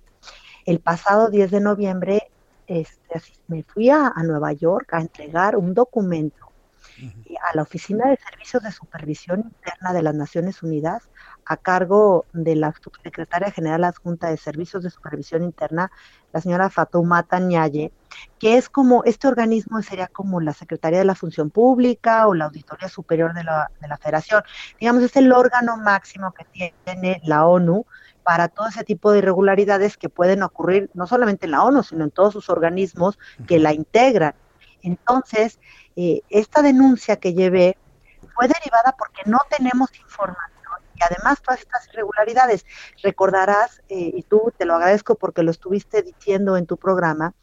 el 0.65 0.79
pasado 0.79 1.29
10 1.29 1.51
de 1.51 1.59
noviembre 1.59 2.31
este, 2.71 3.21
me 3.47 3.63
fui 3.63 3.89
a, 3.89 4.13
Nueva 4.23 4.53
York 4.53 4.93
a 4.93 5.01
entregar 5.01 5.57
un 5.57 5.73
documento 5.73 6.47
a 7.51 7.55
la 7.55 7.63
Oficina 7.63 8.09
de 8.09 8.17
Servicios 8.17 8.63
de 8.63 8.71
Supervisión 8.71 9.41
Interna 9.41 9.91
de 9.91 10.03
las 10.03 10.15
Naciones 10.15 10.63
Unidas 10.63 11.09
a 11.45 11.57
cargo 11.57 12.25
de 12.31 12.55
la 12.55 12.73
subsecretaria 12.81 13.51
general 13.51 13.83
adjunta 13.83 14.29
de 14.29 14.37
Servicios 14.37 14.83
de 14.83 14.89
Supervisión 14.89 15.43
Interna, 15.43 15.91
la 16.31 16.39
señora 16.39 16.69
Fatoumata 16.69 17.39
Ñaye, 17.39 17.91
que 18.39 18.57
es 18.57 18.69
como, 18.69 19.03
este 19.03 19.27
organismo 19.27 19.81
sería 19.81 20.07
como 20.07 20.39
la 20.39 20.53
Secretaría 20.53 20.99
de 20.99 21.05
la 21.05 21.15
Función 21.15 21.49
Pública 21.49 22.27
o 22.27 22.35
la 22.35 22.45
Auditoría 22.45 22.87
Superior 22.87 23.33
de 23.33 23.43
la, 23.43 23.69
de 23.81 23.87
la 23.87 23.97
Federación. 23.97 24.43
Digamos, 24.79 25.03
es 25.03 25.15
el 25.17 25.33
órgano 25.33 25.75
máximo 25.77 26.33
que 26.33 26.73
tiene 26.85 27.21
la 27.25 27.45
ONU 27.45 27.85
para 28.23 28.47
todo 28.47 28.67
ese 28.67 28.83
tipo 28.83 29.11
de 29.11 29.19
irregularidades 29.19 29.97
que 29.97 30.09
pueden 30.09 30.43
ocurrir 30.43 30.89
no 30.93 31.07
solamente 31.07 31.45
en 31.45 31.51
la 31.51 31.63
ONU, 31.63 31.83
sino 31.83 32.03
en 32.03 32.11
todos 32.11 32.33
sus 32.33 32.49
organismos 32.49 33.19
que 33.47 33.59
la 33.59 33.73
integran. 33.73 34.35
Entonces, 34.81 35.59
eh, 35.95 36.21
esta 36.29 36.61
denuncia 36.61 37.17
que 37.17 37.33
llevé 37.33 37.77
fue 38.35 38.47
derivada 38.47 38.95
porque 38.97 39.21
no 39.25 39.39
tenemos 39.49 39.89
información 39.99 40.51
y 40.95 41.03
además 41.03 41.41
todas 41.41 41.61
estas 41.61 41.87
irregularidades. 41.87 42.65
Recordarás, 43.01 43.81
eh, 43.89 44.11
y 44.15 44.23
tú 44.23 44.53
te 44.57 44.65
lo 44.65 44.75
agradezco 44.75 45.15
porque 45.15 45.43
lo 45.43 45.51
estuviste 45.51 46.03
diciendo 46.03 46.57
en 46.57 46.65
tu 46.65 46.77
programa, 46.77 47.33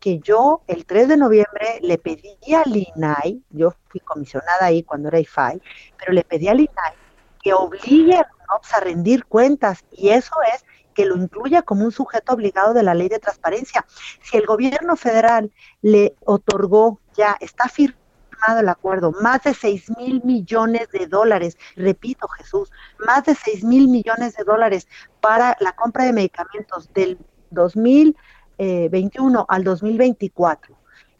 que 0.00 0.18
yo 0.18 0.62
el 0.66 0.84
3 0.86 1.08
de 1.08 1.16
noviembre 1.16 1.80
le 1.82 1.98
pedí 1.98 2.36
al 2.54 2.76
INAI, 2.76 3.42
yo 3.50 3.74
fui 3.88 4.00
comisionada 4.00 4.66
ahí 4.66 4.82
cuando 4.82 5.08
era 5.08 5.18
IFAI, 5.18 5.60
pero 5.98 6.12
le 6.12 6.22
pedí 6.24 6.48
al 6.48 6.60
INAI 6.60 7.05
que 7.46 7.54
obligue 7.54 8.16
a 8.16 8.26
los 8.50 8.74
a 8.74 8.80
rendir 8.80 9.24
cuentas 9.24 9.84
y 9.92 10.08
eso 10.08 10.34
es 10.52 10.64
que 10.94 11.04
lo 11.04 11.14
incluya 11.16 11.62
como 11.62 11.84
un 11.84 11.92
sujeto 11.92 12.32
obligado 12.32 12.74
de 12.74 12.82
la 12.82 12.92
ley 12.92 13.08
de 13.08 13.20
transparencia. 13.20 13.86
Si 14.20 14.36
el 14.36 14.46
gobierno 14.46 14.96
federal 14.96 15.52
le 15.80 16.16
otorgó 16.24 16.98
ya, 17.16 17.36
está 17.38 17.68
firmado 17.68 18.58
el 18.58 18.68
acuerdo, 18.68 19.12
más 19.20 19.44
de 19.44 19.54
6 19.54 19.96
mil 19.96 20.24
millones 20.24 20.90
de 20.90 21.06
dólares, 21.06 21.56
repito 21.76 22.26
Jesús, 22.26 22.72
más 22.98 23.24
de 23.26 23.36
6 23.36 23.62
mil 23.62 23.86
millones 23.86 24.34
de 24.34 24.42
dólares 24.42 24.88
para 25.20 25.56
la 25.60 25.70
compra 25.76 26.04
de 26.04 26.14
medicamentos 26.14 26.92
del 26.94 27.16
2021 27.52 29.46
al 29.48 29.62
2024. 29.62 30.76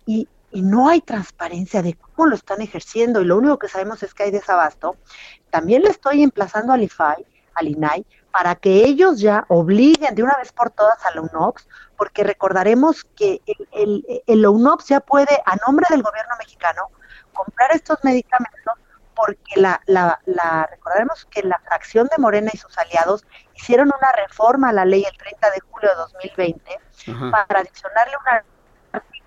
Y, 0.07 0.29
y 0.51 0.63
no 0.63 0.89
hay 0.89 1.01
transparencia 1.01 1.83
de 1.83 1.95
cómo 1.95 2.27
lo 2.27 2.35
están 2.35 2.63
ejerciendo 2.63 3.21
y 3.21 3.25
lo 3.25 3.37
único 3.37 3.59
que 3.59 3.69
sabemos 3.69 4.03
es 4.03 4.15
que 4.15 4.25
hay 4.25 4.31
desabasto. 4.31 4.97
También 5.51 5.83
le 5.83 5.91
estoy 5.91 6.23
emplazando 6.23 6.73
al 6.73 6.83
IFAI, 6.83 7.27
al 7.55 7.69
INAI, 7.69 8.07
para 8.31 8.55
que 8.55 8.85
ellos 8.85 9.21
ya 9.21 9.45
obliguen 9.49 10.15
de 10.15 10.23
una 10.23 10.37
vez 10.37 10.53
por 10.53 10.71
todas 10.71 11.05
a 11.07 11.15
la 11.15 11.23
UNOPS, 11.23 11.69
porque 11.97 12.23
recordaremos 12.23 13.05
que 13.17 13.41
el, 13.73 14.05
el, 14.27 14.47
UNOPS 14.47 14.89
ya 14.89 15.01
puede, 15.01 15.43
a 15.47 15.57
nombre 15.67 15.87
del 15.89 16.03
gobierno 16.03 16.35
mexicano, 16.39 16.83
comprar 17.33 17.75
estos 17.75 17.99
medicamentos 18.03 18.75
porque 19.15 19.59
la, 19.59 19.81
la, 19.87 20.21
la, 20.27 20.69
recordaremos 20.71 21.25
que 21.31 21.43
la 21.43 21.59
fracción 21.65 22.07
de 22.09 22.19
Morena 22.19 22.51
y 22.53 22.59
sus 22.59 22.77
aliados 22.77 23.25
hicieron 23.55 23.89
una 23.89 24.13
reforma 24.13 24.69
a 24.69 24.73
la 24.75 24.85
ley 24.85 25.05
el 25.11 25.17
30 25.17 25.51
de 25.53 25.61
julio 25.61 25.89
de 25.89 25.97
2020 25.97 26.81
para 27.31 27.61
adicionarle 27.61 28.15
un 28.19 28.29
artículo 28.29 29.26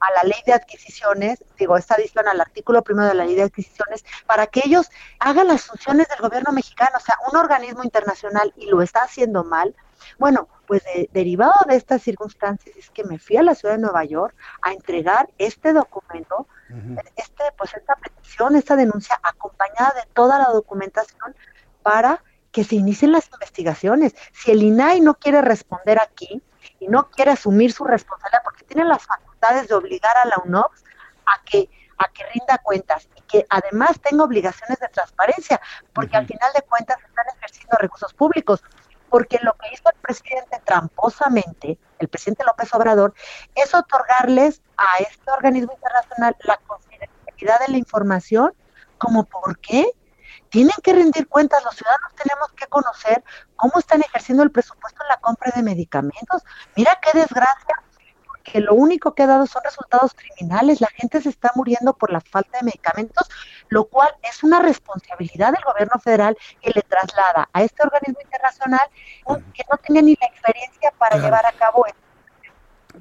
a 0.00 0.10
la 0.12 0.22
ley 0.24 0.40
de 0.46 0.52
adquisiciones, 0.52 1.44
digo, 1.58 1.76
esta 1.76 1.94
adición 1.94 2.26
al 2.28 2.40
artículo 2.40 2.82
primero 2.82 3.08
de 3.08 3.14
la 3.14 3.24
ley 3.24 3.34
de 3.34 3.42
adquisiciones, 3.42 4.04
para 4.26 4.46
que 4.46 4.62
ellos 4.64 4.90
hagan 5.18 5.48
las 5.48 5.62
funciones 5.62 6.08
del 6.08 6.18
gobierno 6.20 6.52
mexicano, 6.52 6.96
o 6.96 7.00
sea, 7.00 7.16
un 7.30 7.36
organismo 7.36 7.84
internacional 7.84 8.52
y 8.56 8.66
lo 8.66 8.82
está 8.82 9.02
haciendo 9.02 9.44
mal. 9.44 9.74
Bueno, 10.18 10.48
pues 10.66 10.82
derivado 11.12 11.52
de 11.66 11.76
estas 11.76 12.02
circunstancias 12.02 12.76
es 12.76 12.90
que 12.90 13.04
me 13.04 13.18
fui 13.18 13.36
a 13.36 13.42
la 13.42 13.54
ciudad 13.54 13.74
de 13.74 13.80
Nueva 13.80 14.04
York 14.04 14.34
a 14.62 14.72
entregar 14.72 15.28
este 15.38 15.72
documento, 15.72 16.46
este, 17.16 17.44
pues 17.58 17.74
esta 17.74 17.96
petición, 17.96 18.56
esta 18.56 18.76
denuncia, 18.76 19.18
acompañada 19.22 19.92
de 19.94 20.08
toda 20.14 20.38
la 20.38 20.46
documentación 20.46 21.34
para 21.82 22.22
que 22.52 22.64
se 22.64 22.76
inicien 22.76 23.12
las 23.12 23.28
investigaciones. 23.32 24.14
Si 24.32 24.50
el 24.50 24.62
INAI 24.62 25.00
no 25.00 25.14
quiere 25.14 25.40
responder 25.42 26.00
aquí 26.00 26.42
y 26.78 26.88
no 26.88 27.10
quiere 27.10 27.32
asumir 27.32 27.72
su 27.72 27.84
responsabilidad, 27.84 28.42
porque 28.44 28.64
tiene 28.64 28.84
las 28.84 29.06
de 29.40 29.74
obligar 29.74 30.16
a 30.16 30.26
la 30.28 30.38
UNOPS 30.44 30.84
a 31.26 31.42
que 31.44 31.68
a 32.00 32.08
que 32.08 32.24
rinda 32.32 32.58
cuentas 32.58 33.08
y 33.14 33.20
que 33.22 33.46
además 33.50 34.00
tenga 34.00 34.24
obligaciones 34.24 34.78
de 34.80 34.88
transparencia, 34.88 35.60
porque 35.92 36.16
al 36.16 36.26
final 36.26 36.50
de 36.54 36.62
cuentas 36.62 36.96
están 37.06 37.26
ejerciendo 37.36 37.76
recursos 37.78 38.14
públicos. 38.14 38.62
Porque 39.10 39.38
lo 39.42 39.52
que 39.54 39.68
hizo 39.72 39.90
el 39.92 40.00
presidente 40.00 40.62
tramposamente, 40.64 41.78
el 41.98 42.08
presidente 42.08 42.44
López 42.44 42.72
Obrador, 42.72 43.12
es 43.54 43.74
otorgarles 43.74 44.62
a 44.78 45.02
este 45.02 45.30
organismo 45.30 45.72
internacional 45.74 46.34
la 46.44 46.56
confidencialidad 46.66 47.60
de 47.66 47.72
la 47.72 47.76
información, 47.76 48.54
como 48.96 49.24
por 49.24 49.58
qué 49.58 49.92
tienen 50.48 50.76
que 50.82 50.92
rendir 50.92 51.28
cuentas, 51.28 51.62
los 51.64 51.74
ciudadanos 51.74 52.14
tenemos 52.14 52.50
que 52.52 52.66
conocer 52.66 53.22
cómo 53.56 53.78
están 53.78 54.00
ejerciendo 54.00 54.42
el 54.42 54.50
presupuesto 54.50 55.02
en 55.02 55.08
la 55.08 55.18
compra 55.18 55.52
de 55.54 55.62
medicamentos. 55.62 56.42
Mira 56.76 56.98
qué 57.02 57.18
desgracia 57.18 57.82
que 58.42 58.60
lo 58.60 58.74
único 58.74 59.14
que 59.14 59.22
ha 59.22 59.26
dado 59.26 59.46
son 59.46 59.62
resultados 59.64 60.14
criminales. 60.14 60.80
La 60.80 60.88
gente 60.88 61.20
se 61.20 61.28
está 61.28 61.52
muriendo 61.54 61.92
por 61.94 62.12
la 62.12 62.20
falta 62.20 62.58
de 62.58 62.64
medicamentos, 62.64 63.28
lo 63.68 63.84
cual 63.84 64.10
es 64.22 64.42
una 64.42 64.60
responsabilidad 64.60 65.52
del 65.52 65.62
gobierno 65.64 65.98
federal 66.00 66.36
que 66.60 66.70
le 66.74 66.82
traslada 66.82 67.48
a 67.52 67.62
este 67.62 67.82
organismo 67.82 68.20
internacional 68.22 68.86
que 69.54 69.64
no 69.70 69.76
tenía 69.78 70.02
ni 70.02 70.16
la 70.20 70.26
experiencia 70.26 70.92
para 70.98 71.18
llevar 71.18 71.44
a 71.46 71.52
cabo 71.52 71.86
esto. 71.86 72.00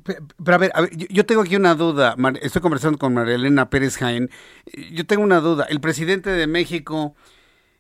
Pero 0.03 0.55
a 0.55 0.57
ver, 0.57 0.71
yo 0.91 1.25
tengo 1.25 1.41
aquí 1.41 1.55
una 1.55 1.75
duda. 1.75 2.15
Estoy 2.41 2.61
conversando 2.61 2.97
con 2.97 3.13
María 3.13 3.35
Elena 3.35 3.69
Pérez 3.69 3.97
Jaén. 3.97 4.29
Yo 4.91 5.05
tengo 5.05 5.23
una 5.23 5.39
duda. 5.39 5.65
¿El 5.67 5.81
presidente 5.81 6.29
de 6.29 6.47
México 6.47 7.15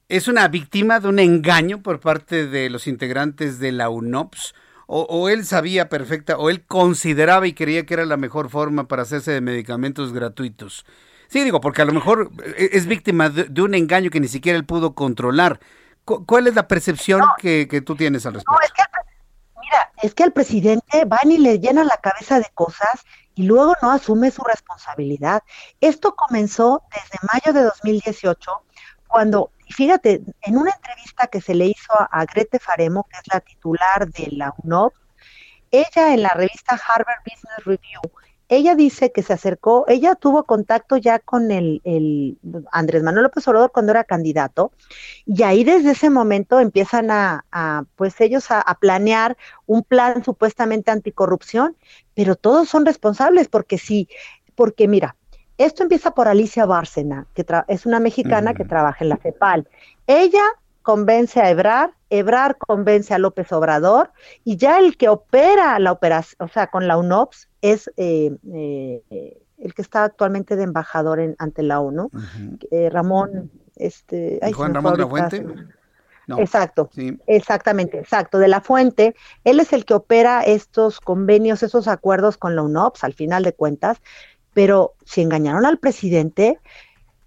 es 0.07 0.27
una 0.27 0.47
víctima 0.47 0.99
de 0.99 1.07
un 1.07 1.19
engaño 1.19 1.81
por 1.81 1.99
parte 1.99 2.47
de 2.47 2.69
los 2.69 2.87
integrantes 2.87 3.59
de 3.59 3.71
la 3.71 3.89
UNOPS? 3.89 4.53
O, 4.91 5.29
él 5.29 5.45
sabía 5.45 5.87
perfecta, 5.87 6.37
o 6.37 6.49
él 6.49 6.65
consideraba 6.65 7.45
y 7.45 7.53
creía 7.53 7.85
que 7.85 7.93
era 7.93 8.05
la 8.05 8.17
mejor 8.17 8.49
forma 8.49 8.87
para 8.87 9.03
hacerse 9.03 9.31
de 9.31 9.39
medicamentos 9.39 10.11
gratuitos. 10.11 10.83
Sí, 11.27 11.43
digo, 11.43 11.61
porque 11.61 11.83
a 11.83 11.85
lo 11.85 11.93
mejor 11.93 12.31
eh, 12.57 12.69
es 12.73 12.87
víctima 12.87 13.29
de, 13.29 13.61
un 13.61 13.75
engaño 13.75 14.09
que 14.09 14.19
ni 14.19 14.27
siquiera 14.27 14.57
él 14.57 14.65
pudo 14.65 14.95
controlar. 14.95 15.59
¿Cuál 16.03 16.47
es 16.47 16.55
la 16.55 16.67
percepción 16.67 17.21
que, 17.37 17.67
tú 17.85 17.95
tienes 17.95 18.25
al 18.25 18.33
respecto? 18.33 18.51
No, 18.51 18.59
es 18.65 18.73
que, 18.73 18.81
mira, 19.61 19.91
es 20.01 20.15
que 20.15 20.23
el 20.23 20.31
presidente 20.31 21.05
van 21.05 21.31
y 21.31 21.37
le 21.37 21.59
llena 21.59 21.83
la 21.83 21.97
cabeza 21.97 22.39
de 22.39 22.47
cosas 22.55 23.05
y 23.35 23.43
luego 23.43 23.75
no 23.83 23.91
asume 23.91 24.31
su 24.31 24.41
responsabilidad. 24.41 25.43
Esto 25.81 26.15
comenzó 26.15 26.81
desde 26.91 27.19
mayo 27.31 27.53
de 27.53 27.63
2018, 27.63 28.51
cuando 29.09 29.51
fíjate, 29.69 30.21
en 30.41 30.57
una 30.57 30.71
entrevista 30.71 31.27
que 31.27 31.41
se 31.41 31.55
le 31.55 31.67
hizo 31.67 31.93
a, 31.93 32.25
Grete 32.25 32.59
Faremo, 32.59 33.05
que 33.09 33.17
es 33.17 33.33
la 33.33 33.39
titular 33.39 34.07
de 34.07 34.29
la 34.31 34.53
UNOP, 34.63 34.93
ella 35.71 36.13
en 36.13 36.23
la 36.23 36.29
revista 36.29 36.79
Harvard 36.87 37.21
Business 37.23 37.65
Review, 37.65 38.01
ella 38.49 38.73
dice 38.73 39.11
que 39.11 39.21
se 39.21 39.33
acercó, 39.33 39.85
ella 39.87 40.15
tuvo 40.15 40.43
contacto 40.43 40.97
ya 40.97 41.19
con 41.19 41.51
el, 41.51 42.39
Andrés 42.71 43.03
Manuel 43.03 43.25
López 43.25 43.47
Obrador 43.47 43.71
cuando 43.71 43.91
era 43.91 44.03
candidato, 44.03 44.71
y 45.27 45.43
ahí 45.43 45.63
desde 45.63 45.91
ese 45.91 46.09
momento 46.09 46.59
empiezan 46.59 47.11
a, 47.11 47.85
pues 47.95 48.19
ellos 48.21 48.49
a, 48.49 48.63
planear 48.81 49.37
un 49.67 49.83
plan 49.83 50.23
supuestamente 50.23 50.89
anticorrupción, 50.89 51.77
pero 52.15 52.35
todos 52.35 52.67
son 52.67 52.87
responsables 52.87 53.47
porque 53.47 53.77
sí, 53.77 54.09
porque 54.55 54.87
mira, 54.87 55.15
esto 55.59 55.83
empieza 55.83 56.11
por 56.11 56.27
Alicia 56.27 56.65
Bárcena, 56.65 57.27
que 57.33 57.45
es 57.67 57.85
una 57.85 57.99
mexicana 57.99 58.53
que 58.53 58.63
trabaja 58.63 59.03
en 59.03 59.09
la 59.09 59.17
CEPAL. 59.17 59.67
Ella 60.07 60.43
convence 60.81 61.39
a 61.41 61.49
Ebrar, 61.49 61.91
Ebrar 62.09 62.57
convence 62.57 63.13
a 63.13 63.19
López 63.19 63.51
Obrador 63.51 64.11
y 64.43 64.55
ya 64.55 64.79
el 64.79 64.95
que 64.97 65.09
opera 65.09 65.77
la 65.79 65.91
operación, 65.91 66.37
o 66.39 66.51
sea, 66.51 66.67
con 66.67 66.87
la 66.87 66.97
UNOPS 66.97 67.49
es 67.61 67.91
eh, 67.97 68.35
eh, 68.53 69.41
el 69.57 69.73
que 69.73 69.81
está 69.81 70.05
actualmente 70.05 70.55
de 70.55 70.63
embajador 70.63 71.19
en, 71.19 71.35
ante 71.39 71.61
la 71.61 71.81
ONU, 71.81 72.09
eh, 72.71 72.89
Ramón, 72.89 73.51
este, 73.75 74.39
Juan 74.55 74.73
Ramón 74.73 74.93
de 74.93 74.99
la 74.99 75.07
Fuente. 75.07 75.45
exacto, 76.37 76.89
exactamente, 77.27 77.99
exacto, 77.99 78.39
de 78.39 78.47
la 78.47 78.61
fuente. 78.61 79.13
Él 79.43 79.59
es 79.59 79.73
el 79.73 79.83
que 79.83 79.93
opera 79.93 80.41
estos 80.41 81.01
convenios, 81.01 81.63
esos 81.63 81.89
acuerdos 81.89 82.37
con 82.37 82.55
la 82.55 82.63
UNOPS, 82.63 83.03
al 83.03 83.13
final 83.13 83.43
de 83.43 83.53
cuentas, 83.53 84.01
pero 84.59 84.95
si 85.05 85.21
engañaron 85.21 85.65
al 85.65 85.77
presidente, 85.77 86.59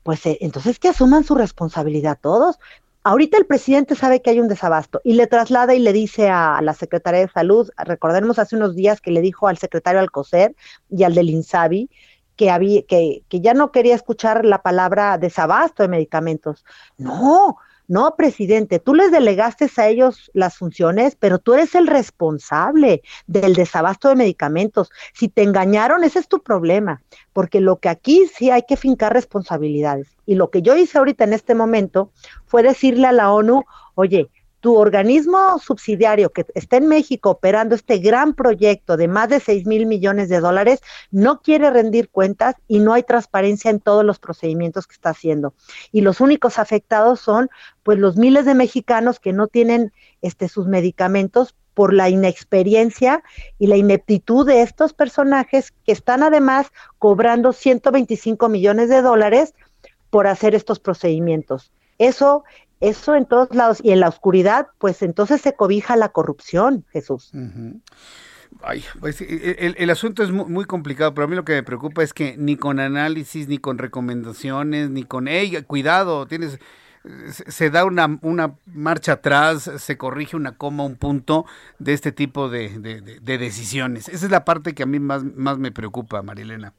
pues 0.02 0.26
eh, 0.26 0.36
entonces 0.42 0.78
que 0.78 0.88
asuman 0.88 1.24
su 1.24 1.34
responsabilidad 1.34 2.18
todos. 2.20 2.58
Ahorita 3.04 3.38
el 3.38 3.46
presidente 3.46 3.94
sabe 3.94 4.20
que 4.20 4.28
hay 4.28 4.38
un 4.38 4.48
desabasto 4.48 5.00
y 5.02 5.14
le 5.14 5.26
traslada 5.26 5.74
y 5.74 5.78
le 5.78 5.94
dice 5.94 6.28
a, 6.28 6.60
la 6.60 6.74
Secretaría 6.74 7.20
de 7.20 7.32
Salud, 7.32 7.70
recordemos 7.78 8.38
hace 8.38 8.54
unos 8.54 8.76
días 8.76 9.00
que 9.00 9.12
le 9.12 9.22
dijo 9.22 9.48
al 9.48 9.56
secretario 9.56 9.98
Alcocer 9.98 10.54
y 10.90 11.04
al 11.04 11.14
del 11.14 11.30
INSABI 11.30 11.88
que, 12.36 12.50
había, 12.50 12.82
que, 12.82 13.22
que 13.30 13.40
ya 13.40 13.54
no 13.54 13.72
quería 13.72 13.94
escuchar 13.94 14.44
la 14.44 14.60
palabra 14.60 15.16
desabasto 15.16 15.82
de 15.82 15.88
medicamentos. 15.88 16.66
No, 16.98 17.56
no, 17.92 18.16
presidente, 18.16 18.78
tú 18.78 18.94
les 18.94 19.10
delegaste 19.10 19.68
a 19.76 19.86
ellos 19.86 20.30
las 20.32 20.56
funciones, 20.56 21.14
pero 21.14 21.38
tú 21.38 21.52
eres 21.52 21.74
el 21.74 21.86
responsable 21.86 23.02
del 23.26 23.52
desabasto 23.52 24.08
de 24.08 24.14
medicamentos. 24.14 24.90
Si 25.12 25.28
te 25.28 25.42
engañaron, 25.42 26.02
ese 26.02 26.18
es 26.20 26.26
tu 26.26 26.42
problema, 26.42 27.02
porque 27.34 27.60
lo 27.60 27.80
que 27.80 27.90
aquí 27.90 28.26
sí 28.34 28.48
hay 28.48 28.62
que 28.66 28.78
fincar 28.78 29.12
responsabilidades. 29.12 30.16
Y 30.24 30.36
lo 30.36 30.48
que 30.48 30.62
yo 30.62 30.74
hice 30.74 30.96
ahorita 30.96 31.24
en 31.24 31.34
este 31.34 31.54
momento 31.54 32.12
fue 32.46 32.62
decirle 32.62 33.08
a 33.08 33.12
la 33.12 33.30
ONU, 33.30 33.64
oye, 33.94 34.30
tu 34.62 34.76
organismo 34.76 35.58
subsidiario 35.58 36.30
que 36.30 36.46
está 36.54 36.76
en 36.76 36.86
México 36.86 37.30
operando 37.30 37.74
este 37.74 37.98
gran 37.98 38.32
proyecto 38.32 38.96
de 38.96 39.08
más 39.08 39.28
de 39.28 39.40
6 39.40 39.66
mil 39.66 39.86
millones 39.86 40.28
de 40.28 40.38
dólares 40.38 40.80
no 41.10 41.42
quiere 41.42 41.68
rendir 41.68 42.08
cuentas 42.08 42.54
y 42.68 42.78
no 42.78 42.92
hay 42.92 43.02
transparencia 43.02 43.72
en 43.72 43.80
todos 43.80 44.04
los 44.04 44.20
procedimientos 44.20 44.86
que 44.86 44.94
está 44.94 45.10
haciendo. 45.10 45.52
Y 45.90 46.02
los 46.02 46.20
únicos 46.20 46.60
afectados 46.60 47.18
son 47.18 47.50
pues 47.82 47.98
los 47.98 48.16
miles 48.16 48.44
de 48.44 48.54
mexicanos 48.54 49.18
que 49.18 49.32
no 49.32 49.48
tienen 49.48 49.92
este 50.22 50.48
sus 50.48 50.68
medicamentos 50.68 51.56
por 51.74 51.92
la 51.92 52.08
inexperiencia 52.08 53.24
y 53.58 53.66
la 53.66 53.76
ineptitud 53.76 54.46
de 54.46 54.62
estos 54.62 54.92
personajes 54.92 55.72
que 55.84 55.90
están 55.90 56.22
además 56.22 56.68
cobrando 57.00 57.52
125 57.52 58.48
millones 58.48 58.88
de 58.90 59.02
dólares 59.02 59.54
por 60.08 60.28
hacer 60.28 60.54
estos 60.54 60.78
procedimientos. 60.78 61.72
Eso, 61.98 62.44
eso 62.82 63.14
en 63.14 63.26
todos 63.26 63.54
lados 63.54 63.78
y 63.82 63.92
en 63.92 64.00
la 64.00 64.08
oscuridad, 64.08 64.66
pues 64.78 65.02
entonces 65.02 65.40
se 65.40 65.54
cobija 65.54 65.96
la 65.96 66.10
corrupción, 66.10 66.84
Jesús. 66.92 67.32
Ay, 68.62 68.84
pues, 69.00 69.20
e, 69.20 69.24
e, 69.24 69.66
el, 69.66 69.76
el, 69.78 69.90
asunto 69.90 70.22
es 70.22 70.30
muy, 70.30 70.64
complicado, 70.64 71.14
pero 71.14 71.24
a 71.24 71.28
mí 71.28 71.36
lo 71.36 71.44
que 71.44 71.54
me 71.54 71.62
preocupa 71.62 72.02
es 72.02 72.12
que 72.12 72.36
ni 72.36 72.56
con 72.56 72.80
análisis, 72.80 73.48
ni 73.48 73.58
con 73.58 73.78
recomendaciones, 73.78 74.90
ni 74.90 75.04
con, 75.04 75.28
hey, 75.28 75.64
cuidado, 75.66 76.26
tienes, 76.26 76.58
se 77.26 77.70
da 77.70 77.84
una, 77.84 78.18
una 78.22 78.56
marcha 78.66 79.12
atrás, 79.12 79.70
se 79.78 79.96
corrige 79.96 80.36
una 80.36 80.56
coma, 80.56 80.84
un 80.84 80.96
punto 80.96 81.46
de 81.78 81.92
este 81.94 82.12
tipo 82.12 82.48
de, 82.48 82.78
de, 82.78 83.38
decisiones. 83.38 84.08
Esa 84.08 84.26
es 84.26 84.30
la 84.30 84.44
parte 84.44 84.74
que 84.74 84.82
a 84.82 84.86
mí 84.86 84.98
más, 84.98 85.24
más 85.24 85.58
me 85.58 85.72
preocupa, 85.72 86.22
Marilena. 86.22 86.74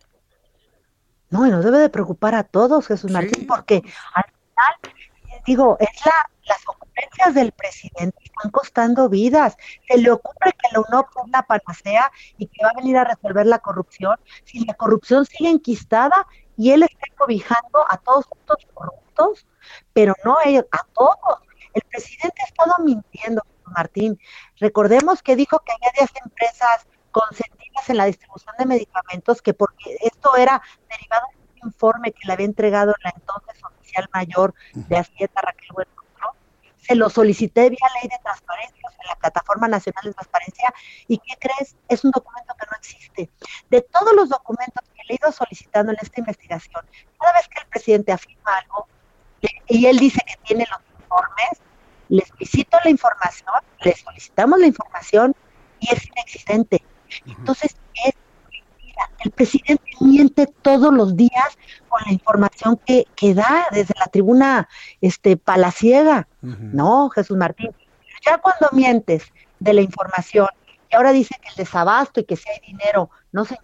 No, 1.29 1.47
y 1.47 1.49
nos 1.49 1.65
debe 1.65 1.79
de 1.79 1.89
preocupar 1.89 2.35
a 2.35 2.43
todos, 2.43 2.87
Jesús 2.87 3.11
Martín, 3.11 3.47
porque 3.47 3.83
al 4.13 4.23
final, 4.23 4.92
digo, 5.45 5.77
es 5.79 6.05
la, 6.05 6.13
las 6.45 6.59
ocurrencias 6.67 7.33
del 7.33 7.51
presidente 7.51 8.17
están 8.23 8.51
costando 8.51 9.09
vidas. 9.09 9.55
Se 9.87 9.97
le 9.97 10.11
ocurre 10.11 10.51
que 10.51 10.69
la 10.71 10.81
UNOP 10.81 11.07
es 11.25 11.31
la 11.31 11.43
panacea 11.43 12.11
y 12.37 12.47
que 12.47 12.63
va 12.63 12.71
a 12.71 12.75
venir 12.75 12.97
a 12.97 13.03
resolver 13.03 13.45
la 13.45 13.59
corrupción. 13.59 14.17
Si 14.45 14.65
la 14.65 14.73
corrupción 14.73 15.25
sigue 15.25 15.49
enquistada 15.49 16.27
y 16.57 16.71
él 16.71 16.83
está 16.83 17.07
cobijando 17.17 17.85
a 17.89 17.97
todos 17.97 18.25
estos 18.39 18.57
corruptos, 18.73 19.47
pero 19.93 20.13
no 20.23 20.37
a 20.37 20.87
todos. 20.93 21.39
El 21.73 21.81
presidente 21.89 22.41
ha 22.41 22.45
estado 22.45 22.75
mintiendo, 22.83 23.41
Martín. 23.65 24.19
Recordemos 24.59 25.23
que 25.23 25.35
dijo 25.35 25.59
que 25.59 25.71
había 25.71 25.91
10 25.97 26.11
empresas 26.25 26.87
consentidas 27.11 27.89
en 27.89 27.97
la 27.97 28.05
distribución 28.05 28.55
de 28.57 28.65
medicamentos, 28.65 29.41
que 29.41 29.53
porque 29.53 29.97
esto 30.01 30.35
era 30.35 30.61
derivado 30.89 31.25
de 31.33 31.61
un 31.61 31.67
informe 31.69 32.11
que 32.11 32.27
le 32.27 32.33
había 32.33 32.45
entregado 32.45 32.93
la 33.03 33.13
entonces 33.15 33.63
oficial 33.93 34.09
mayor 34.13 34.53
de 34.73 34.97
Hacienda, 34.97 35.41
Raquel 35.41 35.69
Buenrostro, 35.73 36.35
se 36.77 36.95
lo 36.95 37.09
solicité 37.09 37.69
vía 37.69 37.87
ley 38.01 38.09
de 38.09 38.17
transparencia, 38.23 38.89
en 38.99 39.07
la 39.07 39.15
Plataforma 39.15 39.67
Nacional 39.67 40.03
de 40.03 40.13
Transparencia, 40.13 40.73
y 41.07 41.17
¿qué 41.17 41.35
crees? 41.39 41.75
Es 41.87 42.03
un 42.03 42.11
documento 42.11 42.53
que 42.59 42.65
no 42.69 42.77
existe. 42.77 43.29
De 43.69 43.81
todos 43.81 44.13
los 44.13 44.29
documentos 44.29 44.83
que 44.93 45.01
le 45.07 45.13
he 45.13 45.19
ido 45.21 45.31
solicitando 45.31 45.91
en 45.91 45.97
esta 46.01 46.19
investigación, 46.19 46.85
cada 47.19 47.33
vez 47.33 47.47
que 47.47 47.59
el 47.59 47.67
presidente 47.67 48.11
afirma 48.11 48.57
algo, 48.57 48.87
y 49.67 49.85
él 49.85 49.97
dice 49.99 50.21
que 50.25 50.35
tiene 50.43 50.65
los 50.69 50.79
informes, 51.01 51.61
les 52.09 52.27
solicito 52.27 52.77
la 52.83 52.89
información, 52.89 53.55
les 53.81 53.99
solicitamos 53.99 54.59
la 54.59 54.67
información 54.67 55.35
y 55.79 55.93
es 55.93 56.05
inexistente. 56.05 56.83
Entonces, 57.25 57.75
es 58.05 58.13
El 59.23 59.31
presidente 59.31 59.83
miente 60.01 60.47
todos 60.47 60.93
los 60.93 61.15
días 61.15 61.57
con 61.87 62.01
la 62.05 62.11
información 62.11 62.79
que, 62.85 63.05
que 63.15 63.33
da 63.33 63.67
desde 63.71 63.93
la 63.99 64.07
tribuna 64.07 64.67
este, 65.01 65.37
palaciega. 65.37 66.27
No, 66.41 67.09
Jesús 67.09 67.37
Martín. 67.37 67.71
Ya 68.25 68.37
cuando 68.37 68.69
mientes 68.71 69.23
de 69.59 69.73
la 69.73 69.81
información 69.81 70.47
y 70.91 70.95
ahora 70.95 71.11
dice 71.11 71.35
que 71.41 71.49
el 71.49 71.55
desabasto 71.55 72.19
y 72.19 72.25
que 72.25 72.35
si 72.35 72.49
hay 72.49 72.59
dinero, 72.67 73.09
no 73.31 73.45
sé, 73.45 73.57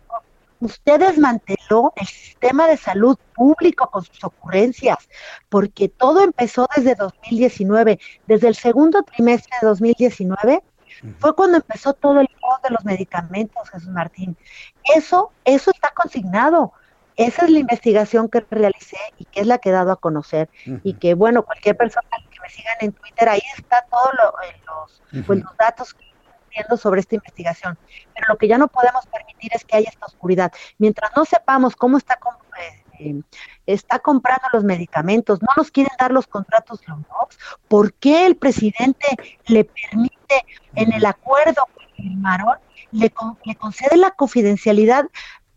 usted 0.59 0.99
desmanteló 0.99 1.93
el 1.95 2.07
sistema 2.07 2.67
de 2.67 2.77
salud 2.77 3.17
público 3.35 3.89
con 3.89 4.03
sus 4.03 4.23
ocurrencias, 4.23 4.97
porque 5.47 5.89
todo 5.89 6.23
empezó 6.23 6.67
desde 6.75 6.95
2019, 6.95 7.99
desde 8.27 8.47
el 8.47 8.55
segundo 8.55 9.03
trimestre 9.03 9.55
de 9.61 9.67
2019 9.67 10.63
fue 11.19 11.35
cuando 11.35 11.57
empezó 11.57 11.93
todo 11.93 12.19
el 12.19 12.27
juego 12.39 12.57
de 12.63 12.69
los 12.71 12.85
medicamentos, 12.85 13.69
Jesús 13.69 13.89
Martín. 13.89 14.37
Eso, 14.95 15.31
eso 15.45 15.71
está 15.71 15.91
consignado. 15.91 16.73
Esa 17.15 17.45
es 17.45 17.51
la 17.51 17.59
investigación 17.59 18.29
que 18.29 18.45
realicé 18.49 18.97
y 19.17 19.25
que 19.25 19.41
es 19.41 19.47
la 19.47 19.57
que 19.57 19.69
he 19.69 19.73
dado 19.73 19.91
a 19.91 19.97
conocer. 19.97 20.49
Y 20.83 20.93
que, 20.93 21.13
bueno, 21.13 21.43
cualquier 21.43 21.75
persona 21.75 22.07
que 22.29 22.39
me 22.41 22.49
sigan 22.49 22.77
en 22.79 22.93
Twitter, 22.93 23.27
ahí 23.27 23.41
está 23.57 23.85
todos 23.89 24.09
eh, 24.43 24.61
los, 24.65 25.25
pues, 25.25 25.43
los 25.43 25.57
datos 25.57 25.93
que 25.93 26.09
sobre 26.77 27.01
esta 27.01 27.15
investigación. 27.15 27.77
Pero 28.13 28.27
lo 28.29 28.37
que 28.37 28.47
ya 28.47 28.57
no 28.57 28.67
podemos 28.67 29.05
permitir 29.07 29.51
es 29.53 29.65
que 29.65 29.77
haya 29.77 29.89
esta 29.89 30.05
oscuridad. 30.05 30.51
Mientras 30.77 31.11
no 31.15 31.25
sepamos 31.25 31.75
cómo 31.75 31.97
está, 31.97 32.19
eh, 32.99 33.21
está 33.65 33.99
comprando 33.99 34.47
los 34.53 34.63
medicamentos, 34.63 35.41
no 35.41 35.49
nos 35.55 35.71
quieren 35.71 35.93
dar 35.99 36.11
los 36.11 36.27
contratos 36.27 36.81
¿por 37.67 37.93
qué 37.93 38.25
el 38.25 38.35
presidente 38.35 39.07
le 39.45 39.65
permite 39.65 40.45
en 40.75 40.93
el 40.93 41.05
acuerdo 41.05 41.63
que 41.77 42.03
firmaron, 42.03 42.57
le, 42.91 43.13
le 43.45 43.55
concede 43.55 43.97
la 43.97 44.11
confidencialidad 44.11 45.05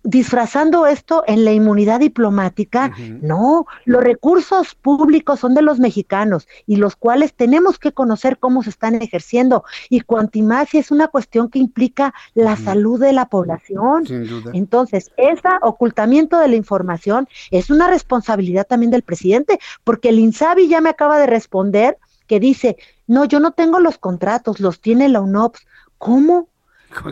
disfrazando 0.04 0.86
esto 0.86 1.22
en 1.26 1.44
la 1.44 1.52
inmunidad 1.52 2.00
diplomática. 2.00 2.92
No, 3.20 3.66
los 3.84 4.02
recursos 4.02 4.74
públicos 4.74 5.40
son 5.40 5.54
de 5.54 5.62
los 5.62 5.78
mexicanos 5.78 6.48
y 6.66 6.76
los 6.76 6.96
cuales 6.96 7.34
tenemos 7.34 7.78
que 7.78 7.92
conocer 7.92 8.38
cómo 8.38 8.62
se 8.62 8.70
están 8.70 8.94
ejerciendo. 8.96 9.64
Y 9.88 10.00
cuantimacia 10.00 10.80
es 10.80 10.90
una 10.90 11.08
cuestión 11.08 11.48
que 11.48 11.58
implica 11.58 12.14
la 12.34 12.56
salud 12.56 13.00
de 13.00 13.12
la 13.12 13.26
población. 13.26 14.04
Entonces, 14.52 15.10
ese 15.16 15.48
ocultamiento 15.62 16.38
de 16.38 16.48
la 16.48 16.56
información 16.56 17.28
es 17.50 17.70
una 17.70 17.88
responsabilidad 17.88 18.66
también 18.66 18.90
del 18.90 19.02
presidente, 19.02 19.58
porque 19.84 20.08
el 20.08 20.18
INSABI 20.18 20.68
ya 20.68 20.80
me 20.80 20.90
acaba 20.90 21.18
de 21.18 21.26
responder 21.26 21.98
que 22.26 22.40
dice, 22.40 22.76
no, 23.06 23.24
yo 23.24 23.40
no 23.40 23.52
tengo 23.52 23.78
los 23.78 23.98
contratos, 23.98 24.60
los 24.60 24.80
tiene 24.80 25.08
la 25.08 25.20
UNOPS. 25.20 25.66
¿Cómo? 25.98 26.48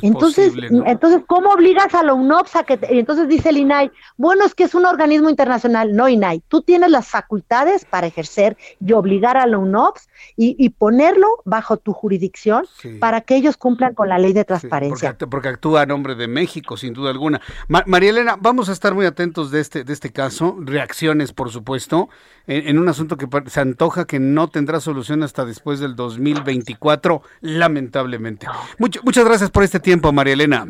Entonces, 0.02 0.52
entonces, 0.86 1.22
¿cómo 1.26 1.50
obligas 1.50 1.94
a 1.94 2.02
la 2.02 2.14
UNOPS 2.14 2.56
a 2.56 2.64
que, 2.64 2.78
entonces 2.82 3.28
dice 3.28 3.50
el 3.50 3.58
INAI, 3.58 3.90
bueno, 4.16 4.44
es 4.44 4.54
que 4.54 4.64
es 4.64 4.74
un 4.74 4.86
organismo 4.86 5.30
internacional, 5.30 5.94
no 5.94 6.08
INAI, 6.08 6.42
tú 6.48 6.62
tienes 6.62 6.90
las 6.90 7.08
facultades 7.08 7.84
para 7.84 8.06
ejercer 8.06 8.56
y 8.84 8.92
obligar 8.92 9.36
a 9.36 9.46
la 9.46 9.58
UNOPS 9.58 10.08
y, 10.36 10.70
ponerlo 10.70 11.26
bajo 11.44 11.76
tu 11.76 11.92
jurisdicción 11.92 12.64
para 13.00 13.20
que 13.20 13.36
ellos 13.36 13.56
cumplan 13.56 13.94
con 13.94 14.08
la 14.08 14.18
ley 14.18 14.32
de 14.32 14.44
transparencia. 14.44 15.16
porque, 15.18 15.48
actúa 15.48 15.82
a 15.82 15.86
nombre 15.86 16.14
de 16.14 16.28
México, 16.28 16.76
sin 16.76 16.94
duda 16.94 17.10
alguna. 17.10 17.40
María 17.68 18.10
Elena, 18.10 18.36
vamos 18.40 18.68
a 18.68 18.72
estar 18.72 18.94
muy 18.94 19.04
atentos 19.04 19.50
de 19.50 19.60
este, 19.60 19.84
de 19.84 19.92
este 19.92 20.10
caso, 20.10 20.56
reacciones, 20.60 21.32
por 21.32 21.50
supuesto, 21.50 22.08
en, 22.46 22.78
un 22.78 22.88
asunto 22.88 23.16
que 23.16 23.26
se 23.46 23.60
antoja 23.60 24.06
que 24.06 24.18
no 24.18 24.48
tendrá 24.48 24.80
solución 24.80 25.22
hasta 25.22 25.44
después 25.44 25.80
del 25.80 25.96
2024, 25.96 27.22
lamentablemente. 27.40 28.46
muchas 28.78 29.24
gracias 29.24 29.50
por 29.50 29.62
este 29.70 29.78
tiempo, 29.78 30.12
María 30.12 30.32
Elena. 30.32 30.66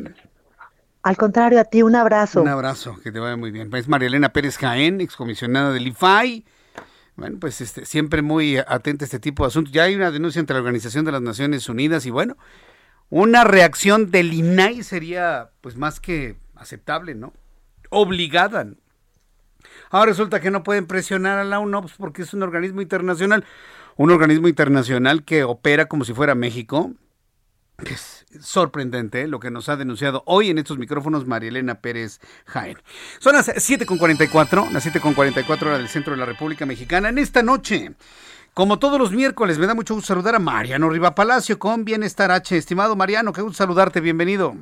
Al 1.02 1.16
contrario, 1.16 1.59
a 1.59 1.64
ti 1.64 1.82
un 1.82 1.97
abrazo. 1.97 2.43
Un 2.43 2.48
abrazo, 2.48 2.98
que 3.02 3.10
te 3.10 3.18
vaya 3.18 3.35
muy 3.35 3.51
bien. 3.51 3.74
Es 3.74 3.89
María 3.89 4.09
Elena 4.09 4.35
Pérez 4.35 4.59
Jaén, 4.59 5.01
excomisionada 5.01 5.72
del 5.72 5.86
IFAI. 5.86 6.44
Bueno, 7.16 7.39
pues 7.40 7.62
este, 7.62 7.86
siempre 7.86 8.20
muy 8.20 8.59
atenta 8.59 9.05
a 9.05 9.06
este 9.06 9.18
tipo 9.18 9.43
de 9.43 9.48
asuntos. 9.48 9.72
Ya 9.72 9.85
hay 9.85 9.94
una 9.94 10.10
denuncia 10.10 10.39
ante 10.39 10.52
la 10.52 10.59
Organización 10.59 11.06
de 11.06 11.12
las 11.12 11.22
Naciones 11.22 11.66
Unidas 11.70 12.05
y 12.05 12.10
bueno, 12.10 12.36
una 13.09 13.44
reacción 13.44 14.10
del 14.10 14.35
INAI 14.35 14.82
sería 14.82 15.48
pues 15.62 15.78
más 15.78 15.98
que 15.98 16.36
aceptable, 16.55 17.14
¿no? 17.14 17.32
Obligada. 17.89 18.66
Ahora 19.89 20.10
resulta 20.10 20.40
que 20.40 20.51
no 20.51 20.62
pueden 20.62 20.86
presionar 20.86 21.39
a 21.39 21.44
la 21.44 21.59
UNOPS 21.59 21.94
porque 21.97 22.20
es 22.20 22.35
un 22.35 22.43
organismo 22.43 22.82
internacional, 22.82 23.47
un 23.97 24.10
organismo 24.10 24.47
internacional 24.47 25.24
que 25.24 25.43
opera 25.44 25.86
como 25.86 26.05
si 26.05 26.12
fuera 26.12 26.35
México, 26.35 26.93
es 27.78 28.19
sorprendente 28.39 29.27
lo 29.27 29.40
que 29.40 29.51
nos 29.51 29.69
ha 29.69 29.77
denunciado 29.77 30.23
hoy 30.27 30.51
en 30.51 30.59
estos 30.59 30.78
micrófonos 30.78 31.27
María 31.27 31.51
Elena 31.51 31.77
Pérez 31.77 32.20
Jaén. 32.47 32.77
Son 33.19 33.35
las 33.35 33.48
7.44, 33.48 34.70
las 34.70 34.86
7.44 34.86 35.62
hora 35.62 35.78
del 35.78 35.89
centro 35.89 36.12
de 36.12 36.19
la 36.19 36.27
República 36.27 36.66
Mexicana. 36.66 37.09
En 37.09 37.19
esta 37.19 37.43
noche, 37.43 37.90
como 38.55 38.78
todos 38.78 38.98
los 38.98 39.12
miércoles, 39.12 39.59
me 39.59 39.66
da 39.66 39.74
mucho 39.74 39.94
gusto 39.94 40.15
saludar 40.15 40.35
a 40.35 40.39
Mariano 40.39 40.89
Riva 40.89 41.15
Palacio 41.15 41.59
con 41.59 41.85
Bienestar 41.85 42.31
H. 42.31 42.57
Estimado 42.57 42.97
Mariano, 42.97 43.32
qué 43.32 43.43
gusto 43.43 43.65
saludarte, 43.65 44.01
bienvenido. 44.01 44.55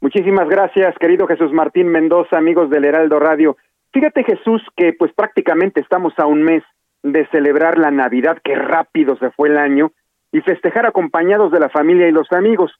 Muchísimas 0.00 0.48
gracias, 0.48 0.94
querido 0.98 1.26
Jesús 1.26 1.52
Martín 1.52 1.88
Mendoza, 1.88 2.38
amigos 2.38 2.70
del 2.70 2.86
Heraldo 2.86 3.18
Radio. 3.18 3.56
Fíjate, 3.92 4.24
Jesús, 4.24 4.62
que 4.76 4.92
pues 4.92 5.12
prácticamente 5.12 5.80
estamos 5.80 6.14
a 6.18 6.26
un 6.26 6.42
mes 6.42 6.62
de 7.02 7.26
celebrar 7.28 7.78
la 7.78 7.90
Navidad, 7.90 8.38
que 8.42 8.54
rápido 8.54 9.16
se 9.16 9.30
fue 9.30 9.48
el 9.48 9.58
año, 9.58 9.92
y 10.32 10.40
festejar 10.40 10.86
acompañados 10.86 11.50
de 11.50 11.60
la 11.60 11.68
familia 11.68 12.08
y 12.08 12.12
los 12.12 12.30
amigos. 12.32 12.72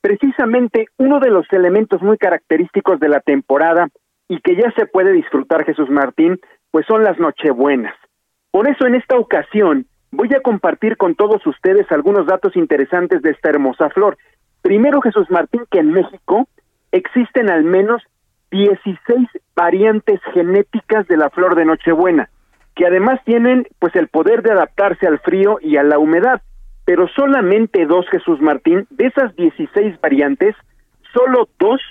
Precisamente 0.00 0.86
uno 0.96 1.20
de 1.20 1.30
los 1.30 1.46
elementos 1.52 2.02
muy 2.02 2.18
característicos 2.18 3.00
de 3.00 3.08
la 3.08 3.20
temporada 3.20 3.88
y 4.28 4.40
que 4.40 4.56
ya 4.56 4.70
se 4.76 4.86
puede 4.86 5.12
disfrutar 5.12 5.64
Jesús 5.64 5.88
Martín, 5.90 6.38
pues 6.70 6.86
son 6.86 7.02
las 7.02 7.18
Nochebuenas. 7.18 7.94
Por 8.50 8.68
eso 8.68 8.86
en 8.86 8.94
esta 8.94 9.16
ocasión 9.16 9.86
voy 10.10 10.28
a 10.34 10.40
compartir 10.40 10.96
con 10.96 11.14
todos 11.14 11.44
ustedes 11.46 11.90
algunos 11.90 12.26
datos 12.26 12.56
interesantes 12.56 13.22
de 13.22 13.30
esta 13.30 13.50
hermosa 13.50 13.90
flor. 13.90 14.16
Primero 14.62 15.00
Jesús 15.00 15.30
Martín 15.30 15.62
que 15.70 15.80
en 15.80 15.92
México 15.92 16.46
existen 16.92 17.50
al 17.50 17.64
menos 17.64 18.02
16 18.50 19.28
variantes 19.54 20.20
genéticas 20.32 21.06
de 21.08 21.16
la 21.16 21.30
flor 21.30 21.54
de 21.54 21.64
Nochebuena, 21.64 22.30
que 22.74 22.86
además 22.86 23.20
tienen 23.24 23.66
pues 23.78 23.94
el 23.96 24.08
poder 24.08 24.42
de 24.42 24.52
adaptarse 24.52 25.06
al 25.06 25.18
frío 25.18 25.58
y 25.60 25.76
a 25.76 25.82
la 25.82 25.98
humedad 25.98 26.40
pero 26.88 27.06
solamente 27.08 27.84
dos, 27.84 28.08
Jesús 28.08 28.40
Martín, 28.40 28.86
de 28.88 29.08
esas 29.08 29.36
16 29.36 30.00
variantes, 30.00 30.56
solo 31.12 31.46
dos 31.58 31.82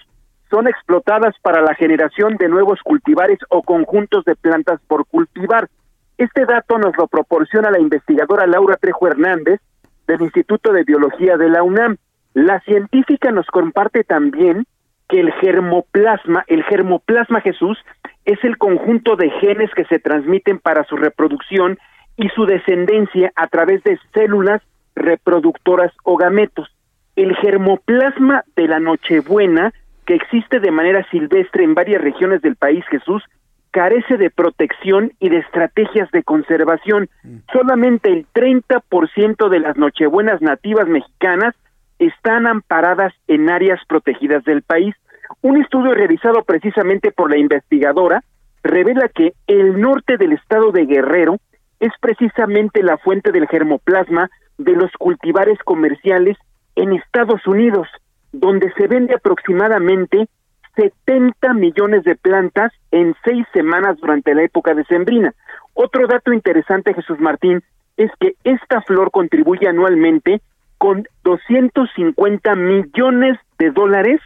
son 0.50 0.68
explotadas 0.68 1.36
para 1.44 1.62
la 1.62 1.76
generación 1.76 2.36
de 2.38 2.50
nuevos 2.50 2.80
cultivares 2.82 3.38
o 3.50 3.62
conjuntos 3.62 4.26
de 4.26 4.36
plantas 4.36 4.80
por 4.88 5.06
cultivar. 5.06 5.70
Este 6.18 6.48
dato 6.48 6.80
nos 6.80 6.98
lo 6.98 7.06
proporciona 7.06 7.70
la 7.70 7.80
investigadora 7.80 8.48
Laura 8.48 8.76
Trejo 8.78 9.06
Hernández 9.06 9.62
del 10.08 10.20
Instituto 10.22 10.74
de 10.74 10.84
Biología 10.84 11.38
de 11.38 11.50
la 11.50 11.62
UNAM. 11.62 11.98
La 12.34 12.60
científica 12.62 13.32
nos 13.32 13.46
comparte 13.46 14.04
también 14.04 14.66
que 15.08 15.20
el 15.20 15.32
germoplasma, 15.34 16.44
el 16.48 16.64
germoplasma 16.64 17.42
Jesús, 17.42 17.78
es 18.26 18.44
el 18.44 18.58
conjunto 18.58 19.16
de 19.16 19.30
genes 19.30 19.70
que 19.76 19.86
se 19.86 20.00
transmiten 20.00 20.58
para 20.58 20.86
su 20.86 20.96
reproducción 20.96 21.78
y 22.16 22.30
su 22.30 22.48
descendencia 22.48 23.32
a 23.36 23.46
través 23.46 23.84
de 23.84 24.00
células 24.12 24.64
reproductoras 24.98 25.92
o 26.04 26.18
gametos. 26.18 26.68
El 27.16 27.36
germoplasma 27.36 28.44
de 28.56 28.68
la 28.68 28.80
Nochebuena, 28.80 29.74
que 30.06 30.16
existe 30.16 30.60
de 30.60 30.72
manera 30.72 31.06
silvestre 31.10 31.64
en 31.64 31.74
varias 31.74 32.02
regiones 32.02 32.42
del 32.42 32.56
país, 32.56 32.84
Jesús, 32.90 33.24
carece 33.72 34.18
de 34.18 34.30
protección 34.30 35.14
y 35.20 35.30
de 35.30 35.38
estrategias 35.38 36.10
de 36.12 36.24
conservación. 36.24 37.10
Solamente 37.52 38.12
el 38.12 38.26
30% 38.34 39.50
de 39.50 39.60
las 39.60 39.78
Nochebuenas 39.78 40.42
nativas 40.42 40.88
mexicanas 40.88 41.54
están 42.00 42.48
amparadas 42.48 43.14
en 43.28 43.50
áreas 43.50 43.80
protegidas 43.88 44.44
del 44.46 44.62
país. 44.62 44.96
Un 45.42 45.62
estudio 45.62 45.94
realizado 45.94 46.44
precisamente 46.44 47.12
por 47.12 47.30
la 47.30 47.38
investigadora 47.38 48.24
revela 48.64 49.10
que 49.10 49.34
el 49.48 49.80
norte 49.80 50.18
del 50.18 50.34
estado 50.34 50.72
de 50.72 50.86
Guerrero 50.86 51.38
es 51.80 51.92
precisamente 52.00 52.82
la 52.84 52.98
fuente 52.98 53.32
del 53.32 53.48
germoplasma 53.48 54.30
de 54.58 54.74
los 54.74 54.92
cultivares 54.94 55.60
comerciales 55.60 56.38
en 56.76 56.94
Estados 56.94 57.46
Unidos, 57.48 57.88
donde 58.32 58.72
se 58.78 58.88
vende 58.88 59.16
aproximadamente 59.16 60.28
70 60.76 61.54
millones 61.54 62.04
de 62.04 62.16
plantas 62.16 62.72
en 62.92 63.16
seis 63.26 63.46
semanas 63.54 63.98
durante 63.98 64.34
la 64.36 64.44
época 64.44 64.74
decembrina. 64.74 65.34
Otro 65.74 66.08
dato 66.08 66.32
interesante, 66.32 66.94
Jesús 66.94 67.20
Martín, 67.20 67.64
es 67.98 68.12
que 68.20 68.36
esta 68.44 68.82
flor 68.82 69.12
contribuye 69.12 69.68
anualmente 69.68 70.42
con 70.78 71.08
250 71.24 72.56
millones 72.56 73.40
de 73.58 73.72
dólares 73.72 74.22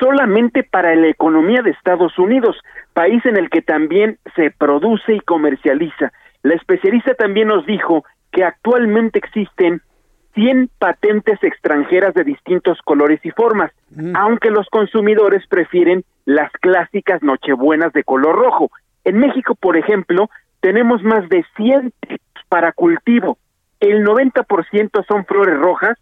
solamente 0.00 0.64
para 0.64 0.94
la 0.96 1.06
economía 1.06 1.62
de 1.62 1.70
Estados 1.70 2.18
Unidos, 2.18 2.56
país 2.92 3.24
en 3.24 3.36
el 3.36 3.48
que 3.48 3.62
también 3.62 4.18
se 4.34 4.50
produce 4.50 5.14
y 5.14 5.20
comercializa. 5.20 6.12
La 6.42 6.54
especialista 6.54 7.14
también 7.14 7.48
nos 7.48 7.64
dijo 7.64 8.04
que 8.34 8.44
actualmente 8.44 9.18
existen 9.18 9.80
100 10.34 10.68
patentes 10.78 11.38
extranjeras 11.42 12.12
de 12.14 12.24
distintos 12.24 12.78
colores 12.84 13.20
y 13.22 13.30
formas, 13.30 13.70
aunque 14.14 14.50
los 14.50 14.66
consumidores 14.68 15.46
prefieren 15.46 16.04
las 16.24 16.50
clásicas 16.60 17.22
nochebuenas 17.22 17.92
de 17.92 18.02
color 18.02 18.34
rojo. 18.34 18.70
En 19.04 19.18
México, 19.18 19.54
por 19.54 19.76
ejemplo, 19.76 20.28
tenemos 20.60 21.02
más 21.04 21.28
de 21.28 21.44
100 21.56 21.92
para 22.48 22.72
cultivo. 22.72 23.38
El 23.78 24.04
90% 24.04 25.06
son 25.06 25.24
flores 25.26 25.56
rojas, 25.56 25.96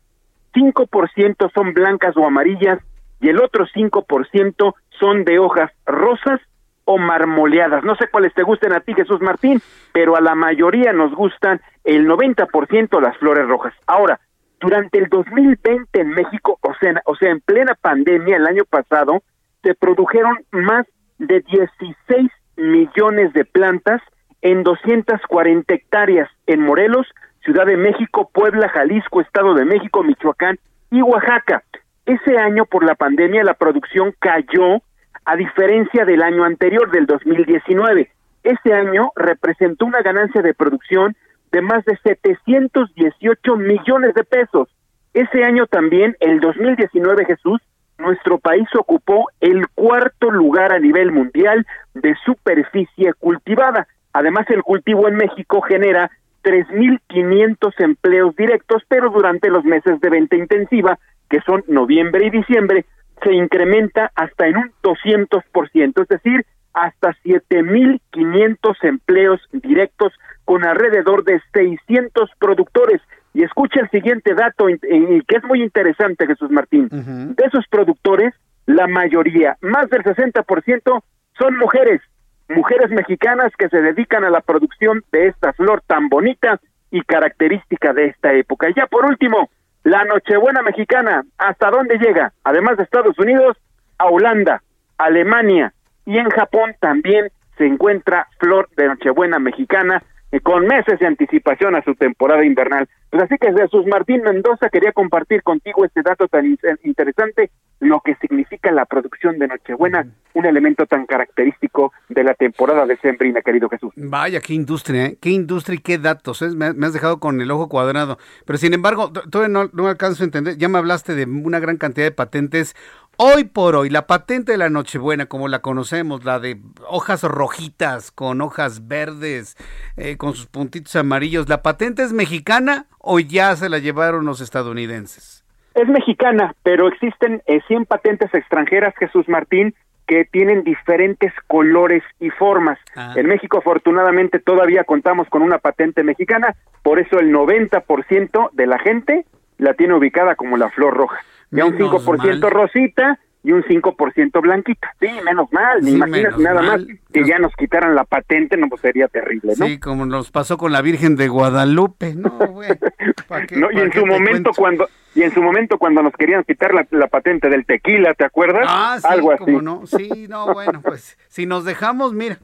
5% 0.54 1.52
son 1.52 1.74
blancas 1.74 2.16
o 2.16 2.26
amarillas 2.26 2.78
y 3.20 3.28
el 3.28 3.40
otro 3.40 3.66
5% 3.66 4.74
son 4.98 5.24
de 5.24 5.38
hojas 5.38 5.70
rosas 5.84 6.40
o 6.84 6.98
marmoleadas. 6.98 7.84
No 7.84 7.94
sé 7.96 8.08
cuáles 8.08 8.34
te 8.34 8.42
gusten 8.42 8.72
a 8.72 8.80
ti, 8.80 8.94
Jesús 8.94 9.20
Martín, 9.20 9.60
pero 9.92 10.16
a 10.16 10.20
la 10.20 10.34
mayoría 10.34 10.92
nos 10.92 11.14
gustan 11.14 11.60
el 11.84 12.06
90% 12.08 13.00
las 13.00 13.16
flores 13.18 13.46
rojas. 13.46 13.74
Ahora, 13.86 14.20
durante 14.60 14.98
el 14.98 15.08
2020 15.08 16.00
en 16.00 16.10
México, 16.10 16.58
o 16.60 16.74
sea, 16.80 17.02
o 17.04 17.16
sea, 17.16 17.30
en 17.30 17.40
plena 17.40 17.74
pandemia 17.80 18.36
el 18.36 18.46
año 18.46 18.64
pasado, 18.64 19.22
se 19.62 19.74
produjeron 19.74 20.38
más 20.50 20.86
de 21.18 21.40
16 21.40 22.30
millones 22.56 23.32
de 23.32 23.44
plantas 23.44 24.00
en 24.40 24.62
240 24.62 25.74
hectáreas 25.74 26.28
en 26.46 26.60
Morelos, 26.60 27.06
Ciudad 27.44 27.66
de 27.66 27.76
México, 27.76 28.30
Puebla, 28.32 28.68
Jalisco, 28.68 29.20
Estado 29.20 29.54
de 29.54 29.64
México, 29.64 30.02
Michoacán 30.02 30.58
y 30.90 31.02
Oaxaca. 31.02 31.62
Ese 32.06 32.36
año 32.36 32.66
por 32.66 32.84
la 32.84 32.94
pandemia 32.94 33.44
la 33.44 33.54
producción 33.54 34.14
cayó 34.18 34.82
a 35.24 35.36
diferencia 35.36 36.04
del 36.04 36.22
año 36.22 36.44
anterior, 36.44 36.90
del 36.90 37.06
2019. 37.06 38.10
Ese 38.42 38.74
año 38.74 39.10
representó 39.14 39.86
una 39.86 40.02
ganancia 40.02 40.42
de 40.42 40.54
producción 40.54 41.16
de 41.52 41.62
más 41.62 41.84
de 41.84 41.96
718 42.02 43.56
millones 43.56 44.14
de 44.14 44.24
pesos. 44.24 44.68
Ese 45.14 45.44
año 45.44 45.66
también, 45.66 46.16
el 46.20 46.40
2019, 46.40 47.26
Jesús, 47.26 47.60
nuestro 47.98 48.38
país 48.38 48.66
ocupó 48.74 49.26
el 49.40 49.68
cuarto 49.68 50.30
lugar 50.30 50.72
a 50.72 50.78
nivel 50.78 51.12
mundial 51.12 51.66
de 51.94 52.14
superficie 52.24 53.12
cultivada. 53.14 53.86
Además, 54.12 54.46
el 54.50 54.62
cultivo 54.62 55.06
en 55.08 55.16
México 55.16 55.60
genera 55.60 56.10
3.500 56.42 57.72
empleos 57.78 58.34
directos, 58.34 58.82
pero 58.88 59.10
durante 59.10 59.50
los 59.50 59.64
meses 59.64 60.00
de 60.00 60.10
venta 60.10 60.36
intensiva, 60.36 60.98
que 61.30 61.40
son 61.42 61.62
noviembre 61.68 62.26
y 62.26 62.30
diciembre, 62.30 62.86
se 63.22 63.32
incrementa 63.32 64.10
hasta 64.14 64.46
en 64.46 64.56
un 64.56 64.72
200%, 64.82 66.02
es 66.02 66.08
decir, 66.08 66.44
hasta 66.74 67.14
7.500 67.24 68.76
empleos 68.82 69.40
directos 69.52 70.12
con 70.44 70.64
alrededor 70.64 71.24
de 71.24 71.40
600 71.52 72.30
productores. 72.38 73.00
Y 73.34 73.44
escucha 73.44 73.80
el 73.80 73.90
siguiente 73.90 74.34
dato, 74.34 74.66
que 74.66 75.36
es 75.36 75.44
muy 75.44 75.62
interesante, 75.62 76.26
Jesús 76.26 76.50
Martín. 76.50 76.88
De 76.90 77.44
esos 77.44 77.66
productores, 77.68 78.34
la 78.66 78.86
mayoría, 78.86 79.56
más 79.62 79.88
del 79.88 80.02
60%, 80.02 81.02
son 81.38 81.58
mujeres, 81.58 82.02
mujeres 82.48 82.90
mexicanas 82.90 83.52
que 83.56 83.68
se 83.68 83.80
dedican 83.80 84.24
a 84.24 84.30
la 84.30 84.40
producción 84.40 85.02
de 85.12 85.28
esta 85.28 85.52
flor 85.54 85.82
tan 85.86 86.08
bonita 86.08 86.60
y 86.90 87.00
característica 87.02 87.94
de 87.94 88.06
esta 88.06 88.34
época. 88.34 88.68
Y 88.68 88.74
ya 88.74 88.86
por 88.86 89.06
último, 89.06 89.50
la 89.84 90.04
Nochebuena 90.04 90.62
mexicana, 90.62 91.24
¿hasta 91.38 91.70
dónde 91.70 91.98
llega? 91.98 92.32
Además 92.44 92.76
de 92.76 92.84
Estados 92.84 93.18
Unidos, 93.18 93.56
a 93.98 94.06
Holanda, 94.06 94.62
Alemania 94.98 95.72
y 96.06 96.18
en 96.18 96.30
Japón 96.30 96.74
también 96.80 97.30
se 97.58 97.66
encuentra 97.66 98.28
flor 98.38 98.68
de 98.76 98.86
Nochebuena 98.86 99.38
mexicana 99.38 100.02
con 100.40 100.66
meses 100.66 100.98
de 100.98 101.06
anticipación 101.06 101.74
a 101.74 101.82
su 101.82 101.94
temporada 101.94 102.44
invernal. 102.44 102.88
Pues 103.10 103.24
así 103.24 103.36
que 103.38 103.52
Jesús 103.52 103.86
Martín 103.86 104.22
Mendoza 104.22 104.70
quería 104.70 104.92
compartir 104.92 105.42
contigo 105.42 105.84
este 105.84 106.00
dato 106.00 106.28
tan 106.28 106.46
interesante, 106.82 107.50
lo 107.80 108.00
que 108.00 108.14
significa 108.14 108.70
la 108.70 108.86
producción 108.86 109.38
de 109.38 109.48
Nochebuena, 109.48 110.06
un 110.32 110.46
elemento 110.46 110.86
tan 110.86 111.04
característico 111.04 111.92
de 112.08 112.24
la 112.24 112.32
temporada 112.32 112.86
de 112.86 112.96
Sembrina, 112.96 113.42
querido 113.42 113.68
Jesús. 113.68 113.92
Vaya, 113.96 114.40
qué 114.40 114.54
industria, 114.54 115.06
¿eh? 115.06 115.18
qué 115.20 115.28
industria 115.28 115.74
y 115.74 115.82
qué 115.82 115.98
datos, 115.98 116.40
¿eh? 116.40 116.48
me, 116.56 116.86
has 116.86 116.92
dejado 116.94 117.20
con 117.20 117.40
el 117.42 117.50
ojo 117.50 117.68
cuadrado. 117.68 118.16
Pero 118.46 118.56
sin 118.56 118.72
embargo, 118.72 119.12
todavía 119.12 119.52
no, 119.52 119.68
no 119.74 119.88
alcanzo 119.88 120.22
a 120.22 120.26
entender, 120.26 120.56
ya 120.56 120.70
me 120.70 120.78
hablaste 120.78 121.14
de 121.14 121.24
una 121.26 121.60
gran 121.60 121.76
cantidad 121.76 122.06
de 122.06 122.12
patentes 122.12 122.74
Hoy 123.18 123.44
por 123.44 123.76
hoy, 123.76 123.90
la 123.90 124.06
patente 124.06 124.52
de 124.52 124.58
la 124.58 124.70
Nochebuena, 124.70 125.26
como 125.26 125.46
la 125.46 125.60
conocemos, 125.60 126.24
la 126.24 126.38
de 126.38 126.56
hojas 126.88 127.22
rojitas 127.22 128.10
con 128.10 128.40
hojas 128.40 128.88
verdes, 128.88 129.56
eh, 129.96 130.16
con 130.16 130.32
sus 130.32 130.46
puntitos 130.46 130.96
amarillos, 130.96 131.48
¿la 131.48 131.62
patente 131.62 132.02
es 132.02 132.12
mexicana 132.12 132.86
o 132.98 133.20
ya 133.20 133.54
se 133.54 133.68
la 133.68 133.78
llevaron 133.78 134.24
los 134.24 134.40
estadounidenses? 134.40 135.44
Es 135.74 135.88
mexicana, 135.88 136.54
pero 136.62 136.88
existen 136.88 137.42
100 137.46 137.82
eh, 137.82 137.86
patentes 137.86 138.32
extranjeras, 138.34 138.94
Jesús 138.98 139.28
Martín, 139.28 139.74
que 140.06 140.24
tienen 140.24 140.64
diferentes 140.64 141.32
colores 141.46 142.02
y 142.18 142.30
formas. 142.30 142.78
Ah. 142.96 143.12
En 143.14 143.26
México, 143.26 143.58
afortunadamente, 143.58 144.38
todavía 144.38 144.84
contamos 144.84 145.28
con 145.28 145.42
una 145.42 145.58
patente 145.58 146.02
mexicana, 146.02 146.56
por 146.82 146.98
eso 146.98 147.18
el 147.18 147.30
90% 147.30 148.50
de 148.52 148.66
la 148.66 148.78
gente 148.78 149.26
la 149.58 149.74
tiene 149.74 149.94
ubicada 149.94 150.34
como 150.34 150.56
la 150.56 150.70
flor 150.70 150.94
roja 150.94 151.20
ya 151.52 151.64
un 151.64 151.78
5% 151.78 152.50
rosita 152.50 153.18
y 153.44 153.52
un 153.52 153.62
5% 153.64 154.40
blanquita. 154.40 154.94
Sí, 155.00 155.08
menos 155.24 155.52
mal, 155.52 155.82
ni 155.82 155.92
imaginas 155.92 156.38
nada 156.38 156.62
más 156.62 156.82
que 157.12 157.24
ya 157.24 157.38
nos 157.38 157.54
quitaran 157.56 157.94
la 157.94 158.04
patente, 158.04 158.56
no 158.56 158.68
pues 158.68 158.80
sería 158.80 159.08
terrible, 159.08 159.54
¿no? 159.56 159.66
Sí, 159.66 159.78
como 159.78 160.06
nos 160.06 160.30
pasó 160.30 160.56
con 160.56 160.72
la 160.72 160.80
Virgen 160.80 161.16
de 161.16 161.28
Guadalupe, 161.28 162.14
no, 162.14 162.30
güey. 162.30 162.70
no 163.56 163.70
y 163.72 163.80
en 163.80 163.92
su 163.92 164.06
momento 164.06 164.50
cuando 164.56 164.88
y 165.14 165.22
en 165.22 165.34
su 165.34 165.42
momento 165.42 165.78
cuando 165.78 166.02
nos 166.02 166.14
querían 166.14 166.44
quitar 166.44 166.72
la, 166.72 167.06
patente 167.08 167.48
del 167.50 167.66
tequila, 167.66 168.14
¿te 168.14 168.24
acuerdas? 168.24 168.64
Ah, 168.66 168.98
sí, 169.00 169.06
Algo 169.10 169.32
así. 169.32 169.50
no. 169.50 169.86
Sí, 169.86 170.26
no, 170.28 170.52
bueno, 170.54 170.80
pues 170.80 171.18
si 171.28 171.44
nos 171.44 171.64
dejamos, 171.64 172.14
mira, 172.14 172.38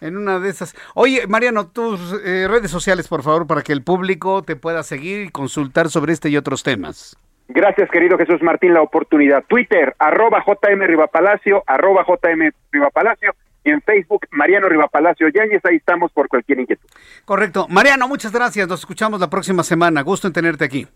en 0.00 0.16
una 0.16 0.38
de 0.38 0.48
esas. 0.50 0.74
Oye, 0.94 1.26
Mariano, 1.26 1.66
tus 1.66 2.14
eh, 2.24 2.46
redes 2.48 2.70
sociales, 2.70 3.08
por 3.08 3.22
favor, 3.22 3.46
para 3.46 3.62
que 3.62 3.72
el 3.72 3.82
público 3.82 4.42
te 4.42 4.56
pueda 4.56 4.82
seguir 4.84 5.26
y 5.26 5.30
consultar 5.30 5.90
sobre 5.90 6.12
este 6.12 6.30
y 6.30 6.36
otros 6.36 6.62
temas. 6.62 7.18
Gracias, 7.48 7.90
querido 7.90 8.16
Jesús 8.16 8.42
Martín, 8.42 8.72
la 8.74 8.82
oportunidad. 8.82 9.44
Twitter, 9.46 9.94
arroba 9.98 10.42
JM 10.46 10.80
Rivapalacio, 10.80 11.62
arroba 11.66 12.04
JM 12.06 12.50
Rivapalacio. 12.72 13.34
Y 13.66 13.70
en 13.70 13.80
Facebook, 13.80 14.26
Mariano 14.30 14.68
Rivapalacio 14.68 15.28
Yáñez, 15.28 15.64
ahí 15.64 15.76
estamos 15.76 16.12
por 16.12 16.28
cualquier 16.28 16.60
inquietud. 16.60 16.86
Correcto. 17.24 17.66
Mariano, 17.70 18.06
muchas 18.08 18.32
gracias. 18.32 18.68
Nos 18.68 18.80
escuchamos 18.80 19.20
la 19.20 19.30
próxima 19.30 19.62
semana. 19.62 20.02
Gusto 20.02 20.26
en 20.26 20.34
tenerte 20.34 20.64
aquí. 20.64 20.86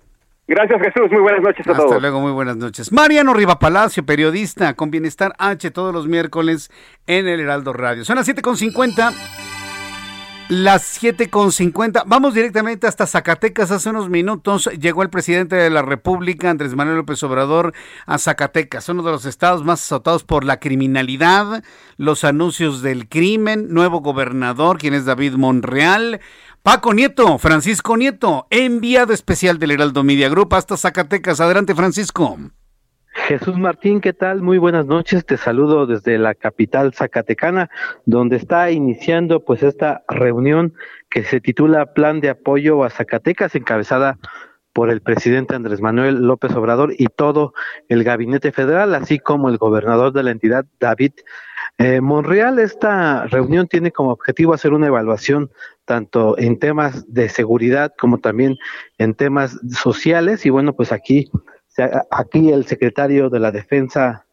Gracias 0.47 0.81
Jesús, 0.81 1.11
muy 1.11 1.21
buenas 1.21 1.43
noches 1.43 1.67
a 1.69 1.75
todos. 1.75 1.93
Hasta 1.93 2.01
luego, 2.01 2.21
muy 2.21 2.33
buenas 2.33 2.57
noches. 2.57 2.91
Mariano 2.91 3.35
Riva 3.35 3.59
Palacio, 3.59 4.05
periodista 4.07 4.73
con 4.75 4.91
Bienestar 4.91 5.35
H 5.39 5.71
todos 5.71 5.93
los 5.93 6.09
miércoles 6.09 6.71
en 7.07 7.29
el 7.29 7.41
Heraldo 7.41 7.75
Radio. 7.75 8.03
Son 8.07 8.17
las 8.17 8.27
7.50. 8.27 9.48
Las 10.49 11.03
7.50. 11.03 12.05
Vamos 12.07 12.33
directamente 12.33 12.87
hasta 12.87 13.07
Zacatecas. 13.07 13.71
Hace 13.71 13.91
unos 13.91 14.09
minutos 14.09 14.71
llegó 14.81 15.03
el 15.03 15.11
presidente 15.11 15.57
de 15.57 15.69
la 15.69 15.83
República, 15.83 16.49
Andrés 16.49 16.75
Manuel 16.75 16.97
López 16.97 17.23
Obrador, 17.23 17.75
a 18.07 18.17
Zacatecas, 18.17 18.89
uno 18.89 19.03
de 19.03 19.11
los 19.11 19.27
estados 19.27 19.63
más 19.63 19.83
azotados 19.83 20.25
por 20.25 20.45
la 20.45 20.59
criminalidad, 20.59 21.63
los 21.99 22.25
anuncios 22.25 22.81
del 22.81 23.11
crimen, 23.11 23.69
nuevo 23.69 24.01
gobernador, 24.01 24.79
quien 24.79 24.95
es 24.95 25.05
David 25.05 25.35
Monreal. 25.35 26.21
Paco 26.63 26.95
Nieto, 26.95 27.37
Francisco 27.37 27.99
Nieto, 27.99 28.47
enviado 28.49 29.13
especial 29.13 29.59
del 29.59 29.73
Heraldo 29.73 30.03
Media 30.03 30.31
Group 30.31 30.55
hasta 30.55 30.79
Zacatecas. 30.79 31.41
Adelante, 31.41 31.75
Francisco. 31.75 32.39
Jesús 33.27 33.59
Martín, 33.59 34.01
¿qué 34.01 34.13
tal? 34.13 34.43
Muy 34.43 34.59
buenas 34.59 34.87
noches. 34.87 35.27
Te 35.27 35.37
saludo 35.37 35.87
desde 35.87 36.19
la 36.19 36.35
capital 36.35 36.95
zacatecana, 36.95 37.69
donde 38.07 38.37
está 38.37 38.71
iniciando 38.71 39.45
pues 39.45 39.63
esta 39.63 40.03
reunión 40.09 40.75
que 41.11 41.25
se 41.25 41.41
titula 41.41 41.93
Plan 41.93 42.21
de 42.21 42.31
Apoyo 42.31 42.85
a 42.85 42.91
Zacatecas, 42.91 43.55
encabezada 43.55 44.19
por 44.73 44.91
el 44.91 45.01
presidente 45.01 45.55
Andrés 45.55 45.81
Manuel 45.81 46.23
López 46.23 46.53
Obrador 46.53 46.95
y 46.97 47.07
todo 47.07 47.53
el 47.89 48.05
gabinete 48.05 48.53
federal, 48.53 48.95
así 48.95 49.19
como 49.19 49.49
el 49.49 49.59
gobernador 49.59 50.13
de 50.13 50.23
la 50.23 50.31
entidad, 50.31 50.65
David 50.79 51.13
eh, 51.79 52.01
Monreal. 52.01 52.59
Esta 52.59 53.27
reunión 53.27 53.67
tiene 53.67 53.91
como 53.91 54.11
objetivo 54.11 54.55
hacer 54.55 54.73
una 54.73 54.87
evaluación 54.87 55.51
tanto 55.85 56.39
en 56.39 56.59
temas 56.59 57.13
de 57.13 57.29
seguridad 57.29 57.93
como 57.99 58.19
también 58.19 58.57
en 58.99 59.15
temas 59.15 59.59
sociales 59.71 60.47
y 60.47 60.51
bueno, 60.51 60.75
pues 60.75 60.93
aquí 60.93 61.31
aquí 62.11 62.51
el 62.51 62.67
secretario 62.67 63.31
de 63.31 63.41
la 63.41 63.51
Defensa, 63.51 64.27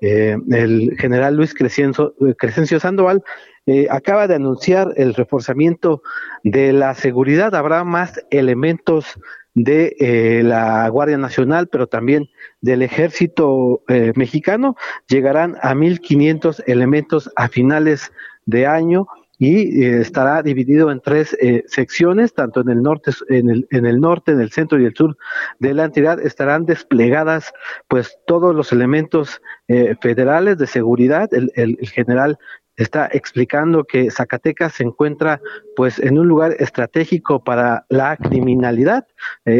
eh, 0.00 0.36
el 0.50 0.96
general 0.98 1.36
Luis 1.36 1.54
Crescencio, 1.54 2.14
Crescencio 2.36 2.80
Sandoval, 2.80 3.22
eh, 3.66 3.86
acaba 3.90 4.26
de 4.26 4.36
anunciar 4.36 4.92
el 4.96 5.14
reforzamiento 5.14 6.02
de 6.44 6.72
la 6.72 6.94
seguridad. 6.94 7.54
Habrá 7.54 7.84
más 7.84 8.20
elementos 8.30 9.18
de 9.54 9.96
eh, 9.98 10.42
la 10.44 10.88
Guardia 10.88 11.18
Nacional, 11.18 11.68
pero 11.68 11.86
también 11.86 12.28
del 12.60 12.82
Ejército 12.82 13.82
Mexicano. 14.14 14.76
Llegarán 15.08 15.56
a 15.62 15.74
1.500 15.74 16.62
elementos 16.66 17.30
a 17.36 17.48
finales 17.48 18.12
de 18.46 18.66
año 18.66 19.06
y 19.38 19.84
eh, 19.84 20.00
estará 20.00 20.42
dividido 20.42 20.90
en 20.90 21.00
tres 21.00 21.36
eh, 21.40 21.62
secciones, 21.66 22.34
tanto 22.34 22.60
en 22.60 22.70
el 22.70 22.82
norte, 22.82 23.12
en 23.28 23.48
el, 23.48 23.68
en 23.70 23.86
el 23.86 24.00
norte, 24.00 24.32
en 24.32 24.40
el 24.40 24.50
centro 24.50 24.80
y 24.80 24.84
el 24.84 24.94
sur 24.94 25.16
de 25.60 25.74
la 25.74 25.84
entidad 25.84 26.20
estarán 26.20 26.66
desplegadas 26.66 27.52
pues 27.86 28.18
todos 28.26 28.54
los 28.54 28.72
elementos 28.72 29.40
eh, 29.68 29.94
federales 30.00 30.58
de 30.58 30.66
seguridad. 30.66 31.30
El, 31.32 31.76
general 31.82 32.38
está 32.76 33.08
explicando 33.12 33.84
que 33.84 34.10
Zacatecas 34.10 34.74
se 34.74 34.84
encuentra 34.84 35.40
pues 35.76 35.98
en 35.98 36.18
un 36.18 36.26
lugar 36.28 36.54
estratégico 36.58 37.42
para 37.42 37.84
la 37.88 38.16
criminalidad. 38.16 39.06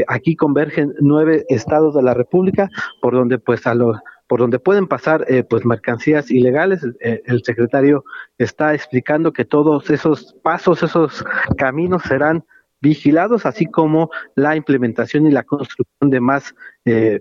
aquí 0.06 0.36
convergen 0.36 0.94
nueve 1.00 1.44
estados 1.48 1.94
de 1.94 2.02
la 2.02 2.14
República, 2.14 2.68
por 3.00 3.14
donde 3.14 3.38
pues 3.38 3.66
a 3.66 3.74
los 3.74 3.96
por 4.28 4.40
donde 4.40 4.59
pueden 4.59 4.86
pasar 4.86 5.24
eh, 5.28 5.42
pues 5.42 5.64
mercancías 5.64 6.30
ilegales. 6.30 6.86
Eh, 7.00 7.22
el 7.24 7.42
secretario 7.42 8.05
está 8.36 8.74
explicando 8.74 9.32
que 9.32 9.44
todos 9.44 9.90
esos 9.90 10.36
pasos, 10.42 10.82
esos 10.82 11.24
caminos 11.56 12.02
serán 12.02 12.44
vigilados, 12.80 13.44
así 13.44 13.66
como 13.66 14.10
la 14.36 14.55
implementación 14.55 15.26
y 15.26 15.32
la 15.32 15.42
construcción 15.42 16.10
de 16.10 16.20
más 16.20 16.55
eh, 16.84 17.20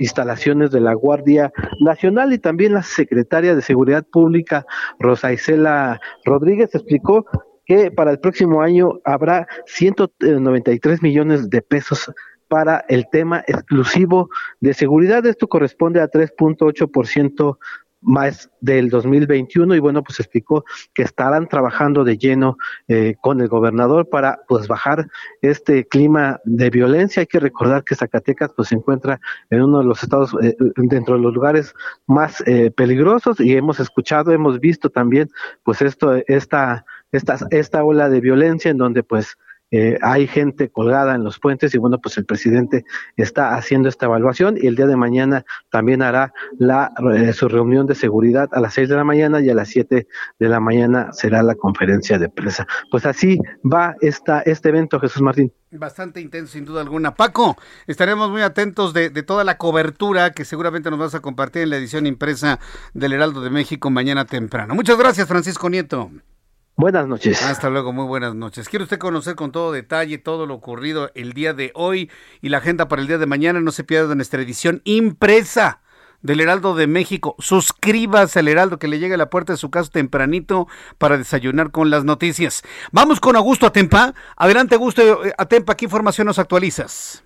instalaciones 0.00 0.72
de 0.72 0.80
la 0.80 0.94
Guardia 0.94 1.52
Nacional 1.78 2.32
y 2.32 2.38
también 2.38 2.72
la 2.72 2.82
secretaria 2.82 3.54
de 3.54 3.62
Seguridad 3.62 4.04
Pública, 4.10 4.66
Rosa 4.98 5.32
Isela 5.32 6.00
Rodríguez, 6.24 6.74
explicó 6.74 7.26
que 7.64 7.92
para 7.92 8.10
el 8.10 8.18
próximo 8.18 8.60
año 8.60 9.00
habrá 9.04 9.46
193 9.66 11.00
millones 11.00 11.48
de 11.48 11.62
pesos 11.62 12.12
para 12.52 12.84
el 12.86 13.08
tema 13.08 13.42
exclusivo 13.46 14.28
de 14.60 14.74
seguridad. 14.74 15.24
Esto 15.24 15.48
corresponde 15.48 16.02
a 16.02 16.10
3.8% 16.10 17.56
más 18.02 18.50
del 18.60 18.90
2021 18.90 19.74
y 19.74 19.78
bueno 19.78 20.02
pues 20.02 20.20
explicó 20.20 20.62
que 20.92 21.02
estarán 21.02 21.48
trabajando 21.48 22.04
de 22.04 22.18
lleno 22.18 22.58
eh, 22.88 23.14
con 23.22 23.40
el 23.40 23.48
gobernador 23.48 24.10
para 24.10 24.40
pues 24.48 24.68
bajar 24.68 25.08
este 25.40 25.86
clima 25.86 26.40
de 26.44 26.68
violencia 26.68 27.20
hay 27.20 27.26
que 27.26 27.40
recordar 27.40 27.84
que 27.84 27.94
Zacatecas 27.94 28.52
pues 28.54 28.68
se 28.68 28.74
encuentra 28.74 29.18
en 29.48 29.62
uno 29.62 29.78
de 29.78 29.84
los 29.84 30.02
estados 30.02 30.34
eh, 30.42 30.54
dentro 30.76 31.14
de 31.14 31.22
los 31.22 31.32
lugares 31.32 31.74
más 32.06 32.42
eh, 32.46 32.70
peligrosos 32.72 33.40
y 33.40 33.56
hemos 33.56 33.78
escuchado 33.80 34.32
hemos 34.32 34.58
visto 34.58 34.90
también 34.90 35.30
pues 35.62 35.80
esto 35.80 36.16
esta 36.26 36.84
esta 37.12 37.38
esta 37.50 37.84
ola 37.84 38.10
de 38.10 38.20
violencia 38.20 38.70
en 38.72 38.78
donde 38.78 39.04
pues 39.04 39.38
eh, 39.72 39.98
hay 40.02 40.26
gente 40.26 40.68
colgada 40.70 41.14
en 41.14 41.24
los 41.24 41.38
puentes 41.38 41.74
y 41.74 41.78
bueno, 41.78 41.98
pues 41.98 42.18
el 42.18 42.26
presidente 42.26 42.84
está 43.16 43.56
haciendo 43.56 43.88
esta 43.88 44.04
evaluación 44.04 44.58
y 44.60 44.66
el 44.66 44.76
día 44.76 44.86
de 44.86 44.96
mañana 44.96 45.46
también 45.70 46.02
hará 46.02 46.34
la, 46.58 46.92
eh, 47.14 47.32
su 47.32 47.48
reunión 47.48 47.86
de 47.86 47.94
seguridad 47.94 48.50
a 48.52 48.60
las 48.60 48.74
6 48.74 48.90
de 48.90 48.96
la 48.96 49.04
mañana 49.04 49.40
y 49.40 49.48
a 49.48 49.54
las 49.54 49.68
7 49.68 50.06
de 50.38 50.48
la 50.48 50.60
mañana 50.60 51.10
será 51.14 51.42
la 51.42 51.54
conferencia 51.54 52.18
de 52.18 52.28
prensa. 52.28 52.66
Pues 52.90 53.06
así 53.06 53.38
va 53.64 53.96
esta, 54.02 54.40
este 54.42 54.68
evento, 54.68 55.00
Jesús 55.00 55.22
Martín. 55.22 55.50
Bastante 55.70 56.20
intenso, 56.20 56.52
sin 56.52 56.66
duda 56.66 56.82
alguna. 56.82 57.14
Paco, 57.14 57.56
estaremos 57.86 58.30
muy 58.30 58.42
atentos 58.42 58.92
de, 58.92 59.08
de, 59.08 59.22
toda 59.22 59.42
la 59.42 59.56
cobertura 59.56 60.32
que 60.32 60.44
seguramente 60.44 60.90
nos 60.90 60.98
vas 60.98 61.14
a 61.14 61.20
compartir 61.20 61.62
en 61.62 61.70
la 61.70 61.78
edición 61.78 62.06
impresa 62.06 62.60
del 62.92 63.14
Heraldo 63.14 63.40
de 63.40 63.48
México 63.48 63.88
mañana 63.88 64.26
temprano. 64.26 64.74
Muchas 64.74 64.98
gracias, 64.98 65.26
Francisco 65.26 65.70
Nieto. 65.70 66.10
Buenas 66.74 67.06
noches. 67.06 67.42
Hasta 67.42 67.68
luego, 67.68 67.92
muy 67.92 68.06
buenas 68.06 68.34
noches. 68.34 68.68
¿Quiere 68.68 68.84
usted 68.84 68.98
conocer 68.98 69.34
con 69.34 69.52
todo 69.52 69.72
detalle 69.72 70.16
todo 70.16 70.46
lo 70.46 70.54
ocurrido 70.54 71.10
el 71.14 71.34
día 71.34 71.52
de 71.52 71.70
hoy 71.74 72.10
y 72.40 72.48
la 72.48 72.58
agenda 72.58 72.88
para 72.88 73.02
el 73.02 73.08
día 73.08 73.18
de 73.18 73.26
mañana? 73.26 73.60
No 73.60 73.72
se 73.72 73.84
pierda 73.84 74.14
nuestra 74.14 74.40
edición 74.40 74.80
impresa 74.84 75.82
del 76.22 76.40
Heraldo 76.40 76.74
de 76.74 76.86
México. 76.86 77.36
Suscríbase 77.38 78.38
al 78.38 78.48
Heraldo 78.48 78.78
que 78.78 78.88
le 78.88 78.98
llegue 78.98 79.14
a 79.14 79.18
la 79.18 79.28
puerta 79.28 79.52
de 79.52 79.58
su 79.58 79.70
casa 79.70 79.90
tempranito 79.90 80.66
para 80.96 81.18
desayunar 81.18 81.72
con 81.72 81.90
las 81.90 82.04
noticias. 82.04 82.62
Vamos 82.90 83.20
con 83.20 83.36
Augusto 83.36 83.66
Atempa. 83.66 84.14
Adelante, 84.36 84.76
Augusto 84.76 85.26
eh, 85.26 85.34
Atempa, 85.36 85.76
¿qué 85.76 85.84
información 85.84 86.26
nos 86.26 86.38
actualizas? 86.38 87.22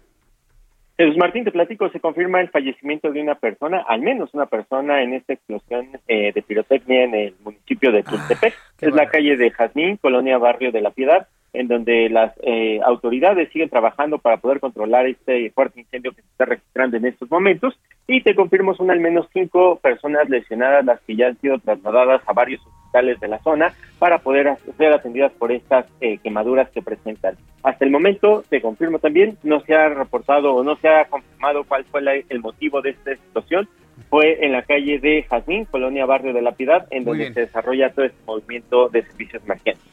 Jesús 0.98 1.18
Martín, 1.18 1.44
te 1.44 1.50
platico, 1.52 1.90
se 1.90 2.00
confirma 2.00 2.40
el 2.40 2.48
fallecimiento 2.48 3.12
de 3.12 3.20
una 3.20 3.34
persona, 3.34 3.84
al 3.86 4.00
menos 4.00 4.32
una 4.32 4.46
persona, 4.46 5.02
en 5.02 5.12
esta 5.12 5.34
explosión 5.34 5.88
eh, 6.08 6.32
de 6.32 6.42
pirotecnia 6.42 7.04
en 7.04 7.14
el 7.14 7.34
municipio 7.44 7.92
de 7.92 8.02
Tultepec. 8.02 8.54
Ah, 8.54 8.72
es 8.80 8.94
la 8.94 9.06
calle 9.06 9.36
de 9.36 9.50
Jazmín, 9.50 9.98
colonia 9.98 10.38
Barrio 10.38 10.72
de 10.72 10.80
la 10.80 10.90
Piedad, 10.90 11.28
en 11.52 11.68
donde 11.68 12.08
las 12.08 12.32
eh, 12.42 12.80
autoridades 12.82 13.50
siguen 13.50 13.68
trabajando 13.68 14.18
para 14.18 14.38
poder 14.38 14.58
controlar 14.58 15.06
este 15.06 15.50
fuerte 15.50 15.80
incendio 15.80 16.12
que 16.12 16.22
se 16.22 16.28
está 16.28 16.46
registrando 16.46 16.96
en 16.96 17.04
estos 17.04 17.30
momentos. 17.30 17.78
Y 18.06 18.22
te 18.22 18.34
confirmo, 18.34 18.74
son 18.74 18.90
al 18.90 19.00
menos 19.00 19.28
cinco 19.34 19.78
personas 19.82 20.30
lesionadas 20.30 20.84
las 20.86 21.00
que 21.02 21.16
ya 21.16 21.26
han 21.26 21.40
sido 21.40 21.58
trasladadas 21.58 22.22
a 22.26 22.32
varios 22.32 22.62
de 22.92 23.28
la 23.28 23.38
zona 23.40 23.74
para 23.98 24.18
poder 24.18 24.56
ser 24.78 24.92
atendidas 24.92 25.30
por 25.32 25.52
estas 25.52 25.86
eh, 26.00 26.18
quemaduras 26.18 26.70
que 26.70 26.80
presentan. 26.80 27.36
Hasta 27.62 27.84
el 27.84 27.90
momento, 27.90 28.42
te 28.48 28.62
confirmo 28.62 28.98
también, 28.98 29.36
no 29.42 29.60
se 29.60 29.74
ha 29.74 29.88
reportado 29.90 30.54
o 30.54 30.64
no 30.64 30.76
se 30.76 30.88
ha 30.88 31.04
confirmado 31.04 31.64
cuál 31.64 31.84
fue 31.84 32.00
el 32.28 32.40
motivo 32.40 32.80
de 32.80 32.90
esta 32.90 33.12
explosión. 33.12 33.68
Fue 34.08 34.44
en 34.44 34.52
la 34.52 34.62
calle 34.62 34.98
de 34.98 35.24
Jazmín, 35.28 35.64
Colonia 35.66 36.06
Barrio 36.06 36.32
de 36.32 36.42
la 36.42 36.52
Piedad, 36.52 36.86
en 36.90 37.04
donde 37.04 37.32
se 37.32 37.40
desarrolla 37.40 37.90
todo 37.90 38.04
este 38.04 38.18
movimiento 38.26 38.88
de 38.88 39.02
servicios 39.02 39.42
emergentes. 39.44 39.84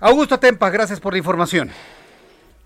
Augusto 0.00 0.38
Tempa, 0.38 0.70
gracias 0.70 0.98
por 0.98 1.12
la 1.12 1.18
información. 1.18 1.70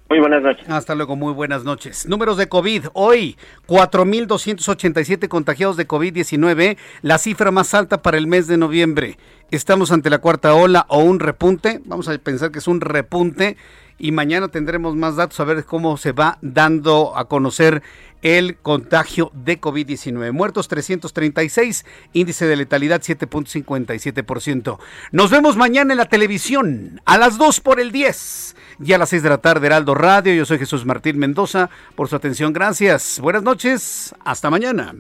Muy 0.09 0.20
buenas 0.20 0.41
noches. 0.41 0.69
Hasta 0.69 0.95
luego, 0.95 1.16
muy 1.16 1.33
buenas 1.33 1.65
noches. 1.65 2.07
Números 2.07 2.37
de 2.37 2.49
COVID. 2.49 2.87
Hoy, 2.93 3.37
4.287 3.66 5.27
contagiados 5.27 5.77
de 5.77 5.89
COVID-19, 5.89 6.77
la 7.03 7.19
cifra 7.19 7.51
más 7.51 7.74
alta 7.74 8.03
para 8.03 8.16
el 8.16 8.28
mes 8.28 8.47
de 8.47 8.57
noviembre. 8.57 9.19
Estamos 9.51 9.91
ante 9.91 10.09
la 10.09 10.19
cuarta 10.19 10.55
ola 10.55 10.87
o 10.89 11.01
un 11.01 11.19
repunte. 11.19 11.81
Vamos 11.87 12.09
a 12.09 12.16
pensar 12.19 12.53
que 12.53 12.61
es 12.61 12.69
un 12.69 12.81
repunte 12.81 13.57
y 13.99 14.12
mañana 14.12 14.47
tendremos 14.47 14.95
más 14.95 15.16
datos 15.16 15.41
a 15.41 15.45
ver 15.45 15.65
cómo 15.65 15.97
se 15.97 16.12
va 16.12 16.39
dando 16.41 17.16
a 17.16 17.24
conocer 17.24 17.83
el 18.27 18.57
contagio 18.57 19.31
de 19.35 19.61
COVID-19. 19.61 20.32
Muertos 20.32 20.66
336, 20.66 21.86
índice 22.12 22.47
de 22.47 22.57
letalidad 22.57 23.01
7.57%. 23.01 24.78
Nos 25.12 25.31
vemos 25.31 25.57
mañana 25.57 25.93
en 25.93 25.98
la 25.98 26.07
televisión 26.07 27.01
a 27.05 27.19
las 27.19 27.39
2 27.39 27.61
por 27.61 27.78
el 27.78 27.93
10 27.93 28.57
y 28.85 28.93
a 28.94 28.98
las 28.98 29.11
6 29.11 29.23
de 29.23 29.28
la 29.28 29.39
tarde 29.39 29.69
Heraldo 29.69 29.94
Radio. 29.94 30.35
Yo 30.35 30.44
soy 30.44 30.59
Jesús 30.59 30.85
Martín 30.85 31.19
Mendoza. 31.19 31.70
Por 31.94 32.09
su 32.09 32.16
atención, 32.16 32.53
gracias. 32.53 33.20
Buenas 33.20 33.44
noches. 33.44 34.12
Hasta 34.24 34.51
mañana. 34.51 34.97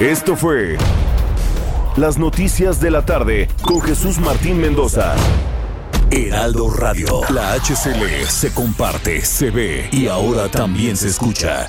Esto 0.00 0.34
fue 0.34 0.78
Las 1.96 2.18
Noticias 2.18 2.80
de 2.80 2.90
la 2.90 3.06
Tarde 3.06 3.46
con 3.62 3.80
Jesús 3.80 4.18
Martín 4.18 4.60
Mendoza. 4.60 5.14
Heraldo 6.10 6.68
Radio. 6.68 7.20
La 7.30 7.52
HCL 7.52 8.26
se 8.26 8.52
comparte, 8.52 9.24
se 9.24 9.50
ve 9.50 9.88
y 9.92 10.08
ahora 10.08 10.48
también 10.48 10.96
se 10.96 11.06
escucha. 11.06 11.68